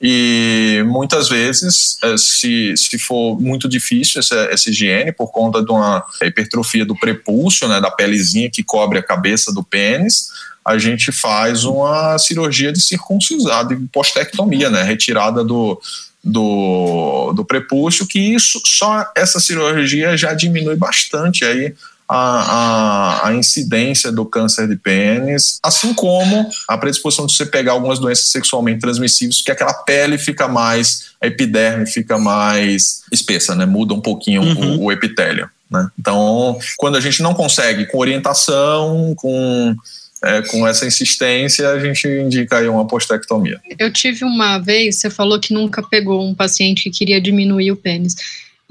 E 0.00 0.82
muitas 0.86 1.28
vezes, 1.28 1.98
é, 2.02 2.16
se, 2.16 2.74
se 2.76 2.98
for 2.98 3.38
muito 3.38 3.68
difícil 3.68 4.20
essa, 4.20 4.36
essa 4.50 4.70
higiene 4.70 5.12
por 5.12 5.30
conta 5.30 5.62
de 5.62 5.70
uma 5.70 6.02
hipertrofia 6.22 6.86
do 6.86 6.96
prepúcio, 6.96 7.68
né, 7.68 7.80
da 7.80 7.90
pelezinha 7.90 8.48
que 8.50 8.62
cobre 8.62 8.98
a 8.98 9.02
cabeça 9.02 9.52
do 9.52 9.62
pênis, 9.62 10.28
a 10.64 10.78
gente 10.78 11.12
faz 11.12 11.64
uma 11.64 12.18
cirurgia 12.18 12.72
de 12.72 12.80
circuncisão, 12.80 13.66
de 13.66 13.76
postectomia, 13.92 14.70
né? 14.70 14.82
Retirada 14.82 15.44
do, 15.44 15.80
do, 16.24 17.32
do 17.34 17.44
prepúcio, 17.44 18.06
que 18.06 18.18
isso, 18.18 18.60
só 18.64 19.06
essa 19.14 19.40
cirurgia 19.40 20.16
já 20.16 20.32
diminui 20.32 20.76
bastante 20.76 21.44
aí 21.44 21.74
a, 22.08 23.26
a, 23.26 23.28
a, 23.28 23.34
incidência 23.34 24.10
do 24.10 24.24
câncer 24.24 24.66
de 24.66 24.76
pênis, 24.76 25.58
assim 25.62 25.92
como 25.92 26.48
a 26.66 26.78
predisposição 26.78 27.26
de 27.26 27.34
você 27.34 27.44
pegar 27.44 27.72
algumas 27.72 27.98
doenças 27.98 28.28
sexualmente 28.28 28.80
transmissíveis, 28.80 29.42
que 29.42 29.50
aquela 29.50 29.74
pele 29.74 30.16
fica 30.16 30.48
mais, 30.48 31.10
a 31.20 31.26
epiderme 31.26 31.86
fica 31.86 32.16
mais 32.16 33.02
espessa, 33.12 33.54
né? 33.54 33.66
Muda 33.66 33.92
um 33.94 34.00
pouquinho 34.00 34.42
uhum. 34.42 34.78
o, 34.78 34.84
o 34.84 34.92
epitélio. 34.92 35.50
Né? 35.70 35.86
Então, 35.98 36.58
quando 36.78 36.96
a 36.96 37.00
gente 37.00 37.22
não 37.22 37.34
consegue 37.34 37.86
com 37.86 37.98
orientação, 37.98 39.14
com 39.16 39.76
é, 40.22 40.42
com 40.42 40.66
essa 40.66 40.86
insistência, 40.86 41.68
a 41.70 41.78
gente 41.78 42.08
indica 42.08 42.58
aí 42.58 42.68
uma 42.68 42.86
postectomia. 42.86 43.60
Eu 43.78 43.92
tive 43.92 44.24
uma 44.24 44.58
vez, 44.58 44.96
você 44.96 45.10
falou 45.10 45.38
que 45.38 45.54
nunca 45.54 45.82
pegou 45.82 46.26
um 46.26 46.34
paciente 46.34 46.84
que 46.84 46.90
queria 46.90 47.20
diminuir 47.20 47.70
o 47.70 47.76
pênis, 47.76 48.16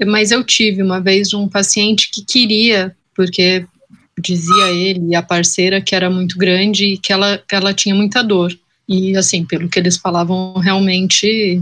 mas 0.06 0.30
eu 0.30 0.44
tive 0.44 0.82
uma 0.82 1.00
vez 1.00 1.32
um 1.32 1.48
paciente 1.48 2.10
que 2.10 2.22
queria, 2.22 2.94
porque 3.18 3.66
dizia 4.16 4.70
ele 4.70 5.08
e 5.08 5.16
a 5.16 5.22
parceira 5.22 5.80
que 5.80 5.92
era 5.92 6.08
muito 6.08 6.38
grande 6.38 6.84
e 6.84 6.98
que 6.98 7.12
ela, 7.12 7.42
ela 7.50 7.74
tinha 7.74 7.92
muita 7.92 8.22
dor. 8.22 8.56
E 8.88 9.16
assim, 9.16 9.44
pelo 9.44 9.68
que 9.68 9.76
eles 9.76 9.96
falavam, 9.96 10.54
realmente 10.54 11.60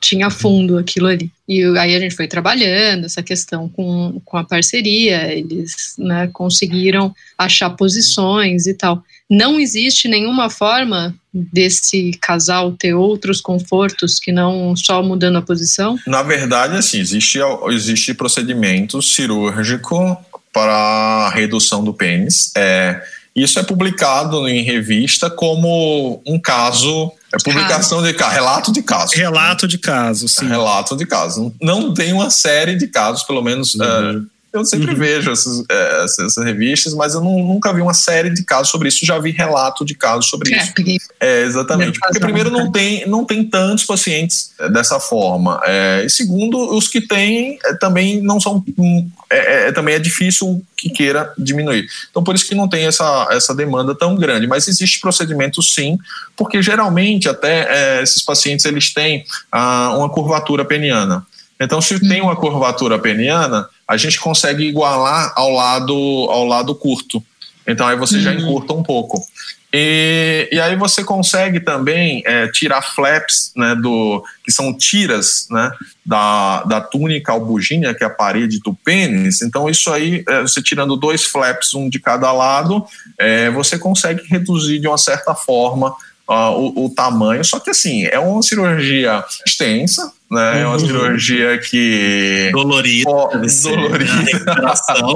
tinha, 0.00 0.30
fundo 0.30 0.78
aquilo 0.78 1.06
ali. 1.06 1.30
E 1.48 1.62
aí 1.78 1.94
a 1.94 2.00
gente 2.00 2.16
foi 2.16 2.26
trabalhando 2.26 3.04
essa 3.04 3.22
questão 3.22 3.68
com, 3.68 4.20
com 4.24 4.36
a 4.36 4.44
parceria, 4.44 5.32
eles 5.32 5.94
né, 5.96 6.28
conseguiram 6.32 7.14
achar 7.38 7.70
posições 7.70 8.66
e 8.66 8.74
tal. 8.74 9.02
Não 9.30 9.58
existe 9.60 10.08
nenhuma 10.08 10.50
forma 10.50 11.14
desse 11.32 12.12
casal 12.20 12.72
ter 12.72 12.94
outros 12.94 13.40
confortos 13.40 14.18
que 14.18 14.32
não 14.32 14.74
só 14.76 15.02
mudando 15.02 15.38
a 15.38 15.42
posição? 15.42 15.98
Na 16.06 16.22
verdade, 16.22 16.76
assim, 16.76 16.98
existe, 16.98 17.38
existe 17.70 18.14
procedimento 18.14 19.00
cirúrgico 19.02 20.16
para 20.52 21.30
redução 21.30 21.84
do 21.84 21.92
pênis. 21.92 22.50
É, 22.56 23.02
isso 23.34 23.58
é 23.58 23.62
publicado 23.62 24.48
em 24.48 24.62
revista 24.62 25.28
como 25.28 26.22
um 26.26 26.40
caso 26.40 27.12
é 27.32 27.38
publicação 27.42 27.98
caso. 27.98 28.12
de 28.12 28.14
caso, 28.14 28.34
relato 28.34 28.72
de 28.72 28.82
caso. 28.82 29.16
Relato 29.16 29.68
de 29.68 29.78
caso, 29.78 30.28
sim. 30.28 30.46
relato 30.46 30.96
de 30.96 31.06
caso. 31.06 31.54
Não 31.60 31.92
tem 31.92 32.12
uma 32.12 32.30
série 32.30 32.76
de 32.76 32.86
casos, 32.86 33.22
pelo 33.24 33.42
menos. 33.42 33.74
Uhum. 33.74 34.20
Uh, 34.20 34.35
eu 34.56 34.64
sempre 34.64 34.92
uhum. 34.92 34.96
vejo 34.96 35.30
essas, 35.30 35.64
é, 35.70 36.04
essas, 36.04 36.36
revistas, 36.36 36.94
mas 36.94 37.14
eu 37.14 37.20
não, 37.20 37.38
nunca 37.38 37.72
vi 37.72 37.80
uma 37.80 37.94
série 37.94 38.30
de 38.30 38.44
casos 38.44 38.70
sobre 38.70 38.88
isso. 38.88 39.04
Já 39.04 39.18
vi 39.18 39.30
relato 39.30 39.84
de 39.84 39.94
casos 39.94 40.28
sobre 40.28 40.54
é, 40.54 40.58
isso. 40.58 40.74
Porque... 40.74 40.96
É, 41.20 41.42
exatamente. 41.42 41.98
Porque, 41.98 42.20
primeiro, 42.20 42.50
não 42.50 42.70
tem, 42.70 43.06
não 43.06 43.24
tem 43.24 43.44
tantos 43.44 43.84
pacientes 43.84 44.52
é, 44.58 44.68
dessa 44.68 44.98
forma. 44.98 45.60
É, 45.64 46.04
e, 46.04 46.10
segundo, 46.10 46.74
os 46.74 46.88
que 46.88 47.00
têm 47.00 47.58
é, 47.64 47.74
também 47.74 48.20
não 48.20 48.40
são. 48.40 48.64
Hum, 48.78 49.08
é, 49.28 49.72
também 49.72 49.94
é 49.94 49.98
difícil 49.98 50.64
que 50.76 50.90
queira 50.90 51.32
diminuir. 51.36 51.86
Então, 52.10 52.22
por 52.22 52.34
isso 52.34 52.46
que 52.46 52.54
não 52.54 52.68
tem 52.68 52.86
essa, 52.86 53.28
essa 53.30 53.54
demanda 53.54 53.94
tão 53.94 54.14
grande. 54.14 54.46
Mas 54.46 54.68
existe 54.68 55.00
procedimento 55.00 55.62
sim, 55.62 55.98
porque 56.36 56.62
geralmente 56.62 57.28
até 57.28 58.02
esses 58.02 58.22
pacientes 58.22 58.64
eles 58.64 58.92
têm 58.92 59.24
ah, 59.50 59.94
uma 59.96 60.08
curvatura 60.08 60.64
peniana. 60.64 61.26
Então, 61.60 61.80
se 61.80 61.98
tem 62.00 62.20
uma 62.20 62.36
curvatura 62.36 62.98
peniana, 62.98 63.68
a 63.86 63.96
gente 63.96 64.18
consegue 64.18 64.64
igualar 64.64 65.32
ao 65.36 65.50
lado, 65.50 65.94
ao 65.94 66.44
lado 66.44 66.74
curto. 66.74 67.22
Então, 67.66 67.86
aí 67.86 67.96
você 67.96 68.16
uhum. 68.16 68.22
já 68.22 68.34
encurta 68.34 68.72
um 68.72 68.82
pouco. 68.82 69.24
E, 69.72 70.48
e 70.52 70.60
aí 70.60 70.76
você 70.76 71.04
consegue 71.04 71.60
também 71.60 72.22
é, 72.24 72.48
tirar 72.48 72.80
flaps, 72.80 73.52
né, 73.54 73.74
do, 73.74 74.24
que 74.44 74.50
são 74.50 74.72
tiras 74.72 75.46
né, 75.50 75.70
da, 76.04 76.62
da 76.64 76.80
túnica 76.80 77.32
albugínea, 77.32 77.92
que 77.92 78.02
é 78.02 78.06
a 78.06 78.10
parede 78.10 78.60
do 78.60 78.72
pênis. 78.72 79.42
Então, 79.42 79.68
isso 79.68 79.92
aí, 79.92 80.24
é, 80.26 80.42
você 80.42 80.62
tirando 80.62 80.96
dois 80.96 81.24
flaps, 81.24 81.74
um 81.74 81.88
de 81.90 81.98
cada 81.98 82.32
lado, 82.32 82.86
é, 83.18 83.50
você 83.50 83.78
consegue 83.78 84.22
reduzir 84.28 84.78
de 84.78 84.88
uma 84.88 84.98
certa 84.98 85.34
forma 85.34 85.94
uh, 86.28 86.52
o, 86.52 86.86
o, 86.86 86.90
tamanho. 86.90 87.44
Só 87.44 87.58
que, 87.58 87.70
assim, 87.70 88.04
é 88.06 88.18
uma 88.18 88.42
cirurgia 88.42 89.24
extensa, 89.46 90.12
né? 90.30 90.62
É 90.62 90.66
uma 90.66 90.72
uhum. 90.72 90.78
cirurgia 90.80 91.58
que. 91.58 92.50
Dolorida. 92.52 93.10
Oh, 93.10 93.28
dolorida. 93.28 94.16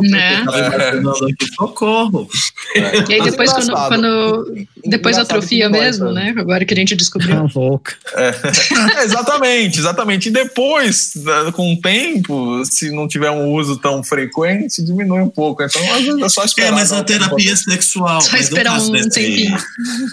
Né? 0.03 0.45
É. 0.55 1.55
socorro. 1.55 2.29
É. 2.75 3.11
E 3.11 3.15
aí 3.15 3.23
depois, 3.23 3.53
quando, 3.53 3.73
quando, 3.73 4.55
depois 4.85 5.19
atrofia 5.19 5.69
mesmo, 5.69 6.13
né? 6.13 6.35
Agora 6.37 6.65
que 6.65 6.73
a 6.73 6.77
gente 6.77 6.95
descobriu. 6.95 7.37
É. 8.15 8.29
é. 9.01 9.05
exatamente, 9.05 9.79
exatamente. 9.79 10.29
E 10.29 10.33
depois, 10.33 11.13
né, 11.17 11.53
com 11.53 11.73
o 11.73 11.81
tempo, 11.81 12.65
se 12.65 12.91
não 12.91 13.09
tiver 13.09 13.31
um 13.31 13.53
uso 13.53 13.77
tão 13.77 14.03
frequente, 14.03 14.83
diminui 14.83 15.21
um 15.21 15.29
pouco. 15.29 15.63
Então, 15.63 15.83
às 15.93 16.03
vezes 16.03 16.23
é 16.23 16.29
só 16.29 16.45
esperar. 16.45 16.69
É, 16.69 16.73
mas 16.73 16.93
a 16.93 17.03
terapia 17.03 17.57
sexual. 17.57 18.21
Só 18.21 18.37
esperar 18.37 18.81
um 18.81 18.93
desse, 18.93 19.11
tempinho. 19.11 19.57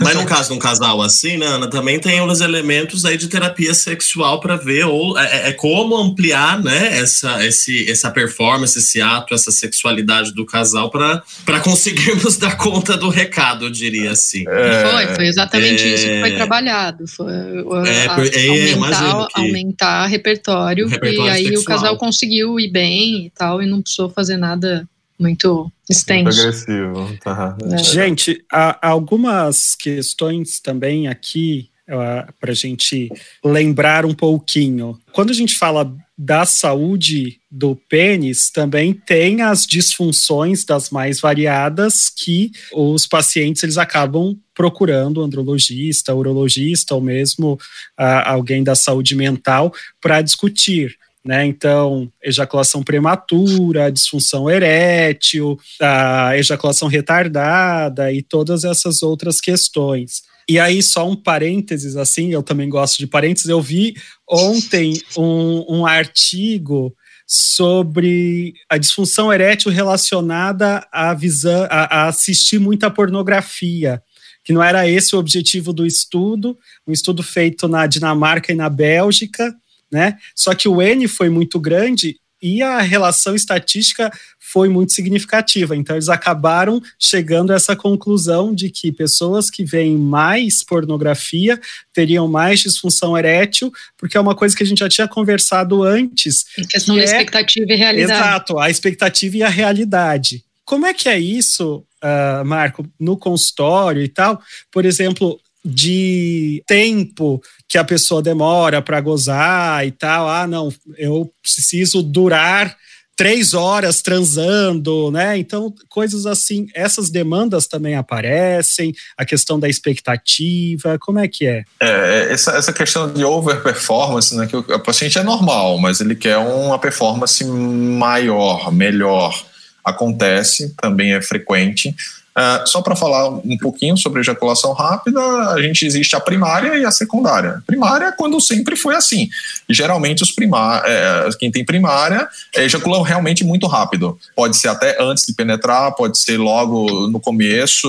Mas 0.02 0.16
no 0.16 0.26
caso 0.26 0.50
de 0.50 0.56
um 0.56 0.60
casal 0.60 1.02
assim, 1.02 1.38
né, 1.38 1.46
Ana, 1.46 1.70
também 1.70 2.00
tem 2.00 2.22
os 2.22 2.42
elementos 2.42 3.06
aí 3.06 3.18
de 3.18 3.28
terapia 3.28 3.74
sexual 3.74 4.40
para 4.40 4.56
ver 4.56 4.87
ou 4.88 5.18
é, 5.18 5.26
é, 5.26 5.50
é, 5.50 5.54
como 5.54 5.96
ampliar 5.96 6.62
né, 6.64 6.98
essa, 7.00 7.46
esse, 7.46 7.90
essa 7.90 8.12
performance, 8.12 8.78
esse 8.78 9.02
ato, 9.02 9.34
essa 9.34 9.52
sexualidade 9.52 10.34
do 10.34 10.46
casal 10.46 10.90
para 10.90 11.60
conseguirmos 11.64 12.38
dar 12.40 12.58
conta 12.58 12.98
do 12.98 13.10
recado, 13.10 13.66
eu 13.66 13.70
diria 13.70 14.12
assim. 14.12 14.44
É, 14.48 14.92
foi, 14.92 15.16
foi 15.16 15.28
exatamente 15.28 15.84
é, 15.84 15.94
isso 15.94 16.06
que 16.06 16.20
foi 16.20 16.36
trabalhado. 16.36 17.08
Foi 17.08 17.34
é, 17.34 18.08
a, 18.08 18.26
é, 18.26 18.74
aumentar, 18.74 19.28
que... 19.28 19.42
aumentar 19.42 20.06
repertório, 20.08 20.88
repertório, 20.88 21.28
e 21.28 21.30
aí 21.30 21.44
sexual. 21.46 21.62
o 21.62 21.66
casal 21.66 21.98
conseguiu 21.98 22.60
ir 22.60 22.72
bem 22.72 23.26
e 23.26 23.30
tal, 23.30 23.62
e 23.62 23.66
não 23.66 23.82
precisou 23.82 24.10
fazer 24.10 24.38
nada 24.38 24.88
muito 25.20 25.72
extenso. 25.90 26.24
Muito 26.24 26.40
agressivo. 26.40 27.18
Tá. 27.24 27.58
Gente, 27.78 28.44
há 28.52 28.88
algumas 28.88 29.76
questões 29.76 30.60
também 30.60 31.08
aqui 31.08 31.70
para 31.88 32.52
a 32.52 32.54
gente 32.54 33.10
lembrar 33.44 34.06
um 34.06 34.14
pouquinho. 34.14 35.00
Quando 35.14 35.32
a 35.32 35.34
gente 35.34 35.56
fala 35.56 35.96
da 36.18 36.46
saúde 36.46 37.40
do 37.50 37.76
pênis, 37.76 38.50
também 38.50 38.92
tem 38.94 39.42
as 39.42 39.66
disfunções 39.66 40.66
das 40.66 40.90
mais 40.90 41.20
variadas 41.20 42.10
que 42.10 42.52
os 42.74 43.06
pacientes 43.06 43.62
eles 43.64 43.78
acabam 43.78 44.36
procurando 44.54 45.22
andrologista, 45.22 46.16
urologista 46.16 46.96
ou 46.96 47.02
mesmo 47.02 47.54
uh, 47.54 48.26
alguém 48.26 48.64
da 48.64 48.74
saúde 48.74 49.16
mental 49.16 49.72
para 50.02 50.22
discutir. 50.22 50.98
Né? 51.24 51.46
Então, 51.46 52.12
ejaculação 52.24 52.82
prematura, 52.82 53.92
disfunção 53.92 54.50
erétil, 54.50 55.60
a 55.80 56.38
ejaculação 56.38 56.88
retardada 56.88 58.12
e 58.12 58.24
todas 58.24 58.64
essas 58.64 59.04
outras 59.04 59.40
questões. 59.40 60.24
E 60.50 60.60
aí, 60.60 60.82
só 60.82 61.10
um 61.10 61.16
parênteses, 61.16 61.96
assim, 61.98 62.32
eu 62.32 62.42
também 62.42 62.70
gosto 62.70 62.98
de 62.98 63.08
parênteses. 63.08 63.50
Eu 63.50 63.62
vi 63.62 63.96
ontem 64.28 64.94
um, 65.18 65.80
um 65.80 65.86
artigo 65.86 66.96
sobre 67.28 68.54
a 68.70 68.78
disfunção 68.78 69.34
erétil 69.34 69.70
relacionada 69.70 70.88
a, 70.92 71.14
visão, 71.14 71.68
a, 71.70 72.04
a 72.04 72.08
assistir 72.08 72.60
muita 72.60 72.90
pornografia 72.90 74.02
que 74.48 74.54
não 74.54 74.64
era 74.64 74.88
esse 74.88 75.14
o 75.14 75.20
objetivo 75.20 75.74
do 75.74 75.86
estudo, 75.86 76.58
um 76.88 76.94
estudo 76.94 77.22
feito 77.22 77.68
na 77.68 77.86
Dinamarca 77.86 78.54
e 78.54 78.56
na 78.56 78.70
Bélgica, 78.70 79.54
né? 79.92 80.18
Só 80.34 80.56
que 80.56 80.70
o 80.70 80.82
N 80.82 81.06
foi 81.10 81.30
muito 81.30 81.60
grande 81.60 82.18
e 82.42 82.62
a 82.62 82.80
relação 82.80 83.36
estatística 83.36 84.12
foi 84.40 84.70
muito 84.70 84.94
significativa. 84.94 85.76
Então, 85.76 85.96
eles 85.96 86.10
acabaram 86.10 86.82
chegando 87.00 87.52
a 87.52 87.56
essa 87.56 87.76
conclusão 87.76 88.54
de 88.54 88.70
que 88.70 88.92
pessoas 88.92 89.50
que 89.50 89.64
veem 89.64 89.98
mais 89.98 90.64
pornografia 90.64 91.60
teriam 91.94 92.28
mais 92.28 92.62
disfunção 92.62 93.18
erétil, 93.18 93.72
porque 93.98 94.18
é 94.18 94.22
uma 94.22 94.36
coisa 94.36 94.56
que 94.56 94.64
a 94.64 94.66
gente 94.66 94.80
já 94.80 94.90
tinha 94.90 95.08
conversado 95.08 95.84
antes. 95.84 96.46
Em 96.58 96.66
questão 96.66 96.96
que 96.96 97.02
da 97.02 97.08
é... 97.08 97.12
expectativa 97.12 97.74
e 97.74 97.76
realidade. 97.76 98.20
Exato, 98.20 98.60
a 98.60 98.70
expectativa 98.70 99.38
e 99.38 99.44
a 99.44 99.50
realidade. 99.50 100.44
Como 100.64 100.86
é 100.86 100.94
que 100.94 101.10
é 101.10 101.20
isso 101.20 101.84
uh, 102.04 102.46
Marco, 102.46 102.86
no 103.00 103.18
consultório 103.18 104.02
e 104.02 104.08
tal, 104.08 104.42
por 104.72 104.86
exemplo, 104.86 105.40
de 105.64 106.64
tempo 106.66 107.42
que 107.68 107.78
a 107.78 107.84
pessoa 107.84 108.22
demora 108.22 108.82
para 108.82 109.02
gozar 109.02 109.86
e 109.86 109.92
tal. 109.92 110.30
Ah, 110.30 110.48
não, 110.48 110.74
eu 110.98 111.32
preciso 111.42 112.02
durar 112.02 112.76
três 113.18 113.56
horas 113.56 114.02
transando, 114.02 115.12
né? 115.12 115.38
Então, 115.40 115.74
coisas 115.90 116.28
assim, 116.28 116.68
essas 116.76 117.10
demandas 117.10 117.66
também 117.66 117.96
aparecem, 117.96 118.94
a 119.18 119.26
questão 119.26 119.60
da 119.60 119.68
expectativa, 119.68 121.00
como 121.00 121.18
é 121.18 121.28
que 121.28 121.48
é? 121.48 121.64
É, 121.82 122.28
essa, 122.32 122.52
essa 122.52 122.72
questão 122.72 123.12
de 123.12 123.26
overperformance, 123.26 124.36
né? 124.36 124.46
Que 124.46 124.56
o, 124.56 124.60
o 124.60 124.80
paciente 124.80 125.18
é 125.18 125.24
normal, 125.24 125.80
mas 125.80 126.00
ele 126.00 126.16
quer 126.16 126.38
uma 126.38 126.78
performance 126.78 127.44
maior, 127.44 128.72
melhor. 128.72 129.44
Acontece, 129.84 130.76
também 130.80 131.14
é 131.14 131.22
frequente. 131.22 131.96
Uh, 132.38 132.68
só 132.68 132.84
para 132.84 132.96
falar 132.96 133.30
um 133.30 133.58
pouquinho 133.58 133.98
sobre 133.98 134.20
ejaculação 134.20 134.72
rápida, 134.72 135.20
a 135.20 135.60
gente 135.60 135.84
existe 135.88 136.16
a 136.16 136.20
primária 136.20 136.78
e 136.78 136.86
a 136.86 136.92
secundária. 136.92 137.64
Primária 137.66 138.06
é 138.06 138.12
quando 138.12 138.40
sempre 138.40 138.76
foi 138.76 138.96
assim. 138.96 139.28
geralmente 139.68 140.22
os 140.22 140.32
primar, 140.32 140.84
é, 140.86 141.28
quem 141.40 141.50
tem 141.50 141.66
primária 141.66 142.28
ejacula 142.56 143.04
realmente 143.04 143.44
muito 143.44 143.66
rápido. 143.66 144.20
Pode 144.36 144.56
ser 144.56 144.68
até 144.68 145.02
antes 145.02 145.26
de 145.26 145.34
penetrar, 145.34 145.96
pode 145.96 146.20
ser 146.20 146.38
logo 146.38 147.08
no 147.08 147.20
começo, 147.20 147.88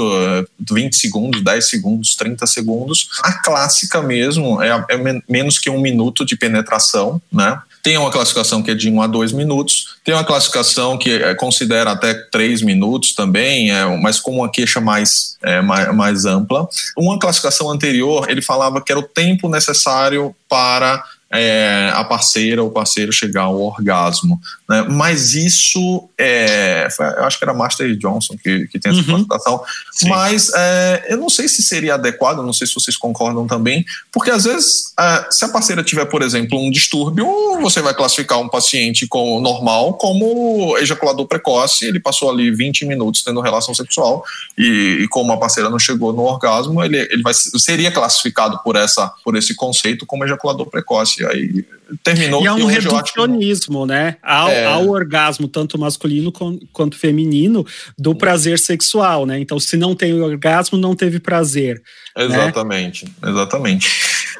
20 0.58 0.96
segundos, 0.96 1.44
10 1.44 1.68
segundos, 1.68 2.16
30 2.16 2.46
segundos. 2.46 3.08
A 3.22 3.32
clássica 3.42 4.00
mesmo 4.00 4.62
é, 4.62 4.70
é 4.88 5.22
menos 5.28 5.58
que 5.58 5.68
um 5.68 5.80
minuto 5.80 6.24
de 6.24 6.36
penetração, 6.36 7.20
né? 7.30 7.60
Tem 7.82 7.96
uma 7.96 8.10
classificação 8.10 8.62
que 8.62 8.70
é 8.70 8.74
de 8.74 8.90
1 8.90 9.02
a 9.02 9.06
2 9.06 9.32
minutos, 9.32 9.96
tem 10.04 10.14
uma 10.14 10.24
classificação 10.24 10.98
que 10.98 11.10
é, 11.10 11.34
considera 11.34 11.92
até 11.92 12.14
3 12.14 12.62
minutos 12.62 13.14
também, 13.14 13.70
é, 13.70 13.84
mas 13.98 14.20
com 14.20 14.32
uma 14.32 14.50
queixa 14.50 14.80
mais, 14.80 15.36
é, 15.42 15.60
mais, 15.60 15.94
mais 15.94 16.24
ampla. 16.24 16.68
Uma 16.96 17.18
classificação 17.18 17.70
anterior, 17.70 18.28
ele 18.28 18.42
falava 18.42 18.80
que 18.80 18.92
era 18.92 18.98
o 18.98 19.04
tempo 19.04 19.48
necessário 19.48 20.34
para 20.48 21.04
é, 21.30 21.90
a 21.94 22.04
parceira 22.04 22.62
ou 22.62 22.70
parceiro 22.70 23.12
chegar 23.12 23.42
ao 23.42 23.60
orgasmo. 23.60 24.40
Né? 24.68 24.86
Mas 24.88 25.34
isso, 25.34 26.08
é, 26.18 26.88
eu 26.98 27.24
acho 27.24 27.38
que 27.38 27.44
era 27.44 27.52
Master 27.52 27.94
Johnson 27.96 28.34
que, 28.42 28.66
que 28.68 28.78
tem 28.78 28.92
essa 28.92 29.00
uhum. 29.00 29.24
classificação, 29.24 29.62
mas 30.04 30.50
é, 30.54 31.06
eu 31.08 31.16
não 31.18 31.28
sei 31.28 31.48
se 31.48 31.62
seria 31.62 31.94
adequado, 31.94 32.38
não 32.38 32.52
sei 32.52 32.66
se 32.66 32.74
vocês 32.74 32.96
concordam 32.96 33.46
também, 33.46 33.84
porque 34.10 34.30
às 34.30 34.44
vezes, 34.44 34.92
é, 34.98 35.26
se 35.30 35.44
a 35.44 35.48
parceira 35.48 35.82
tiver, 35.82 36.06
por 36.06 36.22
exemplo, 36.22 36.58
um 36.58 36.70
distúrbio, 36.70 37.26
você 37.60 37.82
vai 37.82 37.94
classificar 37.94 38.38
um 38.40 38.48
paciente 38.48 39.06
como 39.06 39.40
normal 39.40 39.94
como 39.94 40.76
ejaculador 40.78 41.26
precoce, 41.26 41.86
ele 41.86 42.00
passou 42.00 42.30
ali 42.30 42.50
20 42.50 42.86
minutos 42.86 43.22
tendo 43.22 43.40
relação 43.40 43.74
sexual 43.74 44.24
e, 44.56 45.00
e 45.02 45.08
como 45.08 45.32
a 45.32 45.36
parceira 45.36 45.68
não 45.68 45.78
chegou 45.78 46.12
no 46.12 46.22
orgasmo, 46.22 46.82
ele, 46.82 46.98
ele 47.10 47.22
vai, 47.22 47.34
seria 47.34 47.90
classificado 47.90 48.58
por, 48.62 48.76
essa, 48.76 49.12
por 49.24 49.36
esse 49.36 49.54
conceito 49.54 50.06
como 50.06 50.24
ejaculador 50.24 50.66
precoce. 50.66 51.17
Aí 51.26 51.64
terminou. 52.02 52.42
E 52.42 52.46
há 52.46 52.54
um 52.54 52.66
reducionismo, 52.66 53.86
né? 53.86 54.16
Ao, 54.22 54.50
é. 54.50 54.76
orgasmo, 54.76 55.48
tanto 55.48 55.78
masculino 55.78 56.32
quanto 56.72 56.96
feminino, 56.96 57.66
do 57.98 58.14
prazer 58.14 58.58
sexual, 58.58 59.24
né? 59.24 59.38
Então, 59.38 59.58
se 59.58 59.76
não 59.76 59.94
tem 59.94 60.20
orgasmo, 60.20 60.76
não 60.76 60.94
teve 60.94 61.18
prazer. 61.18 61.82
Exatamente, 62.16 63.04
né? 63.04 63.30
exatamente. 63.30 63.88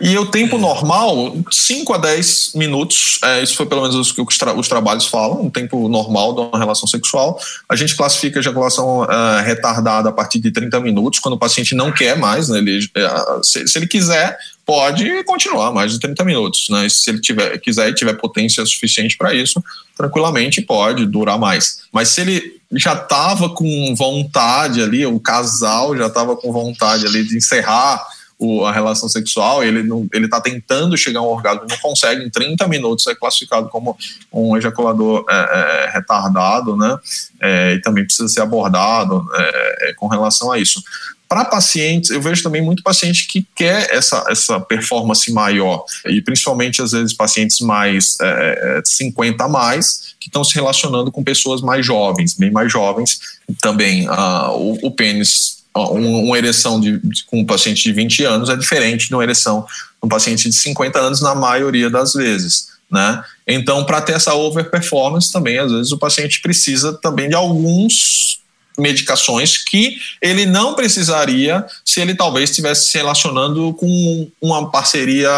E 0.01 0.17
o 0.19 0.27
tempo 0.27 0.57
é. 0.57 0.59
normal, 0.59 1.37
5 1.51 1.93
a 1.93 1.99
10 1.99 2.53
minutos, 2.55 3.19
é, 3.23 3.43
isso 3.43 3.57
foi 3.57 3.67
pelo 3.67 3.83
menos 3.83 4.11
o 4.11 4.15
que 4.15 4.21
os, 4.23 4.39
tra 4.39 4.53
os, 4.55 4.69
trabalhos 4.69 5.07
falam, 5.07 5.43
um 5.43 5.51
tempo 5.51 5.89
normal 5.89 6.35
de 6.35 6.41
uma 6.41 6.59
relação 6.59 6.87
sexual. 6.87 7.39
A 7.69 7.77
gente 7.77 7.97
classifica 7.97 8.39
a 8.39 8.41
ejaculação 8.41 9.03
uh, 9.03 9.43
retardada 9.45 10.09
a 10.09 10.13
partir 10.13 10.39
de 10.39 10.51
30 10.51 10.81
minutos, 10.81 11.19
quando 11.19 11.35
o 11.35 11.39
paciente 11.39 11.75
não 11.75 11.93
quer 11.93 12.17
mais, 12.17 12.49
né? 12.49 12.59
Ele, 12.59 12.79
uh, 12.79 13.45
se, 13.45 13.67
se 13.67 13.79
ele 13.79 13.87
quiser, 13.87 14.39
pode 14.65 15.25
continuar 15.25 15.73
mais 15.73 15.93
de 15.93 15.99
30 15.99 16.25
minutos, 16.25 16.67
né? 16.69 16.89
Se 16.89 17.11
ele 17.11 17.21
tiver, 17.21 17.59
quiser 17.59 17.89
e 17.89 17.95
tiver 17.95 18.13
potência 18.15 18.65
suficiente 18.67 19.17
para 19.17 19.33
isso, 19.33 19.65
tranquilamente 19.97 20.61
pode 20.61 21.07
durar 21.07 21.39
mais. 21.39 21.81
Mas 21.91 22.11
se 22.11 22.21
ele 22.21 22.59
já 22.73 22.93
estava 22.93 23.49
com 23.49 23.95
vontade 23.97 24.83
ali, 24.83 25.07
o 25.07 25.19
casal 25.19 25.97
já 25.97 26.07
estava 26.07 26.37
com 26.37 26.53
vontade 26.53 27.07
ali 27.07 27.25
de 27.25 27.37
encerrar 27.37 28.05
o, 28.39 28.65
a 28.65 28.73
relação 28.73 29.09
sexual, 29.09 29.65
ele 29.65 29.83
não, 29.83 30.07
ele 30.13 30.27
está 30.27 30.41
tentando 30.41 30.97
chegar 30.97 31.21
a 31.21 31.23
um 31.23 31.27
orgasmo, 31.27 31.67
não 31.69 31.77
consegue 31.79 32.25
em 32.25 32.31
30 32.31 32.69
minutos, 32.69 33.07
é 33.07 33.15
classificado 33.15 33.69
como 33.69 33.97
um 34.33 34.57
ejaculador 34.57 35.25
é, 35.29 35.35
é, 35.35 35.91
retardado, 35.93 36.77
né? 36.77 36.97
É, 37.41 37.75
e 37.75 37.81
também 37.81 38.05
precisa 38.05 38.29
ser 38.29 38.41
abordado 38.41 39.29
é, 39.35 39.91
é, 39.91 39.95
com 39.95 40.07
relação 40.07 40.53
a 40.53 40.59
isso 40.59 40.83
para 41.29 41.45
pacientes, 41.45 42.09
eu 42.09 42.23
vejo 42.23 42.43
também 42.43 42.63
muito 42.63 42.83
paciente 42.83 43.29
que 43.29 43.47
quer 43.55 43.95
essa, 43.95 44.25
essa 44.31 44.59
performance 44.59 45.31
maior, 45.31 45.85
e 46.07 46.23
principalmente 46.23 46.81
às 46.81 46.93
vezes 46.93 47.13
pacientes 47.13 47.61
mais 47.61 48.17
é, 48.19 48.81
50 48.83 49.45
a 49.45 49.49
mais, 49.49 50.15
que 50.19 50.29
estão 50.29 50.43
se 50.43 50.55
relacionando 50.55 51.13
com 51.13 51.23
pessoas 51.23 51.61
mais 51.61 51.85
jovens, 51.85 52.35
bem 52.35 52.51
mais 52.51 52.73
jovens. 52.73 53.21
Também 53.61 54.09
uh, 54.09 54.51
o, 54.53 54.87
o 54.87 54.91
pênis, 54.91 55.58
uma 55.75 56.37
ereção 56.37 56.81
de, 56.81 56.99
de, 56.99 57.25
com 57.25 57.41
um 57.41 57.47
paciente 57.47 57.83
de 57.83 57.93
20 57.93 58.25
anos 58.25 58.49
é 58.49 58.57
diferente 58.57 59.09
de 59.09 59.15
uma 59.15 59.23
ereção 59.23 59.67
com 60.01 60.07
um 60.07 60.11
paciente 60.11 60.49
de 60.49 60.55
50 60.55 60.99
anos, 60.99 61.21
na 61.21 61.35
maioria 61.35 61.91
das 61.91 62.15
vezes. 62.15 62.69
Né? 62.91 63.23
Então, 63.47 63.85
para 63.85 64.01
ter 64.01 64.15
essa 64.15 64.35
overperformance 64.35 65.33
também, 65.33 65.59
às 65.59 65.71
vezes 65.71 65.93
o 65.93 65.99
paciente 65.99 66.41
precisa 66.41 66.93
também 66.95 67.29
de 67.29 67.35
alguns 67.35 68.41
medicações 68.79 69.59
que 69.59 69.97
ele 70.23 70.47
não 70.47 70.75
precisaria 70.75 71.67
se 71.85 72.01
ele 72.01 72.15
talvez 72.15 72.51
estivesse 72.51 72.91
se 72.91 72.97
relacionando 72.97 73.75
com 73.75 74.31
uma 74.41 74.71
parceria 74.71 75.29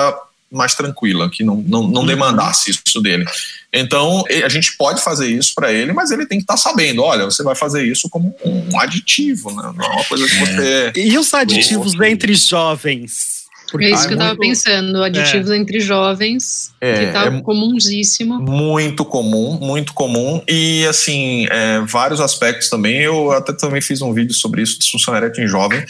mais 0.52 0.74
tranquila, 0.74 1.30
que 1.30 1.42
não, 1.42 1.56
não, 1.56 1.88
não 1.88 2.00
uhum. 2.02 2.06
demandasse 2.06 2.70
isso 2.70 3.00
dele. 3.00 3.24
Então, 3.72 4.24
a 4.44 4.48
gente 4.48 4.76
pode 4.76 5.00
fazer 5.02 5.28
isso 5.28 5.52
para 5.54 5.72
ele, 5.72 5.92
mas 5.92 6.10
ele 6.10 6.26
tem 6.26 6.38
que 6.38 6.44
estar 6.44 6.54
tá 6.54 6.58
sabendo: 6.58 7.02
olha, 7.02 7.24
você 7.24 7.42
vai 7.42 7.54
fazer 7.54 7.84
isso 7.84 8.08
como 8.08 8.34
um 8.44 8.80
aditivo, 8.80 9.50
né? 9.50 9.72
não 9.76 9.84
é 9.84 9.88
uma 9.88 10.04
coisa 10.04 10.26
que 10.26 10.34
é. 10.34 10.44
você. 10.44 10.92
E 10.96 11.18
os 11.18 11.32
aditivos 11.32 11.94
entre 12.00 12.34
jovens? 12.34 13.40
Porque 13.70 13.86
é 13.86 13.90
isso 13.90 14.06
que 14.06 14.14
eu 14.14 14.18
estava 14.18 14.36
pensando, 14.36 15.02
aditivos 15.02 15.50
é. 15.50 15.56
entre 15.56 15.80
jovens, 15.80 16.72
é, 16.80 17.06
que 17.06 17.12
tá 17.12 17.26
é 17.26 17.40
comunsíssimo. 17.40 18.40
Muito 18.40 19.04
comum, 19.04 19.58
muito 19.60 19.94
comum. 19.94 20.42
E, 20.48 20.84
assim, 20.86 21.46
é, 21.50 21.80
vários 21.86 22.20
aspectos 22.20 22.68
também. 22.68 23.00
Eu 23.02 23.30
até 23.30 23.52
também 23.52 23.80
fiz 23.80 24.02
um 24.02 24.12
vídeo 24.12 24.34
sobre 24.34 24.62
isso, 24.62 24.78
disfunção 24.78 25.14
erétil 25.16 25.44
em 25.44 25.46
jovem. 25.46 25.84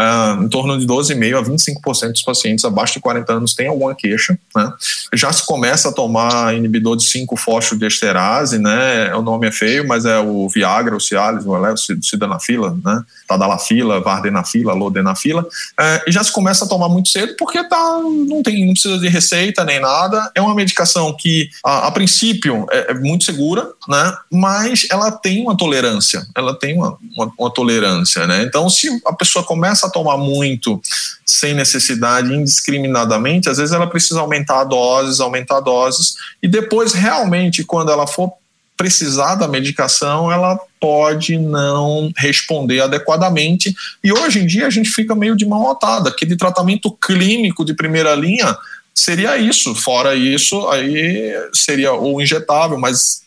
Uh, 0.00 0.44
em 0.44 0.48
torno 0.48 0.78
de 0.78 0.86
12,5% 0.86 1.36
a 1.36 1.42
25% 1.42 2.12
dos 2.12 2.22
pacientes 2.22 2.64
abaixo 2.64 2.94
de 2.94 3.00
40 3.00 3.34
anos 3.34 3.54
têm 3.54 3.66
alguma 3.66 3.94
queixa. 3.94 4.38
Né? 4.56 4.72
Já 5.12 5.30
se 5.30 5.44
começa 5.44 5.90
a 5.90 5.92
tomar 5.92 6.54
inibidor 6.54 6.96
de 6.96 7.04
5-fosfodiesterase, 7.04 8.58
né? 8.58 9.14
O 9.14 9.20
nome 9.20 9.48
é 9.48 9.52
feio, 9.52 9.86
mas 9.86 10.06
é 10.06 10.18
o 10.18 10.48
Viagra, 10.48 10.96
o 10.96 11.00
Cialis, 11.00 11.44
o 11.44 11.54
Aleve, 11.54 11.74
o 11.74 12.02
Sildenafila, 12.02 12.78
né? 12.82 13.04
Tadalafila, 13.28 14.00
Vardenafila, 14.00 14.72
Lodenafila. 14.72 15.42
Uh, 15.42 16.08
e 16.08 16.12
já 16.12 16.24
se 16.24 16.32
começa 16.32 16.64
a 16.64 16.68
tomar 16.68 16.88
muito 16.88 17.10
cedo 17.10 17.36
porque 17.38 17.62
tá, 17.68 18.00
não, 18.26 18.42
tem, 18.42 18.64
não 18.66 18.72
precisa 18.72 18.98
de 18.98 19.08
receita 19.08 19.64
nem 19.64 19.80
nada. 19.80 20.30
É 20.34 20.40
uma 20.40 20.54
medicação 20.54 21.14
que, 21.14 21.50
a, 21.64 21.88
a 21.88 21.90
princípio, 21.90 22.66
é, 22.70 22.92
é, 22.92 22.94
muito 22.94 23.24
segura, 23.24 23.68
né? 23.86 24.16
Mas 24.32 24.86
ela 24.90 25.12
tem 25.12 25.42
uma 25.42 25.56
tolerância. 25.56 26.26
Ela 26.34 26.58
tem 26.58 26.74
uma, 26.74 26.96
uma, 27.14 27.32
uma 27.38 27.50
tolerância, 27.52 28.26
né? 28.26 28.42
Então, 28.42 28.68
se 28.70 28.88
a 29.06 29.12
pessoa 29.12 29.44
começa 29.44 29.86
a 29.86 29.89
tomar 29.90 30.16
muito 30.16 30.80
sem 31.26 31.54
necessidade, 31.54 32.34
indiscriminadamente, 32.34 33.48
às 33.48 33.58
vezes 33.58 33.74
ela 33.74 33.86
precisa 33.86 34.20
aumentar 34.20 34.64
doses, 34.64 35.20
aumentar 35.20 35.60
doses, 35.60 36.14
e 36.42 36.48
depois, 36.48 36.92
realmente, 36.92 37.64
quando 37.64 37.90
ela 37.90 38.06
for 38.06 38.32
precisar 38.76 39.34
da 39.34 39.46
medicação, 39.46 40.32
ela 40.32 40.58
pode 40.80 41.36
não 41.36 42.10
responder 42.16 42.80
adequadamente. 42.80 43.74
E 44.02 44.10
hoje 44.10 44.38
em 44.38 44.46
dia 44.46 44.66
a 44.66 44.70
gente 44.70 44.88
fica 44.88 45.14
meio 45.14 45.36
de 45.36 45.44
mão 45.44 45.70
atada, 45.70 46.10
que 46.10 46.24
de 46.24 46.34
tratamento 46.34 46.90
clínico 46.92 47.62
de 47.62 47.74
primeira 47.74 48.14
linha 48.14 48.56
seria 48.94 49.36
isso. 49.36 49.74
Fora 49.74 50.14
isso, 50.14 50.66
aí 50.68 51.30
seria 51.52 51.92
o 51.92 52.22
injetável, 52.22 52.78
mas 52.78 53.20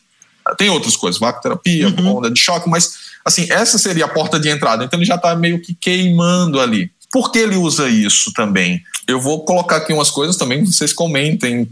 tem 0.58 0.72
outras 0.72 0.96
coisas, 0.96 1.20
vacoterapia, 1.20 1.88
uhum. 1.88 2.18
onda 2.18 2.32
de 2.32 2.40
choque, 2.40 2.68
mas 2.68 3.13
assim, 3.24 3.48
essa 3.50 3.78
seria 3.78 4.06
a 4.06 4.10
porta 4.10 4.40
de 4.40 4.50
entrada. 4.50 4.84
Então 4.84 5.00
ele 5.00 5.06
já 5.06 5.16
está 5.16 5.36
meio 5.36 5.62
que 5.62 5.74
queimando 5.74 6.60
ali. 6.60 6.92
Por 7.12 7.32
que 7.32 7.40
ele 7.40 7.56
usa 7.56 7.88
isso 7.88 8.34
também? 8.34 8.82
Eu 9.08 9.20
vou 9.20 9.46
colocar 9.46 9.78
aqui 9.78 9.94
umas 9.94 10.10
coisas 10.10 10.36
também, 10.36 10.66
vocês 10.66 10.94
comentem, 10.94 11.70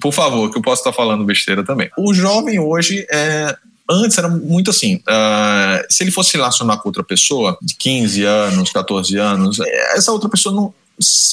por 0.00 0.12
favor, 0.12 0.50
que 0.50 0.58
eu 0.58 0.62
posso 0.62 0.80
estar 0.80 0.92
falando 0.92 1.24
besteira 1.24 1.64
também. 1.64 1.90
O 1.98 2.14
jovem 2.14 2.58
hoje 2.58 3.06
é, 3.10 3.54
antes 3.90 4.16
era 4.16 4.28
muito 4.28 4.70
assim: 4.70 4.96
uh, 4.96 5.84
se 5.90 6.02
ele 6.02 6.10
fosse 6.10 6.30
se 6.30 6.36
relacionar 6.36 6.76
com 6.78 6.88
outra 6.88 7.02
pessoa 7.02 7.58
de 7.62 7.74
15 7.74 8.22
anos, 8.24 8.70
14 8.70 9.16
anos, 9.16 9.58
essa 9.94 10.12
outra 10.12 10.28
pessoa 10.28 10.54
não, 10.54 10.74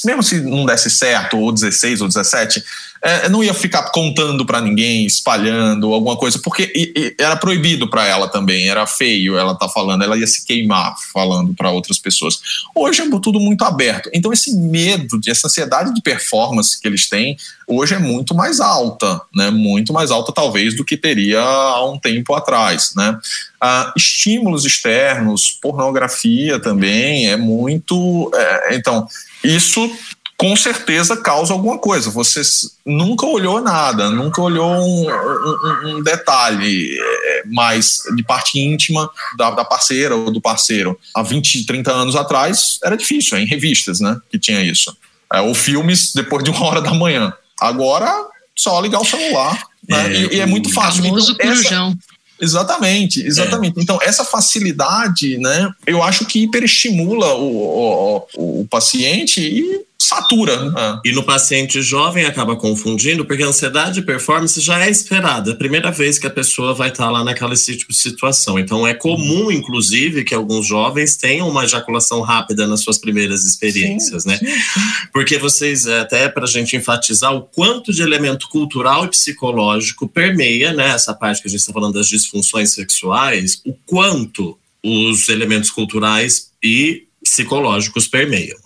mesmo 0.04 0.22
se 0.22 0.40
não 0.40 0.64
desse 0.64 0.90
certo, 0.90 1.38
ou 1.38 1.52
16 1.52 2.00
ou 2.00 2.08
17, 2.08 2.62
é, 3.02 3.28
não 3.28 3.42
ia 3.42 3.54
ficar 3.54 3.90
contando 3.90 4.44
para 4.44 4.60
ninguém, 4.60 5.06
espalhando 5.06 5.92
alguma 5.92 6.16
coisa, 6.16 6.40
porque 6.40 6.72
e, 6.74 6.92
e 6.96 7.14
era 7.18 7.36
proibido 7.36 7.88
para 7.88 8.06
ela 8.06 8.28
também, 8.28 8.68
era 8.68 8.86
feio 8.86 9.36
ela 9.36 9.54
tá 9.54 9.68
falando, 9.68 10.02
ela 10.02 10.16
ia 10.16 10.26
se 10.26 10.44
queimar 10.44 10.94
falando 11.12 11.54
para 11.54 11.70
outras 11.70 11.98
pessoas. 11.98 12.40
Hoje 12.74 13.02
é 13.02 13.20
tudo 13.20 13.38
muito 13.38 13.62
aberto. 13.64 14.10
Então 14.12 14.32
esse 14.32 14.54
medo, 14.56 15.20
essa 15.26 15.46
ansiedade 15.46 15.94
de 15.94 16.02
performance 16.02 16.80
que 16.80 16.88
eles 16.88 17.08
têm, 17.08 17.36
hoje 17.66 17.94
é 17.94 17.98
muito 17.98 18.34
mais 18.34 18.60
alta, 18.60 19.20
né? 19.34 19.50
Muito 19.50 19.92
mais 19.92 20.10
alta 20.10 20.32
talvez 20.32 20.74
do 20.76 20.84
que 20.84 20.96
teria 20.96 21.40
há 21.40 21.88
um 21.88 21.98
tempo 21.98 22.34
atrás, 22.34 22.92
né? 22.96 23.16
Ah, 23.60 23.92
estímulos 23.96 24.64
externos, 24.64 25.56
pornografia 25.62 26.58
também 26.58 27.30
é 27.30 27.36
muito, 27.36 28.30
é, 28.34 28.76
então 28.76 29.06
isso 29.46 29.90
com 30.36 30.54
certeza 30.54 31.16
causa 31.16 31.52
alguma 31.52 31.78
coisa. 31.78 32.10
Você 32.10 32.42
nunca 32.84 33.24
olhou 33.26 33.60
nada, 33.60 34.10
nunca 34.10 34.42
olhou 34.42 34.70
um, 34.70 35.06
um, 35.08 35.96
um 35.96 36.02
detalhe 36.02 36.98
é, 36.98 37.42
mais 37.46 38.02
de 38.14 38.22
parte 38.22 38.60
íntima 38.60 39.10
da, 39.36 39.50
da, 39.50 39.64
parceira 39.64 40.14
ou 40.14 40.30
do 40.30 40.40
parceiro. 40.40 40.98
Há 41.14 41.22
20, 41.22 41.64
30 41.64 41.90
anos 41.90 42.16
atrás 42.16 42.78
era 42.84 42.96
difícil, 42.96 43.38
é 43.38 43.40
em 43.40 43.46
revistas, 43.46 44.00
né? 44.00 44.18
Que 44.30 44.38
tinha 44.38 44.62
isso. 44.62 44.94
É, 45.32 45.40
ou 45.40 45.54
filmes 45.54 46.12
depois 46.14 46.44
de 46.44 46.50
uma 46.50 46.64
hora 46.64 46.82
da 46.82 46.92
manhã. 46.92 47.32
Agora, 47.58 48.12
só 48.54 48.78
ligar 48.80 49.00
o 49.00 49.04
celular. 49.04 49.58
Né? 49.88 50.06
É, 50.06 50.12
e, 50.12 50.36
e, 50.36 50.40
é 50.40 50.46
muito 50.46 50.72
fácil. 50.72 51.04
Então, 51.06 51.36
essa, 51.38 51.96
Exatamente, 52.40 53.20
exatamente. 53.22 53.78
É. 53.78 53.82
Então, 53.82 53.98
essa 54.02 54.24
facilidade, 54.24 55.38
né, 55.38 55.70
eu 55.86 56.02
acho 56.02 56.26
que 56.26 56.42
hiperestimula 56.42 57.34
o, 57.34 58.26
o, 58.36 58.60
o 58.60 58.66
paciente 58.68 59.40
e 59.40 59.80
satura. 59.98 60.70
Né? 60.70 61.00
E 61.04 61.12
no 61.12 61.22
paciente 61.22 61.80
jovem 61.82 62.24
acaba 62.24 62.56
confundindo, 62.56 63.24
porque 63.24 63.42
a 63.42 63.46
ansiedade 63.46 64.00
e 64.00 64.02
performance 64.02 64.60
já 64.60 64.84
é 64.84 64.90
esperada. 64.90 65.50
É 65.50 65.54
a 65.54 65.56
primeira 65.56 65.90
vez 65.90 66.18
que 66.18 66.26
a 66.26 66.30
pessoa 66.30 66.74
vai 66.74 66.88
estar 66.88 67.10
lá 67.10 67.24
naquela 67.24 67.54
tipo 67.54 67.92
de 67.92 67.98
situação. 67.98 68.58
Então, 68.58 68.86
é 68.86 68.94
comum, 68.94 69.50
inclusive, 69.50 70.24
que 70.24 70.34
alguns 70.34 70.66
jovens 70.66 71.16
tenham 71.16 71.48
uma 71.48 71.64
ejaculação 71.64 72.20
rápida 72.20 72.66
nas 72.66 72.80
suas 72.80 72.98
primeiras 72.98 73.44
experiências, 73.44 74.22
sim, 74.22 74.28
né? 74.28 74.38
Sim, 74.38 74.46
sim. 74.46 74.80
Porque 75.12 75.38
vocês, 75.38 75.86
até 75.86 76.28
para 76.28 76.44
a 76.44 76.48
gente 76.48 76.76
enfatizar 76.76 77.34
o 77.34 77.42
quanto 77.42 77.92
de 77.92 78.02
elemento 78.02 78.48
cultural 78.48 79.04
e 79.04 79.08
psicológico 79.08 80.08
permeia, 80.08 80.72
né, 80.72 80.90
essa 80.90 81.14
parte 81.14 81.42
que 81.42 81.48
a 81.48 81.50
gente 81.50 81.60
está 81.60 81.72
falando 81.72 81.94
das 81.94 82.08
disfunções 82.08 82.72
sexuais, 82.72 83.60
o 83.64 83.72
quanto 83.86 84.58
os 84.82 85.28
elementos 85.28 85.70
culturais 85.70 86.50
e 86.62 87.06
psicológicos 87.22 88.06
permeiam. 88.06 88.65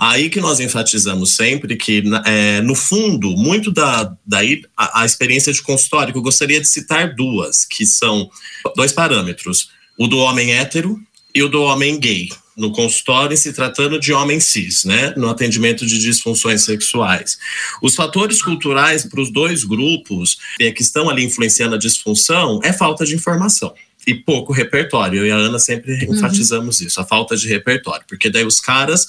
Aí 0.00 0.30
que 0.30 0.40
nós 0.40 0.60
enfatizamos 0.60 1.36
sempre 1.36 1.76
que, 1.76 2.02
é, 2.24 2.60
no 2.62 2.74
fundo, 2.74 3.30
muito 3.30 3.70
da 3.70 4.12
daí 4.26 4.62
a, 4.76 5.02
a, 5.02 5.06
experiência 5.06 5.52
de 5.52 5.62
consultório, 5.62 6.14
eu 6.14 6.22
gostaria 6.22 6.60
de 6.60 6.68
citar 6.68 7.14
duas, 7.14 7.64
que 7.64 7.86
são 7.86 8.28
dois 8.76 8.92
parâmetros: 8.92 9.70
o 9.98 10.06
do 10.06 10.18
homem 10.18 10.52
hétero 10.52 10.98
e 11.34 11.42
o 11.42 11.48
do 11.48 11.62
homem 11.62 11.98
gay. 11.98 12.28
No 12.56 12.72
consultório, 12.72 13.36
se 13.36 13.54
tratando 13.54 13.98
de 13.98 14.12
homem 14.12 14.38
cis, 14.38 14.84
né? 14.84 15.14
No 15.16 15.30
atendimento 15.30 15.86
de 15.86 15.98
disfunções 15.98 16.62
sexuais. 16.62 17.38
Os 17.80 17.94
fatores 17.94 18.42
culturais 18.42 19.06
para 19.06 19.20
os 19.20 19.32
dois 19.32 19.64
grupos 19.64 20.36
é, 20.60 20.70
que 20.70 20.82
estão 20.82 21.08
ali 21.08 21.24
influenciando 21.24 21.76
a 21.76 21.78
disfunção 21.78 22.60
é 22.62 22.72
falta 22.72 23.06
de 23.06 23.14
informação 23.14 23.72
e 24.06 24.14
pouco 24.14 24.52
repertório. 24.52 25.20
Eu 25.20 25.26
e 25.26 25.30
a 25.30 25.36
Ana 25.36 25.58
sempre 25.58 26.04
uhum. 26.04 26.14
enfatizamos 26.14 26.80
isso, 26.80 27.00
a 27.00 27.04
falta 27.04 27.36
de 27.36 27.48
repertório, 27.48 28.04
porque 28.08 28.30
daí 28.30 28.44
os 28.44 28.60
caras, 28.60 29.06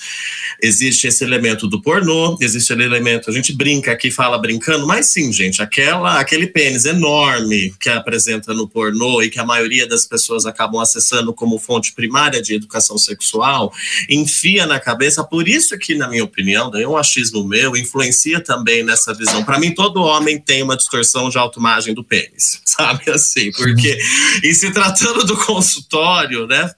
existe 0.61 1.07
esse 1.07 1.23
elemento 1.23 1.67
do 1.67 1.81
pornô, 1.81 2.37
existe 2.41 2.73
o 2.73 2.81
elemento, 2.81 3.29
a 3.29 3.33
gente 3.33 3.53
brinca 3.53 3.91
aqui, 3.91 4.11
fala 4.11 4.37
brincando, 4.37 4.85
mas 4.85 5.07
sim, 5.07 5.31
gente, 5.31 5.61
aquela, 5.61 6.19
aquele 6.19 6.47
pênis 6.47 6.85
enorme 6.85 7.73
que 7.79 7.89
apresenta 7.89 8.53
no 8.53 8.67
pornô 8.67 9.21
e 9.21 9.29
que 9.29 9.39
a 9.39 9.45
maioria 9.45 9.87
das 9.87 10.05
pessoas 10.05 10.45
acabam 10.45 10.81
acessando 10.81 11.33
como 11.33 11.59
fonte 11.59 11.93
primária 11.93 12.41
de 12.41 12.55
educação 12.55 12.97
sexual, 12.97 13.71
enfia 14.09 14.65
na 14.65 14.79
cabeça, 14.79 15.23
por 15.23 15.47
isso 15.47 15.77
que, 15.77 15.95
na 15.95 16.07
minha 16.07 16.23
opinião, 16.23 16.69
daí 16.69 16.83
é 16.83 16.87
um 16.87 16.97
achismo 16.97 17.43
meu, 17.43 17.75
influencia 17.75 18.41
também 18.41 18.83
nessa 18.83 19.13
visão. 19.13 19.43
Para 19.43 19.59
mim, 19.59 19.73
todo 19.73 20.01
homem 20.01 20.39
tem 20.39 20.61
uma 20.61 20.75
distorção 20.75 21.29
de 21.29 21.37
autoimagem 21.37 21.93
do 21.93 22.03
pênis, 22.03 22.61
sabe 22.65 23.09
assim, 23.09 23.51
porque 23.51 23.97
e 24.43 24.53
se 24.53 24.71
tratando 24.81 25.23
do 25.25 25.37
consultório, 25.37 26.47
né? 26.47 26.71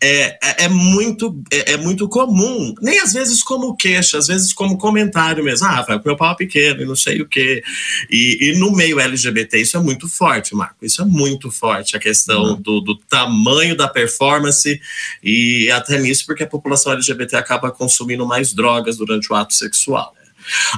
É, 0.00 0.38
é, 0.40 0.64
é 0.64 0.68
muito, 0.68 1.42
é, 1.50 1.72
é, 1.72 1.76
muito 1.76 2.08
comum, 2.08 2.72
nem 2.80 3.00
às 3.00 3.12
vezes 3.12 3.42
como 3.42 3.74
queixa, 3.74 4.16
às 4.16 4.28
vezes 4.28 4.52
como 4.52 4.78
comentário 4.78 5.42
mesmo. 5.42 5.66
Ah, 5.66 5.82
vai, 5.82 6.00
meu 6.04 6.16
pau 6.16 6.32
é 6.32 6.36
pequeno 6.36 6.82
e 6.82 6.84
não 6.84 6.94
sei 6.94 7.20
o 7.20 7.26
quê. 7.26 7.64
E, 8.08 8.38
e, 8.40 8.58
no 8.58 8.70
meio 8.70 9.00
LGBT 9.00 9.58
isso 9.58 9.76
é 9.76 9.80
muito 9.80 10.08
forte, 10.08 10.54
Marco. 10.54 10.84
Isso 10.84 11.02
é 11.02 11.04
muito 11.04 11.50
forte, 11.50 11.96
a 11.96 11.98
questão 11.98 12.42
uhum. 12.44 12.60
do, 12.60 12.80
do, 12.80 12.96
tamanho 12.96 13.76
da 13.76 13.88
performance 13.88 14.80
e 15.20 15.68
até 15.72 15.98
nisso 15.98 16.26
porque 16.26 16.44
a 16.44 16.48
população 16.48 16.92
LGBT 16.92 17.34
acaba 17.34 17.72
consumindo 17.72 18.24
mais 18.24 18.54
drogas 18.54 18.96
durante 18.96 19.32
o 19.32 19.34
ato 19.34 19.52
sexual. 19.52 20.14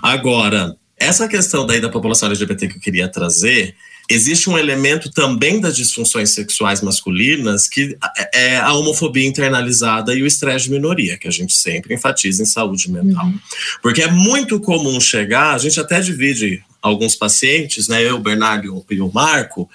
Agora, 0.00 0.74
essa 0.96 1.28
questão 1.28 1.66
daí 1.66 1.80
da 1.80 1.90
população 1.90 2.28
LGBT 2.28 2.68
que 2.68 2.76
eu 2.76 2.80
queria 2.80 3.08
trazer 3.08 3.76
existe 4.08 4.48
um 4.48 4.56
elemento 4.56 5.10
também 5.10 5.60
das 5.60 5.76
disfunções 5.76 6.34
sexuais 6.34 6.80
masculinas 6.80 7.68
que 7.68 7.96
é, 8.16 8.54
é 8.54 8.56
a 8.56 8.72
homofobia 8.72 9.26
internalizada 9.26 10.14
e 10.14 10.22
o 10.22 10.26
estresse 10.26 10.64
de 10.64 10.70
minoria, 10.70 11.18
que 11.18 11.28
a 11.28 11.30
gente 11.30 11.54
sempre 11.54 11.94
enfatiza 11.94 12.42
em 12.42 12.46
saúde 12.46 12.90
mental. 12.90 13.26
Uhum. 13.26 13.38
Porque 13.82 14.02
é 14.02 14.10
muito 14.10 14.58
comum 14.60 15.00
chegar, 15.00 15.54
a 15.54 15.58
gente 15.58 15.78
até 15.78 16.00
divide 16.00 16.62
alguns 16.80 17.16
pacientes, 17.16 17.88
né, 17.88 18.02
eu, 18.02 18.16
o 18.16 18.20
Bernardo 18.20 18.84
e 18.90 19.00
o 19.00 19.12
Marco, 19.12 19.68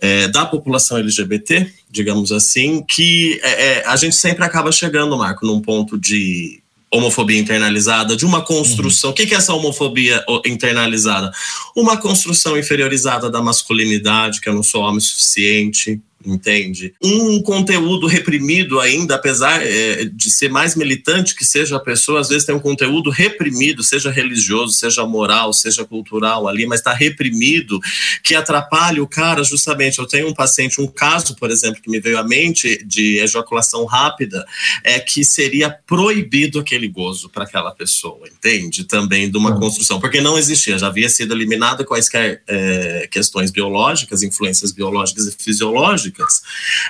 é, 0.00 0.28
da 0.28 0.44
população 0.44 0.98
LGBT, 0.98 1.72
digamos 1.90 2.30
assim, 2.32 2.84
que 2.86 3.40
é, 3.42 3.78
é, 3.78 3.86
a 3.86 3.96
gente 3.96 4.14
sempre 4.14 4.44
acaba 4.44 4.70
chegando, 4.70 5.16
Marco, 5.16 5.46
num 5.46 5.60
ponto 5.60 5.98
de 5.98 6.59
homofobia 6.92 7.38
internalizada, 7.38 8.16
de 8.16 8.26
uma 8.26 8.42
construção. 8.42 9.10
Uhum. 9.10 9.12
O 9.12 9.16
que 9.16 9.34
é 9.34 9.36
essa 9.36 9.54
homofobia 9.54 10.24
internalizada? 10.44 11.30
Uma 11.76 11.96
construção 11.96 12.58
inferiorizada 12.58 13.30
da 13.30 13.40
masculinidade, 13.40 14.40
que 14.40 14.48
eu 14.48 14.54
não 14.54 14.62
sou 14.62 14.82
homem 14.82 15.00
suficiente, 15.00 16.00
entende? 16.24 16.94
Um 17.02 17.42
conteúdo 17.42 18.06
reprimido 18.06 18.78
ainda, 18.78 19.14
apesar 19.14 19.62
é, 19.62 20.04
de 20.04 20.30
ser 20.30 20.50
mais 20.50 20.76
militante 20.76 21.34
que 21.34 21.44
seja 21.44 21.76
a 21.76 21.80
pessoa, 21.80 22.20
às 22.20 22.28
vezes 22.28 22.44
tem 22.44 22.54
um 22.54 22.60
conteúdo 22.60 23.10
reprimido, 23.10 23.82
seja 23.82 24.10
religioso, 24.10 24.74
seja 24.74 25.06
moral, 25.06 25.52
seja 25.52 25.84
cultural 25.84 26.46
ali, 26.46 26.66
mas 26.66 26.80
está 26.80 26.92
reprimido, 26.92 27.80
que 28.22 28.34
atrapalha 28.34 29.02
o 29.02 29.08
cara 29.08 29.42
justamente. 29.42 29.98
Eu 29.98 30.06
tenho 30.06 30.28
um 30.28 30.34
paciente, 30.34 30.80
um 30.80 30.86
caso, 30.86 31.34
por 31.36 31.50
exemplo, 31.50 31.80
que 31.80 31.90
me 31.90 32.00
veio 32.00 32.18
à 32.18 32.24
mente 32.24 32.84
de 32.84 33.18
ejaculação 33.18 33.84
rápida, 33.84 34.44
é 34.84 34.98
que 35.00 35.24
seria 35.24 35.70
proibido 35.70 36.60
aquele 36.60 36.88
gozo 36.88 37.28
para 37.28 37.44
aquela 37.44 37.70
pessoa, 37.70 38.28
entende? 38.28 38.84
Também 38.84 39.30
de 39.30 39.36
uma 39.36 39.52
uhum. 39.52 39.60
construção, 39.60 40.00
porque 40.00 40.20
não 40.20 40.38
existia, 40.38 40.78
já 40.78 40.88
havia 40.88 41.08
sido 41.08 41.32
eliminado 41.32 41.84
quaisquer 41.84 42.42
é, 42.46 43.08
questões 43.10 43.50
biológicas, 43.50 44.22
influências 44.22 44.72
biológicas 44.72 45.26
e 45.26 45.32
fisiológicas, 45.42 46.09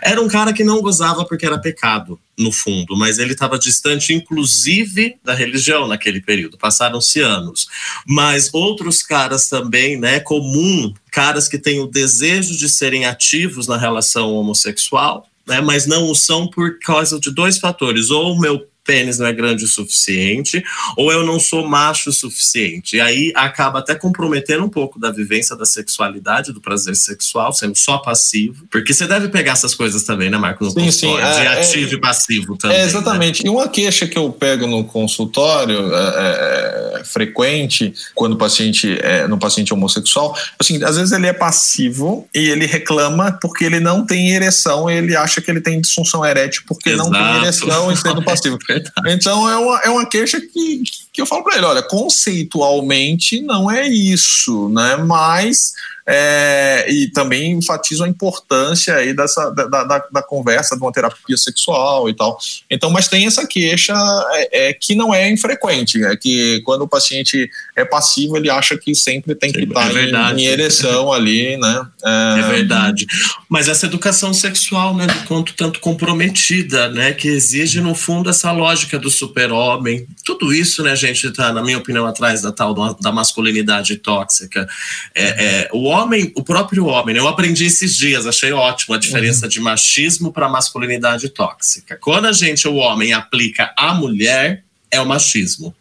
era 0.02 0.20
um 0.20 0.28
cara 0.28 0.52
que 0.52 0.64
não 0.64 0.80
gozava 0.80 1.24
porque 1.24 1.46
era 1.46 1.58
pecado, 1.58 2.18
no 2.40 2.50
fundo, 2.50 2.96
mas 2.96 3.18
ele 3.18 3.32
estava 3.32 3.58
distante, 3.58 4.14
inclusive, 4.14 5.16
da 5.22 5.34
religião 5.34 5.86
naquele 5.86 6.20
período. 6.20 6.56
Passaram-se 6.56 7.20
anos. 7.20 7.68
Mas 8.06 8.48
outros 8.52 9.02
caras 9.02 9.48
também, 9.48 9.98
né, 9.98 10.20
comum, 10.20 10.92
caras 11.12 11.46
que 11.46 11.58
têm 11.58 11.80
o 11.80 11.86
desejo 11.86 12.56
de 12.56 12.68
serem 12.68 13.04
ativos 13.04 13.66
na 13.66 13.76
relação 13.76 14.32
homossexual, 14.32 15.28
né, 15.46 15.60
mas 15.60 15.86
não 15.86 16.10
o 16.10 16.14
são 16.14 16.48
por 16.48 16.78
causa 16.78 17.20
de 17.20 17.30
dois 17.30 17.58
fatores. 17.58 18.10
Ou 18.10 18.32
o 18.32 18.40
meu 18.40 18.66
pênis 18.84 19.18
não 19.18 19.26
é 19.26 19.32
grande 19.32 19.64
o 19.64 19.68
suficiente, 19.68 20.62
ou 20.96 21.12
eu 21.12 21.24
não 21.24 21.38
sou 21.38 21.66
macho 21.66 22.10
o 22.10 22.12
suficiente. 22.12 22.96
E 22.96 23.00
aí 23.00 23.32
acaba 23.34 23.78
até 23.78 23.94
comprometendo 23.94 24.64
um 24.64 24.68
pouco 24.68 24.98
da 24.98 25.10
vivência 25.10 25.56
da 25.56 25.64
sexualidade, 25.64 26.52
do 26.52 26.60
prazer 26.60 26.96
sexual, 26.96 27.52
sendo 27.52 27.76
só 27.76 27.98
passivo. 27.98 28.66
Porque 28.70 28.92
você 28.92 29.06
deve 29.06 29.28
pegar 29.28 29.52
essas 29.52 29.74
coisas 29.74 30.02
também, 30.04 30.30
né, 30.30 30.38
Marco? 30.38 30.64
No 30.64 30.70
sim, 30.70 30.90
sim. 30.90 31.14
de 31.14 31.20
é, 31.20 31.46
ativo 31.48 31.92
é, 31.92 31.94
e 31.94 32.00
passivo 32.00 32.56
também. 32.56 32.78
É, 32.78 32.84
exatamente. 32.84 33.44
Né? 33.44 33.48
E 33.48 33.50
uma 33.50 33.68
queixa 33.68 34.06
que 34.06 34.18
eu 34.18 34.30
pego 34.30 34.66
no 34.66 34.84
consultório 34.84 35.94
é, 35.94 36.96
é, 36.96 37.00
é 37.00 37.04
frequente, 37.04 37.94
quando 38.14 38.34
o 38.34 38.36
paciente 38.36 38.98
é 39.02 39.26
no 39.26 39.38
paciente 39.38 39.72
homossexual, 39.72 40.36
assim, 40.58 40.82
às 40.82 40.96
vezes 40.96 41.12
ele 41.12 41.26
é 41.26 41.32
passivo 41.32 42.28
e 42.34 42.48
ele 42.48 42.66
reclama 42.66 43.38
porque 43.40 43.64
ele 43.64 43.80
não 43.80 44.04
tem 44.04 44.30
ereção, 44.30 44.88
ele 44.90 45.16
acha 45.16 45.40
que 45.40 45.50
ele 45.50 45.60
tem 45.60 45.80
disfunção 45.80 46.24
erétil 46.24 46.62
porque 46.66 46.90
Exato. 46.90 47.10
não 47.10 47.18
tem 47.18 47.42
ereção 47.42 47.92
e 47.92 47.96
sendo 47.96 48.22
passivo. 48.24 48.58
Então 49.08 49.48
é 49.48 49.56
uma, 49.56 49.80
é 49.80 49.90
uma 49.90 50.06
queixa 50.06 50.40
que, 50.40 50.82
que 51.12 51.20
eu 51.20 51.26
falo 51.26 51.42
para 51.42 51.56
ele: 51.56 51.66
olha, 51.66 51.82
conceitualmente 51.82 53.40
não 53.40 53.70
é 53.70 53.86
isso, 53.88 54.68
né? 54.68 54.96
Mas 54.96 55.72
É, 56.12 56.86
e 56.88 57.06
também 57.06 57.52
enfatizo 57.52 58.02
a 58.02 58.08
importância 58.08 58.96
aí 58.96 59.14
dessa, 59.14 59.48
da, 59.50 59.66
da, 59.66 59.98
da, 60.10 60.22
conversa 60.22 60.74
de 60.74 60.82
uma 60.82 60.90
terapia 60.90 61.36
sexual 61.36 62.08
e 62.08 62.14
tal. 62.14 62.36
Então, 62.68 62.90
mas 62.90 63.06
tem 63.06 63.26
essa 63.26 63.46
queixa 63.46 63.94
é, 64.32 64.70
é, 64.70 64.72
que 64.72 64.96
não 64.96 65.14
é 65.14 65.30
infrequente, 65.30 66.04
é 66.04 66.16
que 66.16 66.62
quando 66.62 66.82
o 66.82 66.88
paciente 66.88 67.48
é 67.76 67.84
passivo, 67.84 68.36
ele 68.36 68.50
acha 68.50 68.76
que 68.76 68.92
sempre 68.92 69.36
tem 69.36 69.52
que 69.52 69.60
estar 69.60 69.96
é 69.96 70.32
em, 70.34 70.40
em, 70.40 70.46
ereção 70.46 71.12
ali, 71.12 71.56
né? 71.56 71.86
É... 72.04 72.40
é... 72.40 72.42
verdade. 72.48 73.06
Mas 73.48 73.68
essa 73.68 73.86
educação 73.86 74.34
sexual, 74.34 74.96
né, 74.96 75.06
do 75.06 75.26
quanto 75.28 75.54
tanto 75.54 75.78
comprometida, 75.78 76.88
né, 76.88 77.12
que 77.12 77.28
exige 77.28 77.80
no 77.80 77.94
fundo 77.94 78.28
essa 78.30 78.50
lógica 78.50 78.98
do 78.98 79.10
super-homem. 79.10 80.08
Tudo 80.24 80.52
isso, 80.52 80.82
né, 80.82 80.96
gente, 80.96 81.28
está 81.28 81.52
na 81.52 81.62
minha 81.62 81.78
opinião 81.78 82.06
atrás 82.06 82.42
da 82.42 82.50
tal 82.50 82.74
da 83.00 83.12
masculinidade 83.12 83.96
tóxica. 83.96 84.68
É, 85.14 85.24
é, 85.24 85.68
o 85.72 85.99
homem, 86.02 86.32
o 86.34 86.42
próprio 86.42 86.86
homem, 86.86 87.14
né, 87.14 87.20
eu 87.20 87.28
aprendi 87.28 87.66
esses 87.66 87.96
dias, 87.96 88.26
achei 88.26 88.52
ótimo 88.52 88.94
a 88.94 88.98
diferença 88.98 89.46
uhum. 89.46 89.50
de 89.50 89.60
machismo 89.60 90.32
para 90.32 90.48
masculinidade 90.48 91.28
tóxica. 91.28 91.96
Quando 92.00 92.26
a 92.26 92.32
gente, 92.32 92.66
o 92.66 92.74
homem, 92.74 93.12
aplica 93.12 93.72
à 93.76 93.94
mulher, 93.94 94.64
é 94.90 95.00
o 95.00 95.06
machismo. 95.06 95.74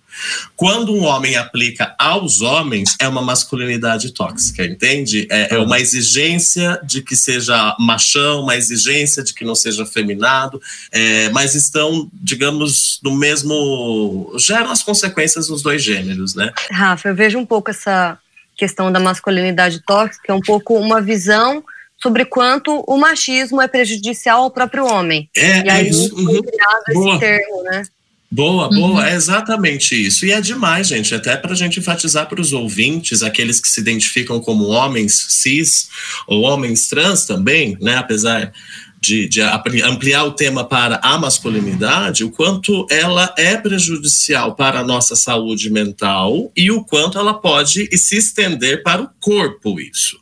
Quando 0.55 0.93
um 0.93 1.03
homem 1.03 1.36
aplica 1.36 1.95
aos 1.97 2.41
homens, 2.41 2.95
é 2.99 3.07
uma 3.07 3.22
masculinidade 3.22 4.11
tóxica, 4.11 4.65
entende? 4.65 5.28
É, 5.30 5.55
é, 5.55 5.57
uma 5.59 5.80
exigência 5.80 6.80
de 6.84 7.01
que 7.01 7.15
seja 7.15 7.76
machão, 7.80 8.43
uma 8.43 8.55
exigência 8.55 9.24
de 9.24 9.34
que 9.34 9.45
não 9.45 9.55
seja 9.55 9.86
feminado, 9.86 10.61
é, 10.91 11.30
mas 11.30 11.55
estão, 11.55 12.09
digamos, 12.13 12.99
no 13.03 13.15
mesmo. 13.15 14.34
geram 14.38 14.72
as 14.72 14.84
consequências 14.84 15.49
nos 15.49 15.61
dois 15.61 15.84
gêneros, 15.84 16.36
né? 16.36 16.51
Rafa, 16.72 17.09
eu 17.09 17.15
vejo 17.15 17.38
um 17.38 17.45
pouco 17.45 17.70
essa 17.70 18.17
questão 18.60 18.91
da 18.91 18.99
masculinidade 18.99 19.82
tóxica, 19.86 20.32
é 20.32 20.36
um 20.36 20.41
pouco 20.41 20.76
uma 20.76 21.01
visão 21.01 21.64
sobre 22.01 22.26
quanto 22.26 22.84
o 22.88 22.97
machismo 22.97 23.62
é 23.62 23.68
prejudicial 23.68 24.43
ao 24.43 24.51
próprio 24.51 24.86
homem. 24.86 25.30
É, 25.36 25.66
e 25.66 25.70
aí, 25.70 25.88
é 25.88 25.89
isso. 25.89 26.14
Uhum. 26.16 26.41
esse 26.89 27.20
termo, 27.20 27.64
né? 27.64 27.84
Boa, 28.32 28.70
boa, 28.70 28.91
uhum. 28.91 29.01
é 29.01 29.16
exatamente 29.16 29.95
isso. 29.95 30.24
E 30.24 30.32
é 30.32 30.39
demais, 30.39 30.88
gente, 30.88 31.16
até 31.16 31.36
para 31.36 31.53
a 31.53 31.55
gente 31.55 31.80
enfatizar 31.80 32.28
para 32.28 32.39
os 32.39 32.53
ouvintes, 32.53 33.24
aqueles 33.24 33.60
que 33.60 33.68
se 33.68 33.82
identificam 33.82 34.39
como 34.39 34.68
homens 34.68 35.26
cis 35.30 35.89
ou 36.28 36.43
homens 36.43 36.88
trans 36.88 37.26
também, 37.26 37.76
né? 37.82 37.95
Apesar 37.95 38.53
de, 39.01 39.27
de, 39.27 39.41
ampliar 39.41 40.25
o 40.25 40.31
tema 40.31 40.63
para 40.63 40.99
a 41.01 41.17
masculinidade, 41.17 42.23
o 42.23 42.31
quanto 42.31 42.85
ela 42.89 43.33
é 43.37 43.55
prejudicial 43.55 44.55
para 44.55 44.79
a 44.79 44.83
nossa 44.83 45.15
saúde 45.15 45.69
mental 45.69 46.51
e 46.55 46.71
o 46.71 46.83
quanto 46.83 47.17
ela 47.17 47.33
pode 47.33 47.95
se 47.97 48.17
estender 48.17 48.83
para 48.83 49.01
o 49.01 49.09
corpo, 49.19 49.79
isso 49.79 50.19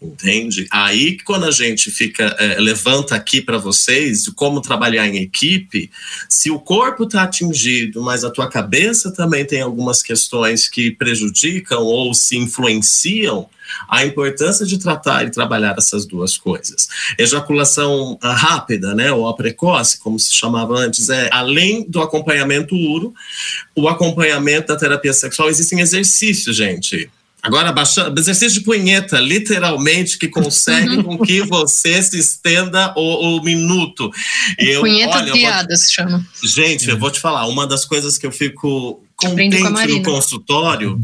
entende? 0.00 0.66
Aí 0.70 1.18
quando 1.24 1.44
a 1.44 1.50
gente 1.50 1.90
fica 1.90 2.34
é, 2.38 2.58
levanta 2.58 3.14
aqui 3.14 3.40
para 3.40 3.58
vocês 3.58 4.28
como 4.28 4.60
trabalhar 4.62 5.06
em 5.06 5.18
equipe, 5.18 5.90
se 6.28 6.50
o 6.50 6.58
corpo 6.58 7.04
está 7.04 7.24
atingido, 7.24 8.02
mas 8.02 8.24
a 8.24 8.30
tua 8.30 8.48
cabeça 8.48 9.12
também 9.12 9.44
tem 9.44 9.60
algumas 9.60 10.02
questões 10.02 10.68
que 10.68 10.90
prejudicam 10.90 11.82
ou 11.82 12.14
se 12.14 12.36
influenciam, 12.36 13.48
a 13.88 14.04
importância 14.04 14.66
de 14.66 14.78
tratar 14.78 15.24
e 15.26 15.30
trabalhar 15.30 15.76
essas 15.78 16.04
duas 16.04 16.36
coisas. 16.36 16.88
Ejaculação 17.16 18.18
ah, 18.20 18.34
rápida, 18.34 18.94
né, 18.96 19.12
ou 19.12 19.28
a 19.28 19.36
precoce, 19.36 20.00
como 20.00 20.18
se 20.18 20.32
chamava 20.32 20.76
antes, 20.76 21.08
é 21.08 21.28
além 21.32 21.88
do 21.88 22.00
acompanhamento 22.00 22.74
uro, 22.74 23.14
o 23.76 23.88
acompanhamento 23.88 24.68
da 24.68 24.76
terapia 24.76 25.12
sexual 25.12 25.48
existem 25.48 25.78
exercícios, 25.78 26.56
gente 26.56 27.08
Agora, 27.42 27.72
baixando, 27.72 28.18
exercício 28.20 28.58
de 28.58 28.64
punheta, 28.64 29.18
literalmente, 29.18 30.18
que 30.18 30.28
consegue 30.28 30.96
uhum. 30.96 31.02
com 31.02 31.18
que 31.18 31.40
você 31.40 32.02
se 32.02 32.18
estenda 32.18 32.92
o, 32.96 33.36
o 33.36 33.42
minuto. 33.42 34.10
Eu, 34.58 34.80
punheta 34.80 35.18
olha, 35.18 35.32
guiada 35.32 35.76
se 35.76 35.92
chama. 35.92 36.24
Gente, 36.42 36.88
eu 36.88 36.98
vou 36.98 37.10
te 37.10 37.18
falar, 37.18 37.46
uma 37.46 37.66
das 37.66 37.84
coisas 37.84 38.18
que 38.18 38.26
eu 38.26 38.32
fico 38.32 39.02
contente 39.16 39.58
no 39.58 40.02
consultório, 40.02 40.98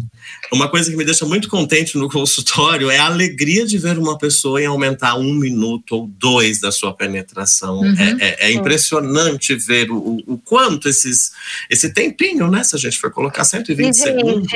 uma 0.53 0.69
coisa 0.69 0.91
que 0.91 0.97
me 0.97 1.05
deixa 1.05 1.27
muito 1.27 1.49
contente 1.49 1.99
no 1.99 2.09
consultório 2.09 2.91
é 2.91 2.99
a 2.99 3.07
alegria 3.07 3.67
de 3.67 3.77
ver 3.79 3.99
uma 3.99 4.17
pessoa 4.17 4.61
em 4.61 4.67
aumentar 4.67 5.17
um 5.17 5.35
minuto 5.35 5.93
ou 5.93 6.07
dois 6.07 6.61
da 6.61 6.73
sua 6.73 6.95
penetração. 6.95 7.81
Uhum. 7.81 7.95
É, 7.99 8.17
é, 8.21 8.47
é, 8.49 8.53
impressionante 8.53 9.55
ver 9.55 9.91
o, 9.91 10.23
o, 10.27 10.39
quanto 10.39 10.89
esses, 10.89 11.33
esse 11.69 11.93
tempinho, 11.93 12.51
né? 12.51 12.63
Se 12.65 12.75
a 12.77 12.79
gente 12.79 12.99
for 12.99 13.11
colocar 13.11 13.45
120 13.45 13.93
e, 13.93 13.97
segundos 13.97 14.53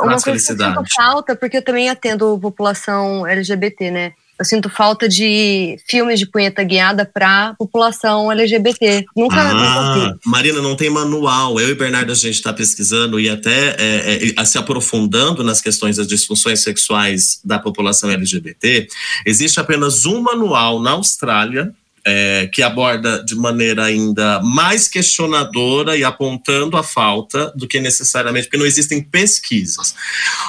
uma 0.00 0.20
coisa 0.20 0.22
que 0.22 0.30
eu 0.30 0.38
sinto 0.38 0.84
falta, 0.94 1.36
porque 1.36 1.58
eu 1.58 1.64
também 1.64 1.88
atendo 1.88 2.38
população 2.38 3.26
LGBT, 3.26 3.90
né? 3.90 4.12
Eu 4.38 4.44
sinto 4.44 4.70
falta 4.70 5.08
de 5.08 5.76
filmes 5.88 6.20
de 6.20 6.24
punheta 6.24 6.62
guiada 6.62 7.04
para 7.04 7.56
população 7.58 8.30
LGBT. 8.30 9.04
Nunca, 9.16 9.34
ah, 9.36 10.14
Marina, 10.24 10.62
não 10.62 10.76
tem 10.76 10.88
manual. 10.88 11.58
Eu 11.58 11.70
e 11.70 11.74
Bernardo, 11.74 12.12
a 12.12 12.14
gente 12.14 12.36
está 12.36 12.52
pesquisando 12.52 13.18
e 13.18 13.28
até 13.28 13.74
é, 13.76 14.34
é, 14.36 14.44
se 14.44 14.56
aprofundando 14.56 15.42
nas 15.42 15.60
questões 15.60 15.96
das 15.96 16.06
disfunções 16.06 16.62
sexuais 16.62 17.40
da 17.44 17.58
população 17.58 18.12
LGBT. 18.12 18.86
Existe 19.26 19.58
apenas 19.58 20.06
um 20.06 20.20
manual 20.20 20.80
na 20.80 20.92
Austrália 20.92 21.74
é, 22.08 22.46
que 22.46 22.62
aborda 22.62 23.22
de 23.22 23.34
maneira 23.34 23.84
ainda 23.84 24.40
mais 24.42 24.88
questionadora 24.88 25.94
e 25.94 26.02
apontando 26.02 26.76
a 26.78 26.82
falta 26.82 27.52
do 27.54 27.68
que 27.68 27.78
necessariamente, 27.80 28.46
porque 28.46 28.56
não 28.56 28.64
existem 28.64 29.02
pesquisas. 29.02 29.94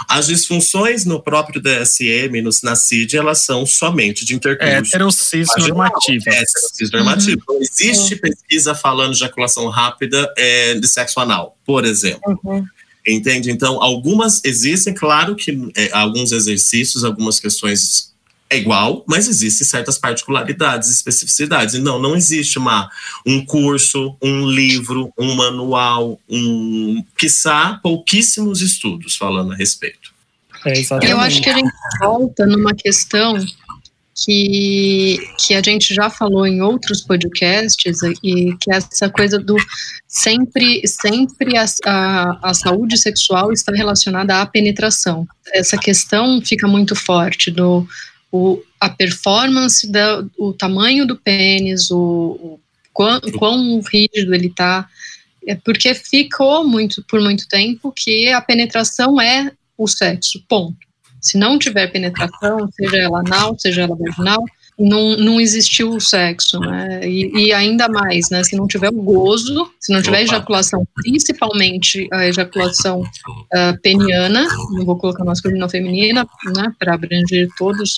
As 0.08 0.28
disfunções 0.28 1.04
no 1.04 1.22
próprio 1.22 1.62
DSM, 1.62 2.42
no, 2.42 2.50
na 2.64 2.76
CID, 2.78 3.18
elas 3.18 3.40
são 3.40 3.66
somente 3.66 4.24
de 4.24 4.34
intercâmbio. 4.34 4.74
É, 4.74 4.78
heterocis 4.78 5.50
normativa. 5.58 6.24
É, 6.28 6.42
heterocis 6.42 6.92
normativa. 6.92 7.42
Uhum. 7.50 7.56
Não 7.56 7.62
existe 7.62 8.14
uhum. 8.14 8.22
pesquisa 8.22 8.74
falando 8.74 9.12
de 9.12 9.18
ejaculação 9.18 9.68
rápida 9.68 10.34
é, 10.38 10.76
de 10.76 10.88
sexo 10.88 11.20
anal, 11.20 11.58
por 11.66 11.84
exemplo. 11.84 12.40
Uhum. 12.44 12.64
Entende? 13.06 13.52
Então, 13.52 13.82
algumas 13.82 14.42
existem, 14.46 14.94
claro 14.94 15.36
que 15.36 15.52
é, 15.76 15.90
alguns 15.92 16.32
exercícios, 16.32 17.04
algumas 17.04 17.40
questões 17.40 18.14
é 18.50 18.58
igual, 18.58 19.04
mas 19.08 19.28
existem 19.28 19.66
certas 19.66 19.98
particularidades, 19.98 20.90
especificidades. 20.90 21.76
E 21.76 21.80
não, 21.80 22.00
não 22.00 22.16
existe 22.16 22.58
uma, 22.58 22.90
um 23.26 23.46
curso, 23.46 24.16
um 24.22 24.50
livro, 24.50 25.14
um 25.18 25.36
manual, 25.36 26.20
um, 26.28 27.04
quiçá, 27.16 27.80
pouquíssimos 27.84 28.62
estudos 28.62 29.16
falando 29.16 29.52
a 29.52 29.56
respeito. 29.56 30.12
É, 30.66 30.74
Eu 31.12 31.20
acho 31.20 31.42
que 31.42 31.50
a 31.50 31.54
gente 31.54 31.72
volta 32.02 32.46
numa 32.46 32.74
questão 32.74 33.38
que, 34.26 35.18
que 35.38 35.54
a 35.54 35.62
gente 35.62 35.94
já 35.94 36.10
falou 36.10 36.46
em 36.46 36.62
outros 36.62 37.02
podcasts 37.02 38.00
e 38.24 38.56
que 38.60 38.72
é 38.72 38.78
essa 38.78 39.10
coisa 39.10 39.40
do 39.40 39.56
sempre 40.08 40.82
sempre 40.86 41.56
a, 41.58 41.66
a, 41.86 42.50
a, 42.50 42.54
saúde 42.54 42.98
sexual 42.98 43.54
está 43.54 43.72
relacionada 43.72 44.42
à 44.42 44.46
penetração. 44.46 45.28
Essa 45.54 45.78
questão 45.78 46.42
fica 46.42 46.68
muito 46.68 46.96
forte 46.96 47.50
do 47.50 47.88
o, 48.32 48.62
a 48.80 48.90
performance, 48.90 49.90
da, 49.92 50.24
o 50.38 50.54
tamanho 50.54 51.06
do 51.06 51.16
pênis, 51.16 51.90
o, 51.90 51.98
o 51.98 52.60
quão, 52.94 53.20
quão 53.38 53.82
rígido 53.82 54.34
ele 54.34 54.48
está, 54.48 54.88
é 55.48 55.56
porque 55.56 55.94
ficou 55.94 56.68
muito 56.68 57.04
por 57.08 57.22
muito 57.22 57.48
tempo 57.48 57.92
que 57.96 58.32
a 58.32 58.42
penetração 58.42 59.20
é 59.20 59.52
o 59.78 59.88
sexo, 59.88 60.44
ponto. 60.48 60.78
Se 61.22 61.38
não 61.38 61.58
tiver 61.58 61.88
penetração, 61.88 62.70
seja 62.72 62.98
ela 62.98 63.20
anal, 63.20 63.58
seja 63.58 63.82
ela 63.82 63.96
vaginal, 63.96 64.44
não, 64.80 65.18
não 65.18 65.42
existiu 65.42 65.92
o 65.92 66.00
sexo, 66.00 66.58
né? 66.60 67.02
E, 67.04 67.48
e, 67.48 67.54
ainda 67.54 67.90
mais, 67.90 68.30
né? 68.30 68.44
Se 68.44 68.56
não 68.56 68.66
tiver 68.66 68.90
o 68.90 69.02
gozo, 69.02 69.70
se 69.80 69.92
não 69.92 70.02
tiver 70.02 70.22
ejaculação, 70.22 70.88
principalmente 70.96 72.08
a 72.14 72.26
ejaculação 72.26 73.02
uh, 73.02 73.82
peniana, 73.82 74.48
não 74.72 74.86
vou 74.86 74.98
colocar 74.98 75.26
masculina 75.26 75.66
ou 75.66 75.70
feminina, 75.70 76.26
né? 76.56 76.74
Para 76.80 76.94
abranger 76.94 77.50
todos, 77.58 77.98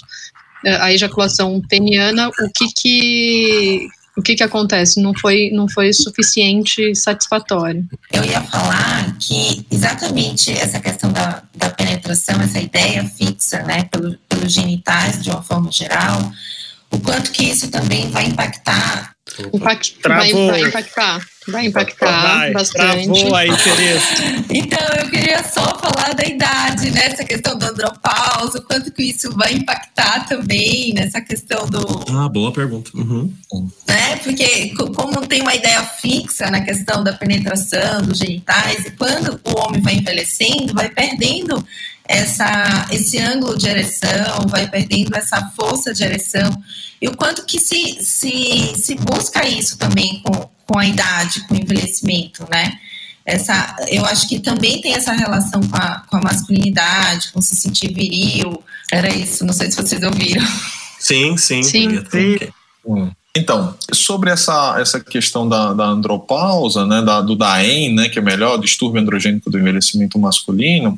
uh, 0.66 0.82
a 0.82 0.92
ejaculação 0.92 1.62
peniana, 1.70 2.30
o 2.30 2.50
que 2.52 2.68
que 2.74 3.88
o 4.18 4.22
que 4.22 4.36
que 4.36 4.44
acontece? 4.44 5.00
Não 5.02 5.14
foi 5.14 5.52
não 5.54 5.70
foi 5.70 5.94
suficiente 5.94 6.96
satisfatório. 6.96 7.86
Eu 8.12 8.26
ia 8.26 8.42
falar 8.42 9.16
que 9.20 9.66
exatamente 9.72 10.52
essa 10.52 10.80
questão 10.80 11.14
da, 11.14 11.44
da 11.56 11.70
penetração, 11.70 12.42
essa 12.42 12.60
ideia 12.60 13.06
fixa, 13.06 13.62
né, 13.64 13.84
pelo, 13.84 14.18
pelos 14.28 14.52
genitais 14.52 15.24
de 15.24 15.30
uma 15.30 15.44
forma 15.44 15.72
geral 15.72 16.32
o 16.92 17.00
quanto 17.00 17.32
que 17.32 17.44
isso 17.44 17.70
também 17.70 18.10
vai 18.10 18.26
impactar. 18.26 19.12
Impact, 19.54 19.98
vai, 20.04 20.34
vai, 20.34 20.62
impactar, 20.62 21.22
vai 21.48 21.66
impactar 21.68 22.38
vai, 22.38 22.52
bastante. 22.52 23.08
Travou 23.08 23.36
aí, 23.36 23.58
Tereza. 23.58 24.06
então, 24.52 24.88
eu 25.00 25.10
queria 25.10 25.44
só 25.44 25.80
falar 25.80 26.14
da 26.14 26.26
idade, 26.26 26.92
né? 26.92 27.06
Essa 27.06 27.24
questão 27.24 27.58
do 27.58 27.66
andropausa, 27.66 28.60
o 28.60 28.62
quanto 28.62 28.92
que 28.92 29.04
isso 29.04 29.32
vai 29.38 29.54
impactar 29.54 30.28
também 30.28 30.94
nessa 30.94 31.22
questão 31.22 31.66
do... 31.68 32.06
Ah, 32.10 32.28
boa 32.28 32.52
pergunta. 32.52 32.92
Uhum. 32.94 33.32
Né? 33.88 34.18
Porque 34.18 34.74
como 34.76 35.26
tem 35.26 35.42
uma 35.42 35.56
ideia 35.56 35.82
fixa 35.84 36.52
na 36.52 36.62
questão 36.62 37.02
da 37.02 37.14
penetração 37.14 38.02
dos 38.02 38.18
genitais, 38.18 38.86
e 38.86 38.92
quando 38.92 39.40
o 39.46 39.60
homem 39.60 39.82
vai 39.82 39.96
envelhecendo, 39.96 40.74
vai 40.74 40.90
perdendo 40.90 41.66
essa, 42.08 42.88
esse 42.92 43.18
ângulo 43.20 43.58
de 43.58 43.68
ereção, 43.68 44.48
vai 44.48 44.68
perdendo 44.68 45.16
essa 45.16 45.52
força 45.56 45.94
de 45.94 46.04
ereção, 46.04 46.50
e 47.02 47.08
o 47.08 47.16
quanto 47.16 47.46
que 47.46 47.60
se, 47.60 47.98
se, 48.04 48.74
se 48.76 48.96
busca 48.96 49.48
isso 49.48 49.78
também 49.78 50.22
com, 50.24 50.50
com 50.68 50.80
a 50.80 50.86
idade, 50.86 51.46
com 51.48 51.56
o 51.56 51.58
envelhecimento, 51.58 52.46
né? 52.50 52.74
Essa, 53.26 53.76
eu 53.88 54.04
acho 54.06 54.28
que 54.28 54.40
também 54.40 54.82
tem 54.82 54.94
essa 54.94 55.14
relação 55.14 55.62
com 55.62 55.76
a, 55.76 56.04
com 56.10 56.18
a 56.18 56.22
masculinidade, 56.22 57.32
com 57.32 57.40
se 57.40 57.56
sentir 57.56 57.94
viril. 57.94 58.64
Era 58.92 59.14
isso, 59.14 59.46
não 59.46 59.54
sei 59.54 59.70
se 59.70 59.78
vocês 59.78 60.02
ouviram. 60.02 60.46
Sim, 61.00 61.38
sim. 61.38 61.62
Sim. 61.64 62.00
Hum. 62.86 63.12
Então, 63.36 63.74
sobre 63.94 64.30
essa, 64.30 64.76
essa 64.78 65.00
questão 65.00 65.48
da, 65.48 65.74
da 65.74 65.86
andropausa, 65.86 66.86
né, 66.86 67.02
da, 67.02 67.22
do 67.22 67.34
DAEM, 67.34 67.96
né, 67.96 68.10
que 68.10 68.20
é 68.20 68.22
melhor, 68.22 68.58
distúrbio 68.58 69.02
androgênico 69.02 69.50
do 69.50 69.58
envelhecimento 69.58 70.20
masculino, 70.20 70.98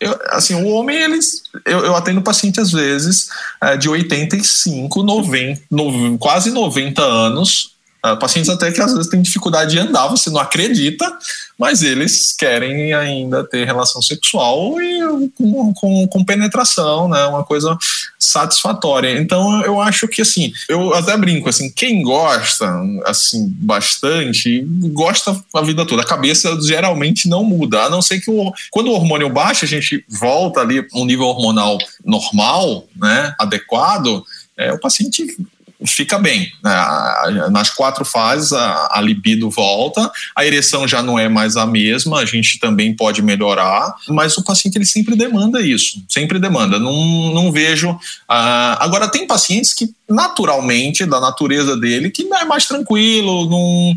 eu, 0.00 0.18
assim, 0.30 0.54
o 0.54 0.68
homem, 0.68 0.96
eles, 0.96 1.42
eu, 1.64 1.80
eu 1.80 1.94
atendo 1.94 2.22
paciente 2.22 2.58
às 2.58 2.72
vezes 2.72 3.28
é, 3.62 3.76
de 3.76 3.88
85, 3.88 5.02
90, 5.02 5.60
no, 5.70 6.16
quase 6.18 6.50
90 6.50 7.02
anos, 7.02 7.73
Uh, 8.04 8.18
pacientes 8.18 8.50
até 8.50 8.70
que 8.70 8.82
às 8.82 8.92
vezes 8.92 9.08
têm 9.08 9.22
dificuldade 9.22 9.70
de 9.70 9.78
andar, 9.78 10.08
você 10.08 10.28
não 10.28 10.38
acredita, 10.38 11.10
mas 11.58 11.82
eles 11.82 12.32
querem 12.32 12.92
ainda 12.92 13.42
ter 13.44 13.64
relação 13.64 14.02
sexual 14.02 14.78
e 14.78 15.30
com, 15.30 15.72
com, 15.72 16.06
com, 16.08 16.24
penetração, 16.24 17.08
né? 17.08 17.24
Uma 17.24 17.42
coisa 17.42 17.74
satisfatória. 18.18 19.18
Então 19.18 19.62
eu 19.62 19.80
acho 19.80 20.06
que 20.06 20.20
assim, 20.20 20.52
eu 20.68 20.92
até 20.92 21.16
brinco 21.16 21.48
assim, 21.48 21.70
quem 21.70 22.02
gosta 22.02 22.70
assim 23.06 23.48
bastante, 23.58 24.60
gosta 24.92 25.34
a 25.54 25.62
vida 25.62 25.86
toda. 25.86 26.02
A 26.02 26.06
cabeça 26.06 26.60
geralmente 26.60 27.26
não 27.26 27.42
muda, 27.42 27.84
a 27.84 27.90
não 27.90 28.02
ser 28.02 28.20
que 28.20 28.30
o, 28.30 28.52
quando 28.70 28.88
o 28.88 28.94
hormônio 28.94 29.30
baixa, 29.30 29.64
a 29.64 29.68
gente 29.68 30.04
volta 30.10 30.60
ali 30.60 30.86
um 30.94 31.06
nível 31.06 31.24
hormonal 31.24 31.78
normal, 32.04 32.86
né? 32.96 33.34
Adequado. 33.40 34.22
É, 34.56 34.72
o 34.72 34.78
paciente 34.78 35.36
fica 35.86 36.18
bem. 36.18 36.50
Né? 36.62 37.48
Nas 37.50 37.70
quatro 37.70 38.04
fases, 38.04 38.52
a, 38.52 39.00
libido 39.00 39.50
volta, 39.50 40.10
a 40.34 40.44
ereção 40.44 40.86
já 40.86 41.02
não 41.02 41.18
é 41.18 41.28
mais 41.28 41.56
a 41.56 41.66
mesma, 41.66 42.20
a 42.20 42.24
gente 42.24 42.58
também 42.58 42.94
pode 42.94 43.22
melhorar, 43.22 43.94
mas 44.08 44.36
o 44.36 44.44
paciente 44.44 44.76
ele 44.76 44.86
sempre 44.86 45.16
demanda 45.16 45.60
isso, 45.60 46.02
sempre 46.08 46.38
demanda. 46.38 46.78
Não, 46.78 47.32
não 47.32 47.52
vejo. 47.52 47.90
Uh, 47.90 48.76
agora, 48.78 49.08
tem 49.08 49.26
pacientes 49.26 49.72
que, 49.72 49.90
naturalmente, 50.08 51.04
da 51.04 51.20
natureza 51.20 51.76
dele, 51.76 52.10
que 52.10 52.22
é 52.34 52.44
mais 52.44 52.66
tranquilo, 52.66 53.48
não 53.48 53.94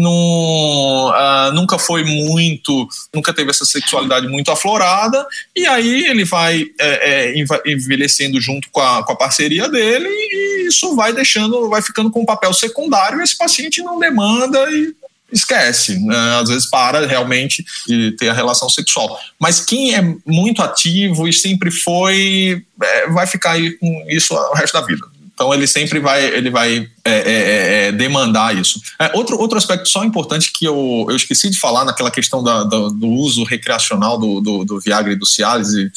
uh, 0.00 1.52
nunca 1.52 1.78
foi 1.78 2.04
muito, 2.04 2.88
nunca 3.12 3.32
teve 3.32 3.50
essa 3.50 3.64
sexualidade 3.64 4.26
muito 4.26 4.50
aflorada, 4.50 5.26
e 5.54 5.66
aí 5.66 6.06
ele 6.06 6.24
vai 6.24 6.64
é, 6.80 7.32
é, 7.32 7.44
envelhecendo 7.66 8.40
junto 8.40 8.68
com 8.70 8.80
a, 8.80 9.04
com 9.04 9.12
a 9.12 9.16
parceria 9.16 9.68
dele, 9.68 10.08
e 10.08 10.68
isso 10.68 10.96
vai 10.96 11.12
deixando, 11.12 11.68
vai 11.68 11.82
ficando 11.82 12.10
com 12.10 12.22
um 12.22 12.26
papel 12.26 12.52
secundário, 12.54 13.20
esse 13.20 13.36
paciente 13.36 13.82
não 13.82 13.98
demanda 13.98 14.58
e 14.70 14.94
esquece, 15.32 15.98
né? 16.04 16.38
às 16.40 16.48
vezes 16.48 16.68
para 16.68 17.06
realmente 17.06 17.64
de 17.86 18.12
ter 18.12 18.28
a 18.28 18.34
relação 18.34 18.68
sexual. 18.68 19.18
Mas 19.38 19.60
quem 19.60 19.94
é 19.94 20.02
muito 20.26 20.62
ativo 20.62 21.26
e 21.26 21.32
sempre 21.32 21.70
foi, 21.70 22.62
é, 22.82 23.08
vai 23.08 23.26
ficar 23.26 23.52
aí 23.52 23.72
com 23.78 24.04
isso 24.08 24.34
o 24.34 24.54
resto 24.54 24.74
da 24.74 24.86
vida. 24.86 25.06
Então 25.42 25.52
ele 25.52 25.66
sempre 25.66 25.98
vai, 25.98 26.24
ele 26.24 26.50
vai 26.50 26.88
é, 27.04 27.10
é, 27.10 27.14
é, 27.14 27.86
é, 27.88 27.92
demandar 27.92 28.56
isso. 28.56 28.80
É, 28.96 29.10
outro, 29.12 29.36
outro 29.36 29.58
aspecto 29.58 29.88
só 29.88 30.04
importante 30.04 30.52
que 30.52 30.64
eu, 30.64 31.04
eu 31.08 31.16
esqueci 31.16 31.50
de 31.50 31.58
falar 31.58 31.84
naquela 31.84 32.12
questão 32.12 32.44
da, 32.44 32.62
do 32.62 33.08
uso 33.08 33.42
recreacional 33.42 34.16
do, 34.16 34.40
do, 34.40 34.64
do, 34.64 34.78
Viagra 34.78 35.12
e 35.12 35.16
do 35.16 35.26
Cialis, 35.26 35.72
e, 35.72 35.90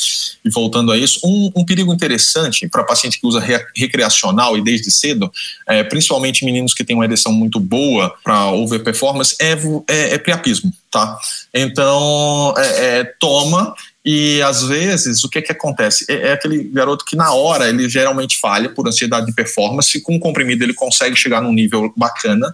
e 0.43 0.49
voltando 0.49 0.91
a 0.91 0.97
isso, 0.97 1.19
um, 1.23 1.51
um 1.55 1.63
perigo 1.63 1.93
interessante 1.93 2.67
para 2.67 2.83
paciente 2.83 3.21
que 3.21 3.27
usa 3.27 3.39
re, 3.39 3.63
recreacional 3.75 4.57
e 4.57 4.63
desde 4.63 4.89
cedo, 4.89 5.31
é, 5.67 5.83
principalmente 5.83 6.43
meninos 6.43 6.73
que 6.73 6.83
têm 6.83 6.95
uma 6.95 7.05
ereção 7.05 7.31
muito 7.31 7.59
boa 7.59 8.15
para 8.23 8.47
over 8.47 8.83
performance, 8.83 9.35
é, 9.39 9.55
é 10.15 10.17
priapismo, 10.17 10.73
tá? 10.89 11.19
Então, 11.53 12.51
toma 13.19 13.75
e 14.05 14.39
às 14.43 14.61
vezes, 14.61 15.23
o 15.23 15.29
que 15.29 15.41
que 15.41 15.51
acontece? 15.51 16.05
É, 16.07 16.27
é, 16.27 16.33
aquele 16.33 16.63
garoto 16.65 17.03
que 17.03 17.15
na 17.15 17.33
hora 17.33 17.67
ele 17.67 17.89
geralmente 17.89 18.37
falha 18.39 18.69
por 18.69 18.87
ansiedade 18.87 19.25
de 19.25 19.33
performance, 19.33 19.99
com 20.01 20.15
o 20.15 20.19
comprimido 20.19 20.63
ele 20.63 20.75
consegue 20.75 21.15
chegar 21.15 21.41
num 21.41 21.51
nível 21.51 21.91
bacana, 21.97 22.53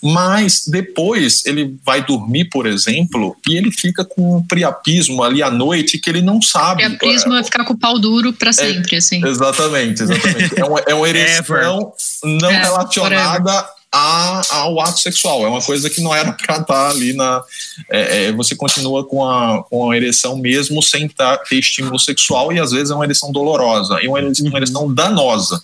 mas 0.00 0.64
depois 0.66 1.44
ele 1.44 1.76
vai 1.84 2.06
dormir, 2.06 2.44
por 2.44 2.66
exemplo, 2.66 3.36
e 3.48 3.56
ele 3.56 3.72
fica 3.72 4.04
com 4.04 4.36
um 4.36 4.46
priapismo 4.46 5.24
ali 5.24 5.42
à 5.42 5.50
noite 5.50 5.98
que 5.98 6.08
ele 6.08 6.22
não 6.22 6.40
sabe. 6.40 6.84
Priapismo 6.84 7.34
é, 7.34 7.40
é 7.40 7.44
ficar 7.44 7.64
com 7.64 7.74
o 7.74 7.78
pau 7.78 7.98
duro 7.98 8.32
para 8.32 8.50
é, 8.50 8.52
sempre, 8.52 8.96
assim. 8.96 9.26
Exatamente, 9.26 10.04
exatamente. 10.04 10.60
é, 10.60 10.64
uma, 10.64 10.80
é 10.86 10.94
uma 10.94 11.08
ereção 11.10 11.92
não 12.22 12.50
é, 12.50 12.62
relacionada. 12.62 13.52
Forever 13.52 13.81
a, 13.92 14.40
ao 14.50 14.80
ato 14.80 14.98
sexual. 14.98 15.44
É 15.44 15.48
uma 15.48 15.60
coisa 15.60 15.90
que 15.90 16.00
não 16.00 16.14
era 16.14 16.32
para 16.32 16.56
estar 16.56 16.90
ali 16.90 17.12
na. 17.12 17.42
É, 17.90 18.24
é, 18.24 18.32
você 18.32 18.56
continua 18.56 19.04
com 19.04 19.28
a, 19.28 19.62
com 19.64 19.90
a 19.90 19.96
ereção 19.96 20.36
mesmo 20.38 20.82
sem 20.82 21.06
tá, 21.08 21.36
ter 21.36 21.56
estímulo 21.56 21.98
sexual 21.98 22.52
e 22.52 22.58
às 22.58 22.72
vezes 22.72 22.90
é 22.90 22.94
uma 22.94 23.04
ereção 23.04 23.30
dolorosa 23.30 24.02
e 24.02 24.08
uma 24.08 24.18
ereção, 24.18 24.46
uma 24.46 24.58
ereção 24.58 24.92
danosa 24.92 25.62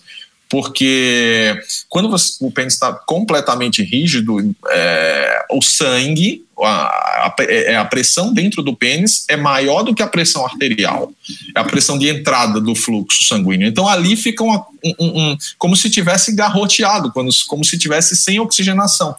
porque 0.49 1.55
quando 1.87 2.09
você, 2.09 2.43
o 2.43 2.51
pênis 2.51 2.73
está 2.73 2.91
completamente 2.91 3.83
rígido, 3.83 4.37
é, 4.67 5.45
o 5.51 5.61
sangue, 5.61 6.43
a, 6.59 6.67
a, 6.67 7.35
é, 7.41 7.75
a, 7.75 7.85
pressão 7.85 8.33
dentro 8.33 8.63
do 8.63 8.75
pênis 8.75 9.25
é 9.29 9.37
maior 9.37 9.83
do 9.83 9.93
que 9.93 10.01
a 10.01 10.07
pressão 10.07 10.43
arterial, 10.43 11.13
é 11.55 11.59
a 11.59 11.63
pressão 11.63 11.99
de 11.99 12.09
entrada 12.09 12.59
do 12.59 12.73
fluxo 12.73 13.25
sanguíneo. 13.25 13.67
Então 13.67 13.87
ali 13.87 14.15
fica 14.15 14.43
uma, 14.43 14.65
um, 14.83 14.93
um, 14.99 15.37
como 15.59 15.75
se 15.75 15.87
tivesse 15.87 16.35
garroteado, 16.35 17.11
como, 17.11 17.29
como 17.47 17.63
se 17.63 17.77
tivesse 17.77 18.17
sem 18.17 18.39
oxigenação. 18.39 19.15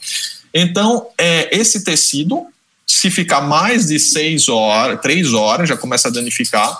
Então 0.52 1.06
é, 1.16 1.56
esse 1.56 1.84
tecido, 1.84 2.44
se 2.84 3.08
ficar 3.08 3.42
mais 3.42 3.86
de 3.86 4.00
seis 4.00 4.48
horas, 4.48 5.00
três 5.00 5.32
horas, 5.32 5.68
já 5.68 5.76
começa 5.76 6.08
a 6.08 6.10
danificar 6.10 6.76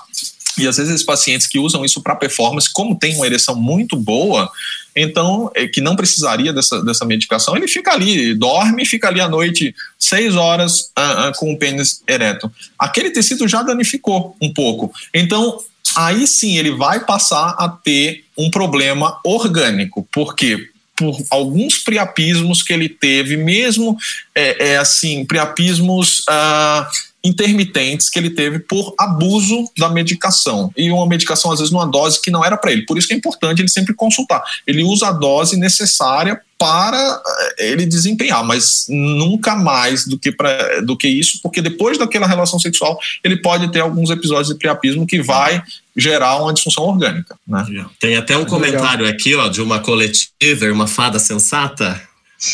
e 0.59 0.67
às 0.67 0.77
vezes 0.77 1.03
pacientes 1.03 1.47
que 1.47 1.59
usam 1.59 1.85
isso 1.85 2.03
para 2.03 2.17
performance, 2.17 2.73
como 2.73 2.99
tem 2.99 3.15
uma 3.15 3.27
ereção 3.27 3.55
muito 3.55 3.97
boa, 3.97 4.51
então, 4.95 5.51
é, 5.55 5.67
que 5.67 5.81
não 5.81 5.95
precisaria 5.95 6.53
dessa, 6.53 6.83
dessa 6.85 7.05
medicação, 7.05 7.57
ele 7.57 7.69
fica 7.69 7.93
ali, 7.93 8.35
dorme, 8.35 8.85
fica 8.85 9.09
ali 9.09 9.21
à 9.21 9.29
noite 9.29 9.75
seis 9.99 10.35
horas 10.35 10.91
uh, 10.99 11.31
uh, 11.31 11.39
com 11.39 11.53
o 11.53 11.57
pênis 11.57 12.03
ereto. 12.09 12.51
Aquele 12.79 13.11
tecido 13.11 13.47
já 13.47 13.63
danificou 13.63 14.37
um 14.41 14.53
pouco. 14.53 14.93
Então, 15.15 15.59
aí 15.97 16.27
sim 16.27 16.57
ele 16.57 16.73
vai 16.73 17.05
passar 17.05 17.55
a 17.59 17.69
ter 17.69 18.25
um 18.37 18.51
problema 18.51 19.19
orgânico, 19.25 20.07
porque 20.13 20.69
por 20.97 21.17
alguns 21.31 21.79
priapismos 21.79 22.63
que 22.63 22.73
ele 22.73 22.89
teve, 22.89 23.37
mesmo 23.37 23.97
é, 24.35 24.73
é 24.73 24.77
assim, 24.77 25.25
priapismos. 25.25 26.21
Uh, 26.21 27.10
intermitentes 27.23 28.09
que 28.09 28.19
ele 28.19 28.31
teve 28.31 28.59
por 28.59 28.95
abuso 28.99 29.71
da 29.77 29.89
medicação. 29.89 30.73
E 30.77 30.91
uma 30.91 31.07
medicação, 31.07 31.53
às 31.53 31.59
vezes, 31.59 31.73
numa 31.73 31.87
dose 31.87 32.21
que 32.21 32.31
não 32.31 32.45
era 32.45 32.57
para 32.57 32.73
ele. 32.73 32.87
Por 32.87 32.97
isso 32.97 33.07
que 33.07 33.15
é 33.15 33.17
importante 33.17 33.61
ele 33.61 33.69
sempre 33.69 33.95
consultar. 33.95 34.43
Ele 34.67 34.83
usa 34.83 35.09
a 35.09 35.13
dose 35.13 35.57
necessária 35.57 36.41
para 36.59 37.23
eh, 37.59 37.73
ele 37.73 37.87
desempenhar, 37.87 38.45
mas 38.45 38.85
nunca 38.89 39.57
mais 39.57 40.07
do 40.07 40.19
que, 40.19 40.31
pra, 40.31 40.81
do 40.83 40.95
que 40.95 41.09
isso, 41.09 41.41
porque 41.43 41.63
depois 41.63 41.97
daquela 41.97 42.27
relação 42.27 42.59
sexual 42.59 42.99
ele 43.25 43.41
pode 43.41 43.73
ter 43.73 43.81
alguns 43.81 44.11
episódios 44.11 44.49
de 44.49 44.57
priapismo 44.57 45.07
que 45.07 45.23
vai 45.23 45.63
gerar 45.97 46.37
uma 46.37 46.53
disfunção 46.53 46.85
orgânica. 46.85 47.35
Né? 47.49 47.65
Tem 47.99 48.15
até 48.17 48.37
um 48.37 48.45
comentário 48.45 49.09
aqui 49.09 49.35
ó, 49.35 49.49
de 49.49 49.63
uma 49.63 49.81
coletiva, 49.81 50.71
uma 50.71 50.87
fada 50.87 51.19
sensata, 51.19 52.01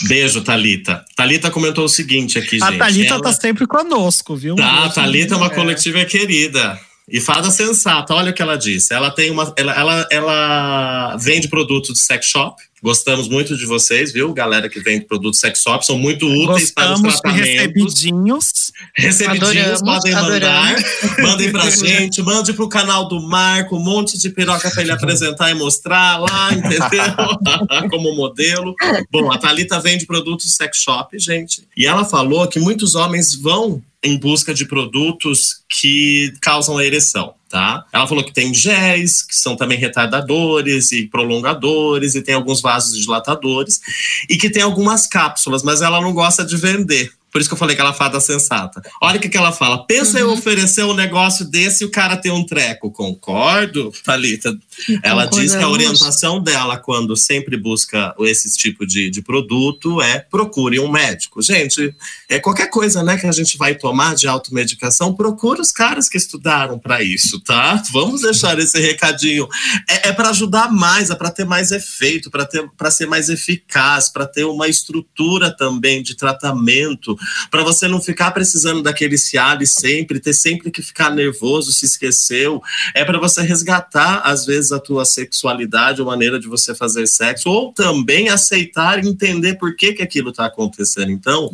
Beijo, 0.08 0.42
Talita. 0.42 1.04
Talita 1.14 1.50
comentou 1.50 1.84
o 1.84 1.88
seguinte 1.88 2.38
aqui, 2.38 2.56
a 2.62 2.70
gente. 2.70 2.74
A 2.74 2.78
Talita 2.78 3.14
ela... 3.14 3.22
tá 3.22 3.32
sempre 3.32 3.66
conosco, 3.66 4.36
viu? 4.36 4.56
Tá, 4.56 4.84
a 4.84 4.88
Talita 4.90 5.34
é 5.34 5.36
uma 5.36 5.50
coletiva 5.50 6.04
querida. 6.04 6.78
E 7.08 7.20
fada 7.20 7.50
sensata, 7.52 8.12
olha 8.14 8.32
o 8.32 8.34
que 8.34 8.42
ela 8.42 8.56
disse. 8.56 8.92
Ela 8.92 9.10
tem 9.10 9.30
uma. 9.30 9.52
Ela, 9.56 9.72
ela, 9.72 10.08
ela 10.10 11.16
vende 11.16 11.46
produtos 11.46 11.94
de 11.94 12.00
sex 12.00 12.26
shop. 12.26 12.60
Gostamos 12.82 13.26
muito 13.26 13.56
de 13.56 13.64
vocês, 13.64 14.12
viu? 14.12 14.32
Galera 14.34 14.68
que 14.68 14.80
vende 14.80 15.06
produtos 15.06 15.40
sex 15.40 15.62
shop, 15.62 15.84
são 15.84 15.98
muito 15.98 16.26
úteis 16.26 16.72
Gostamos 16.72 17.00
para 17.00 17.08
os 17.08 17.20
tratamentos. 17.20 17.48
recebidinhos. 17.48 18.72
Recebidinhos, 18.96 19.50
adoramos, 19.50 19.82
podem 19.82 20.12
mandar. 20.12 20.72
Adoramos. 20.72 20.84
Mandem 21.18 21.52
pra 21.52 21.70
gente, 21.70 22.22
mande 22.22 22.52
pro 22.52 22.68
canal 22.68 23.08
do 23.08 23.20
Marco, 23.20 23.76
um 23.76 23.82
monte 23.82 24.18
de 24.18 24.28
piroca 24.28 24.70
para 24.70 24.82
ele 24.82 24.92
apresentar 24.92 25.50
e 25.50 25.54
mostrar 25.54 26.18
lá, 26.18 26.52
entendeu? 26.52 26.80
Como 27.90 28.14
modelo. 28.14 28.74
Bom, 29.10 29.32
a 29.32 29.38
Thalita 29.38 29.80
vende 29.80 30.06
produtos 30.06 30.54
sex 30.54 30.78
shop, 30.78 31.18
gente. 31.18 31.66
E 31.76 31.86
ela 31.86 32.04
falou 32.04 32.46
que 32.46 32.60
muitos 32.60 32.94
homens 32.94 33.34
vão 33.34 33.82
em 34.06 34.18
busca 34.18 34.54
de 34.54 34.64
produtos 34.64 35.62
que 35.68 36.32
causam 36.40 36.78
a 36.78 36.84
ereção. 36.84 37.34
Tá? 37.48 37.84
Ela 37.92 38.06
falou 38.06 38.24
que 38.24 38.32
tem 38.32 38.52
géis, 38.52 39.22
que 39.22 39.34
são 39.34 39.56
também 39.56 39.78
retardadores 39.78 40.90
e 40.92 41.06
prolongadores, 41.06 42.14
e 42.14 42.22
tem 42.22 42.34
alguns 42.34 42.60
vasos 42.60 42.98
dilatadores, 42.98 43.80
e 44.28 44.36
que 44.36 44.50
tem 44.50 44.62
algumas 44.62 45.06
cápsulas, 45.06 45.62
mas 45.62 45.80
ela 45.80 46.00
não 46.00 46.12
gosta 46.12 46.44
de 46.44 46.56
vender 46.56 47.12
Por 47.36 47.40
isso 47.40 47.50
que 47.50 47.52
eu 47.52 47.58
falei 47.58 47.76
que 47.76 47.82
ela 47.82 47.92
fada 47.92 48.18
sensata. 48.18 48.80
Olha 48.98 49.18
o 49.18 49.20
que, 49.20 49.28
que 49.28 49.36
ela 49.36 49.52
fala. 49.52 49.86
Pensa 49.86 50.24
uhum. 50.24 50.30
em 50.30 50.32
oferecer 50.38 50.84
um 50.84 50.94
negócio 50.94 51.44
desse 51.44 51.84
e 51.84 51.86
o 51.86 51.90
cara 51.90 52.16
ter 52.16 52.30
um 52.30 52.42
treco. 52.42 52.90
Concordo, 52.90 53.92
Thalita? 54.02 54.56
Ela 55.02 55.26
diz 55.26 55.54
que 55.54 55.62
a 55.62 55.68
orientação 55.68 56.42
dela, 56.42 56.78
quando 56.78 57.14
sempre 57.14 57.58
busca 57.58 58.14
esse 58.20 58.56
tipo 58.56 58.86
de, 58.86 59.10
de 59.10 59.20
produto, 59.20 60.00
é 60.00 60.18
procure 60.18 60.80
um 60.80 60.90
médico. 60.90 61.42
Gente, 61.42 61.94
é 62.26 62.38
qualquer 62.38 62.70
coisa 62.70 63.02
né, 63.02 63.18
que 63.18 63.26
a 63.26 63.32
gente 63.32 63.58
vai 63.58 63.74
tomar 63.74 64.14
de 64.14 64.26
automedicação, 64.26 65.14
procura 65.14 65.60
os 65.60 65.70
caras 65.70 66.08
que 66.08 66.16
estudaram 66.16 66.78
para 66.78 67.02
isso, 67.02 67.38
tá? 67.40 67.82
Vamos 67.92 68.22
deixar 68.22 68.58
esse 68.58 68.80
recadinho. 68.80 69.46
É, 69.86 70.08
é 70.08 70.12
para 70.14 70.30
ajudar 70.30 70.72
mais, 70.72 71.10
é 71.10 71.14
para 71.14 71.30
ter 71.30 71.44
mais 71.44 71.70
efeito, 71.70 72.30
para 72.30 72.90
ser 72.90 73.06
mais 73.06 73.28
eficaz, 73.28 74.08
para 74.08 74.26
ter 74.26 74.44
uma 74.44 74.68
estrutura 74.68 75.54
também 75.54 76.02
de 76.02 76.16
tratamento, 76.16 77.14
para 77.50 77.62
você 77.62 77.88
não 77.88 78.00
ficar 78.00 78.30
precisando 78.30 78.82
daquele 78.82 79.18
Cialis 79.18 79.72
sempre, 79.72 80.20
ter 80.20 80.34
sempre 80.34 80.70
que 80.70 80.82
ficar 80.82 81.10
nervoso, 81.10 81.72
se 81.72 81.86
esqueceu. 81.86 82.62
É 82.94 83.04
para 83.04 83.18
você 83.18 83.42
resgatar, 83.42 84.20
às 84.24 84.46
vezes, 84.46 84.72
a 84.72 84.78
tua 84.78 85.04
sexualidade, 85.04 86.00
a 86.00 86.04
maneira 86.04 86.38
de 86.38 86.48
você 86.48 86.74
fazer 86.74 87.06
sexo, 87.06 87.48
ou 87.48 87.72
também 87.72 88.28
aceitar 88.28 89.02
e 89.02 89.08
entender 89.08 89.54
por 89.54 89.74
que, 89.76 89.92
que 89.92 90.02
aquilo 90.02 90.30
está 90.30 90.46
acontecendo. 90.46 91.10
Então. 91.10 91.50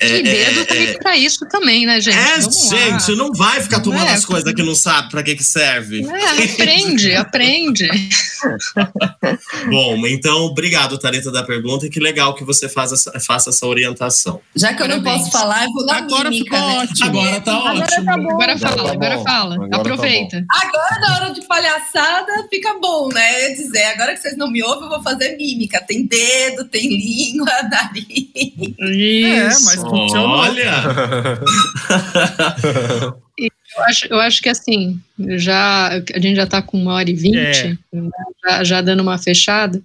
É, 0.00 0.18
e 0.18 0.22
dedo 0.22 0.60
é, 0.60 0.64
tá 0.64 0.74
é, 0.74 0.98
para 0.98 1.16
isso 1.16 1.46
também, 1.48 1.86
né, 1.86 2.00
gente? 2.00 2.16
É, 2.16 2.38
Vamos 2.38 2.68
gente, 2.68 3.10
lá. 3.10 3.16
não 3.16 3.32
vai 3.32 3.60
ficar 3.60 3.80
tomando 3.80 4.08
é, 4.08 4.12
as 4.12 4.24
coisas 4.24 4.52
que 4.52 4.62
não 4.62 4.74
sabe 4.74 5.10
para 5.10 5.22
que, 5.22 5.34
que 5.34 5.44
serve. 5.44 6.06
É, 6.06 6.44
aprende, 6.44 7.14
aprende. 7.14 7.88
Bom, 9.68 10.06
então, 10.06 10.44
obrigado, 10.44 10.98
Tarita, 10.98 11.30
da 11.30 11.42
pergunta, 11.42 11.86
e 11.86 11.90
que 11.90 12.00
legal 12.00 12.34
que 12.34 12.44
você 12.44 12.68
faz 12.68 12.92
essa, 12.92 13.18
faça 13.20 13.50
essa 13.50 13.66
orientação. 13.66 14.40
Já 14.54 14.74
que 14.74 14.82
eu 14.82 14.88
não 14.88 14.97
posso 15.02 15.30
falar, 15.30 15.64
eu 15.64 15.72
vou 15.72 15.86
dar 15.86 15.96
Agora 15.98 16.30
mímica, 16.30 16.56
ficou 16.56 16.68
né? 16.68 16.78
ótimo. 16.78 17.20
Agora 17.20 17.40
tá 17.40 17.52
agora 17.56 17.84
ótimo. 17.84 18.04
Tá 18.04 18.16
bom. 18.16 18.30
Agora 18.30 18.58
fala, 18.58 18.76
tá 18.84 18.92
agora 18.92 19.18
fala. 19.20 19.54
Agora 19.54 19.70
tá 19.70 19.76
Aproveita. 19.78 20.44
Tá 20.46 20.66
agora, 20.66 21.00
na 21.00 21.16
hora 21.16 21.34
de 21.34 21.42
palhaçada, 21.42 22.32
fica 22.50 22.74
bom, 22.80 23.08
né? 23.08 23.50
Dizer, 23.50 23.84
agora 23.84 24.14
que 24.14 24.20
vocês 24.20 24.36
não 24.36 24.50
me 24.50 24.62
ouvem, 24.62 24.84
eu 24.84 24.88
vou 24.88 25.02
fazer 25.02 25.36
mímica. 25.36 25.80
Tem 25.80 26.06
dedo, 26.06 26.64
tem 26.64 26.88
língua, 26.88 27.50
nariz. 27.70 28.06
Isso. 28.78 29.26
É, 29.26 29.44
mas 29.64 29.74
funcionou. 29.76 30.38
Olha! 30.38 30.72
Eu 33.76 33.84
acho, 33.84 34.06
eu 34.10 34.20
acho 34.20 34.42
que 34.42 34.48
assim, 34.48 35.00
já, 35.36 35.88
a 35.88 36.18
gente 36.18 36.34
já 36.34 36.44
está 36.44 36.60
com 36.60 36.76
uma 36.76 36.94
hora 36.94 37.08
e 37.08 37.14
vinte, 37.14 37.36
é. 37.36 37.76
já, 38.44 38.64
já, 38.64 38.80
dando 38.80 39.00
uma 39.00 39.18
fechada, 39.18 39.80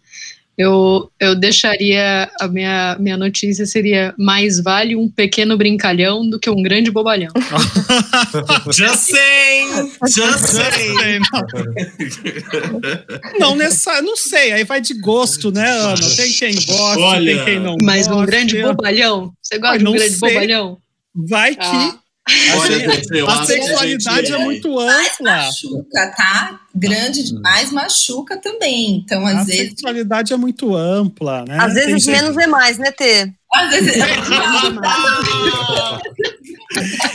eu, 0.57 1.09
eu 1.19 1.35
deixaria, 1.35 2.29
a 2.39 2.47
minha, 2.47 2.95
minha 2.99 3.17
notícia 3.17 3.65
seria, 3.65 4.13
mais 4.17 4.59
vale 4.59 4.95
um 4.95 5.09
pequeno 5.09 5.57
brincalhão 5.57 6.29
do 6.29 6.39
que 6.39 6.49
um 6.49 6.61
grande 6.61 6.91
bobalhão. 6.91 7.31
já 8.71 8.95
sei! 8.95 9.65
Já 10.15 10.37
sei! 10.37 11.19
Não, 13.39 13.55
nessa, 13.55 14.01
não 14.01 14.15
sei, 14.15 14.51
aí 14.51 14.63
vai 14.63 14.79
de 14.79 14.93
gosto, 14.93 15.51
né, 15.51 15.69
Ana? 15.69 16.15
Tem 16.15 16.31
quem 16.31 16.53
gosta, 16.53 16.99
Olha, 16.99 17.35
tem 17.35 17.45
quem 17.45 17.59
não 17.59 17.75
Mas 17.81 18.07
um 18.07 18.23
grande 18.23 18.61
bobalhão? 18.61 19.33
Você 19.41 19.57
gosta 19.57 19.79
de 19.79 19.87
um 19.87 19.91
grande 19.91 20.13
sei. 20.13 20.29
bobalhão? 20.29 20.77
Vai 21.15 21.55
que... 21.55 21.61
Ah. 21.65 22.02
A, 23.27 23.41
a 23.41 23.45
sexualidade 23.45 24.31
é 24.31 24.37
muito 24.37 24.79
ampla. 24.79 25.37
Machuca, 25.37 26.13
tá? 26.15 26.59
Grande 26.75 27.23
demais 27.23 27.71
machuca 27.71 28.37
também. 28.37 28.95
Então, 28.95 29.25
às 29.25 29.37
a 29.37 29.43
vezes. 29.43 29.61
A 29.61 29.69
sexualidade 29.69 30.33
é 30.33 30.37
muito 30.37 30.75
ampla, 30.75 31.45
né? 31.47 31.57
Às 31.59 31.73
vezes 31.73 32.05
Tem 32.05 32.15
menos 32.15 32.33
gente... 32.33 32.43
é 32.43 32.47
mais, 32.47 32.77
né, 32.77 32.91
Tê? 32.91 33.29
Às 33.53 33.69
vezes. 33.69 33.95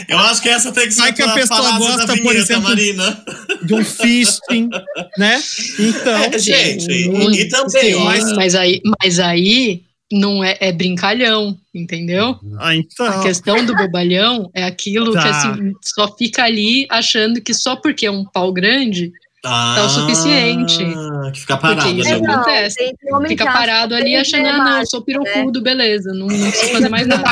Eu 0.07 0.17
acho 0.19 0.41
que 0.41 0.49
essa 0.49 0.71
tem 0.71 0.85
que 0.85 0.93
ser 0.93 1.01
Vai 1.01 1.13
que 1.13 1.21
a 1.21 1.33
pessoa 1.33 1.77
gosta, 1.77 2.05
vinheta, 2.05 2.23
por 2.23 2.35
exemplo, 2.35 2.63
Marina. 2.63 3.23
de 3.63 3.73
um 3.73 3.83
fisting, 3.83 4.69
né? 5.17 5.41
Então, 5.79 6.17
é, 6.17 6.39
gente, 6.39 6.89
e, 6.89 7.41
e 7.41 7.49
também, 7.49 7.93
sim, 7.93 8.03
mas, 8.03 8.31
mas 8.33 8.55
aí, 8.55 8.81
mas 9.01 9.19
aí 9.19 9.83
não 10.11 10.43
é, 10.43 10.57
é, 10.59 10.71
brincalhão, 10.71 11.57
entendeu? 11.73 12.39
Ah, 12.57 12.75
então. 12.75 13.05
A 13.05 13.21
questão 13.21 13.63
do 13.65 13.75
bobalhão 13.75 14.49
é 14.53 14.63
aquilo 14.63 15.13
tá. 15.13 15.21
que 15.21 15.27
assim, 15.27 15.73
só 15.81 16.15
fica 16.15 16.43
ali 16.43 16.87
achando 16.89 17.41
que 17.41 17.53
só 17.53 17.75
porque 17.75 18.05
é 18.05 18.11
um 18.11 18.25
pau 18.25 18.51
grande 18.51 19.11
ah, 19.45 19.75
tá 19.77 19.85
o 19.85 19.89
suficiente. 19.89 20.83
Que 21.31 21.39
fica 21.39 21.57
parado. 21.57 21.81
Porque 21.81 22.01
isso 22.01 22.19
né? 22.19 22.33
acontece. 22.33 22.95
fica 23.27 23.45
parado 23.45 23.95
ali 23.95 24.15
achando, 24.15 24.47
ah, 24.47 24.57
não, 24.57 24.85
sou 24.85 25.01
pirocudo, 25.01 25.61
né? 25.61 25.63
beleza, 25.63 26.11
não, 26.13 26.27
não 26.27 26.51
preciso 26.51 26.71
fazer 26.73 26.89
mais 26.89 27.07
nada. 27.07 27.23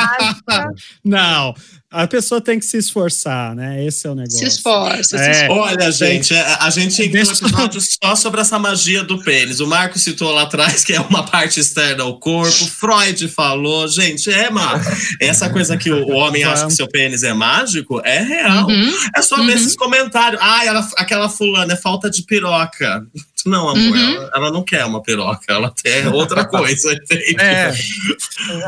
não, 1.04 1.54
a 1.90 2.06
pessoa 2.06 2.42
tem 2.42 2.60
que 2.60 2.66
se 2.66 2.76
esforçar, 2.76 3.56
né? 3.56 3.86
Esse 3.86 4.08
é 4.08 4.10
o 4.10 4.16
negócio. 4.16 4.40
Se 4.40 4.46
esforça, 4.46 5.16
é. 5.16 5.34
se 5.34 5.42
esforça. 5.44 5.62
Olha, 5.62 5.90
gente, 5.90 6.34
a, 6.34 6.70
gente 6.70 6.98
tem 6.98 7.24
um 7.24 7.32
episódio 7.32 7.80
só 7.82 8.14
sobre 8.14 8.42
essa 8.42 8.60
magia 8.60 9.04
do 9.04 9.24
pênis. 9.24 9.62
O 9.62 9.68
Marco 9.68 9.98
citou 9.98 10.32
lá 10.34 10.42
atrás 10.42 10.84
que 10.84 10.92
é 10.92 11.00
uma 11.00 11.24
parte 11.24 11.62
externa 11.62 12.04
ao 12.04 12.20
corpo. 12.20 12.66
Freud 12.66 13.30
falou, 13.30 13.88
gente, 13.88 14.30
é, 14.30 14.50
mano. 14.50 14.84
Essa 15.22 15.50
coisa 15.50 15.78
que 15.78 15.90
o, 15.90 16.10
homem 16.10 16.44
acha 16.44 16.68
que 16.68 16.74
seu 16.74 16.90
pênis 16.90 17.24
é 17.24 17.34
mágico 17.34 18.02
é 18.04 18.20
real. 18.20 18.68
Uhum. 18.68 18.94
É 19.16 19.22
só 19.22 19.38
uhum. 19.38 19.46
ver 19.46 19.56
esses 19.56 19.76
comentários. 19.76 20.42
Ah, 20.44 20.66
ela, 20.66 20.86
aquela 20.98 21.30
fulana 21.30 21.72
é 21.72 21.78
falta 21.78 22.10
de 22.10 22.24
piroca. 22.24 23.08
Não, 23.46 23.70
amor, 23.70 23.96
uhum. 23.96 24.16
ela, 24.16 24.32
ela, 24.36 24.52
não 24.52 24.62
quer 24.62 24.84
uma 24.84 25.02
piroca, 25.02 25.46
ela 25.48 25.74
quer 25.74 26.10
outra 26.10 26.44
coisa? 26.46 26.98
É. 27.40 27.72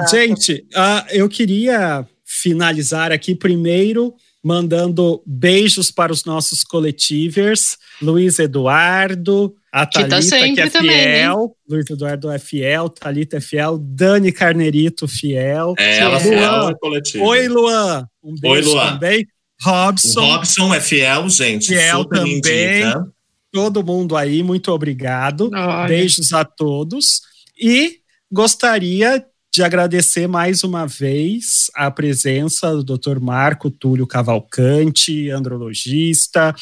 gente, 0.10 0.66
uh, 0.74 1.06
eu 1.10 1.28
queria 1.28 2.06
finalizar 2.40 3.12
aqui 3.12 3.36
primeiro 3.36 4.14
mandando 4.44 5.22
beijos 5.26 5.92
para 5.92 6.12
os 6.12 6.24
nossos 6.24 6.64
coletivers, 6.64 7.78
Luiz 8.02 8.40
Eduardo, 8.40 9.54
a 9.72 9.86
tá 9.86 10.08
Thalita, 10.08 10.38
que, 10.38 10.46
tá 10.48 10.54
que 10.54 10.62
é 10.62 10.70
também, 10.70 11.04
fiel, 11.04 11.56
Luiz 11.70 11.90
Eduardo 11.90 12.32
é 12.32 12.40
fiel, 12.40 12.90
Thalita 12.90 13.38
é 13.38 13.42
fiel, 13.42 13.78
Dani 13.78 14.32
Carnerito 14.32 15.08
fiel. 15.08 15.76
É, 15.78 16.00
ela 16.00 16.18
Luan. 16.18 16.72
é 16.72 17.20
Oi, 17.22 17.48
Luan. 17.48 18.08
Um 18.24 18.36
beijo 18.40 18.70
Oi, 18.70 18.74
Luan. 18.76 18.94
também. 18.94 19.28
Robson. 19.62 20.22
O 20.22 20.36
Robson 20.36 20.74
é 20.74 20.80
fiel, 20.80 21.30
gente. 21.30 21.68
Fiel 21.68 22.06
também. 22.06 22.38
Indica. 22.38 23.06
Todo 23.52 23.84
mundo 23.84 24.16
aí, 24.16 24.42
muito 24.42 24.72
obrigado. 24.72 25.52
Olha. 25.54 25.88
Beijos 25.88 26.34
a 26.34 26.46
todos. 26.46 27.22
E 27.60 28.00
gostaria 28.32 29.24
de 29.52 29.64
agradecer 29.64 30.28
mais 30.28 30.64
uma 30.64 30.86
vez 30.86 31.72
a 31.76 31.90
presença 31.90 32.72
do 32.76 32.98
Dr. 32.98 33.20
Marco 33.20 33.72
Túlio 33.72 34.06
Cavalcante, 34.06 35.30
andrologista, 35.30 36.56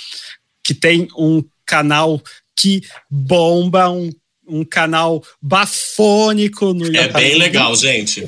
que 0.63 0.73
tem 0.73 1.07
um 1.17 1.43
canal 1.65 2.21
que 2.55 2.81
bomba, 3.09 3.89
um, 3.89 4.09
um 4.47 4.63
canal 4.63 5.23
bafônico 5.41 6.73
no 6.73 6.85
YouTube. 6.85 6.97
É 6.97 7.07
bem 7.09 7.37
legal, 7.37 7.75
gente. 7.75 8.27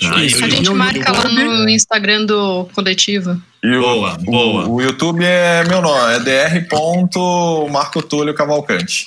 Ah, 0.03 0.17
A 0.17 0.23
isso. 0.23 0.47
gente 0.47 0.69
marca 0.69 1.11
lá 1.11 1.27
no 1.29 1.67
Instagram 1.69 2.25
do 2.25 2.65
coletivo. 2.75 3.41
E 3.63 3.75
o- 3.75 3.81
Boa, 3.81 4.13
o, 4.13 4.17
boa. 4.23 4.67
O, 4.67 4.79
YouTube 4.81 5.23
é 5.23 5.63
meu 5.67 5.81
nome, 5.81 6.13
é 6.13 6.19
dr.marco 6.59 8.03
Túlio 8.03 8.35
Cavalcante. 8.35 9.05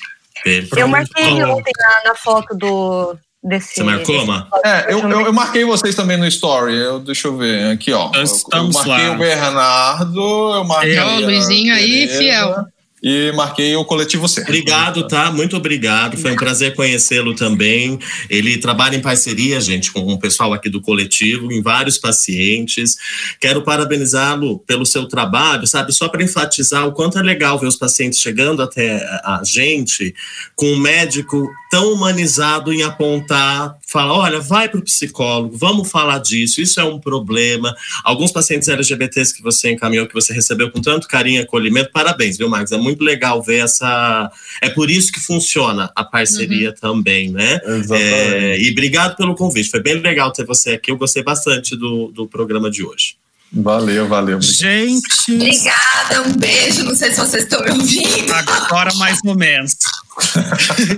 Eu 0.75 0.89
marquei 0.89 1.41
ontem 1.43 1.71
na, 1.77 2.09
na 2.09 2.15
foto 2.15 2.57
do 2.57 3.15
desse. 3.43 3.75
Você 3.75 3.83
marcou, 3.83 4.25
desse-? 4.25 4.47
É, 4.65 4.93
eu, 4.93 4.99
eu, 4.99 5.21
eu 5.27 5.33
marquei 5.33 5.65
vocês 5.65 5.93
também 5.95 6.17
no 6.17 6.25
story. 6.27 6.75
Eu, 6.75 6.99
deixa 6.99 7.27
eu 7.27 7.37
ver 7.37 7.71
aqui, 7.71 7.91
ó. 7.91 8.09
Nós 8.11 8.29
Eu- 8.31 8.35
estamos 8.37 8.75
eu 8.75 8.85
marquei 8.87 9.07
lá. 9.09 9.13
o 9.13 9.17
Bernardo, 9.17 10.53
eu 10.55 10.63
marquei. 10.63 10.97
A 10.97 11.07
o 11.15 11.19
Luizinho 11.21 11.73
aí, 11.75 12.07
fiel. 12.07 12.65
E 13.03 13.33
marquei 13.33 13.75
o 13.75 13.83
coletivo 13.83 14.29
C. 14.29 14.41
Obrigado, 14.41 15.05
tá? 15.09 15.29
Muito 15.29 15.57
obrigado. 15.57 16.17
Foi 16.17 16.31
um 16.31 16.37
prazer 16.37 16.73
conhecê-lo 16.73 17.35
também. 17.35 17.99
Ele 18.29 18.57
trabalha 18.57 18.95
em 18.95 19.01
parceria, 19.01 19.59
gente, 19.59 19.91
com 19.91 19.99
o 19.99 20.17
pessoal 20.17 20.53
aqui 20.53 20.69
do 20.69 20.79
coletivo, 20.79 21.51
em 21.51 21.61
vários 21.61 21.97
pacientes. 21.97 22.95
Quero 23.41 23.61
parabenizá-lo 23.61 24.59
pelo 24.59 24.85
seu 24.85 25.05
trabalho, 25.05 25.67
sabe? 25.67 25.91
Só 25.91 26.07
para 26.07 26.23
enfatizar 26.23 26.87
o 26.87 26.93
quanto 26.93 27.19
é 27.19 27.21
legal 27.21 27.59
ver 27.59 27.67
os 27.67 27.75
pacientes 27.75 28.21
chegando 28.21 28.61
até 28.61 29.03
a 29.25 29.41
gente 29.43 30.15
com 30.55 30.71
um 30.71 30.79
médico 30.79 31.49
tão 31.69 31.91
humanizado 31.91 32.71
em 32.71 32.83
apontar, 32.83 33.75
falar: 33.93 34.13
olha, 34.13 34.39
vai 34.39 34.67
para 34.67 34.79
o 34.79 34.83
psicólogo, 34.83 35.55
vamos 35.55 35.89
falar 35.89 36.17
disso, 36.17 36.59
isso 36.59 36.79
é 36.79 36.83
um 36.83 36.99
problema. 36.99 37.73
Alguns 38.03 38.31
pacientes 38.31 38.67
LGBTs 38.67 39.33
que 39.33 39.43
você 39.43 39.71
encaminhou, 39.71 40.07
que 40.07 40.13
você 40.13 40.33
recebeu 40.33 40.71
com 40.71 40.81
tanto 40.81 41.07
carinho 41.07 41.39
e 41.39 41.43
acolhimento, 41.43 41.91
parabéns, 41.91 42.37
viu, 42.37 42.49
Marcos? 42.49 42.71
É 42.71 42.77
muito 42.77 43.03
legal 43.03 43.41
ver 43.41 43.63
essa. 43.63 44.31
É 44.61 44.69
por 44.69 44.89
isso 44.89 45.11
que 45.11 45.19
funciona 45.19 45.91
a 45.95 46.03
parceria 46.03 46.73
também, 46.73 47.29
né? 47.29 47.59
Exatamente. 47.63 47.93
É, 47.93 48.59
e 48.59 48.71
obrigado 48.71 49.15
pelo 49.15 49.35
convite. 49.35 49.69
Foi 49.69 49.81
bem 49.81 49.95
legal 49.95 50.31
ter 50.31 50.45
você 50.45 50.71
aqui. 50.71 50.89
Eu 50.89 50.97
gostei 50.97 51.23
bastante 51.23 51.75
do, 51.75 52.07
do 52.07 52.27
programa 52.27 52.71
de 52.71 52.83
hoje. 52.83 53.22
Valeu, 53.55 54.07
valeu. 54.07 54.41
Gente, 54.41 55.35
Obrigada, 55.35 56.23
um 56.25 56.33
beijo. 56.33 56.83
Não 56.83 56.95
sei 56.95 57.11
se 57.11 57.19
vocês 57.19 57.43
estão 57.43 57.63
me 57.63 57.69
ouvindo. 57.69 58.33
agora 58.33 58.91
mais 58.95 59.19
ou 59.23 59.35
menos. 59.37 59.75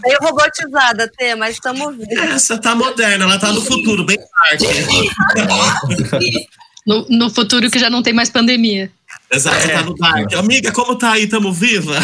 Meio 0.03 0.17
robotizada, 0.21 1.11
Tê, 1.17 1.35
mas 1.35 1.55
estamos 1.55 1.97
vendo. 1.97 2.19
Essa 2.19 2.57
tá 2.57 2.73
moderna, 2.73 3.25
ela 3.25 3.37
tá 3.37 3.51
no 3.51 3.61
futuro, 3.61 4.05
bem 4.05 4.17
tarde. 4.17 4.65
No, 6.87 7.03
no 7.09 7.31
futuro 7.31 7.71
que 7.71 7.79
já 7.79 7.89
não 7.89 8.03
tem 8.03 8.13
mais 8.13 8.29
pandemia. 8.29 8.91
Exato, 9.31 9.67
tá 9.67 9.83
no 9.83 9.95
dark. 9.95 10.33
Amiga, 10.33 10.71
como 10.71 10.95
tá 10.95 11.13
aí? 11.13 11.27
Tamo 11.27 11.51
viva? 11.51 11.95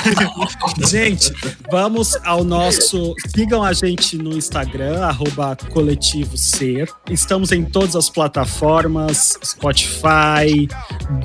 Gente, 0.88 1.32
vamos 1.70 2.16
ao 2.24 2.42
nosso. 2.42 3.14
Sigam 3.28 3.62
a 3.62 3.72
gente 3.72 4.16
no 4.16 4.36
Instagram, 4.36 5.04
arroba 5.04 5.56
coletivo 5.70 6.36
ser. 6.36 6.90
Estamos 7.10 7.52
em 7.52 7.64
todas 7.64 7.94
as 7.94 8.08
plataformas: 8.08 9.38
Spotify, 9.44 10.66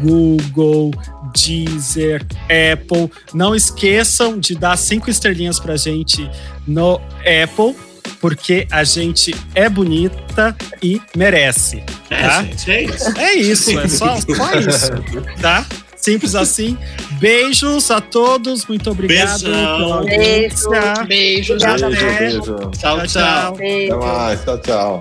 Google, 0.02 0.92
Deezer, 1.34 2.26
Apple. 2.44 3.10
Não 3.34 3.56
esqueçam 3.56 4.38
de 4.38 4.56
dar 4.56 4.78
cinco 4.78 5.10
estrelinhas 5.10 5.60
pra 5.60 5.78
gente 5.78 6.30
no 6.68 7.00
Apple, 7.20 7.76
porque 8.22 8.68
a 8.72 8.84
gente 8.84 9.36
é 9.56 9.68
bonita 9.68 10.56
e 10.82 11.02
merece. 11.18 11.84
Tá? 12.08 12.16
É, 12.16 12.44
gente, 12.44 12.72
é 12.72 12.84
isso. 12.84 13.18
É 13.18 13.34
isso, 13.34 13.80
é 13.80 13.88
só, 13.88 14.16
só 14.16 14.54
isso, 14.54 14.92
tá? 15.42 15.66
Simples 15.98 16.34
assim. 16.34 16.78
Beijos 17.20 17.92
a 17.92 18.02
todos, 18.02 18.66
muito 18.66 18.90
obrigado 18.90 19.44
Beijão. 19.44 19.78
pela 19.78 20.04
Beijo. 20.04 20.70
Beijos. 21.08 21.08
Beijo, 21.08 21.60
beijo. 21.60 22.72
Tchau, 22.72 23.06
tchau. 23.08 23.54
Até 23.56 23.96
mais. 23.96 24.44
Tchau, 24.44 24.58
tchau. 24.62 25.00